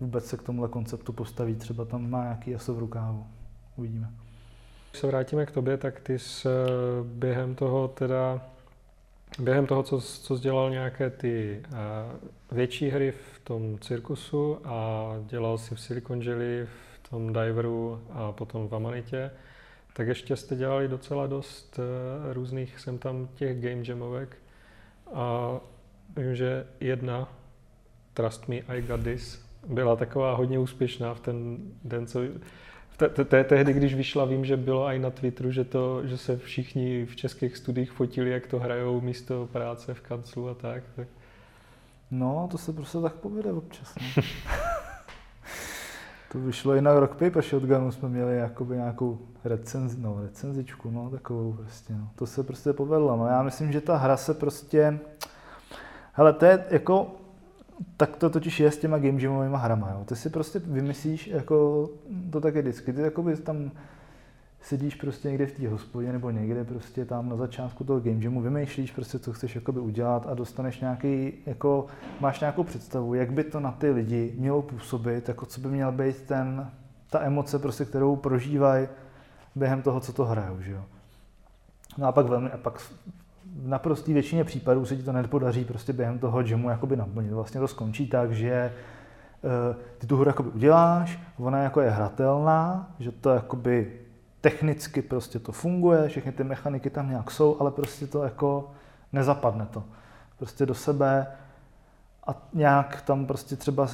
vůbec 0.00 0.24
se 0.26 0.36
k 0.36 0.42
tomuhle 0.42 0.68
konceptu 0.68 1.12
postaví. 1.12 1.54
Třeba 1.54 1.84
tam 1.84 2.10
má 2.10 2.22
nějaký 2.22 2.54
aso 2.54 2.74
v 2.74 2.78
rukávu. 2.78 3.26
Uvidíme. 3.76 4.10
Když 4.90 5.00
se 5.00 5.06
vrátíme 5.06 5.46
k 5.46 5.50
tobě, 5.50 5.76
tak 5.76 6.00
ty 6.00 6.18
jsi 6.18 6.48
eh, 6.48 6.52
během 7.04 7.54
toho 7.54 7.88
teda, 7.88 8.40
během 9.38 9.66
toho, 9.66 9.82
co, 9.82 10.00
co 10.00 10.38
dělal 10.38 10.70
nějaké 10.70 11.10
ty 11.10 11.62
uh, 11.68 12.56
větší 12.56 12.88
hry 12.88 13.12
v 13.12 13.40
tom 13.44 13.78
cirkusu 13.78 14.58
a 14.64 15.06
dělal 15.26 15.58
si 15.58 15.74
v 15.74 15.80
Silicon 15.80 16.24
Valley, 16.24 16.66
v 16.66 17.08
tom 17.10 17.32
Diveru 17.32 18.00
a 18.10 18.32
potom 18.32 18.68
v 18.68 18.74
Amanitě, 18.74 19.30
tak 19.96 20.08
ještě 20.08 20.36
jste 20.36 20.56
dělali 20.56 20.88
docela 20.88 21.26
dost 21.26 21.78
uh, 21.78 22.32
různých 22.32 22.80
sem 22.80 22.98
tam 22.98 23.28
těch 23.34 23.60
game 23.60 23.82
jamovek 23.86 24.36
a 25.14 25.56
vím, 26.16 26.36
že 26.36 26.66
jedna, 26.80 27.32
Trust 28.14 28.48
Me, 28.48 28.56
I 28.56 28.82
Got 28.82 29.02
This, 29.02 29.46
byla 29.68 29.96
taková 29.96 30.34
hodně 30.34 30.58
úspěšná 30.58 31.14
v 31.14 31.20
ten 31.20 31.58
den, 31.84 32.06
co 32.06 32.20
tehdy, 33.44 33.72
když 33.72 33.94
vyšla, 33.94 34.24
vím, 34.24 34.44
že 34.44 34.56
bylo 34.56 34.86
i 34.86 34.98
na 34.98 35.10
Twitteru, 35.10 35.52
že, 35.52 35.64
to, 35.64 36.06
že 36.06 36.18
se 36.18 36.36
všichni 36.36 37.06
v 37.06 37.16
českých 37.16 37.56
studiích 37.56 37.92
fotili, 37.92 38.30
jak 38.30 38.46
to 38.46 38.58
hrajou 38.58 39.00
místo 39.00 39.48
práce 39.52 39.94
v 39.94 40.00
kanclu 40.00 40.48
a 40.48 40.54
tak. 40.54 40.82
tak. 40.96 41.08
No, 42.10 42.48
to 42.50 42.58
se 42.58 42.72
prostě 42.72 42.98
tak 42.98 43.14
povede 43.14 43.52
občas. 43.52 43.94
To 46.32 46.38
vyšlo 46.38 46.74
i 46.74 46.80
na 46.80 47.00
Rock 47.00 47.10
Paper 47.10 47.42
Shotgunu, 47.42 47.92
jsme 47.92 48.08
měli 48.08 48.36
jakoby 48.36 48.76
nějakou 48.76 49.18
recenzi, 49.44 49.96
no, 50.00 50.22
recenzičku, 50.22 50.90
no, 50.90 51.10
takovou 51.10 51.52
prostě, 51.52 51.92
no. 51.92 52.08
To 52.14 52.26
se 52.26 52.42
prostě 52.42 52.72
povedlo, 52.72 53.16
no. 53.16 53.26
Já 53.26 53.42
myslím, 53.42 53.72
že 53.72 53.80
ta 53.80 53.96
hra 53.96 54.16
se 54.16 54.34
prostě, 54.34 54.98
hele, 56.12 56.32
to 56.32 56.44
je 56.44 56.64
jako, 56.70 57.14
tak 57.96 58.16
to 58.16 58.30
totiž 58.30 58.60
je 58.60 58.70
s 58.70 58.78
těma 58.78 58.98
game 58.98 59.22
jamovými 59.22 59.56
hrama. 59.58 59.90
Jo. 59.90 60.04
Ty 60.04 60.16
si 60.16 60.30
prostě 60.30 60.58
vymyslíš, 60.58 61.26
jako 61.26 61.88
to 62.30 62.40
tak 62.40 62.54
je 62.54 62.62
vždycky, 62.62 62.92
ty 62.92 63.00
jakoby 63.00 63.36
tam 63.36 63.70
sedíš 64.60 64.94
prostě 64.94 65.28
někde 65.28 65.46
v 65.46 65.52
té 65.52 65.68
hospodě 65.68 66.12
nebo 66.12 66.30
někde 66.30 66.64
prostě 66.64 67.04
tam 67.04 67.28
na 67.28 67.36
začátku 67.36 67.84
toho 67.84 68.00
game 68.00 68.24
jamu, 68.24 68.40
vymýšlíš 68.40 68.90
prostě, 68.90 69.18
co 69.18 69.32
chceš 69.32 69.54
jakoby 69.54 69.80
udělat 69.80 70.26
a 70.28 70.34
dostaneš 70.34 70.80
nějaký, 70.80 71.32
jako 71.46 71.86
máš 72.20 72.40
nějakou 72.40 72.64
představu, 72.64 73.14
jak 73.14 73.32
by 73.32 73.44
to 73.44 73.60
na 73.60 73.72
ty 73.72 73.90
lidi 73.90 74.34
mělo 74.38 74.62
působit, 74.62 75.28
jako 75.28 75.46
co 75.46 75.60
by 75.60 75.68
měl 75.68 75.92
být 75.92 76.22
ten, 76.22 76.70
ta 77.10 77.20
emoce 77.20 77.58
prostě, 77.58 77.84
kterou 77.84 78.16
prožívají 78.16 78.88
během 79.54 79.82
toho, 79.82 80.00
co 80.00 80.12
to 80.12 80.24
hrajou, 80.24 80.60
že 80.60 80.72
jo. 80.72 80.84
No 81.98 82.06
a 82.06 82.12
pak, 82.12 82.26
velmi, 82.26 82.50
a 82.50 82.56
pak 82.56 82.78
v 82.78 82.92
naprosté 83.68 84.12
většině 84.12 84.44
případů 84.44 84.86
se 84.86 84.96
ti 84.96 85.02
to 85.02 85.12
nepodaří 85.12 85.64
prostě 85.64 85.92
během 85.92 86.18
toho 86.18 86.40
jamu 86.40 86.70
jakoby 86.70 86.96
naplnit. 86.96 87.32
Vlastně 87.32 87.60
to 87.60 87.68
skončí 87.68 88.06
tak, 88.06 88.32
že 88.32 88.72
uh, 89.42 89.76
ty 89.98 90.06
tu 90.06 90.16
hru 90.16 90.32
uděláš, 90.54 91.20
ona 91.38 91.58
jako 91.58 91.80
je 91.80 91.90
hratelná, 91.90 92.90
že 92.98 93.12
to 93.12 93.30
jakoby 93.30 93.92
technicky 94.46 95.02
prostě 95.02 95.38
to 95.38 95.52
funguje, 95.52 96.08
všechny 96.08 96.32
ty 96.32 96.44
mechaniky 96.44 96.90
tam 96.90 97.10
nějak 97.10 97.30
jsou, 97.30 97.56
ale 97.60 97.70
prostě 97.70 98.06
to 98.06 98.22
jako 98.22 98.70
nezapadne 99.12 99.66
to. 99.66 99.84
Prostě 100.38 100.66
do 100.66 100.74
sebe 100.74 101.26
a 102.26 102.34
nějak 102.54 103.02
tam 103.02 103.26
prostě 103.26 103.56
třeba 103.56 103.86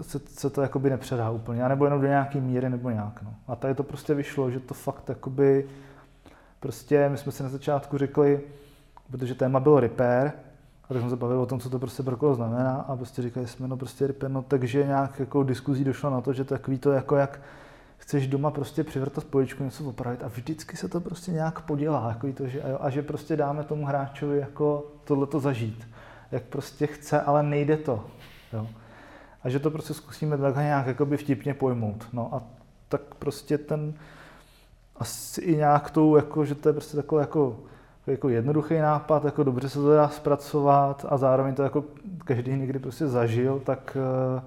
se, 0.00 0.18
se 0.26 0.50
to 0.50 0.62
jakoby 0.62 0.90
nepředá 0.90 1.30
úplně, 1.30 1.68
nebo 1.68 1.84
jenom 1.84 2.00
do 2.00 2.06
nějaké 2.06 2.40
míry, 2.40 2.70
nebo 2.70 2.90
nějak. 2.90 3.22
No. 3.22 3.34
A 3.48 3.56
tady 3.56 3.74
to 3.74 3.82
prostě 3.82 4.14
vyšlo, 4.14 4.50
že 4.50 4.60
to 4.60 4.74
fakt 4.74 5.08
jakoby, 5.08 5.68
prostě 6.60 7.08
my 7.08 7.18
jsme 7.18 7.32
si 7.32 7.42
na 7.42 7.48
začátku 7.48 7.98
řekli, 7.98 8.40
protože 9.10 9.34
téma 9.34 9.60
bylo 9.60 9.80
repair, 9.80 10.32
a 10.84 10.94
tak 10.94 11.00
jsme 11.00 11.10
se 11.10 11.16
bavili 11.16 11.40
o 11.40 11.46
tom, 11.46 11.60
co 11.60 11.70
to 11.70 11.78
prostě 11.78 12.02
pro 12.02 12.16
koho 12.16 12.34
znamená 12.34 12.84
a 12.88 12.96
prostě 12.96 13.22
říkali 13.22 13.46
jsme, 13.46 13.68
no 13.68 13.76
prostě 13.76 14.06
repair, 14.06 14.32
no 14.32 14.42
takže 14.42 14.86
nějak 14.86 15.20
jako 15.20 15.42
diskuzí 15.42 15.84
došlo 15.84 16.10
na 16.10 16.20
to, 16.20 16.32
že 16.32 16.44
takový 16.44 16.78
to 16.78 16.92
jako 16.92 17.16
jak 17.16 17.40
chceš 18.08 18.26
doma 18.26 18.50
prostě 18.50 18.84
přivrtat 18.84 19.24
poličku, 19.24 19.64
něco 19.64 19.84
opravit 19.84 20.22
a 20.22 20.28
vždycky 20.28 20.76
se 20.76 20.88
to 20.88 21.00
prostě 21.00 21.32
nějak 21.32 21.60
podělá, 21.60 22.08
jako 22.08 22.32
to, 22.32 22.46
že, 22.46 22.62
a 22.62 22.90
že 22.90 23.02
prostě 23.02 23.36
dáme 23.36 23.64
tomu 23.64 23.84
hráčovi 23.84 24.38
jako 24.38 24.86
tohleto 25.04 25.40
zažít, 25.40 25.88
jak 26.32 26.42
prostě 26.42 26.86
chce, 26.86 27.20
ale 27.20 27.42
nejde 27.42 27.76
to. 27.76 28.04
Jo. 28.52 28.66
A 29.42 29.48
že 29.48 29.58
to 29.58 29.70
prostě 29.70 29.94
zkusíme 29.94 30.38
takhle 30.38 30.62
nějak 30.62 30.86
jakoby 30.86 31.16
vtipně 31.16 31.54
pojmout. 31.54 32.06
No 32.12 32.34
a 32.34 32.42
tak 32.88 33.00
prostě 33.18 33.58
ten 33.58 33.94
asi 34.96 35.40
i 35.40 35.56
nějak 35.56 35.90
tou, 35.90 36.16
jako, 36.16 36.44
že 36.44 36.54
to 36.54 36.68
je 36.68 36.72
prostě 36.72 36.96
takové 36.96 37.22
jako 37.22 37.56
jako 38.06 38.28
jednoduchý 38.28 38.78
nápad, 38.78 39.24
jako 39.24 39.44
dobře 39.44 39.68
se 39.68 39.78
to 39.78 39.94
dá 39.94 40.08
zpracovat 40.08 41.06
a 41.08 41.16
zároveň 41.16 41.54
to 41.54 41.62
jako 41.62 41.84
každý 42.24 42.56
někdy 42.56 42.78
prostě 42.78 43.08
zažil, 43.08 43.60
tak, 43.64 43.96
eh, 44.36 44.42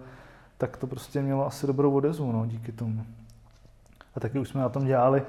tak 0.57 0.77
to 0.77 0.87
prostě 0.87 1.21
mělo 1.21 1.47
asi 1.47 1.67
dobrou 1.67 1.93
odezvu 1.93 2.31
no, 2.31 2.45
díky 2.45 2.71
tomu. 2.71 3.05
A 4.15 4.19
taky 4.19 4.39
už 4.39 4.49
jsme 4.49 4.61
na 4.61 4.69
tom 4.69 4.85
dělali, 4.85 5.23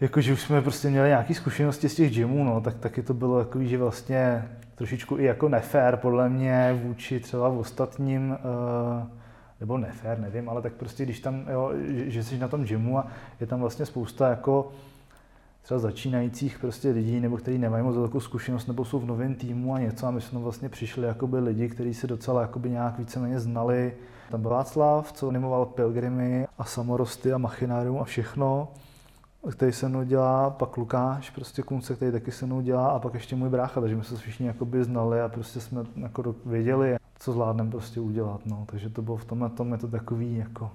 jakože 0.00 0.32
už 0.32 0.40
jsme 0.40 0.62
prostě 0.62 0.90
měli 0.90 1.08
nějaké 1.08 1.34
zkušenosti 1.34 1.88
z 1.88 1.94
těch 1.94 2.14
gymů, 2.14 2.44
no, 2.44 2.60
tak 2.60 2.74
taky 2.74 3.02
to 3.02 3.14
bylo 3.14 3.44
takový, 3.44 3.68
že 3.68 3.78
vlastně 3.78 4.48
trošičku 4.74 5.18
i 5.18 5.24
jako 5.24 5.48
nefér 5.48 5.96
podle 5.96 6.28
mě 6.28 6.80
vůči 6.82 7.20
třeba 7.20 7.48
v 7.48 7.58
ostatním, 7.58 8.30
uh, 8.30 9.08
nebo 9.60 9.78
nefér, 9.78 10.18
nevím, 10.18 10.48
ale 10.48 10.62
tak 10.62 10.72
prostě 10.72 11.04
když 11.04 11.20
tam, 11.20 11.44
jo, 11.52 11.72
že, 11.86 12.10
že 12.10 12.24
jsi 12.24 12.38
na 12.38 12.48
tom 12.48 12.64
gymu 12.64 12.98
a 12.98 13.06
je 13.40 13.46
tam 13.46 13.60
vlastně 13.60 13.86
spousta 13.86 14.28
jako 14.28 14.72
třeba 15.62 15.80
začínajících 15.80 16.58
prostě 16.58 16.90
lidí, 16.90 17.20
nebo 17.20 17.36
kteří 17.36 17.58
nemají 17.58 17.84
moc 17.84 17.96
velkou 17.96 18.20
zkušenost, 18.20 18.66
nebo 18.66 18.84
jsou 18.84 18.98
v 18.98 19.06
novém 19.06 19.34
týmu 19.34 19.74
a 19.74 19.78
něco. 19.78 20.06
A 20.06 20.10
my 20.10 20.20
jsme 20.20 20.38
vlastně 20.38 20.68
přišli 20.68 21.06
jakoby 21.06 21.38
lidi, 21.38 21.68
kteří 21.68 21.94
se 21.94 22.06
docela 22.06 22.40
jakoby 22.40 22.70
nějak 22.70 22.98
víceméně 22.98 23.40
znali. 23.40 23.92
Tam 24.30 24.42
byl 24.42 24.50
Václav, 24.50 25.12
co 25.12 25.28
animoval 25.28 25.66
Pilgrimy 25.66 26.46
a 26.58 26.64
samorosty 26.64 27.32
a 27.32 27.38
machinárium 27.38 27.98
a 27.98 28.04
všechno 28.04 28.68
který 29.50 29.72
se 29.72 29.88
mnou 29.88 30.02
dělá, 30.02 30.50
pak 30.50 30.76
Lukáš, 30.76 31.30
prostě 31.30 31.62
Kunce, 31.62 31.96
který 31.96 32.12
taky 32.12 32.32
se 32.32 32.46
mnou 32.46 32.60
dělá 32.60 32.88
a 32.88 32.98
pak 32.98 33.14
ještě 33.14 33.36
můj 33.36 33.48
brácha, 33.48 33.80
takže 33.80 33.96
my 33.96 34.04
se 34.04 34.16
všichni 34.16 34.46
jakoby 34.46 34.84
znali 34.84 35.20
a 35.20 35.28
prostě 35.28 35.60
jsme 35.60 35.84
jako 35.96 36.34
věděli, 36.46 36.96
co 37.18 37.32
zvládneme 37.32 37.70
prostě 37.70 38.00
udělat, 38.00 38.40
no. 38.46 38.66
takže 38.70 38.90
to 38.90 39.02
bylo 39.02 39.16
v 39.16 39.24
tomhle 39.24 39.50
tom 39.50 39.72
je 39.72 39.78
to 39.78 39.88
takový 39.88 40.36
jako 40.36 40.70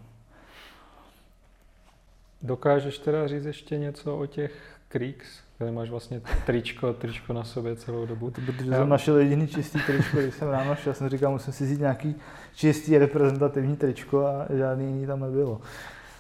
Dokážeš 2.42 2.98
teda 2.98 3.28
říct 3.28 3.46
ještě 3.46 3.78
něco 3.78 4.18
o 4.18 4.26
těch 4.26 4.80
Creeks, 4.88 5.28
kde 5.58 5.72
máš 5.72 5.90
vlastně 5.90 6.22
tričko, 6.46 6.94
tričko 6.94 7.34
na 7.34 7.44
sobě 7.44 7.76
celou 7.76 8.06
dobu. 8.06 8.32
To 8.32 8.42
protože 8.42 8.72
jsem 8.72 8.90
našel 8.90 9.18
jediný 9.18 9.48
čistý 9.48 9.80
tričko, 9.86 10.18
když 10.18 10.36
jsem 10.36 10.48
ráno 10.48 10.76
šel, 10.76 10.94
jsem 10.94 11.10
říkal, 11.10 11.32
musím 11.32 11.54
si 11.54 11.64
vzít 11.64 11.80
nějaký 11.80 12.16
čistý 12.60 12.98
reprezentativní 12.98 13.76
tričko 13.76 14.26
a 14.26 14.46
žádný 14.58 14.86
jiný 14.86 15.08
tam 15.08 15.20
nebylo. 15.20 15.62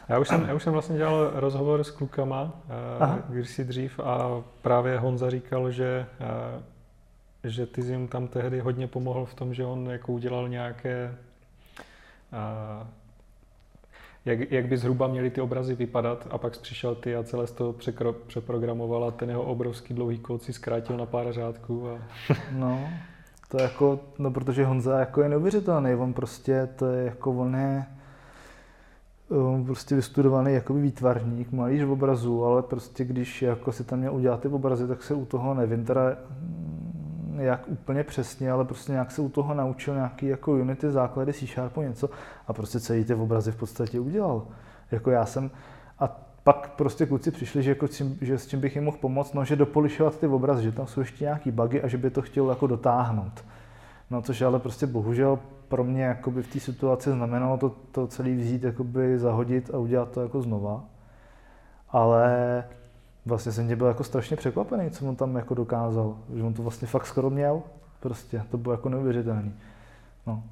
Já 0.09 0.19
už 0.19 0.27
jsem, 0.27 0.45
já 0.47 0.53
už 0.53 0.63
jsem 0.63 0.73
vlastně 0.73 0.97
dělal 0.97 1.31
rozhovor 1.33 1.83
s 1.83 1.91
klukama, 1.91 2.51
eh, 2.69 2.73
Aha. 2.99 3.19
když 3.29 3.49
si 3.49 3.63
dřív 3.63 3.99
a 3.99 4.43
právě 4.61 4.99
Honza 4.99 5.29
říkal, 5.29 5.71
že, 5.71 6.05
eh, 6.19 7.49
že 7.49 7.65
ty 7.65 7.81
jim 7.81 8.07
tam 8.07 8.27
tehdy 8.27 8.59
hodně 8.59 8.87
pomohl 8.87 9.25
v 9.25 9.33
tom, 9.33 9.53
že 9.53 9.65
on 9.65 9.89
jako 9.89 10.11
udělal 10.11 10.49
nějaké 10.49 11.15
A 12.31 12.87
jak, 14.25 14.51
jak 14.51 14.67
by 14.67 14.77
zhruba 14.77 15.07
měly 15.07 15.29
ty 15.29 15.41
obrazy 15.41 15.75
vypadat 15.75 16.27
a 16.31 16.37
pak 16.37 16.57
přišel 16.57 16.95
ty 16.95 17.15
a 17.15 17.23
celé 17.23 17.47
z 17.47 17.51
toho 17.51 17.73
překro, 17.73 18.13
přeprogramoval 18.13 19.03
a 19.03 19.11
ten 19.11 19.29
jeho 19.29 19.43
obrovský 19.43 19.93
dlouhý 19.93 20.19
kód 20.19 20.43
si 20.43 20.53
zkrátil 20.53 20.97
na 20.97 21.05
pár 21.05 21.33
řádků. 21.33 21.89
A... 21.89 21.99
No, 22.51 22.89
to 23.49 23.61
jako, 23.61 23.99
no 24.19 24.31
protože 24.31 24.65
Honza 24.65 24.99
jako 24.99 25.21
je 25.21 25.29
neuvěřitelný, 25.29 25.95
on 25.95 26.13
prostě, 26.13 26.69
to 26.75 26.85
je 26.85 27.05
jako 27.05 27.31
on 27.31 27.55
je, 27.55 27.85
um, 29.29 29.65
prostě 29.65 29.95
vystudovaný 29.95 30.53
jakoby 30.53 30.81
výtvarník, 30.81 31.51
malíř 31.51 31.83
v 31.83 31.91
obrazu, 31.91 32.45
ale 32.45 32.61
prostě 32.61 33.05
když 33.05 33.41
jako 33.41 33.71
si 33.71 33.83
tam 33.83 33.99
měl 33.99 34.15
udělat 34.15 34.41
ty 34.41 34.47
obrazy, 34.47 34.87
tak 34.87 35.03
se 35.03 35.13
u 35.13 35.25
toho 35.25 35.53
nevím 35.53 35.85
teda 35.85 36.01
mm, 36.41 37.39
jak 37.39 37.67
úplně 37.67 38.03
přesně, 38.03 38.51
ale 38.51 38.65
prostě 38.65 38.91
nějak 38.91 39.11
se 39.11 39.21
u 39.21 39.29
toho 39.29 39.53
naučil 39.53 39.93
nějaký 39.93 40.25
jako 40.25 40.51
Unity 40.51 40.91
základy 40.91 41.33
C 41.33 41.47
Sharpu 41.47 41.81
něco 41.81 42.09
a 42.47 42.53
prostě 42.53 42.79
celý 42.79 43.05
ty 43.05 43.13
obrazy 43.13 43.51
v 43.51 43.55
podstatě 43.55 43.99
udělal. 43.99 44.47
Jako 44.91 45.11
já 45.11 45.25
jsem, 45.25 45.51
a 45.99 46.28
pak 46.43 46.69
prostě 46.69 47.05
kluci 47.05 47.31
přišli, 47.31 47.63
že, 47.63 47.71
jako 47.71 47.87
že 48.21 48.37
s 48.37 48.47
čím 48.47 48.59
bych 48.59 48.75
jim 48.75 48.83
mohl 48.83 48.97
pomoct, 48.97 49.33
no, 49.33 49.45
že 49.45 49.55
dopolišovat 49.55 50.19
ty 50.19 50.27
obrazy, 50.27 50.63
že 50.63 50.71
tam 50.71 50.87
jsou 50.87 50.99
ještě 50.99 51.23
nějaký 51.23 51.51
bugy 51.51 51.81
a 51.81 51.87
že 51.87 51.97
by 51.97 52.09
to 52.09 52.21
chtěl 52.21 52.49
jako 52.49 52.67
dotáhnout. 52.67 53.45
No, 54.11 54.21
což 54.21 54.41
ale 54.41 54.59
prostě 54.59 54.87
bohužel 54.87 55.39
pro 55.67 55.83
mě 55.83 56.03
jakoby 56.03 56.43
v 56.43 56.53
té 56.53 56.59
situaci 56.59 57.11
znamenalo 57.11 57.57
to, 57.57 57.75
to 57.91 58.07
celý 58.07 58.35
vzít, 58.35 58.63
jakoby 58.63 59.19
zahodit 59.19 59.73
a 59.73 59.77
udělat 59.77 60.11
to 60.11 60.21
jako 60.21 60.41
znova. 60.41 60.83
Ale 61.89 62.63
vlastně 63.25 63.51
jsem 63.51 63.67
tě 63.67 63.75
byl 63.75 63.87
jako 63.87 64.03
strašně 64.03 64.37
překvapený, 64.37 64.89
co 64.89 65.05
on 65.05 65.15
tam 65.15 65.35
jako 65.35 65.53
dokázal. 65.53 66.17
Že 66.35 66.43
on 66.43 66.53
to 66.53 66.61
vlastně 66.61 66.87
fakt 66.87 67.05
skoro 67.05 67.29
měl. 67.29 67.61
Prostě, 67.99 68.43
to 68.51 68.57
bylo 68.57 68.73
jako 68.73 68.89
neuvěřitelný. 68.89 69.53
No. 70.27 70.43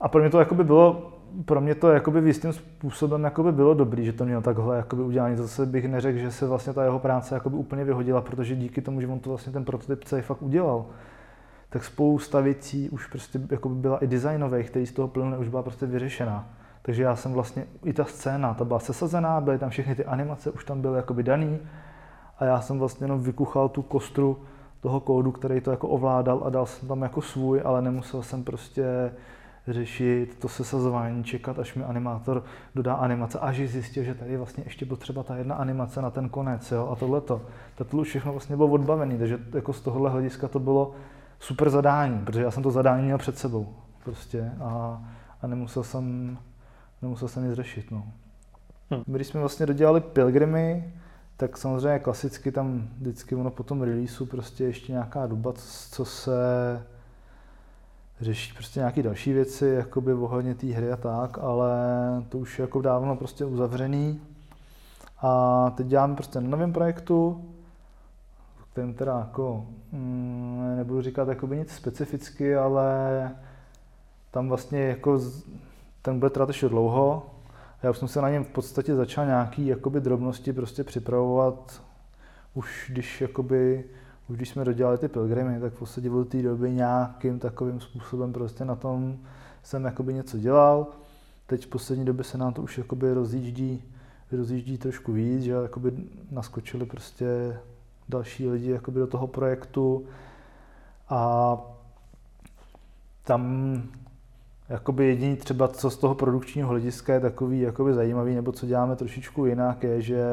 A 0.00 0.08
pro 0.08 0.20
mě 0.20 0.30
to 0.30 0.38
jakoby 0.38 0.64
bylo, 0.64 1.12
pro 1.44 1.60
mě 1.60 1.74
to 1.74 1.90
jakoby 1.90 2.20
v 2.20 2.26
jistým 2.26 2.52
způsobem 2.52 3.24
jakoby 3.24 3.52
bylo 3.52 3.74
dobrý, 3.74 4.04
že 4.04 4.12
to 4.12 4.24
měl 4.24 4.42
takhle 4.42 4.76
jakoby 4.76 5.02
udělaný. 5.02 5.36
Zase 5.36 5.66
bych 5.66 5.88
neřekl, 5.88 6.18
že 6.18 6.30
se 6.30 6.46
vlastně 6.46 6.72
ta 6.72 6.84
jeho 6.84 6.98
práce 6.98 7.34
jakoby 7.34 7.56
úplně 7.56 7.84
vyhodila, 7.84 8.20
protože 8.20 8.56
díky 8.56 8.82
tomu, 8.82 9.00
že 9.00 9.06
on 9.06 9.18
to 9.18 9.30
vlastně 9.30 9.52
ten 9.52 9.64
prototyp 9.64 10.04
celý 10.04 10.22
fakt 10.22 10.42
udělal, 10.42 10.86
tak 11.68 11.84
spousta 11.84 12.40
věcí 12.40 12.90
už 12.90 13.06
prostě 13.06 13.40
jako 13.50 13.68
byla 13.68 13.98
i 13.98 14.06
designových, 14.06 14.70
který 14.70 14.86
z 14.86 14.92
toho 14.92 15.08
plynule 15.08 15.38
už 15.38 15.48
byla 15.48 15.62
prostě 15.62 15.86
vyřešená. 15.86 16.48
Takže 16.82 17.02
já 17.02 17.16
jsem 17.16 17.32
vlastně, 17.32 17.66
i 17.84 17.92
ta 17.92 18.04
scéna, 18.04 18.54
ta 18.54 18.64
byla 18.64 18.78
sesazená, 18.78 19.40
byly 19.40 19.58
tam 19.58 19.70
všechny 19.70 19.94
ty 19.94 20.04
animace, 20.04 20.50
už 20.50 20.64
tam 20.64 20.80
byly 20.80 20.96
jakoby 20.96 21.22
daný 21.22 21.58
a 22.38 22.44
já 22.44 22.60
jsem 22.60 22.78
vlastně 22.78 23.04
jenom 23.04 23.20
vykuchal 23.20 23.68
tu 23.68 23.82
kostru 23.82 24.38
toho 24.80 25.00
kódu, 25.00 25.32
který 25.32 25.60
to 25.60 25.70
jako 25.70 25.88
ovládal 25.88 26.42
a 26.44 26.50
dal 26.50 26.66
jsem 26.66 26.88
tam 26.88 27.02
jako 27.02 27.22
svůj, 27.22 27.62
ale 27.64 27.82
nemusel 27.82 28.22
jsem 28.22 28.44
prostě 28.44 29.12
řešit 29.68 30.38
to 30.38 30.48
sesazování, 30.48 31.24
čekat, 31.24 31.58
až 31.58 31.74
mi 31.74 31.84
animátor 31.84 32.44
dodá 32.74 32.94
animace, 32.94 33.38
až 33.38 33.56
zjistil, 33.56 34.04
že 34.04 34.14
tady 34.14 34.36
vlastně 34.36 34.64
ještě 34.66 34.86
potřeba 34.86 35.22
ta 35.22 35.36
jedna 35.36 35.54
animace 35.54 36.02
na 36.02 36.10
ten 36.10 36.28
konec, 36.28 36.72
jo, 36.72 36.88
a 36.92 36.96
tohleto. 36.96 37.42
To 37.74 38.02
všechno 38.02 38.32
vlastně 38.32 38.56
bylo 38.56 38.68
odbavené, 38.68 39.18
takže 39.18 39.38
jako 39.54 39.72
z 39.72 39.80
tohohle 39.80 40.10
hlediska 40.10 40.48
to 40.48 40.58
bylo 40.58 40.94
super 41.38 41.70
zadání, 41.70 42.18
protože 42.24 42.42
já 42.42 42.50
jsem 42.50 42.62
to 42.62 42.70
zadání 42.70 43.04
měl 43.04 43.18
před 43.18 43.38
sebou 43.38 43.74
prostě 44.04 44.52
a, 44.60 45.02
a 45.42 45.46
nemusel 45.46 45.82
jsem, 45.82 46.38
nemusel 47.02 47.28
jsem 47.28 47.44
nic 47.44 47.54
řešit, 47.54 47.90
no. 47.90 48.04
Hm. 48.90 49.02
Když 49.06 49.26
jsme 49.26 49.40
vlastně 49.40 49.66
dodělali 49.66 50.00
Pilgrimy, 50.00 50.92
tak 51.36 51.56
samozřejmě 51.56 51.98
klasicky 51.98 52.52
tam 52.52 52.88
vždycky 52.98 53.34
ono 53.34 53.50
po 53.50 53.62
tom 53.62 53.82
releaseu 53.82 54.26
prostě 54.26 54.64
ještě 54.64 54.92
nějaká 54.92 55.26
doba, 55.26 55.52
co 55.90 56.04
se 56.04 56.32
řeší 58.20 58.52
prostě 58.54 58.80
nějaké 58.80 59.02
další 59.02 59.32
věci, 59.32 59.66
jakoby 59.66 60.14
ohledně 60.14 60.54
té 60.54 60.66
hry 60.66 60.92
a 60.92 60.96
tak, 60.96 61.38
ale 61.38 61.70
to 62.28 62.38
už 62.38 62.58
je 62.58 62.62
jako 62.62 62.80
dávno 62.80 63.16
prostě 63.16 63.44
uzavřený. 63.44 64.20
A 65.18 65.70
teď 65.76 65.86
děláme 65.86 66.14
prostě 66.14 66.40
na 66.40 66.48
novém 66.48 66.72
projektu, 66.72 67.44
kterém 68.76 68.94
teda 68.94 69.18
jako, 69.18 69.66
mm, 69.92 70.74
nebudu 70.76 71.02
říkat 71.02 71.28
jakoby 71.28 71.56
nic 71.56 71.70
specificky, 71.70 72.56
ale 72.56 73.30
tam 74.30 74.48
vlastně 74.48 74.80
jako, 74.80 75.20
ten 76.02 76.18
bude 76.18 76.30
trvat 76.30 76.48
ještě 76.48 76.68
dlouho. 76.68 77.26
Já 77.82 77.90
už 77.90 77.98
jsem 77.98 78.08
se 78.08 78.22
na 78.22 78.30
něm 78.30 78.44
v 78.44 78.48
podstatě 78.48 78.94
začal 78.94 79.26
nějaký 79.26 79.66
jakoby 79.66 80.00
drobnosti 80.00 80.52
prostě 80.52 80.84
připravovat, 80.84 81.82
už 82.54 82.90
když 82.92 83.20
jakoby 83.20 83.84
už 84.28 84.36
když 84.36 84.48
jsme 84.48 84.64
dodělali 84.64 84.98
ty 84.98 85.08
pilgrimy, 85.08 85.60
tak 85.60 85.72
v 85.72 85.78
podstatě 85.78 86.10
od 86.10 86.28
té 86.28 86.42
doby 86.42 86.70
nějakým 86.70 87.38
takovým 87.38 87.80
způsobem 87.80 88.32
prostě 88.32 88.64
na 88.64 88.74
tom 88.76 89.16
jsem 89.62 89.84
jakoby 89.84 90.14
něco 90.14 90.38
dělal. 90.38 90.86
Teď 91.46 91.66
v 91.66 91.68
poslední 91.68 92.04
době 92.04 92.24
se 92.24 92.38
nám 92.38 92.52
to 92.52 92.62
už 92.62 92.78
jakoby 92.78 93.12
rozjíždí, 93.12 93.84
rozjíždí 94.32 94.78
trošku 94.78 95.12
víc, 95.12 95.42
že 95.42 95.52
jakoby 95.52 95.92
naskočili 96.30 96.86
prostě 96.86 97.58
další 98.08 98.48
lidi 98.48 98.70
jakoby 98.70 99.00
do 99.00 99.06
toho 99.06 99.26
projektu 99.26 100.06
a 101.08 101.56
tam 103.24 103.82
jakoby 104.68 105.06
jediný 105.06 105.36
třeba, 105.36 105.68
co 105.68 105.90
z 105.90 105.96
toho 105.96 106.14
produkčního 106.14 106.68
hlediska 106.68 107.14
je 107.14 107.20
takový 107.20 107.60
jakoby 107.60 107.94
zajímavý, 107.94 108.34
nebo 108.34 108.52
co 108.52 108.66
děláme 108.66 108.96
trošičku 108.96 109.46
jinak, 109.46 109.82
je, 109.82 110.02
že 110.02 110.24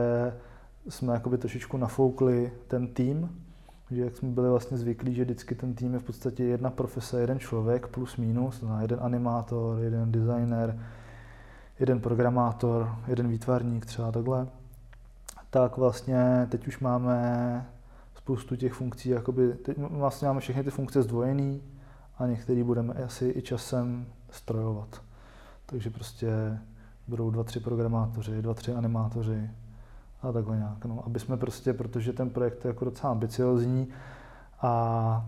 jsme 0.90 1.14
jakoby 1.14 1.38
trošičku 1.38 1.78
nafoukli 1.78 2.52
ten 2.68 2.88
tým, 2.88 3.44
že 3.94 4.02
jak 4.02 4.18
jsme 4.18 4.30
byli 4.30 4.50
vlastně 4.50 4.78
zvyklí, 4.78 5.16
že 5.16 5.24
vždycky 5.24 5.56
ten 5.56 5.74
tým 5.74 5.94
je 5.94 6.00
v 6.00 6.04
podstatě 6.04 6.44
jedna 6.44 6.70
profese, 6.70 7.22
jeden 7.22 7.40
člověk 7.40 7.88
plus 7.88 8.18
minus, 8.18 8.62
no, 8.62 8.82
jeden 8.82 9.00
animátor, 9.02 9.80
jeden 9.80 10.12
designer, 10.12 10.80
jeden 11.80 12.00
programátor, 12.00 12.96
jeden 13.08 13.28
výtvarník 13.28 13.86
třeba 13.86 14.12
takhle, 14.12 14.48
tak 15.50 15.78
vlastně 15.78 16.48
teď 16.50 16.68
už 16.68 16.80
máme 16.80 17.66
spoustu 18.16 18.56
těch 18.56 18.74
funkcí, 18.74 19.10
jakoby, 19.10 19.54
teď 19.54 19.78
vlastně 19.78 20.28
máme 20.28 20.40
všechny 20.40 20.64
ty 20.64 20.70
funkce 20.70 21.04
zdvojený 21.04 21.62
a 22.18 22.26
některý 22.26 22.64
budeme 22.64 22.94
asi 22.94 23.34
i 23.36 23.42
časem 23.42 24.06
strojovat. 24.30 25.02
Takže 25.66 25.90
prostě 25.90 26.60
budou 27.08 27.32
dva, 27.32 27.44
tři 27.44 27.60
programátoři, 27.60 28.42
dva, 28.42 28.54
tři 28.54 28.74
animátoři, 28.74 29.50
a 30.24 30.32
takhle 30.32 30.58
nějak. 30.58 30.86
No, 30.86 31.04
aby 31.06 31.20
jsme 31.20 31.38
prostě, 31.38 31.74
protože 31.74 32.14
ten 32.14 32.30
projekt 32.30 32.66
je 32.66 32.70
jako 32.70 32.86
docela 32.86 33.12
ambiciozní 33.12 33.88
a 34.62 35.26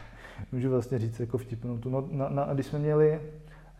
můžu 0.52 0.70
vlastně 0.70 0.98
říct 0.98 1.20
jako 1.20 1.38
vtipnou 1.38 1.78
tu, 1.78 1.90
no, 1.90 2.08
na, 2.10 2.28
na, 2.28 2.54
když 2.54 2.66
jsme 2.66 2.78
měli, 2.78 3.20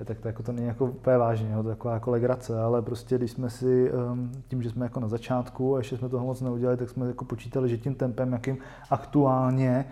eh, 0.01 0.05
tak 0.05 0.19
to, 0.19 0.28
jako 0.28 0.43
to 0.43 0.53
není 0.53 0.66
jako 0.66 0.85
úplně 0.85 1.19
vážně, 1.19 1.53
jo, 1.53 1.62
to 1.62 1.69
je 1.69 1.74
taková 1.74 1.95
jako 1.95 2.11
legrace, 2.11 2.62
ale 2.62 2.82
prostě 2.82 3.19
když 3.19 3.31
jsme 3.31 3.51
si, 3.51 3.93
um, 3.93 4.32
tím, 4.49 4.62
že 4.62 4.70
jsme 4.70 4.86
jako 4.86 5.01
na 5.01 5.09
začátku 5.09 5.74
a 5.74 5.78
ještě 5.78 5.97
jsme 5.97 6.09
toho 6.09 6.27
moc 6.27 6.41
neudělali, 6.41 6.77
tak 6.77 6.91
jsme 6.91 7.07
jako 7.07 7.24
počítali, 7.24 7.69
že 7.69 7.78
tím 7.78 7.95
tempem, 7.95 8.32
jakým 8.32 8.59
aktuálně 8.91 9.85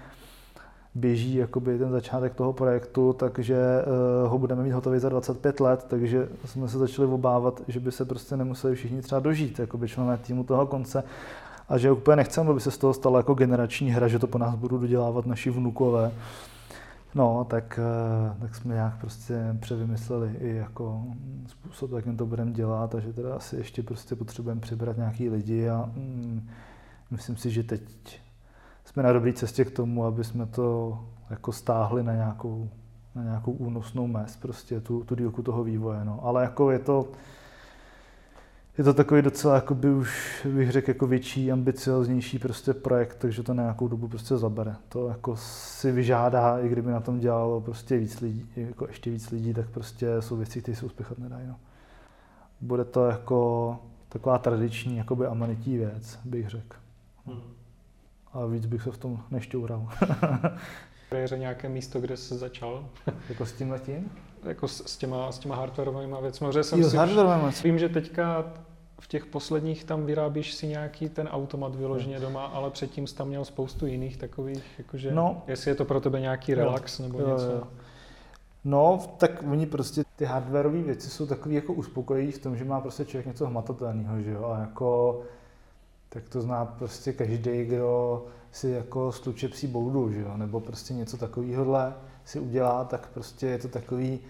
běží 0.95 1.35
jakoby 1.35 1.79
ten 1.79 1.91
začátek 1.91 2.35
toho 2.35 2.53
projektu, 2.53 3.13
takže 3.13 3.57
uh, 4.25 4.31
ho 4.31 4.39
budeme 4.39 4.63
mít 4.63 4.71
hotový 4.71 4.99
za 4.99 5.09
25 5.09 5.61
let, 5.61 5.87
takže 5.89 6.29
jsme 6.45 6.69
se 6.69 6.79
začali 6.79 7.09
obávat, 7.09 7.63
že 7.69 7.81
by 7.81 7.93
se 7.93 8.05
prostě 8.05 8.37
nemuseli 8.37 8.75
všichni 8.75 9.03
třeba 9.03 9.21
dožít, 9.21 9.59
jakoby 9.59 9.89
členové 9.89 10.17
týmu 10.17 10.45
toho 10.45 10.67
konce 10.67 11.05
a 11.69 11.79
že 11.79 11.93
úplně 11.93 12.17
nechceme, 12.17 12.51
aby 12.51 12.61
se 12.61 12.71
z 12.71 12.79
toho 12.79 12.95
stala 12.95 13.19
jako 13.19 13.35
generační 13.35 13.91
hra, 13.91 14.09
že 14.09 14.19
to 14.19 14.27
po 14.27 14.39
nás 14.39 14.55
budou 14.55 14.79
dodělávat 14.79 15.27
naši 15.27 15.51
vnukové. 15.51 16.13
No, 17.15 17.47
tak, 17.51 17.81
uh, 18.33 18.41
tak 18.41 18.55
jsme 18.55 18.75
nějak 18.75 19.01
prostě 19.01 19.57
převymysleli 19.61 20.37
i 20.41 20.57
jako 20.57 21.03
způsob, 21.47 21.93
jakým 21.93 22.17
to 22.17 22.27
budeme 22.27 22.53
dělat 22.53 22.95
a 22.95 23.01
že 23.01 23.13
teda 23.13 23.35
asi 23.35 23.57
ještě 23.57 23.83
prostě 23.83 24.17
potřebujeme 24.17 24.61
přibrat 24.61 24.97
nějaký 24.97 25.31
lidi 25.31 25.69
a 25.69 25.91
mm, 25.95 26.49
myslím 27.11 27.37
si, 27.37 27.51
že 27.51 27.63
teď 27.63 27.83
jsme 28.93 29.03
na 29.03 29.13
dobré 29.13 29.33
cestě 29.33 29.65
k 29.65 29.71
tomu, 29.71 30.05
aby 30.05 30.25
jsme 30.25 30.47
to 30.47 30.99
jako 31.31 31.53
stáhli 31.53 32.03
na 32.03 32.15
nějakou, 32.15 32.71
na 33.15 33.23
nějakou 33.23 33.53
únosnou 33.53 34.07
mez, 34.07 34.37
prostě 34.37 34.81
tu, 34.81 35.05
tu 35.05 35.15
dílku 35.15 35.43
toho 35.43 35.65
vývoje. 35.65 36.05
No. 36.05 36.21
Ale 36.23 36.43
jako 36.43 36.71
je 36.71 36.79
to, 36.79 37.09
je 38.79 38.85
to 38.85 38.95
takový 38.95 39.23
docela, 39.23 39.55
jako 39.55 39.75
by 39.75 39.91
už 39.91 40.47
bych 40.55 40.71
řekl, 40.71 40.91
jako 40.91 41.07
větší, 41.07 41.53
ambicioznější 41.53 42.39
prostě 42.39 42.75
projekt, 42.75 43.17
takže 43.19 43.43
to 43.43 43.55
na 43.55 43.63
nějakou 43.63 43.89
dobu 43.89 44.09
prostě 44.09 44.37
zabere. 44.37 44.77
To 44.89 45.09
jako 45.09 45.37
si 45.37 45.93
vyžádá, 45.93 46.59
i 46.59 46.69
kdyby 46.69 46.91
na 46.91 47.01
tom 47.01 47.19
dělalo 47.19 47.61
prostě 47.61 47.99
víc 47.99 48.21
lidí, 48.21 48.51
jako 48.57 48.87
ještě 48.87 49.11
víc 49.11 49.31
lidí, 49.31 49.55
tak 49.55 49.69
prostě 49.69 50.23
jsou 50.23 50.37
věci, 50.37 50.63
které 50.63 50.77
se 50.77 50.87
uspěchat 50.87 51.19
nedají. 51.19 51.47
No. 51.47 51.57
Bude 52.61 52.85
to 52.85 53.07
jako 53.07 53.79
taková 54.09 54.39
tradiční, 54.39 54.97
jakoby 54.97 55.27
amanití 55.27 55.77
věc, 55.77 56.19
bych 56.25 56.49
řekl. 56.49 56.77
Hmm 57.27 57.62
a 58.33 58.47
víc 58.47 58.67
bych 58.67 58.83
se 58.83 58.91
v 58.91 58.99
tom 58.99 59.19
nešťoural. 59.31 59.89
Je 61.13 61.39
nějaké 61.39 61.69
místo, 61.69 62.01
kde 62.01 62.17
jsi 62.17 62.35
začal? 62.35 62.85
jako 63.29 63.47
s 63.47 63.53
tím 63.53 63.71
letím? 63.71 64.13
Jako 64.45 64.69
s, 64.69 64.87
s, 64.87 64.97
těma, 64.97 65.33
s 65.33 65.39
těma 65.39 65.57
hardwareovými 65.57 66.17
věcmi. 66.23 66.47
Jsem 66.65 66.81
jo, 66.81 66.91
si 66.91 66.97
hardwareovými. 66.97 67.53
Vím, 67.65 67.79
že 67.79 67.89
teďka 67.89 68.53
v 69.01 69.09
těch 69.09 69.27
posledních 69.27 69.85
tam 69.85 70.07
vyrábíš 70.07 70.55
si 70.55 70.67
nějaký 70.67 71.09
ten 71.09 71.29
automat 71.29 71.75
vyloženě 71.75 72.21
doma, 72.21 72.45
ale 72.45 72.71
předtím 72.71 73.07
jsi 73.07 73.15
tam 73.15 73.29
měl 73.29 73.45
spoustu 73.45 73.87
jiných 73.87 74.17
takových, 74.17 74.65
jakože, 74.79 75.15
no, 75.15 75.43
jestli 75.47 75.71
je 75.71 75.75
to 75.75 75.85
pro 75.85 76.01
tebe 76.01 76.21
nějaký 76.21 76.55
relax 76.55 76.99
jo, 76.99 77.07
nebo 77.07 77.19
jo, 77.19 77.29
něco. 77.29 77.51
Jo. 77.51 77.63
No, 78.65 78.99
tak 79.19 79.45
oni 79.51 79.67
prostě, 79.67 80.03
ty 80.17 80.25
hardwareové 80.25 80.83
věci 80.83 81.11
jsou 81.11 81.27
takový 81.27 81.55
jako 81.55 81.73
uspokojí 81.73 82.33
v 82.33 82.39
tom, 82.39 82.57
že 82.57 82.65
má 82.65 82.81
prostě 82.81 83.05
člověk 83.05 83.27
něco 83.27 83.47
hmatatelného, 83.47 84.21
že 84.21 84.31
jo, 84.31 84.45
a 84.45 84.59
jako, 84.59 85.23
tak 86.13 86.29
to 86.29 86.41
zná 86.41 86.65
prostě 86.65 87.13
každý, 87.13 87.65
kdo 87.65 88.25
si 88.53 88.69
jako 88.69 89.13
stluče 89.13 89.49
psí 89.49 89.67
boudu, 89.67 90.13
že 90.13 90.21
jo, 90.21 90.37
nebo 90.37 90.61
prostě 90.61 90.95
něco 90.95 91.17
takového 91.17 91.93
si 92.25 92.41
udělá, 92.41 92.85
tak 92.85 93.09
prostě 93.15 93.47
je 93.47 93.59
to 93.59 93.69
takový, 93.69 94.21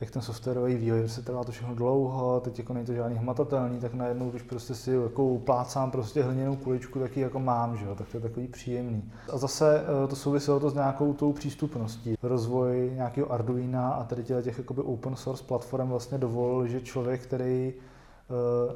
jak 0.00 0.10
ten 0.10 0.22
softwarový 0.22 0.74
vývoj 0.74 1.08
se 1.08 1.22
trvá 1.22 1.44
to 1.44 1.52
všechno 1.52 1.74
dlouho, 1.74 2.40
teď 2.40 2.58
jako 2.58 2.72
není 2.74 2.86
to 2.86 2.94
žádný 2.94 3.16
hmatatelný, 3.16 3.80
tak 3.80 3.94
najednou, 3.94 4.30
když 4.30 4.42
prostě 4.42 4.74
si 4.74 4.90
jako 4.90 5.24
uplácám 5.24 5.90
prostě 5.90 6.22
hliněnou 6.22 6.56
kuličku, 6.56 6.98
tak 6.98 7.16
ji 7.16 7.22
jako 7.22 7.40
mám, 7.40 7.76
že 7.76 7.84
jo, 7.84 7.94
tak 7.94 8.08
to 8.08 8.16
je 8.16 8.20
takový 8.20 8.48
příjemný. 8.48 9.12
A 9.32 9.38
zase 9.38 9.84
eh, 10.04 10.08
to 10.08 10.16
souviselo 10.16 10.60
to 10.60 10.70
s 10.70 10.74
nějakou 10.74 11.12
tou 11.12 11.32
přístupností. 11.32 12.14
Rozvoj 12.22 12.92
nějakého 12.94 13.32
Arduina 13.32 13.90
a 13.90 14.04
tady 14.04 14.24
těch 14.24 14.58
jakoby 14.58 14.82
open 14.82 15.16
source 15.16 15.44
platform 15.44 15.88
vlastně 15.88 16.18
dovolil, 16.18 16.66
že 16.66 16.80
člověk, 16.80 17.22
který 17.22 17.72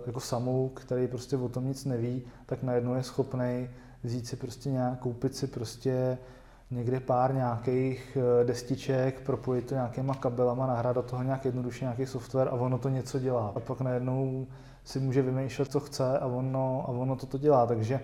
jako 0.06 0.20
samou, 0.20 0.68
který 0.68 1.08
prostě 1.08 1.36
o 1.36 1.48
tom 1.48 1.66
nic 1.66 1.84
neví, 1.84 2.22
tak 2.46 2.62
najednou 2.62 2.94
je 2.94 3.02
schopný 3.02 3.68
vzít 4.04 4.26
si 4.26 4.36
prostě 4.36 4.70
nějak, 4.70 4.98
koupit 4.98 5.36
si 5.36 5.46
prostě 5.46 6.18
někde 6.70 7.00
pár 7.00 7.34
nějakých 7.34 8.18
eh, 8.20 8.44
destiček, 8.44 9.20
propojit 9.20 9.66
to 9.66 9.74
nějakýma 9.74 10.14
kabelama, 10.14 10.66
nahrát 10.66 10.96
do 10.96 11.02
toho 11.02 11.22
nějak 11.22 11.44
jednoduše 11.44 11.84
nějaký 11.84 12.06
software 12.06 12.48
a 12.48 12.52
ono 12.52 12.78
to 12.78 12.88
něco 12.88 13.18
dělá. 13.18 13.52
A 13.54 13.60
pak 13.60 13.80
najednou 13.80 14.46
si 14.84 15.00
může 15.00 15.22
vymýšlet, 15.22 15.72
co 15.72 15.80
chce 15.80 16.18
a 16.18 16.26
ono, 16.26 16.84
a 16.88 16.88
ono 16.88 17.16
to, 17.16 17.26
to 17.26 17.38
dělá. 17.38 17.66
Takže 17.66 18.00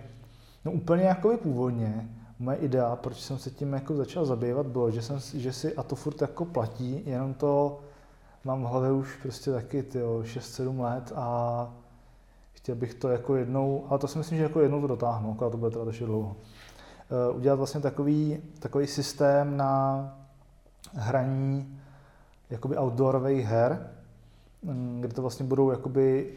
no 0.65 0.73
úplně 0.73 1.03
jako 1.03 1.37
původně 1.37 2.09
moje 2.39 2.57
idea, 2.57 2.97
proč 2.97 3.21
jsem 3.21 3.39
se 3.39 3.51
tím 3.51 3.73
jako 3.73 3.97
začal 3.97 4.27
zabývat, 4.27 4.67
bylo, 4.67 4.91
že, 4.91 5.03
jsem, 5.03 5.19
že 5.35 5.53
si 5.53 5.77
a 5.77 5.83
to 5.83 5.97
furt 5.97 6.21
jako 6.21 6.45
platí, 6.45 7.03
jenom 7.07 7.35
to 7.35 7.81
mám 8.45 8.63
v 8.63 8.67
hlavě 8.67 8.93
už 8.93 9.17
prostě 9.17 9.53
taky 9.53 9.83
6-7 9.83 10.81
let 10.81 11.13
a 11.17 11.69
chtěl 12.53 12.75
bych 12.75 12.95
to 12.95 13.09
jako 13.09 13.37
jednou, 13.37 13.87
ale 13.89 13.99
to 13.99 14.09
si 14.09 14.19
myslím, 14.19 14.39
že 14.39 14.45
jako 14.45 14.61
jednou 14.61 14.81
to 14.81 14.87
dotáhnu, 14.87 15.37
a 15.47 15.51
to 15.51 15.57
bude 15.57 15.71
trvat 15.71 15.87
ještě 15.87 16.05
dlouho. 16.05 16.37
Eh, 17.11 17.33
udělat 17.33 17.57
vlastně 17.57 17.81
takový, 17.81 18.39
takový 18.59 18.87
systém 18.87 19.57
na 19.57 20.05
hraní 20.93 21.81
jakoby 22.51 22.79
outdoorových 22.79 23.47
her, 23.47 23.91
mm, 24.63 25.01
kde 25.01 25.15
to 25.15 25.23
vlastně 25.23 25.47
budou 25.47 25.71
jakoby 25.71 26.35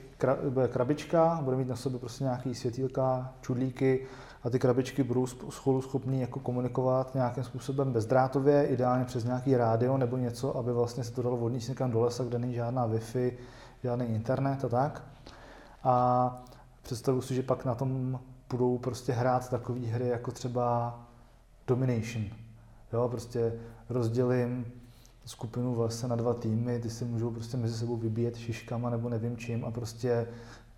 bude 0.49 0.67
krabička, 0.67 1.39
bude 1.43 1.57
mít 1.57 1.67
na 1.67 1.75
sobě 1.75 1.99
prostě 1.99 2.23
nějaký 2.23 2.55
světýlka, 2.55 3.33
čudlíky 3.41 4.07
a 4.43 4.49
ty 4.49 4.59
krabičky 4.59 5.03
budou 5.03 5.27
schopný 5.81 6.21
jako 6.21 6.39
komunikovat 6.39 7.15
nějakým 7.15 7.43
způsobem 7.43 7.91
bezdrátově, 7.91 8.65
ideálně 8.65 9.05
přes 9.05 9.23
nějaký 9.23 9.57
rádio 9.57 9.97
nebo 9.97 10.17
něco, 10.17 10.57
aby 10.57 10.73
vlastně 10.73 11.03
se 11.03 11.11
to 11.11 11.21
dalo 11.21 11.37
vodnit 11.37 11.69
někam 11.69 11.91
do 11.91 12.01
lesa, 12.01 12.23
kde 12.23 12.39
není 12.39 12.53
žádná 12.53 12.87
Wi-Fi, 12.87 13.33
žádný 13.83 14.05
internet 14.05 14.65
a 14.65 14.69
tak. 14.69 15.03
A 15.83 16.45
představuji 16.81 17.21
si, 17.21 17.35
že 17.35 17.43
pak 17.43 17.65
na 17.65 17.75
tom 17.75 18.19
budou 18.49 18.77
prostě 18.77 19.13
hrát 19.13 19.49
takové 19.49 19.79
hry 19.79 20.07
jako 20.07 20.31
třeba 20.31 20.99
Domination. 21.67 22.25
Jo, 22.93 23.09
prostě 23.09 23.53
rozdělím 23.89 24.65
skupinu 25.25 25.75
vlastně 25.75 26.09
na 26.09 26.15
dva 26.15 26.33
týmy, 26.33 26.79
ty 26.79 26.89
si 26.89 27.05
můžou 27.05 27.31
prostě 27.31 27.57
mezi 27.57 27.77
sebou 27.77 27.97
vybíjet 27.97 28.37
šiškama 28.37 28.89
nebo 28.89 29.09
nevím 29.09 29.37
čím 29.37 29.65
a 29.65 29.71
prostě 29.71 30.27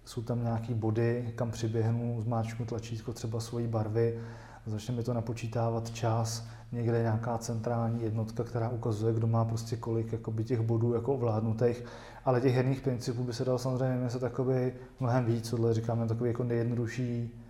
jsou 0.06 0.22
tam 0.22 0.44
nějaký 0.44 0.74
body, 0.74 1.34
kam 1.36 1.52
přiběhnu, 1.52 2.22
zmáčknu 2.22 2.66
tlačítko 2.66 3.14
třeba 3.14 3.40
svojí 3.40 3.68
barvy, 3.68 4.20
začne 4.66 4.96
mi 4.96 5.04
to 5.04 5.14
napočítávat 5.14 5.92
čas, 5.92 6.48
někde 6.72 7.02
nějaká 7.02 7.38
centrální 7.38 8.04
jednotka, 8.04 8.44
která 8.44 8.70
ukazuje, 8.70 9.14
kdo 9.14 9.28
má 9.28 9.46
prostě 9.46 9.76
kolik 9.76 10.12
jakoby, 10.12 10.44
těch 10.44 10.62
bodů 10.62 10.94
jako 10.94 11.14
ovládnutých, 11.14 11.84
ale 12.26 12.42
těch 12.42 12.56
herních 12.56 12.82
principů 12.82 13.24
by 13.24 13.34
se 13.34 13.46
dalo 13.46 13.58
samozřejmě 13.58 13.96
myslet 13.96 14.20
takový 14.20 14.72
mnohem 15.00 15.26
víc, 15.26 15.50
tohle 15.50 15.74
říkáme 15.74 16.08
takový 16.08 16.30
jako 16.30 16.44
nejjednodušší 16.44 17.42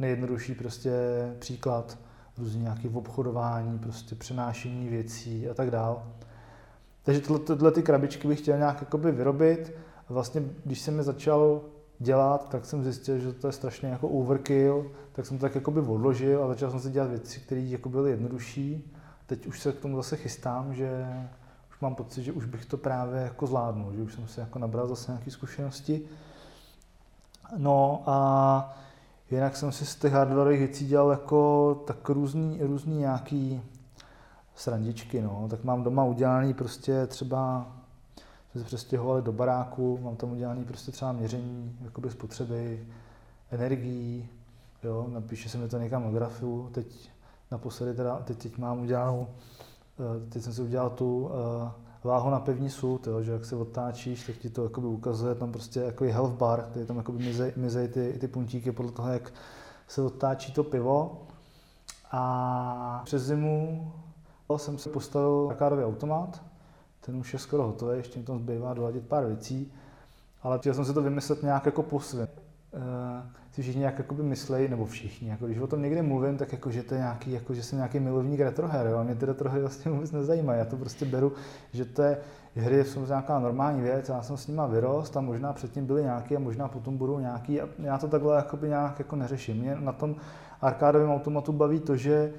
nejjednodušší 0.00 0.54
prostě 0.54 0.92
příklad, 1.38 1.98
různě 2.38 2.62
nějaké 2.62 2.88
obchodování, 2.88 3.78
prostě 3.78 4.14
přenášení 4.14 4.88
věcí 4.88 5.48
a 5.48 5.54
tak 5.54 5.70
dál. 5.70 6.02
Takže 7.02 7.20
tyhle, 7.20 7.38
tyhle 7.38 7.72
ty 7.72 7.82
krabičky 7.82 8.28
bych 8.28 8.38
chtěl 8.38 8.58
nějak 8.58 8.80
jakoby 8.80 9.12
vyrobit. 9.12 9.72
Vlastně, 10.08 10.42
když 10.64 10.80
jsem 10.80 10.98
je 10.98 11.02
začal 11.02 11.60
dělat, 12.00 12.48
tak 12.48 12.64
jsem 12.64 12.84
zjistil, 12.84 13.18
že 13.18 13.32
to 13.32 13.46
je 13.46 13.52
strašně 13.52 13.88
jako 13.88 14.08
overkill, 14.08 14.90
tak 15.12 15.26
jsem 15.26 15.38
to 15.38 15.42
tak 15.42 15.54
jakoby 15.54 15.80
odložil 15.80 16.44
a 16.44 16.48
začal 16.48 16.70
jsem 16.70 16.80
si 16.80 16.90
dělat 16.90 17.10
věci, 17.10 17.40
které 17.40 17.60
jako 17.60 17.88
byly 17.88 18.10
jednodušší. 18.10 18.94
Teď 19.26 19.46
už 19.46 19.60
se 19.60 19.72
k 19.72 19.78
tomu 19.78 19.96
zase 19.96 20.16
chystám, 20.16 20.74
že 20.74 21.06
už 21.70 21.80
mám 21.80 21.94
pocit, 21.94 22.22
že 22.22 22.32
už 22.32 22.44
bych 22.44 22.66
to 22.66 22.76
právě 22.76 23.20
jako 23.20 23.46
zvládnul, 23.46 23.92
že 23.92 24.02
už 24.02 24.14
jsem 24.14 24.28
se 24.28 24.40
jako 24.40 24.58
nabral 24.58 24.88
zase 24.88 25.12
nějaké 25.12 25.30
zkušenosti. 25.30 26.02
No 27.56 28.02
a 28.06 28.76
Jinak 29.30 29.56
jsem 29.56 29.72
si 29.72 29.86
z 29.86 29.96
těch 29.96 30.12
hardwareových 30.12 30.58
věcí 30.58 30.86
dělal 30.86 31.10
jako 31.10 31.74
tak 31.86 32.08
různý, 32.08 32.58
různý 32.62 32.96
nějaký 32.96 33.62
srandičky, 34.54 35.22
no. 35.22 35.46
Tak 35.50 35.64
mám 35.64 35.82
doma 35.82 36.04
udělaný 36.04 36.54
prostě 36.54 37.06
třeba, 37.06 37.66
jsme 38.50 38.60
se 38.60 38.66
přestěhovali 38.66 39.22
do 39.22 39.32
baráku, 39.32 39.98
mám 40.02 40.16
tam 40.16 40.32
udělaný 40.32 40.64
prostě 40.64 40.92
třeba 40.92 41.12
měření 41.12 41.76
jakoby 41.84 42.10
spotřeby 42.10 42.86
energií, 43.50 44.28
jo, 44.82 45.06
napíše 45.08 45.48
se 45.48 45.58
mi 45.58 45.68
to 45.68 45.78
někam 45.78 46.04
na 46.04 46.10
grafu, 46.10 46.68
teď 46.72 47.10
naposledy 47.50 47.94
teda, 47.94 48.18
teď, 48.18 48.38
teď 48.38 48.58
mám 48.58 48.80
udělanou, 48.80 49.26
eh, 49.98 50.30
teď 50.30 50.42
jsem 50.42 50.52
si 50.52 50.62
udělal 50.62 50.90
tu 50.90 51.20
uh, 51.20 51.30
váhu 52.04 52.30
na 52.30 52.40
pevní 52.40 52.70
sud, 52.70 53.06
jo, 53.06 53.22
že 53.22 53.32
jak 53.32 53.44
se 53.44 53.56
otáčíš, 53.56 54.26
tak 54.26 54.36
ti 54.36 54.50
to 54.50 54.64
jakoby 54.64 54.86
ukazuje 54.86 55.34
tam 55.34 55.52
prostě 55.52 55.80
jako 55.80 56.04
health 56.04 56.34
bar, 56.34 56.66
který 56.70 56.86
tam 56.86 56.96
jakoby 56.96 57.24
mizej, 57.24 57.52
mizej 57.56 57.88
ty, 57.88 58.16
ty 58.20 58.28
puntíky 58.28 58.72
podle 58.72 58.92
toho, 58.92 59.12
jak 59.12 59.32
se 59.88 60.02
otáčí 60.02 60.52
to 60.52 60.64
pivo. 60.64 61.22
A 62.12 63.02
přes 63.04 63.22
zimu 63.22 63.92
jsem 64.56 64.78
si 64.78 64.88
postavil 64.88 65.46
arkádový 65.50 65.84
automat, 65.84 66.42
ten 67.00 67.16
už 67.16 67.32
je 67.32 67.38
skoro 67.38 67.62
hotový, 67.62 67.96
ještě 67.96 68.18
mi 68.18 68.24
tam 68.24 68.38
zbývá 68.38 68.74
doladit 68.74 69.08
pár 69.08 69.26
věcí, 69.26 69.72
ale 70.42 70.58
chtěl 70.58 70.74
jsem 70.74 70.84
si 70.84 70.94
to 70.94 71.02
vymyslet 71.02 71.42
nějak 71.42 71.66
jako 71.66 71.82
po 71.82 72.00
svém. 72.00 72.28
Eh, 72.74 73.40
si 73.52 73.62
všichni 73.62 73.78
nějak 73.78 73.98
jakoby 73.98 74.22
myslejí, 74.22 74.68
nebo 74.68 74.86
všichni, 74.86 75.28
jako 75.28 75.46
když 75.46 75.58
o 75.58 75.66
tom 75.66 75.82
někde 75.82 76.02
mluvím, 76.02 76.36
tak 76.36 76.52
jako, 76.52 76.70
že 76.70 76.82
to 76.82 76.94
je 76.94 77.00
nějaký, 77.00 77.32
jako, 77.32 77.54
že 77.54 77.62
jsem 77.62 77.78
nějaký 77.78 78.00
milovník 78.00 78.40
retroher, 78.40 78.86
jo? 78.86 79.04
mě 79.04 79.14
ty 79.14 79.26
retrohry 79.26 79.60
vlastně 79.60 79.90
vůbec 79.90 80.12
nezajímají, 80.12 80.58
já 80.58 80.64
to 80.64 80.76
prostě 80.76 81.04
beru, 81.04 81.32
že 81.72 81.84
to 81.84 82.02
je, 82.02 82.18
hry 82.54 82.84
jsou 82.84 83.06
nějaká 83.06 83.38
normální 83.38 83.82
věc, 83.82 84.08
já 84.08 84.22
jsem 84.22 84.36
s 84.36 84.46
nima 84.46 84.66
vyrost 84.66 85.16
a 85.16 85.20
možná 85.20 85.52
předtím 85.52 85.86
byly 85.86 86.02
nějaký 86.02 86.36
a 86.36 86.38
možná 86.38 86.68
potom 86.68 86.96
budou 86.96 87.18
nějaký 87.18 87.60
a 87.60 87.68
já 87.78 87.98
to 87.98 88.08
takhle 88.08 88.36
jakoby 88.36 88.68
nějak 88.68 88.98
jako 88.98 89.16
neřeším. 89.16 89.56
Mě 89.56 89.76
na 89.80 89.92
tom 89.92 90.16
arkádovém 90.60 91.10
automatu 91.10 91.52
baví 91.52 91.80
to, 91.80 91.96
že 91.96 92.32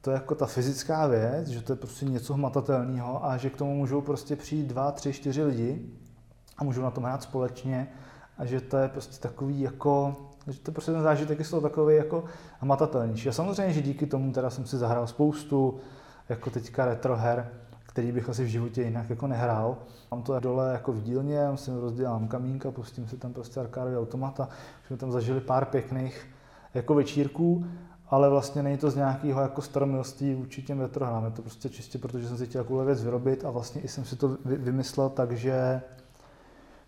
to 0.00 0.10
je 0.10 0.14
jako 0.14 0.34
ta 0.34 0.46
fyzická 0.46 1.06
věc, 1.06 1.48
že 1.48 1.62
to 1.62 1.72
je 1.72 1.76
prostě 1.76 2.06
něco 2.06 2.34
hmatatelného 2.34 3.24
a 3.24 3.36
že 3.36 3.50
k 3.50 3.56
tomu 3.56 3.74
můžou 3.74 4.00
prostě 4.00 4.36
přijít 4.36 4.66
dva, 4.66 4.92
tři, 4.92 5.12
čtyři 5.12 5.42
lidi 5.42 5.86
a 6.58 6.64
můžou 6.64 6.82
na 6.82 6.90
tom 6.90 7.04
hrát 7.04 7.22
společně 7.22 7.88
a 8.38 8.46
že 8.46 8.60
to 8.60 8.76
je 8.76 8.88
prostě 8.88 9.18
takový 9.28 9.60
jako, 9.60 10.16
že 10.46 10.60
to 10.60 10.72
prostě 10.72 10.92
ten 10.92 11.02
zážitek 11.02 11.38
je 11.38 11.44
z 11.44 11.60
takový 11.62 11.96
jako 11.96 12.24
hmatatelnější. 12.60 13.28
A 13.28 13.32
samozřejmě, 13.32 13.72
že 13.72 13.82
díky 13.82 14.06
tomu 14.06 14.32
teda 14.32 14.50
jsem 14.50 14.66
si 14.66 14.78
zahrál 14.78 15.06
spoustu 15.06 15.80
jako 16.28 16.50
teďka 16.50 16.84
retro 16.84 17.16
her, 17.16 17.48
který 17.86 18.12
bych 18.12 18.28
asi 18.28 18.44
v 18.44 18.48
životě 18.48 18.82
jinak 18.82 19.10
jako 19.10 19.26
nehrál. 19.26 19.76
Mám 20.10 20.22
to 20.22 20.40
dole 20.40 20.72
jako 20.72 20.92
v 20.92 21.02
dílně, 21.02 21.40
si 21.54 21.70
rozdělám 21.80 22.28
kamínka, 22.28 22.70
pustím 22.70 23.08
si 23.08 23.16
tam 23.16 23.32
prostě 23.32 23.60
arkádový 23.60 23.96
automat 23.96 24.40
a 24.40 24.48
jsme 24.86 24.96
tam 24.96 25.12
zažili 25.12 25.40
pár 25.40 25.64
pěkných 25.64 26.28
jako 26.74 26.94
večírků, 26.94 27.64
ale 28.10 28.28
vlastně 28.30 28.62
není 28.62 28.78
to 28.78 28.90
z 28.90 28.96
nějakého 28.96 29.40
jako 29.40 29.62
staromilství 29.62 30.34
vůči 30.34 30.62
těm 30.62 30.80
retrohrám. 30.80 31.24
Je 31.24 31.30
to 31.30 31.42
prostě 31.42 31.68
čistě, 31.68 31.98
protože 31.98 32.28
jsem 32.28 32.38
si 32.38 32.46
chtěl 32.46 32.62
takovou 32.62 32.84
věc 32.84 33.04
vyrobit 33.04 33.44
a 33.44 33.50
vlastně 33.50 33.80
i 33.80 33.88
jsem 33.88 34.04
si 34.04 34.16
to 34.16 34.36
vymyslel 34.44 35.08
tak, 35.08 35.32
že 35.32 35.82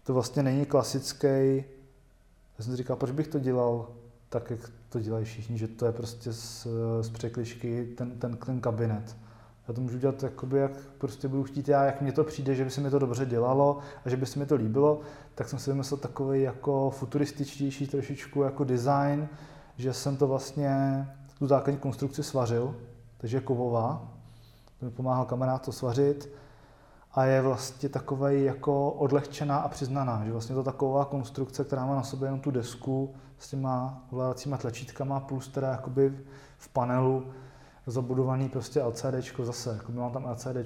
to 0.04 0.14
vlastně 0.14 0.42
není 0.42 0.66
klasický, 0.66 1.64
já 2.58 2.64
jsem 2.64 2.72
si 2.72 2.76
říkal, 2.76 2.96
proč 2.96 3.10
bych 3.10 3.28
to 3.28 3.38
dělal 3.38 3.88
tak, 4.28 4.50
jak 4.50 4.60
to 4.88 5.00
dělají 5.00 5.24
všichni, 5.24 5.58
že 5.58 5.68
to 5.68 5.86
je 5.86 5.92
prostě 5.92 6.32
z, 6.32 6.66
z 7.00 7.10
překlišky 7.10 7.84
ten, 7.96 8.10
ten, 8.10 8.36
ten 8.36 8.60
kabinet. 8.60 9.16
Já 9.68 9.74
to 9.74 9.80
můžu 9.80 9.98
dělat 9.98 10.22
jakoby, 10.22 10.58
jak 10.58 10.72
prostě 10.98 11.28
budu 11.28 11.44
chtít 11.44 11.68
já, 11.68 11.84
jak 11.84 12.00
mně 12.00 12.12
to 12.12 12.24
přijde, 12.24 12.54
že 12.54 12.64
by 12.64 12.70
se 12.70 12.80
mi 12.80 12.90
to 12.90 12.98
dobře 12.98 13.26
dělalo 13.26 13.78
a 14.04 14.08
že 14.08 14.16
by 14.16 14.26
se 14.26 14.38
mi 14.38 14.46
to 14.46 14.54
líbilo, 14.54 15.00
tak 15.34 15.48
jsem 15.48 15.58
si 15.58 15.70
vymyslel 15.70 15.98
takový 15.98 16.42
jako 16.42 16.90
futurističtější 16.90 17.86
trošičku 17.86 18.42
jako 18.42 18.64
design, 18.64 19.28
že 19.76 19.92
jsem 19.92 20.16
to 20.16 20.26
vlastně, 20.26 21.06
tu 21.38 21.46
základní 21.46 21.80
konstrukci 21.80 22.22
svařil, 22.22 22.76
takže 23.18 23.36
je 23.36 23.40
kovová, 23.40 24.08
to 24.80 24.84
mi 24.84 24.90
pomáhal 24.90 25.24
kamarád 25.24 25.62
to 25.62 25.72
svařit, 25.72 26.28
a 27.14 27.24
je 27.24 27.42
vlastně 27.42 27.88
takový 27.88 28.44
jako 28.44 28.90
odlehčená 28.90 29.56
a 29.56 29.68
přiznaná, 29.68 30.24
že 30.24 30.32
vlastně 30.32 30.54
to 30.54 30.62
taková 30.62 31.04
konstrukce, 31.04 31.64
která 31.64 31.86
má 31.86 31.94
na 31.94 32.02
sobě 32.02 32.26
jenom 32.26 32.40
tu 32.40 32.50
desku 32.50 33.14
s 33.38 33.50
těma 33.50 34.02
ovládacíma 34.10 34.56
tlačítkama 34.56 35.20
plus 35.20 35.48
teda 35.48 35.70
jakoby 35.70 36.18
v 36.58 36.68
panelu 36.68 37.26
zabudovaný 37.86 38.48
prostě 38.48 38.82
LCD 38.82 39.38
zase, 39.42 39.70
jako 39.70 39.92
mám 39.92 40.12
tam 40.12 40.24
LCD 40.24 40.56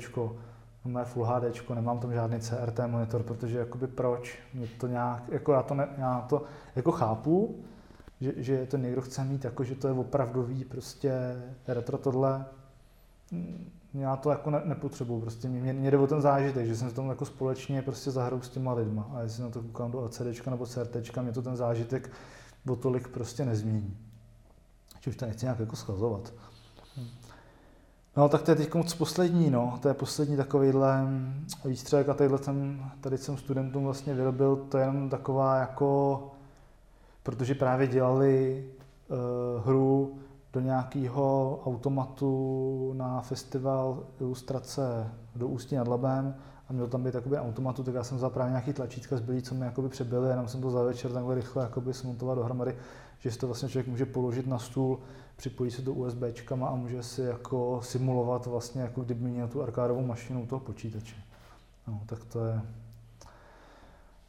mé 0.84 1.04
Full 1.04 1.24
HD, 1.24 1.70
nemám 1.74 1.98
tam 1.98 2.12
žádný 2.12 2.40
CRT 2.40 2.80
monitor, 2.86 3.22
protože 3.22 3.58
jakoby 3.58 3.86
proč? 3.86 4.38
Mě 4.54 4.66
to 4.66 4.86
nějak, 4.86 5.22
jako 5.28 5.52
já 5.52 5.62
to, 5.62 5.74
ne, 5.74 5.88
já 5.98 6.26
to 6.28 6.42
jako 6.76 6.92
chápu, 6.92 7.64
že, 8.20 8.32
že 8.36 8.66
to 8.66 8.76
někdo 8.76 9.00
chce 9.00 9.24
mít, 9.24 9.44
jako 9.44 9.64
že 9.64 9.74
to 9.74 9.88
je 9.88 9.94
opravdový 9.94 10.64
prostě 10.64 11.12
retro 11.68 11.98
tohle. 11.98 12.44
Já 13.94 14.16
to 14.16 14.30
jako 14.30 14.50
ne, 14.50 14.62
nepotřebuju, 14.64 15.20
prostě 15.20 15.48
mě, 15.48 15.72
mě 15.72 15.90
jde 15.90 15.98
o 15.98 16.06
ten 16.06 16.22
zážitek, 16.22 16.66
že 16.66 16.76
jsem 16.76 16.88
se 16.88 16.94
tomu 16.94 17.10
jako 17.10 17.24
společně 17.24 17.82
prostě 17.82 18.10
zahrou 18.10 18.40
s 18.40 18.48
těma 18.48 18.72
lidma 18.72 19.10
a 19.14 19.20
jestli 19.20 19.42
na 19.42 19.50
to 19.50 19.62
koukám 19.62 19.90
do 19.90 20.00
LCD 20.00 20.46
nebo 20.46 20.66
CRT, 20.66 21.16
mě 21.22 21.32
to 21.32 21.42
ten 21.42 21.56
zážitek 21.56 22.10
o 22.68 22.76
tolik 22.76 23.08
prostě 23.08 23.44
nezmění. 23.44 23.96
Či 25.00 25.10
už 25.10 25.16
to 25.16 25.26
nechci 25.26 25.44
nějak 25.44 25.60
jako 25.60 25.76
schazovat. 25.76 26.32
No 28.16 28.28
tak 28.28 28.42
to 28.42 28.50
je 28.50 28.54
teď 28.54 28.74
moc 28.74 28.94
poslední, 28.94 29.50
no. 29.50 29.78
To 29.82 29.88
je 29.88 29.94
poslední 29.94 30.36
takovýhle 30.36 31.06
výstřelek 31.64 32.08
a 32.08 32.14
tadyhle 32.14 32.38
jsem, 32.38 32.90
tady 33.00 33.18
jsem 33.18 33.36
studentům 33.36 33.84
vlastně 33.84 34.14
vyrobil, 34.14 34.56
to 34.56 34.78
je 34.78 34.84
jenom 34.84 35.10
taková 35.10 35.56
jako, 35.56 36.30
protože 37.26 37.54
právě 37.54 37.86
dělali 37.86 38.64
uh, 39.08 39.66
hru 39.66 40.18
do 40.52 40.60
nějakého 40.60 41.60
automatu 41.64 42.92
na 42.96 43.20
festival 43.20 44.04
ilustrace 44.20 45.10
do 45.36 45.48
Ústí 45.48 45.76
nad 45.76 45.88
Labem 45.88 46.34
a 46.68 46.72
měl 46.72 46.88
tam 46.88 47.02
být 47.02 47.14
jakoby 47.14 47.38
automatu, 47.38 47.82
tak 47.82 47.94
já 47.94 48.04
jsem 48.04 48.16
vzal 48.16 48.30
právě 48.30 48.50
nějaký 48.50 48.72
tlačítka 48.72 49.16
zbylý, 49.16 49.42
co 49.42 49.54
mi 49.54 49.64
jakoby 49.64 49.88
přebyly, 49.88 50.28
jenom 50.28 50.48
jsem 50.48 50.60
to 50.60 50.70
za 50.70 50.82
večer 50.82 51.12
takhle 51.12 51.34
rychle 51.34 51.62
jakoby 51.62 51.94
smontovat 51.94 52.34
dohromady, 52.34 52.76
že 53.18 53.30
si 53.30 53.38
to 53.38 53.46
vlastně 53.46 53.68
člověk 53.68 53.86
může 53.86 54.06
položit 54.06 54.46
na 54.46 54.58
stůl, 54.58 54.98
připojí 55.36 55.70
se 55.70 55.82
do 55.82 55.92
USB 55.92 56.22
a 56.62 56.74
může 56.74 57.02
si 57.02 57.22
jako 57.22 57.80
simulovat 57.82 58.46
vlastně, 58.46 58.82
jako 58.82 59.00
kdyby 59.00 59.24
měl 59.24 59.48
tu 59.48 59.62
arkádovou 59.62 60.06
mašinu 60.06 60.46
toho 60.46 60.60
počítače. 60.60 61.16
No, 61.86 62.00
tak 62.06 62.24
to 62.24 62.44
je, 62.44 62.60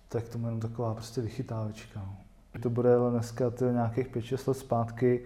tak 0.09 0.29
to 0.29 0.37
je 0.37 0.43
jenom 0.43 0.59
taková 0.59 0.93
prostě 0.93 1.21
vychytávečka. 1.21 1.99
No. 1.99 2.26
To 2.57 2.69
bude 2.69 2.89
dneska 3.11 3.49
ty 3.49 3.63
nějakých 3.65 4.15
5-6 4.15 4.47
let 4.47 4.53
zpátky, 4.53 5.23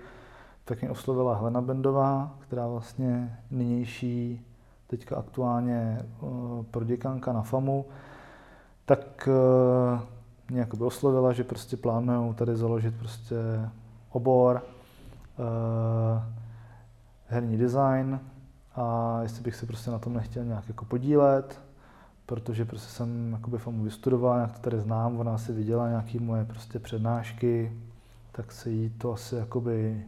tak 0.65 0.81
mě 0.81 0.89
oslovila 0.89 1.35
Helena 1.35 1.61
Bendová, 1.61 2.35
která 2.39 2.67
vlastně 2.67 3.39
nynější, 3.51 4.45
teďka 4.87 5.15
aktuálně 5.15 5.97
uh, 6.21 6.63
proděkanka 6.63 7.33
na 7.33 7.41
FAMu, 7.41 7.85
tak 8.85 9.29
uh, 9.93 9.99
mě 10.49 10.59
jakoby 10.59 10.83
oslovila, 10.83 11.33
že 11.33 11.43
prostě 11.43 11.77
plánují 11.77 12.33
tady 12.33 12.55
založit 12.55 12.95
prostě 12.99 13.35
obor, 14.09 14.61
uh, 15.37 16.23
herní 17.27 17.57
design. 17.57 18.19
A 18.75 19.19
jestli 19.21 19.41
bych 19.41 19.55
se 19.55 19.65
prostě 19.65 19.91
na 19.91 19.99
tom 19.99 20.13
nechtěl 20.13 20.43
nějak 20.43 20.67
jako 20.67 20.85
podílet, 20.85 21.61
protože 22.31 22.65
prostě 22.65 22.89
jsem 22.91 23.31
jakoby 23.31 23.57
FAMu 23.57 23.83
vystudoval, 23.83 24.35
nějak 24.35 24.51
to 24.51 24.59
tady 24.59 24.79
znám, 24.79 25.19
ona 25.19 25.37
si 25.37 25.51
viděla 25.51 25.89
nějaké 25.89 26.19
moje 26.19 26.45
prostě 26.45 26.79
přednášky, 26.79 27.71
tak 28.31 28.51
se 28.51 28.69
jí 28.69 28.89
to 28.89 29.13
asi 29.13 29.35
jakoby 29.35 30.03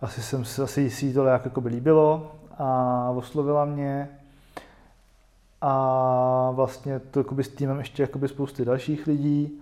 asi 0.00 0.22
jsem 0.22 0.44
si, 0.44 0.62
asi 0.62 0.90
si 0.90 1.14
to 1.14 1.24
nějak 1.24 1.44
jakoby 1.44 1.68
líbilo 1.68 2.32
a 2.58 3.10
oslovila 3.16 3.64
mě 3.64 4.08
a 5.60 6.50
vlastně 6.54 6.98
to 6.98 7.20
jakoby 7.20 7.44
s 7.44 7.48
týmem 7.48 7.78
ještě 7.78 8.02
jakoby 8.02 8.28
spousty 8.28 8.64
dalších 8.64 9.06
lidí. 9.06 9.60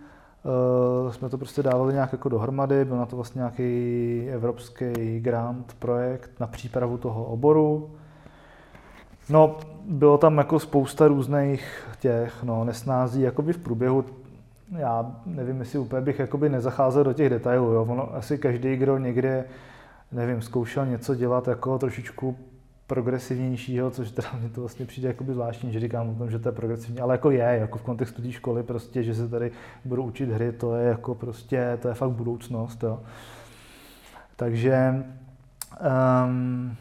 Uh, 1.05 1.13
jsme 1.13 1.29
to 1.29 1.39
prostě 1.39 1.63
dávali 1.63 1.95
nějak 1.95 2.13
jako 2.13 2.29
dohromady, 2.29 2.85
byl 2.85 2.97
na 2.97 3.07
to 3.07 3.17
vlastně 3.17 3.39
nějaký 3.39 4.29
evropský 4.31 5.21
grant 5.21 5.77
projekt 5.79 6.31
na 6.41 6.47
přípravu 6.47 6.99
toho 6.99 7.25
oboru. 7.25 7.91
No, 9.31 9.59
bylo 9.89 10.19
tam 10.19 10.39
jako 10.39 10.59
spousta 10.59 11.09
různých 11.09 11.89
těch 12.01 12.43
no, 12.43 12.65
nesnází 12.65 13.21
jakoby 13.21 13.53
v 13.53 13.59
průběhu. 13.59 14.05
Já 14.77 15.17
nevím, 15.27 15.61
jestli 15.61 15.79
úplně 15.79 16.03
bych 16.03 16.19
jakoby 16.19 16.49
nezacházel 16.49 17.05
do 17.05 17.13
těch 17.13 17.31
detailů. 17.31 17.73
Jo. 17.73 17.87
Ono, 17.89 18.15
asi 18.15 18.39
každý, 18.39 18.77
kdo 18.77 18.99
někde, 18.99 19.45
nevím, 20.13 20.43
zkoušel 20.43 20.87
něco 20.87 21.15
dělat 21.15 21.49
jako 21.49 21.79
trošičku 21.79 22.37
progresivnějšího, 22.87 23.91
což 23.91 24.11
teda 24.11 24.29
mě 24.41 24.49
to 24.49 24.61
vlastně 24.61 24.87
přijde 24.87 25.09
jakoby 25.09 25.33
zvláštní, 25.33 25.73
že 25.73 25.81
říkám 25.81 26.09
o 26.09 26.15
tom, 26.15 26.31
že 26.31 26.39
to 26.39 26.49
je 26.49 26.53
progresivní, 26.53 27.01
ale 27.01 27.15
jako 27.15 27.31
je, 27.31 27.57
jako 27.61 27.79
v 27.79 27.83
kontextu 27.83 28.23
té 28.23 28.33
školy 28.33 28.63
prostě, 28.63 29.03
že 29.03 29.15
se 29.15 29.29
tady 29.29 29.51
budou 29.85 30.03
učit 30.03 30.31
hry, 30.31 30.53
to 30.53 30.75
je 30.75 30.89
jako 30.89 31.15
prostě, 31.15 31.79
to 31.83 31.89
je 31.89 31.95
fakt 31.95 32.11
budoucnost, 32.11 32.83
jo. 32.83 33.01
Takže, 34.37 35.05
um, 36.25 36.77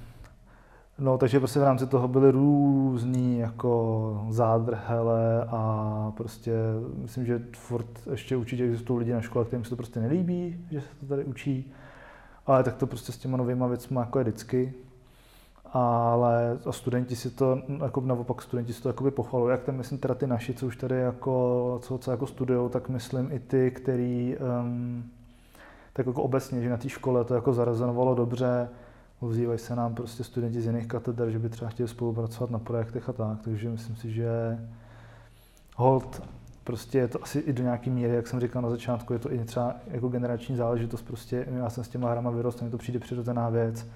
no 0.99 1.17
takže 1.17 1.39
prostě 1.39 1.59
v 1.59 1.63
rámci 1.63 1.87
toho 1.87 2.07
byly 2.07 2.31
různý 2.31 3.39
jako 3.39 4.25
zádrhele 4.29 5.45
a 5.49 6.13
prostě 6.17 6.53
myslím, 6.95 7.25
že 7.25 7.41
furt 7.57 8.07
ještě 8.11 8.37
určitě 8.37 8.63
existují 8.63 8.99
lidi 8.99 9.13
na 9.13 9.21
škole, 9.21 9.45
kterým 9.45 9.63
se 9.63 9.69
to 9.69 9.75
prostě 9.75 9.99
nelíbí, 9.99 10.65
že 10.71 10.81
se 10.81 10.87
to 10.99 11.05
tady 11.05 11.23
učí, 11.23 11.73
ale 12.45 12.63
tak 12.63 12.75
to 12.75 12.87
prostě 12.87 13.11
s 13.11 13.17
těma 13.17 13.37
novýma 13.37 13.67
věcmi 13.67 13.97
jako 13.99 14.19
je 14.19 14.23
vždycky, 14.23 14.73
ale 15.73 16.59
a 16.65 16.71
studenti 16.71 17.15
si 17.15 17.29
to, 17.29 17.61
jako 17.83 18.01
naopak 18.01 18.41
studenti 18.41 18.73
si 18.73 18.81
to 18.81 18.89
jakoby 18.89 19.11
pochvalují, 19.11 19.51
jak 19.51 19.63
tam 19.63 19.75
myslím 19.75 19.97
teda 19.97 20.13
ty 20.15 20.27
naši, 20.27 20.53
co 20.53 20.67
už 20.67 20.77
tady 20.77 20.99
jako, 20.99 21.79
co, 21.81 21.97
co 21.97 22.11
jako 22.11 22.27
studujou, 22.27 22.69
tak 22.69 22.89
myslím 22.89 23.31
i 23.31 23.39
ty, 23.39 23.71
který 23.71 24.35
um, 24.61 25.03
tak 25.93 26.05
jako 26.05 26.23
obecně, 26.23 26.61
že 26.61 26.69
na 26.69 26.77
té 26.77 26.89
škole 26.89 27.23
to 27.23 27.35
jako 27.35 27.53
zarezonovalo 27.53 28.15
dobře, 28.15 28.69
ozývají 29.19 29.59
se 29.59 29.75
nám 29.75 29.95
prostě 29.95 30.23
studenti 30.23 30.61
z 30.61 30.65
jiných 30.65 30.87
katedr, 30.87 31.29
že 31.29 31.39
by 31.39 31.49
třeba 31.49 31.71
chtěli 31.71 31.89
spolupracovat 31.89 32.51
na 32.51 32.59
projektech 32.59 33.09
a 33.09 33.13
tak, 33.13 33.41
takže 33.43 33.69
myslím 33.69 33.95
si, 33.95 34.11
že 34.11 34.59
hold, 35.75 36.23
prostě 36.63 36.97
je 36.97 37.07
to 37.07 37.23
asi 37.23 37.39
i 37.39 37.53
do 37.53 37.63
nějaké 37.63 37.89
míry, 37.89 38.15
jak 38.15 38.27
jsem 38.27 38.39
říkal 38.39 38.61
na 38.61 38.69
začátku, 38.69 39.13
je 39.13 39.19
to 39.19 39.33
i 39.33 39.45
třeba 39.45 39.75
jako 39.87 40.07
generační 40.07 40.55
záležitost, 40.55 41.01
prostě 41.01 41.45
já 41.49 41.69
jsem 41.69 41.83
s 41.83 41.89
těma 41.89 42.11
hrama 42.11 42.31
vyrostl, 42.31 42.65
mi 42.65 42.71
to 42.71 42.77
přijde 42.77 42.99
přirozená 42.99 43.49
věc, 43.49 43.87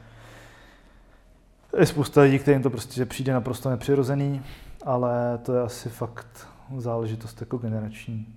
je 1.77 1.85
spousta 1.85 2.21
lidí, 2.21 2.39
kterým 2.39 2.61
to 2.61 2.69
prostě 2.69 3.05
přijde 3.05 3.33
naprosto 3.33 3.69
nepřirozený, 3.69 4.41
ale 4.85 5.39
to 5.43 5.53
je 5.53 5.61
asi 5.61 5.89
fakt 5.89 6.47
záležitost 6.77 7.41
jako 7.41 7.57
generační. 7.57 8.27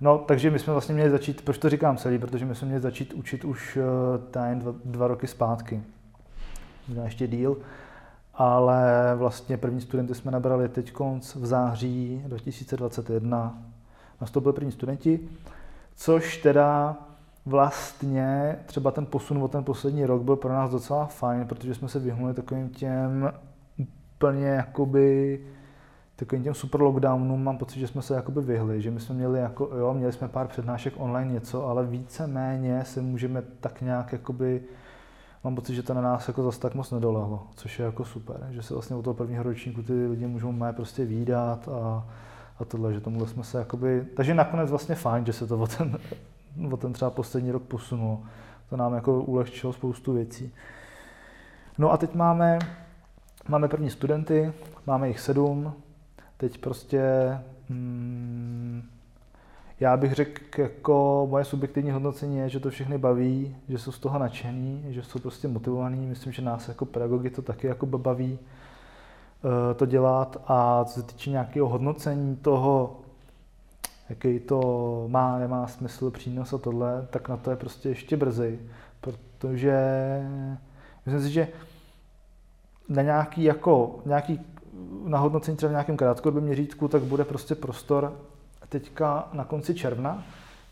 No, 0.00 0.18
takže 0.18 0.50
my 0.50 0.58
jsme 0.58 0.72
vlastně 0.72 0.94
měli 0.94 1.10
začít, 1.10 1.42
proč 1.42 1.58
to 1.58 1.68
říkám 1.68 1.96
celý, 1.96 2.18
protože 2.18 2.44
my 2.44 2.54
jsme 2.54 2.66
měli 2.66 2.82
začít 2.82 3.12
učit 3.12 3.44
už 3.44 3.76
uh, 3.76 4.54
dva, 4.54 4.74
dva 4.84 5.06
roky 5.08 5.26
zpátky. 5.26 5.82
Možná 6.88 7.04
ještě 7.04 7.26
díl, 7.26 7.56
ale 8.34 9.12
vlastně 9.16 9.56
první 9.56 9.80
studenty 9.80 10.14
jsme 10.14 10.30
nabrali 10.30 10.68
teď 10.68 10.92
v 11.34 11.46
září 11.46 12.22
2021. 12.26 13.62
Nastoupili 14.20 14.52
první 14.52 14.72
studenti, 14.72 15.20
což 15.96 16.36
teda 16.36 16.96
vlastně 17.46 18.56
třeba 18.66 18.90
ten 18.90 19.06
posun 19.06 19.42
o 19.42 19.48
ten 19.48 19.64
poslední 19.64 20.06
rok 20.06 20.22
byl 20.22 20.36
pro 20.36 20.52
nás 20.52 20.70
docela 20.70 21.06
fajn, 21.06 21.46
protože 21.46 21.74
jsme 21.74 21.88
se 21.88 21.98
vyhnuli 21.98 22.34
takovým 22.34 22.68
těm 22.70 23.32
úplně 23.78 24.46
jakoby 24.46 25.40
takovým 26.16 26.44
těm 26.44 26.54
super 26.54 26.80
lockdownům 26.80 27.44
mám 27.44 27.58
pocit, 27.58 27.80
že 27.80 27.88
jsme 27.88 28.02
se 28.02 28.14
jakoby 28.14 28.40
vyhli, 28.40 28.82
že 28.82 28.90
my 28.90 29.00
jsme 29.00 29.14
měli 29.14 29.40
jako, 29.40 29.70
jo, 29.78 29.94
měli 29.94 30.12
jsme 30.12 30.28
pár 30.28 30.48
přednášek 30.48 30.94
online 30.96 31.32
něco, 31.32 31.66
ale 31.66 31.86
více 31.86 32.26
méně 32.26 32.84
se 32.84 33.02
můžeme 33.02 33.42
tak 33.60 33.80
nějak 33.80 34.12
jakoby, 34.12 34.62
mám 35.44 35.54
pocit, 35.54 35.74
že 35.74 35.82
to 35.82 35.94
na 35.94 36.00
nás 36.00 36.28
jako 36.28 36.42
zase 36.42 36.60
tak 36.60 36.74
moc 36.74 36.90
nedolehlo, 36.90 37.46
což 37.54 37.78
je 37.78 37.84
jako 37.84 38.04
super, 38.04 38.48
že 38.50 38.62
se 38.62 38.74
vlastně 38.74 38.96
od 38.96 39.02
toho 39.02 39.14
prvního 39.14 39.42
ročníku 39.42 39.82
ty 39.82 40.06
lidi 40.06 40.26
můžou 40.26 40.52
mé 40.52 40.72
prostě 40.72 41.04
výdat 41.04 41.68
a, 41.68 42.08
a 42.58 42.64
tohle, 42.64 42.92
že 42.92 43.00
tomuhle 43.00 43.28
jsme 43.28 43.44
se 43.44 43.58
jakoby, 43.58 44.06
takže 44.16 44.34
nakonec 44.34 44.70
vlastně 44.70 44.94
fajn, 44.94 45.26
že 45.26 45.32
se 45.32 45.46
to 45.46 45.58
o 45.58 45.66
ten 45.66 45.98
o 46.72 46.76
ten 46.76 46.92
třeba 46.92 47.10
poslední 47.10 47.50
rok 47.50 47.62
posunulo. 47.62 48.22
To 48.70 48.76
nám 48.76 48.94
jako 48.94 49.22
ulehčilo 49.22 49.72
spoustu 49.72 50.12
věcí. 50.12 50.52
No 51.78 51.92
a 51.92 51.96
teď 51.96 52.14
máme, 52.14 52.58
máme 53.48 53.68
první 53.68 53.90
studenty, 53.90 54.52
máme 54.86 55.08
jich 55.08 55.20
sedm, 55.20 55.74
teď 56.36 56.58
prostě 56.58 57.02
hmm, 57.68 58.82
já 59.82 59.96
bych 59.96 60.12
řekl, 60.12 60.60
jako 60.62 61.26
moje 61.30 61.44
subjektivní 61.44 61.90
hodnocení 61.90 62.36
je, 62.36 62.48
že 62.48 62.60
to 62.60 62.70
všechny 62.70 62.98
baví, 62.98 63.56
že 63.68 63.78
jsou 63.78 63.92
z 63.92 63.98
toho 63.98 64.18
nadšení, 64.18 64.84
že 64.88 65.02
jsou 65.02 65.18
prostě 65.18 65.48
motivovaní. 65.48 66.06
Myslím, 66.06 66.32
že 66.32 66.42
nás 66.42 66.68
jako 66.68 66.84
pedagogy 66.84 67.30
to 67.30 67.42
taky 67.42 67.66
jako 67.66 67.86
baví 67.86 68.38
uh, 69.44 69.50
to 69.76 69.86
dělat. 69.86 70.42
A 70.46 70.84
co 70.84 71.00
se 71.00 71.06
týče 71.06 71.30
nějakého 71.30 71.68
hodnocení 71.68 72.36
toho, 72.36 73.00
jaký 74.08 74.40
to 74.40 75.04
má, 75.08 75.38
nemá 75.38 75.66
smysl, 75.66 76.10
přínos 76.10 76.52
a 76.52 76.58
tohle, 76.58 77.06
tak 77.10 77.28
na 77.28 77.36
to 77.36 77.50
je 77.50 77.56
prostě 77.56 77.88
ještě 77.88 78.16
brzy, 78.16 78.60
protože 79.00 79.78
myslím 81.06 81.22
si, 81.22 81.32
že 81.32 81.48
na 82.88 83.02
nějaký 83.02 83.44
jako, 83.44 83.98
nějaký 84.06 84.40
nahodnocení 85.04 85.56
třeba 85.56 85.68
v 85.68 85.72
nějakém 85.72 85.96
krátkodobém 85.96 86.44
měřítku, 86.44 86.88
tak 86.88 87.02
bude 87.02 87.24
prostě 87.24 87.54
prostor 87.54 88.12
teďka 88.72 89.28
na 89.32 89.44
konci 89.44 89.74
června, 89.74 90.24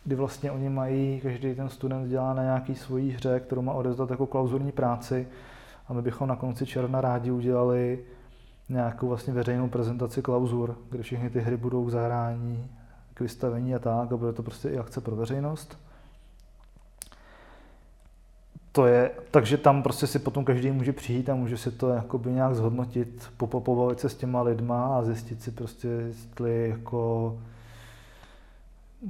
kdy 0.03 0.15
vlastně 0.15 0.51
oni 0.51 0.69
mají, 0.69 1.21
každý 1.21 1.55
ten 1.55 1.69
student 1.69 2.09
dělá 2.09 2.33
na 2.33 2.43
nějaký 2.43 2.75
svojí 2.75 3.11
hře, 3.11 3.39
kterou 3.39 3.61
má 3.61 3.73
odezdat 3.73 4.09
jako 4.09 4.25
klauzurní 4.25 4.71
práci 4.71 5.27
a 5.87 5.93
my 5.93 6.01
bychom 6.01 6.27
na 6.27 6.35
konci 6.35 6.65
června 6.65 7.01
rádi 7.01 7.31
udělali 7.31 7.99
nějakou 8.69 9.07
vlastně 9.07 9.33
veřejnou 9.33 9.69
prezentaci 9.69 10.21
klauzur, 10.21 10.75
kde 10.89 11.03
všechny 11.03 11.29
ty 11.29 11.39
hry 11.39 11.57
budou 11.57 11.85
k 11.85 11.89
zahrání, 11.89 12.67
k 13.13 13.21
vystavení 13.21 13.75
a 13.75 13.79
tak, 13.79 14.11
a 14.11 14.17
bude 14.17 14.33
to 14.33 14.43
prostě 14.43 14.69
i 14.69 14.77
akce 14.77 15.01
pro 15.01 15.15
veřejnost. 15.15 15.77
To 18.71 18.85
je, 18.85 19.11
takže 19.31 19.57
tam 19.57 19.83
prostě 19.83 20.07
si 20.07 20.19
potom 20.19 20.45
každý 20.45 20.71
může 20.71 20.93
přijít 20.93 21.29
a 21.29 21.35
může 21.35 21.57
si 21.57 21.71
to 21.71 21.89
jakoby 21.89 22.31
nějak 22.31 22.55
zhodnotit, 22.55 23.29
pobavit 23.37 23.99
se 23.99 24.09
s 24.09 24.15
těma 24.15 24.41
lidma 24.41 24.97
a 24.97 25.03
zjistit 25.03 25.41
si 25.41 25.51
prostě, 25.51 25.87
jestli 25.87 26.69
jako 26.69 27.37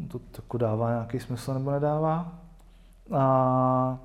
to 0.07 0.19
jako 0.37 0.57
dává 0.57 0.89
nějaký 0.89 1.19
smysl 1.19 1.53
nebo 1.53 1.71
nedává. 1.71 2.31
A 3.11 3.99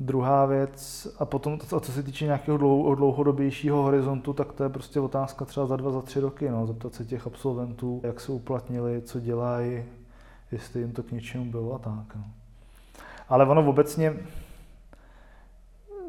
druhá 0.00 0.46
věc, 0.46 1.06
a 1.18 1.24
potom, 1.24 1.58
a 1.76 1.80
co 1.80 1.92
se 1.92 2.02
týče 2.02 2.24
nějakého 2.24 2.58
dlouhodobějšího 2.94 3.82
horizontu, 3.82 4.32
tak 4.32 4.52
to 4.52 4.62
je 4.62 4.68
prostě 4.68 5.00
otázka 5.00 5.44
třeba 5.44 5.66
za 5.66 5.76
dva, 5.76 5.90
za 5.90 6.02
tři 6.02 6.20
roky, 6.20 6.50
no, 6.50 6.66
zeptat 6.66 6.94
se 6.94 7.04
těch 7.04 7.26
absolventů, 7.26 8.00
jak 8.04 8.20
se 8.20 8.32
uplatnili, 8.32 9.02
co 9.02 9.20
dělají, 9.20 9.84
jestli 10.52 10.80
jim 10.80 10.92
to 10.92 11.02
k 11.02 11.12
něčemu 11.12 11.44
bylo 11.44 11.74
a 11.74 11.78
tak. 11.78 12.16
No. 12.16 12.24
Ale 13.28 13.46
ono 13.46 13.68
obecně, 13.68 14.16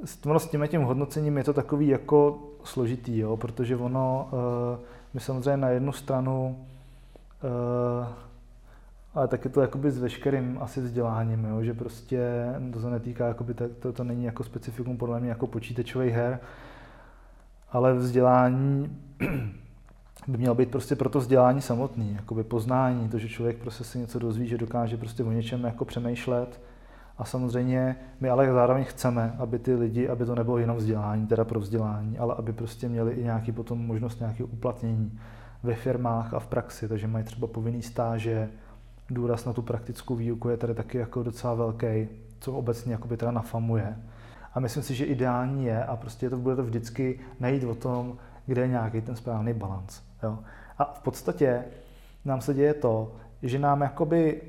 s 0.06 0.48
tím 0.48 0.68
tím 0.68 0.82
hodnocením 0.82 1.38
je 1.38 1.44
to 1.44 1.54
takový 1.54 1.88
jako 1.88 2.40
složitý, 2.64 3.18
jo, 3.18 3.38
protože 3.38 3.78
ono, 3.78 4.30
uh, 4.32 4.80
my 5.14 5.20
samozřejmě 5.20 5.58
na 5.58 5.70
jednu 5.70 5.92
stranu 5.92 6.66
uh, 7.44 8.08
ale 9.14 9.28
taky 9.28 9.50
to 9.50 9.62
jakoby 9.62 9.92
s 9.92 10.00
veškerým 10.00 10.58
asi 10.62 10.82
vzděláním, 10.82 11.46
jo, 11.46 11.64
že 11.64 11.74
prostě 11.74 12.46
to 12.74 12.80
se 12.80 12.90
netýká, 12.90 13.28
jakoby, 13.28 13.54
to, 13.54 13.70
to, 13.70 13.94
to 13.94 14.04
není 14.04 14.24
jako 14.24 14.44
specifikum 14.44 14.98
podle 14.98 15.20
mě 15.20 15.30
jako 15.30 15.48
počítačových 15.48 16.14
her, 16.14 16.40
ale 17.72 17.94
vzdělání 17.94 18.98
by 20.28 20.38
mělo 20.38 20.56
být 20.56 20.72
prostě 20.72 20.96
pro 20.96 21.10
to 21.10 21.20
vzdělání 21.20 21.62
samotný, 21.62 22.14
jakoby 22.16 22.44
poznání, 22.44 23.10
to, 23.10 23.18
že 23.18 23.30
člověk 23.30 23.58
prostě 23.58 23.84
si 23.84 24.00
něco 24.00 24.20
dozví, 24.20 24.48
že 24.48 24.58
dokáže 24.58 24.98
prostě 24.98 25.24
o 25.24 25.32
něčem 25.32 25.64
jako 25.64 25.86
přemýšlet. 25.86 26.62
A 27.18 27.26
samozřejmě 27.26 27.96
my 28.20 28.30
ale 28.30 28.54
zároveň 28.54 28.84
chceme, 28.84 29.36
aby 29.38 29.60
ty 29.60 29.76
lidi, 29.76 30.10
aby 30.10 30.26
to 30.26 30.36
nebylo 30.36 30.58
jenom 30.58 30.78
vzdělání, 30.78 31.28
teda 31.28 31.46
pro 31.46 31.60
vzdělání, 31.60 32.18
ale 32.18 32.36
aby 32.38 32.54
prostě 32.54 32.90
měli 32.90 33.14
i 33.14 33.24
nějaký 33.24 33.52
potom 33.52 33.86
možnost 33.86 34.20
nějakého 34.20 34.50
uplatnění 34.50 35.20
ve 35.64 35.76
firmách 35.76 36.34
a 36.34 36.40
v 36.40 36.48
praxi, 36.48 36.88
takže 36.88 37.08
mají 37.08 37.26
třeba 37.26 37.48
povinný 37.48 37.82
stáže, 37.82 38.50
důraz 39.14 39.46
na 39.46 39.54
tu 39.54 39.62
praktickou 39.62 40.16
výuku 40.16 40.50
je 40.50 40.58
tady 40.58 40.74
taky 40.74 40.98
jako 40.98 41.24
docela 41.24 41.54
velký, 41.54 42.08
co 42.40 42.54
obecně 42.54 42.92
jakoby 42.92 43.18
teda 43.18 43.32
nafamuje. 43.32 43.98
A 44.54 44.60
myslím 44.60 44.84
si, 44.84 44.96
že 44.96 45.06
ideální 45.06 45.66
je 45.66 45.86
a 45.86 45.96
prostě 45.96 46.30
to 46.30 46.38
bude 46.38 46.56
to 46.56 46.64
vždycky 46.64 47.20
najít 47.40 47.64
o 47.64 47.76
tom, 47.76 48.18
kde 48.46 48.62
je 48.62 48.68
nějaký 48.68 49.02
ten 49.02 49.16
správný 49.16 49.54
balans. 49.54 50.02
Jo. 50.24 50.40
A 50.78 50.94
v 50.94 51.00
podstatě 51.00 51.64
nám 52.26 52.42
se 52.42 52.54
děje 52.54 52.74
to, 52.74 53.16
že 53.44 53.60
nám 53.60 53.82
jakoby 53.82 54.42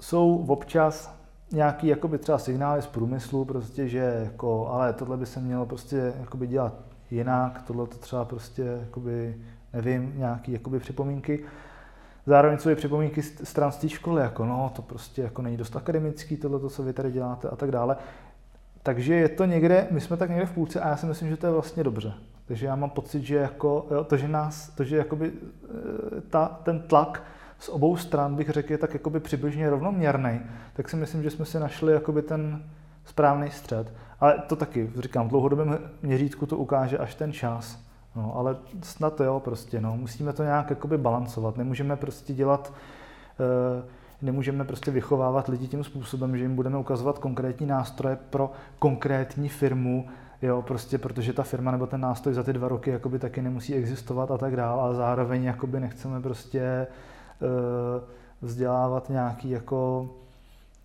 jsou 0.00 0.44
občas 0.48 1.18
nějaký 1.52 1.86
jakoby 1.86 2.18
třeba 2.18 2.38
signály 2.38 2.82
z 2.82 2.86
průmyslu, 2.86 3.44
prostě, 3.44 3.88
že 3.88 4.20
jako, 4.24 4.68
ale 4.68 4.92
tohle 4.92 5.16
by 5.16 5.26
se 5.26 5.40
mělo 5.40 5.66
prostě 5.66 6.12
jakoby 6.20 6.46
dělat 6.46 6.74
jinak, 7.10 7.62
tohle 7.62 7.86
to 7.86 7.98
třeba 7.98 8.24
prostě 8.24 8.62
jakoby, 8.62 9.36
nevím, 9.72 10.12
nějaký 10.16 10.52
jakoby 10.52 10.80
připomínky. 10.80 11.44
Zároveň 12.28 12.58
jsou 12.58 12.70
i 12.70 12.74
připomínky 12.74 13.22
stran 13.22 13.72
z 13.72 13.76
té 13.76 13.88
školy, 13.88 14.22
jako 14.22 14.44
no, 14.44 14.72
to 14.76 14.82
prostě 14.82 15.22
jako 15.22 15.42
není 15.42 15.56
dost 15.56 15.76
akademický, 15.76 16.36
tohle, 16.36 16.70
co 16.70 16.82
vy 16.82 16.92
tady 16.92 17.12
děláte 17.12 17.48
a 17.48 17.56
tak 17.56 17.70
dále. 17.70 17.96
Takže 18.82 19.14
je 19.14 19.28
to 19.28 19.44
někde, 19.44 19.86
my 19.90 20.00
jsme 20.00 20.16
tak 20.16 20.30
někde 20.30 20.46
v 20.46 20.52
půlce 20.52 20.80
a 20.80 20.88
já 20.88 20.96
si 20.96 21.06
myslím, 21.06 21.28
že 21.28 21.36
to 21.36 21.46
je 21.46 21.52
vlastně 21.52 21.84
dobře. 21.84 22.14
Takže 22.46 22.66
já 22.66 22.76
mám 22.76 22.90
pocit, 22.90 23.22
že 23.22 23.36
jako, 23.36 23.86
jo, 23.90 24.04
to, 24.04 24.16
že 24.16 24.28
nás, 24.28 24.68
to, 24.68 24.84
že 24.84 24.96
jakoby 24.96 25.32
eh, 25.32 26.20
ta, 26.20 26.60
ten 26.62 26.80
tlak 26.80 27.22
z 27.58 27.68
obou 27.68 27.96
stran, 27.96 28.34
bych 28.34 28.50
řekl, 28.50 28.72
je 28.72 28.78
tak 28.78 28.94
jakoby 28.94 29.20
přibližně 29.20 29.70
rovnoměrný, 29.70 30.40
tak 30.72 30.88
si 30.88 30.96
myslím, 30.96 31.22
že 31.22 31.30
jsme 31.30 31.44
si 31.44 31.60
našli 31.60 31.92
jakoby 31.92 32.22
ten 32.22 32.62
správný 33.04 33.50
střed. 33.50 33.92
Ale 34.20 34.42
to 34.46 34.56
taky, 34.56 34.90
říkám, 34.98 35.26
v 35.26 35.30
dlouhodobém 35.30 35.78
měřítku 36.02 36.46
to 36.46 36.56
ukáže 36.56 36.98
až 36.98 37.14
ten 37.14 37.32
čas. 37.32 37.87
No, 38.16 38.36
ale 38.36 38.56
snad 38.82 39.20
jo, 39.20 39.40
prostě, 39.44 39.80
no, 39.80 39.96
musíme 39.96 40.32
to 40.32 40.42
nějak 40.42 40.70
jakoby 40.70 40.98
balancovat. 40.98 41.56
Nemůžeme 41.56 41.96
prostě 41.96 42.34
dělat, 42.34 42.72
uh, 43.38 43.84
nemůžeme 44.22 44.64
prostě 44.64 44.90
vychovávat 44.90 45.48
lidi 45.48 45.68
tím 45.68 45.84
způsobem, 45.84 46.36
že 46.36 46.44
jim 46.44 46.56
budeme 46.56 46.78
ukazovat 46.78 47.18
konkrétní 47.18 47.66
nástroje 47.66 48.18
pro 48.30 48.52
konkrétní 48.78 49.48
firmu, 49.48 50.08
jo, 50.42 50.62
prostě 50.62 50.98
protože 50.98 51.32
ta 51.32 51.42
firma 51.42 51.70
nebo 51.70 51.86
ten 51.86 52.00
nástroj 52.00 52.34
za 52.34 52.42
ty 52.42 52.52
dva 52.52 52.68
roky 52.68 52.90
jakoby 52.90 53.18
taky 53.18 53.42
nemusí 53.42 53.74
existovat 53.74 54.30
a 54.30 54.38
tak 54.38 54.56
dále, 54.56 54.82
ale 54.82 54.94
zároveň 54.94 55.44
jakoby 55.44 55.80
nechceme 55.80 56.20
prostě 56.20 56.86
uh, 57.40 57.48
vzdělávat 58.42 59.08
nějaký 59.08 59.50
jako 59.50 60.08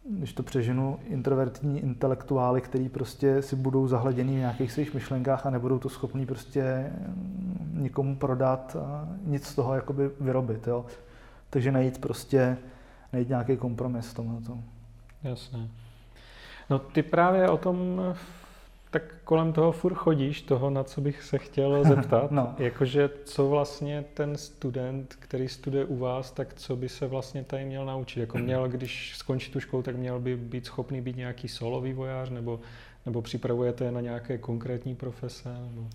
když 0.10 0.34
to 0.34 0.44
přeženu, 0.44 1.00
introvertní 1.04 1.80
intelektuály, 1.80 2.62
který 2.62 2.90
prostě 2.90 3.42
si 3.42 3.56
budou 3.56 3.88
zahleděný 3.88 4.36
v 4.36 4.40
nějakých 4.40 4.72
svých 4.72 4.94
myšlenkách 4.94 5.46
a 5.46 5.50
nebudou 5.50 5.80
to 5.80 5.90
schopní 5.90 6.26
prostě 6.26 6.92
mm, 7.08 7.78
nikomu 7.82 8.16
prodat 8.16 8.76
a 8.76 9.08
nic 9.24 9.48
z 9.48 9.56
toho 9.56 9.76
jakoby 9.76 10.10
vyrobit. 10.20 10.68
Jo. 10.68 10.86
Takže 11.50 11.72
najít 11.72 12.02
prostě, 12.02 12.58
najít 13.14 13.30
nějaký 13.30 13.58
kompromis 13.58 14.08
v 14.08 14.14
tomhle. 14.14 14.42
Jasně. 15.24 15.68
No 16.70 16.80
ty 16.80 17.04
právě 17.04 17.50
o 17.50 17.58
tom 17.58 18.02
tak 18.94 19.16
kolem 19.24 19.54
toho 19.54 19.72
furt 19.72 19.94
chodíš, 19.94 20.42
toho, 20.42 20.70
na 20.70 20.84
co 20.84 21.02
bych 21.02 21.24
se 21.24 21.38
chtěl 21.38 21.84
zeptat. 21.88 22.32
no. 22.32 22.56
Jakože 22.58 23.10
co 23.26 23.50
vlastně 23.50 24.06
ten 24.14 24.38
student, 24.38 25.16
který 25.20 25.48
studuje 25.48 25.86
u 25.86 25.98
vás, 25.98 26.32
tak 26.32 26.54
co 26.54 26.76
by 26.76 26.90
se 26.90 27.08
vlastně 27.08 27.44
tady 27.44 27.66
měl 27.66 27.86
naučit? 27.86 28.20
Jako 28.20 28.38
měl, 28.48 28.68
když 28.70 29.18
skončí 29.18 29.52
tu 29.52 29.60
školu, 29.60 29.84
tak 29.84 29.96
měl 29.96 30.20
by 30.20 30.38
být 30.38 30.66
schopný 30.66 31.02
být 31.02 31.16
nějaký 31.16 31.48
solo 31.48 31.82
vývojář, 31.82 32.30
nebo, 32.30 32.60
nebo 33.06 33.22
připravujete 33.22 33.92
na 33.92 34.02
nějaké 34.02 34.38
konkrétní 34.38 34.96
profese? 34.96 35.50
Nebo... 35.50 35.88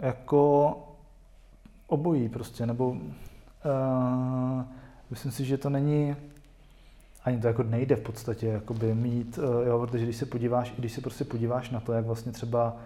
Jako 0.00 0.74
obojí 1.86 2.28
prostě, 2.28 2.66
nebo 2.66 2.90
uh, 2.90 2.98
myslím 5.10 5.32
si, 5.32 5.44
že 5.44 5.58
to 5.58 5.70
není 5.70 6.16
ani 7.24 7.38
to 7.38 7.46
jako 7.46 7.62
nejde 7.62 7.96
v 7.96 8.00
podstatě 8.00 8.46
jakoby 8.46 8.94
mít, 8.94 9.38
eh, 9.38 9.68
jo, 9.68 9.86
protože 9.86 10.04
když 10.04 10.16
se 10.16 10.26
podíváš, 10.26 10.74
když 10.78 10.92
se 10.92 11.00
prostě 11.00 11.24
podíváš 11.24 11.70
na 11.70 11.80
to, 11.80 11.92
jak 11.92 12.04
vlastně 12.04 12.32
třeba 12.32 12.76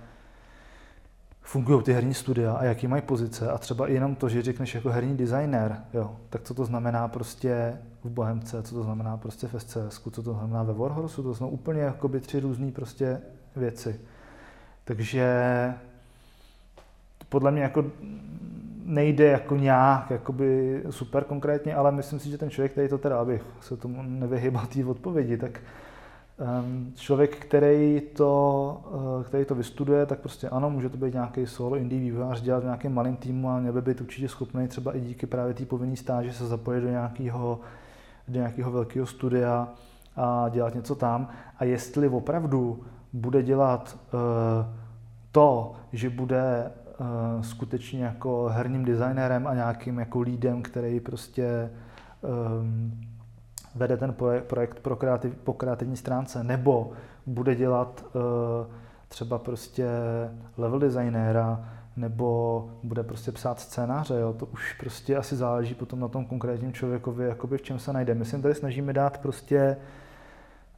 fungují 1.42 1.82
ty 1.82 1.92
herní 1.92 2.14
studia 2.14 2.52
a 2.52 2.64
jaký 2.64 2.86
mají 2.86 3.02
pozice 3.02 3.50
a 3.50 3.58
třeba 3.58 3.88
jenom 3.88 4.14
to, 4.14 4.28
že 4.28 4.42
řekneš 4.42 4.74
jako 4.74 4.88
herní 4.88 5.16
designer, 5.16 5.80
jo, 5.94 6.16
tak 6.30 6.42
co 6.42 6.54
to 6.54 6.64
znamená 6.64 7.08
prostě 7.08 7.78
v 8.04 8.10
Bohemce, 8.10 8.62
co 8.62 8.74
to 8.74 8.82
znamená 8.82 9.16
prostě 9.16 9.46
v 9.46 9.60
SCS, 9.60 10.00
co 10.10 10.22
to 10.22 10.32
znamená 10.32 10.62
ve 10.62 10.72
Warhorsu, 10.72 11.22
to 11.22 11.34
jsou 11.34 11.48
úplně 11.48 11.80
jakoby 11.80 12.20
tři 12.20 12.40
různé 12.40 12.72
prostě 12.72 13.20
věci. 13.56 14.00
Takže 14.84 15.24
podle 17.28 17.50
mě 17.50 17.62
jako 17.62 17.84
nejde 18.86 19.24
jako 19.24 19.56
nějak 19.56 20.10
jakoby 20.10 20.82
super 20.90 21.24
konkrétně, 21.24 21.74
ale 21.74 21.92
myslím 21.92 22.18
si, 22.18 22.30
že 22.30 22.38
ten 22.38 22.50
člověk, 22.50 22.72
který 22.72 22.88
to 22.88 22.98
teda, 22.98 23.20
abych 23.20 23.42
se 23.60 23.76
tomu 23.76 24.02
nevyhybal 24.02 24.66
té 24.66 24.84
odpovědi, 24.84 25.36
tak 25.36 25.60
um, 26.60 26.92
člověk, 26.94 27.36
který 27.36 28.02
to, 28.16 28.80
uh, 28.90 29.22
který 29.22 29.44
to 29.44 29.54
vystuduje, 29.54 30.06
tak 30.06 30.18
prostě 30.20 30.48
ano, 30.48 30.70
může 30.70 30.88
to 30.88 30.96
být 30.96 31.14
nějaký 31.14 31.46
solo 31.46 31.76
indie 31.76 32.00
vývojář, 32.00 32.40
dělat 32.40 32.60
v 32.60 32.64
nějakém 32.64 32.94
malém 32.94 33.16
týmu 33.16 33.50
a 33.50 33.58
měl 33.58 33.72
by 33.72 33.82
být 33.82 34.00
určitě 34.00 34.28
schopný 34.28 34.68
třeba 34.68 34.96
i 34.96 35.00
díky 35.00 35.26
právě 35.26 35.54
té 35.54 35.64
povinné 35.64 35.96
stáže 35.96 36.32
se 36.32 36.46
zapojit 36.46 36.80
do 36.80 36.88
nějakého, 36.88 37.60
do 38.28 38.34
nějakého 38.34 38.70
velkého 38.70 39.06
studia 39.06 39.68
a 40.16 40.48
dělat 40.48 40.74
něco 40.74 40.94
tam. 40.94 41.28
A 41.58 41.64
jestli 41.64 42.08
opravdu 42.08 42.84
bude 43.12 43.42
dělat 43.42 43.98
uh, 44.12 44.20
to, 45.32 45.74
že 45.92 46.10
bude 46.10 46.70
uh, 47.01 47.43
skutečně 47.43 48.05
jako 48.05 48.48
herním 48.52 48.85
designérem 48.85 49.47
a 49.47 49.55
nějakým 49.55 49.98
jako 49.98 50.20
lídem, 50.20 50.62
který 50.62 51.01
prostě 51.01 51.70
um, 52.60 53.01
vede 53.74 53.97
ten 53.97 54.14
projekt 54.47 54.81
pro 54.81 54.97
kreativ, 54.97 55.35
po 55.36 55.52
kreativní 55.52 55.97
stránce, 55.97 56.44
nebo 56.44 56.93
bude 57.27 57.55
dělat 57.55 58.05
uh, 58.14 58.23
třeba 59.09 59.39
prostě 59.39 59.89
level 60.56 60.78
designéra, 60.78 61.68
nebo 61.97 62.70
bude 62.82 63.02
prostě 63.02 63.32
psát 63.32 63.60
scénáře, 63.60 64.14
jo? 64.14 64.32
to 64.32 64.47
už 64.47 64.73
prostě 64.73 65.16
asi 65.16 65.36
záleží 65.36 65.74
potom 65.74 66.01
na 66.01 66.09
tom 66.09 66.24
konkrétním 66.24 66.73
člověkovi, 66.73 67.24
jakoby 67.24 67.59
v 67.59 67.62
čem 67.62 67.78
se 67.78 67.93
najde. 67.93 68.14
My 68.14 68.24
se 68.24 68.39
tady 68.39 68.55
snažíme 68.55 68.93
dát 68.93 69.18
prostě 69.18 69.77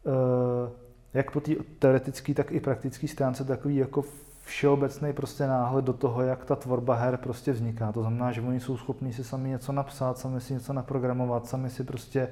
uh, 0.05 0.70
jak 1.15 1.31
po 1.31 1.40
té 1.40 1.53
teoretické, 1.78 2.35
tak 2.35 2.53
i 2.53 2.61
praktické 2.61 3.09
stránce 3.09 3.45
takový 3.45 3.77
jako 3.77 4.03
všeobecný 4.48 5.12
prostě 5.12 5.46
náhled 5.46 5.84
do 5.84 5.92
toho, 5.92 6.22
jak 6.22 6.44
ta 6.44 6.56
tvorba 6.56 6.94
her 6.94 7.16
prostě 7.16 7.52
vzniká. 7.52 7.92
To 7.92 8.00
znamená, 8.00 8.32
že 8.32 8.40
oni 8.40 8.60
jsou 8.60 8.76
schopní 8.76 9.12
si 9.12 9.24
sami 9.24 9.48
něco 9.48 9.72
napsat, 9.72 10.18
sami 10.18 10.40
si 10.40 10.52
něco 10.52 10.72
naprogramovat, 10.72 11.46
sami 11.46 11.70
si 11.70 11.84
prostě 11.84 12.28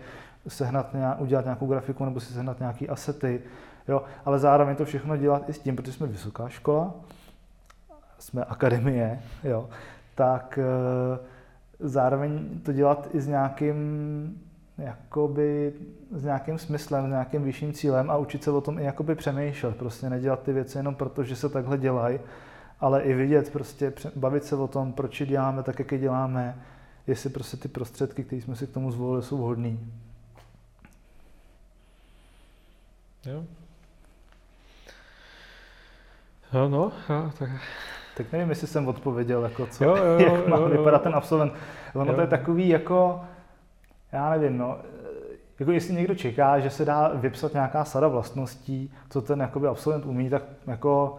sehnat 0.48 0.94
nějak, 0.94 1.20
udělat 1.20 1.44
nějakou 1.44 1.66
grafiku 1.66 2.04
nebo 2.04 2.20
si 2.20 2.32
sehnat 2.32 2.60
nějaký 2.60 2.88
asety, 2.88 3.42
jo, 3.88 4.02
ale 4.24 4.38
zároveň 4.38 4.76
to 4.76 4.84
všechno 4.84 5.16
dělat 5.16 5.48
i 5.48 5.52
s 5.52 5.58
tím, 5.58 5.76
protože 5.76 5.92
jsme 5.92 6.06
vysoká 6.06 6.48
škola, 6.48 6.94
jsme 8.18 8.44
akademie, 8.44 9.22
jo, 9.44 9.68
tak 10.14 10.58
eh, 10.58 11.18
zároveň 11.80 12.60
to 12.62 12.72
dělat 12.72 13.08
i 13.12 13.20
s 13.20 13.26
nějakým 13.26 13.76
jakoby 14.78 15.72
s 16.10 16.24
nějakým 16.24 16.58
smyslem, 16.58 17.06
s 17.06 17.10
nějakým 17.10 17.44
vyšším 17.44 17.72
cílem 17.72 18.10
a 18.10 18.16
učit 18.16 18.44
se 18.44 18.50
o 18.50 18.60
tom 18.60 18.78
i 18.78 18.84
jakoby 18.84 19.14
přemýšlet. 19.14 19.76
Prostě 19.76 20.10
nedělat 20.10 20.42
ty 20.42 20.52
věci 20.52 20.78
jenom 20.78 20.94
proto, 20.94 21.24
že 21.24 21.36
se 21.36 21.48
takhle 21.48 21.78
dělají, 21.78 22.18
ale 22.80 23.02
i 23.02 23.14
vidět, 23.14 23.52
prostě 23.52 23.92
bavit 24.16 24.44
se 24.44 24.56
o 24.56 24.68
tom, 24.68 24.92
proč 24.92 25.20
je 25.20 25.26
děláme 25.26 25.62
tak, 25.62 25.78
jak 25.78 25.92
je 25.92 25.98
děláme, 25.98 26.62
jestli 27.06 27.30
prostě 27.30 27.56
ty 27.56 27.68
prostředky, 27.68 28.24
které 28.24 28.42
jsme 28.42 28.56
si 28.56 28.66
k 28.66 28.72
tomu 28.72 28.90
zvolili, 28.90 29.22
jsou 29.22 29.38
vhodné. 29.38 29.76
Jo. 33.26 33.44
No, 36.52 36.68
no, 36.68 36.92
jo, 37.10 37.30
tak... 37.38 37.50
Tak 38.16 38.32
nevím, 38.32 38.50
jestli 38.50 38.66
jsem 38.66 38.88
odpověděl, 38.88 39.42
jako 39.42 39.66
co, 39.66 39.84
jo, 39.84 39.96
jo, 39.96 40.18
jak 40.32 40.46
má 40.46 40.56
jo, 40.56 40.68
vypadat 40.68 40.98
jo. 40.98 41.02
ten 41.02 41.14
absolvent. 41.14 41.52
Ono 41.94 42.10
jo. 42.10 42.14
to 42.14 42.20
je 42.20 42.26
takový 42.26 42.68
jako, 42.68 43.24
já 44.12 44.30
nevím, 44.30 44.58
no, 44.58 44.78
jako 45.58 45.72
jestli 45.72 45.94
někdo 45.94 46.14
čeká, 46.14 46.60
že 46.60 46.70
se 46.70 46.84
dá 46.84 47.08
vypsat 47.08 47.52
nějaká 47.52 47.84
sada 47.84 48.08
vlastností, 48.08 48.92
co 49.10 49.22
ten 49.22 49.40
jakoby 49.40 49.68
absolvent 49.68 50.06
umí, 50.06 50.30
tak 50.30 50.42
jako 50.66 51.18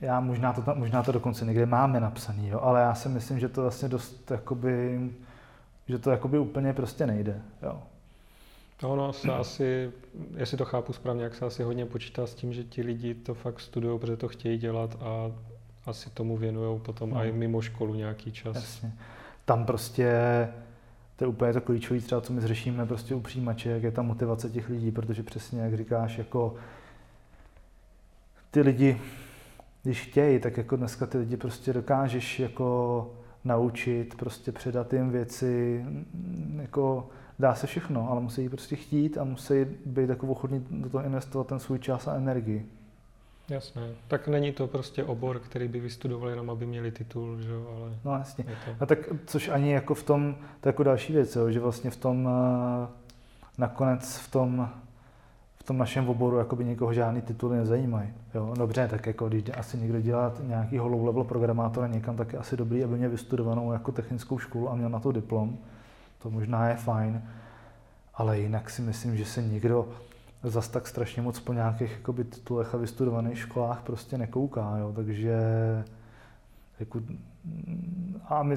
já 0.00 0.20
možná 0.20 0.52
to, 0.52 0.62
tam, 0.62 0.78
možná 0.78 1.02
to 1.02 1.12
dokonce 1.12 1.44
někde 1.44 1.66
máme 1.66 2.00
napsaný, 2.00 2.48
jo, 2.48 2.60
ale 2.62 2.80
já 2.80 2.94
si 2.94 3.08
myslím, 3.08 3.38
že 3.38 3.48
to 3.48 3.62
vlastně 3.62 3.88
dost 3.88 4.30
jakoby, 4.30 5.00
že 5.88 5.98
to 5.98 6.10
jakoby 6.10 6.38
úplně 6.38 6.72
prostě 6.72 7.06
nejde, 7.06 7.42
jo. 7.62 7.82
Ono 8.82 9.12
se 9.12 9.32
asi, 9.32 9.92
jestli 10.36 10.56
to 10.56 10.64
chápu 10.64 10.92
správně, 10.92 11.24
jak 11.24 11.34
se 11.34 11.44
asi 11.44 11.62
hodně 11.62 11.86
počítá 11.86 12.26
s 12.26 12.34
tím, 12.34 12.52
že 12.52 12.64
ti 12.64 12.82
lidi 12.82 13.14
to 13.14 13.34
fakt 13.34 13.60
studují, 13.60 13.98
protože 13.98 14.16
to 14.16 14.28
chtějí 14.28 14.58
dělat 14.58 14.96
a 15.00 15.32
asi 15.86 16.10
tomu 16.10 16.36
věnují 16.36 16.80
potom 16.80 17.10
no. 17.10 17.24
i 17.24 17.32
mimo 17.32 17.60
školu 17.60 17.94
nějaký 17.94 18.32
čas. 18.32 18.56
Jasně. 18.56 18.92
Tam 19.44 19.64
prostě 19.66 20.12
to 21.18 21.24
je 21.24 21.28
úplně 21.28 21.52
to 21.52 21.60
klíčové, 21.60 22.00
třeba 22.00 22.20
co 22.20 22.32
my 22.32 22.40
řešíme 22.40 22.86
prostě 22.86 23.14
u 23.14 23.20
přijímaček, 23.20 23.82
je 23.82 23.90
ta 23.90 24.02
motivace 24.02 24.50
těch 24.50 24.68
lidí, 24.68 24.90
protože 24.90 25.22
přesně 25.22 25.60
jak 25.60 25.76
říkáš, 25.76 26.18
jako 26.18 26.54
ty 28.50 28.60
lidi, 28.60 29.00
když 29.82 30.02
chtějí, 30.02 30.38
tak 30.38 30.56
jako 30.56 30.76
dneska 30.76 31.06
ty 31.06 31.18
lidi 31.18 31.36
prostě 31.36 31.72
dokážeš 31.72 32.40
jako 32.40 33.10
naučit, 33.44 34.14
prostě 34.14 34.52
předat 34.52 34.92
jim 34.92 35.10
věci, 35.10 35.84
jako 36.56 37.10
dá 37.38 37.54
se 37.54 37.66
všechno, 37.66 38.10
ale 38.10 38.20
musí 38.20 38.48
prostě 38.48 38.76
chtít 38.76 39.18
a 39.18 39.24
musí 39.24 39.54
být 39.86 40.10
jako 40.10 40.26
ochotní 40.26 40.66
do 40.70 40.90
toho 40.90 41.04
investovat 41.04 41.46
ten 41.46 41.58
svůj 41.58 41.78
čas 41.78 42.08
a 42.08 42.14
energii. 42.14 42.66
Jasné. 43.48 43.82
Tak 44.08 44.28
není 44.28 44.52
to 44.52 44.66
prostě 44.66 45.04
obor, 45.04 45.38
který 45.38 45.68
by 45.68 45.80
vystudovali 45.80 46.32
jenom, 46.32 46.50
aby 46.50 46.66
měli 46.66 46.90
titul, 46.90 47.40
že 47.40 47.52
jo, 47.52 47.76
ale... 47.76 47.90
No 48.04 48.12
jasně. 48.12 48.44
To... 48.44 48.70
A 48.80 48.86
tak 48.86 48.98
což 49.26 49.48
ani 49.48 49.72
jako 49.72 49.94
v 49.94 50.02
tom, 50.02 50.34
to 50.60 50.68
je 50.68 50.70
jako 50.70 50.82
další 50.82 51.12
věc, 51.12 51.36
jo, 51.36 51.50
že 51.50 51.60
vlastně 51.60 51.90
v 51.90 51.96
tom, 51.96 52.28
eh, 52.28 52.88
nakonec 53.58 54.16
v 54.16 54.30
tom, 54.30 54.70
v 55.54 55.62
tom 55.62 55.78
našem 55.78 56.08
oboru 56.08 56.38
jakoby 56.38 56.64
někoho 56.64 56.92
žádný 56.92 57.20
tituly 57.20 57.56
nezajímají. 57.56 58.08
Jo? 58.34 58.54
Dobře, 58.58 58.88
tak 58.88 59.06
jako 59.06 59.28
když 59.28 59.44
asi 59.56 59.78
někdo 59.78 60.00
dělá 60.00 60.32
nějaký 60.42 60.80
low 60.80 61.04
level 61.04 61.24
programátora 61.24 61.86
někam, 61.86 62.16
tak 62.16 62.32
je 62.32 62.38
asi 62.38 62.56
dobrý, 62.56 62.84
aby 62.84 62.96
měl 62.96 63.10
vystudovanou 63.10 63.72
jako 63.72 63.92
technickou 63.92 64.38
školu 64.38 64.70
a 64.70 64.74
měl 64.74 64.88
na 64.88 65.00
to 65.00 65.12
diplom. 65.12 65.58
To 66.22 66.30
možná 66.30 66.68
je 66.68 66.76
fajn, 66.76 67.22
ale 68.14 68.38
jinak 68.38 68.70
si 68.70 68.82
myslím, 68.82 69.16
že 69.16 69.24
se 69.24 69.42
někdo 69.42 69.88
zas 70.42 70.68
tak 70.68 70.88
strašně 70.88 71.22
moc 71.22 71.40
po 71.40 71.52
nějakých 71.52 71.92
jakoby, 71.92 72.24
titulech 72.24 72.74
a 72.74 72.78
vystudovaných 72.78 73.38
školách 73.38 73.82
prostě 73.82 74.18
nekouká, 74.18 74.76
jo, 74.78 74.92
takže 74.96 75.38
jako, 76.80 77.00
a 78.28 78.42
my, 78.42 78.56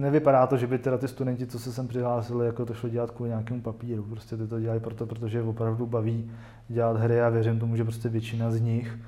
nevypadá 0.00 0.46
to, 0.46 0.56
že 0.56 0.66
by 0.66 0.78
teda 0.78 0.98
ty 0.98 1.08
studenti, 1.08 1.46
co 1.46 1.58
se 1.58 1.72
sem 1.72 1.88
přihlásili, 1.88 2.46
jako 2.46 2.66
to 2.66 2.74
šlo 2.74 2.88
dělat 2.88 3.10
kvůli 3.10 3.30
nějakému 3.30 3.60
papíru. 3.60 4.02
Prostě 4.02 4.36
ty 4.36 4.46
to 4.46 4.60
dělají 4.60 4.80
proto, 4.80 5.06
protože 5.06 5.42
opravdu 5.42 5.86
baví 5.86 6.30
dělat 6.68 6.96
hry 6.96 7.20
a 7.20 7.28
věřím 7.28 7.58
tomu, 7.58 7.76
že 7.76 7.84
prostě 7.84 8.08
většina 8.08 8.50
z 8.50 8.60
nich, 8.60 8.98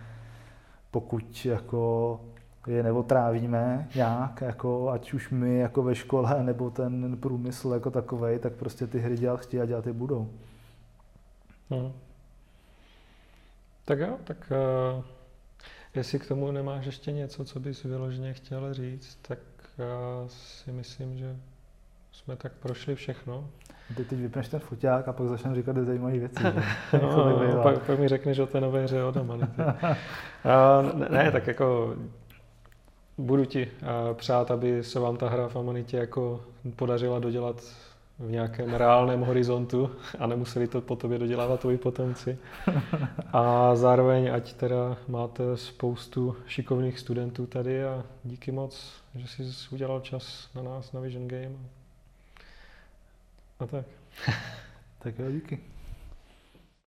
pokud 0.91 1.47
jako 1.47 2.21
je 2.67 2.83
neotrávíme 2.83 3.89
nějak, 3.95 4.41
jako 4.41 4.91
ať 4.91 5.13
už 5.13 5.31
my 5.31 5.59
jako 5.59 5.83
ve 5.83 5.95
škole, 5.95 6.43
nebo 6.43 6.71
ten 6.71 7.17
průmysl 7.17 7.71
jako 7.75 7.91
takový, 7.91 8.39
tak 8.39 8.53
prostě 8.53 8.87
ty 8.87 8.99
hry 8.99 9.17
dělat 9.17 9.41
chtějí 9.41 9.61
a 9.61 9.67
dělat 9.67 9.87
je 9.87 9.93
budou. 9.93 10.31
Hmm. 11.71 11.93
Tak 13.91 13.99
jo, 13.99 14.19
tak 14.25 14.53
uh, 14.97 15.05
jestli 15.95 16.19
k 16.19 16.29
tomu 16.29 16.51
nemáš 16.51 16.87
ještě 16.87 17.12
něco, 17.12 17.45
co 17.45 17.61
bys 17.61 17.83
vyloženě 17.83 18.33
chtěl 18.33 18.75
říct, 18.75 19.19
tak 19.23 19.39
já 19.79 20.25
si 20.29 20.73
myslím, 20.73 21.19
že 21.19 21.37
jsme 22.12 22.37
tak 22.37 22.53
prošli 22.53 22.95
všechno. 22.95 23.49
Ty 23.97 24.05
teď 24.05 24.19
vypneš 24.19 24.49
ten 24.49 24.61
foťák 24.61 25.09
a 25.09 25.12
pak 25.12 25.29
začneme 25.29 25.57
říkat 25.57 25.77
zajímavé 25.77 26.19
věci. 26.19 26.45
no, 27.03 27.45
no, 27.55 27.62
pak, 27.62 27.79
pak 27.83 27.99
mi 27.99 28.09
řekneš 28.09 28.39
o 28.39 28.47
té 28.47 28.61
nové 28.61 28.83
hře 28.83 29.05
od 29.05 29.17
uh, 29.17 29.27
ne, 30.95 31.09
ne, 31.11 31.33
tak 31.33 31.47
jako 31.47 31.97
budu 33.19 33.45
ti 33.45 33.67
uh, 33.67 34.17
přát, 34.17 34.51
aby 34.51 34.85
se 34.85 35.01
vám 35.01 35.17
ta 35.17 35.29
hra 35.29 35.49
v 35.49 35.57
Amanitě 35.57 35.97
jako 35.97 36.45
podařila 36.77 37.19
dodělat 37.19 37.62
v 38.21 38.31
nějakém 38.31 38.75
reálném 38.75 39.21
horizontu 39.21 39.91
a 40.19 40.27
nemuseli 40.27 40.69
to 40.69 40.81
po 40.81 40.97
tobě 40.97 41.19
dodělávat 41.19 41.61
tvoji 41.61 41.79
potomci. 41.79 42.39
A 43.33 43.77
zároveň, 43.77 44.35
ať 44.35 44.53
teda 44.53 44.97
máte 45.09 45.57
spoustu 45.57 46.37
šikovných 46.47 46.99
studentů 46.99 47.47
tady 47.47 47.85
a 47.85 48.05
díky 48.25 48.53
moc, 48.53 48.93
že 49.15 49.27
jsi 49.27 49.69
udělal 49.71 50.01
čas 50.01 50.49
na 50.55 50.63
nás, 50.63 50.93
na 50.93 51.01
Vision 51.01 51.29
Game. 51.29 51.57
A 53.61 53.67
tak. 53.67 53.87
tak 54.99 55.19
jo, 55.19 55.31
díky. 55.31 55.70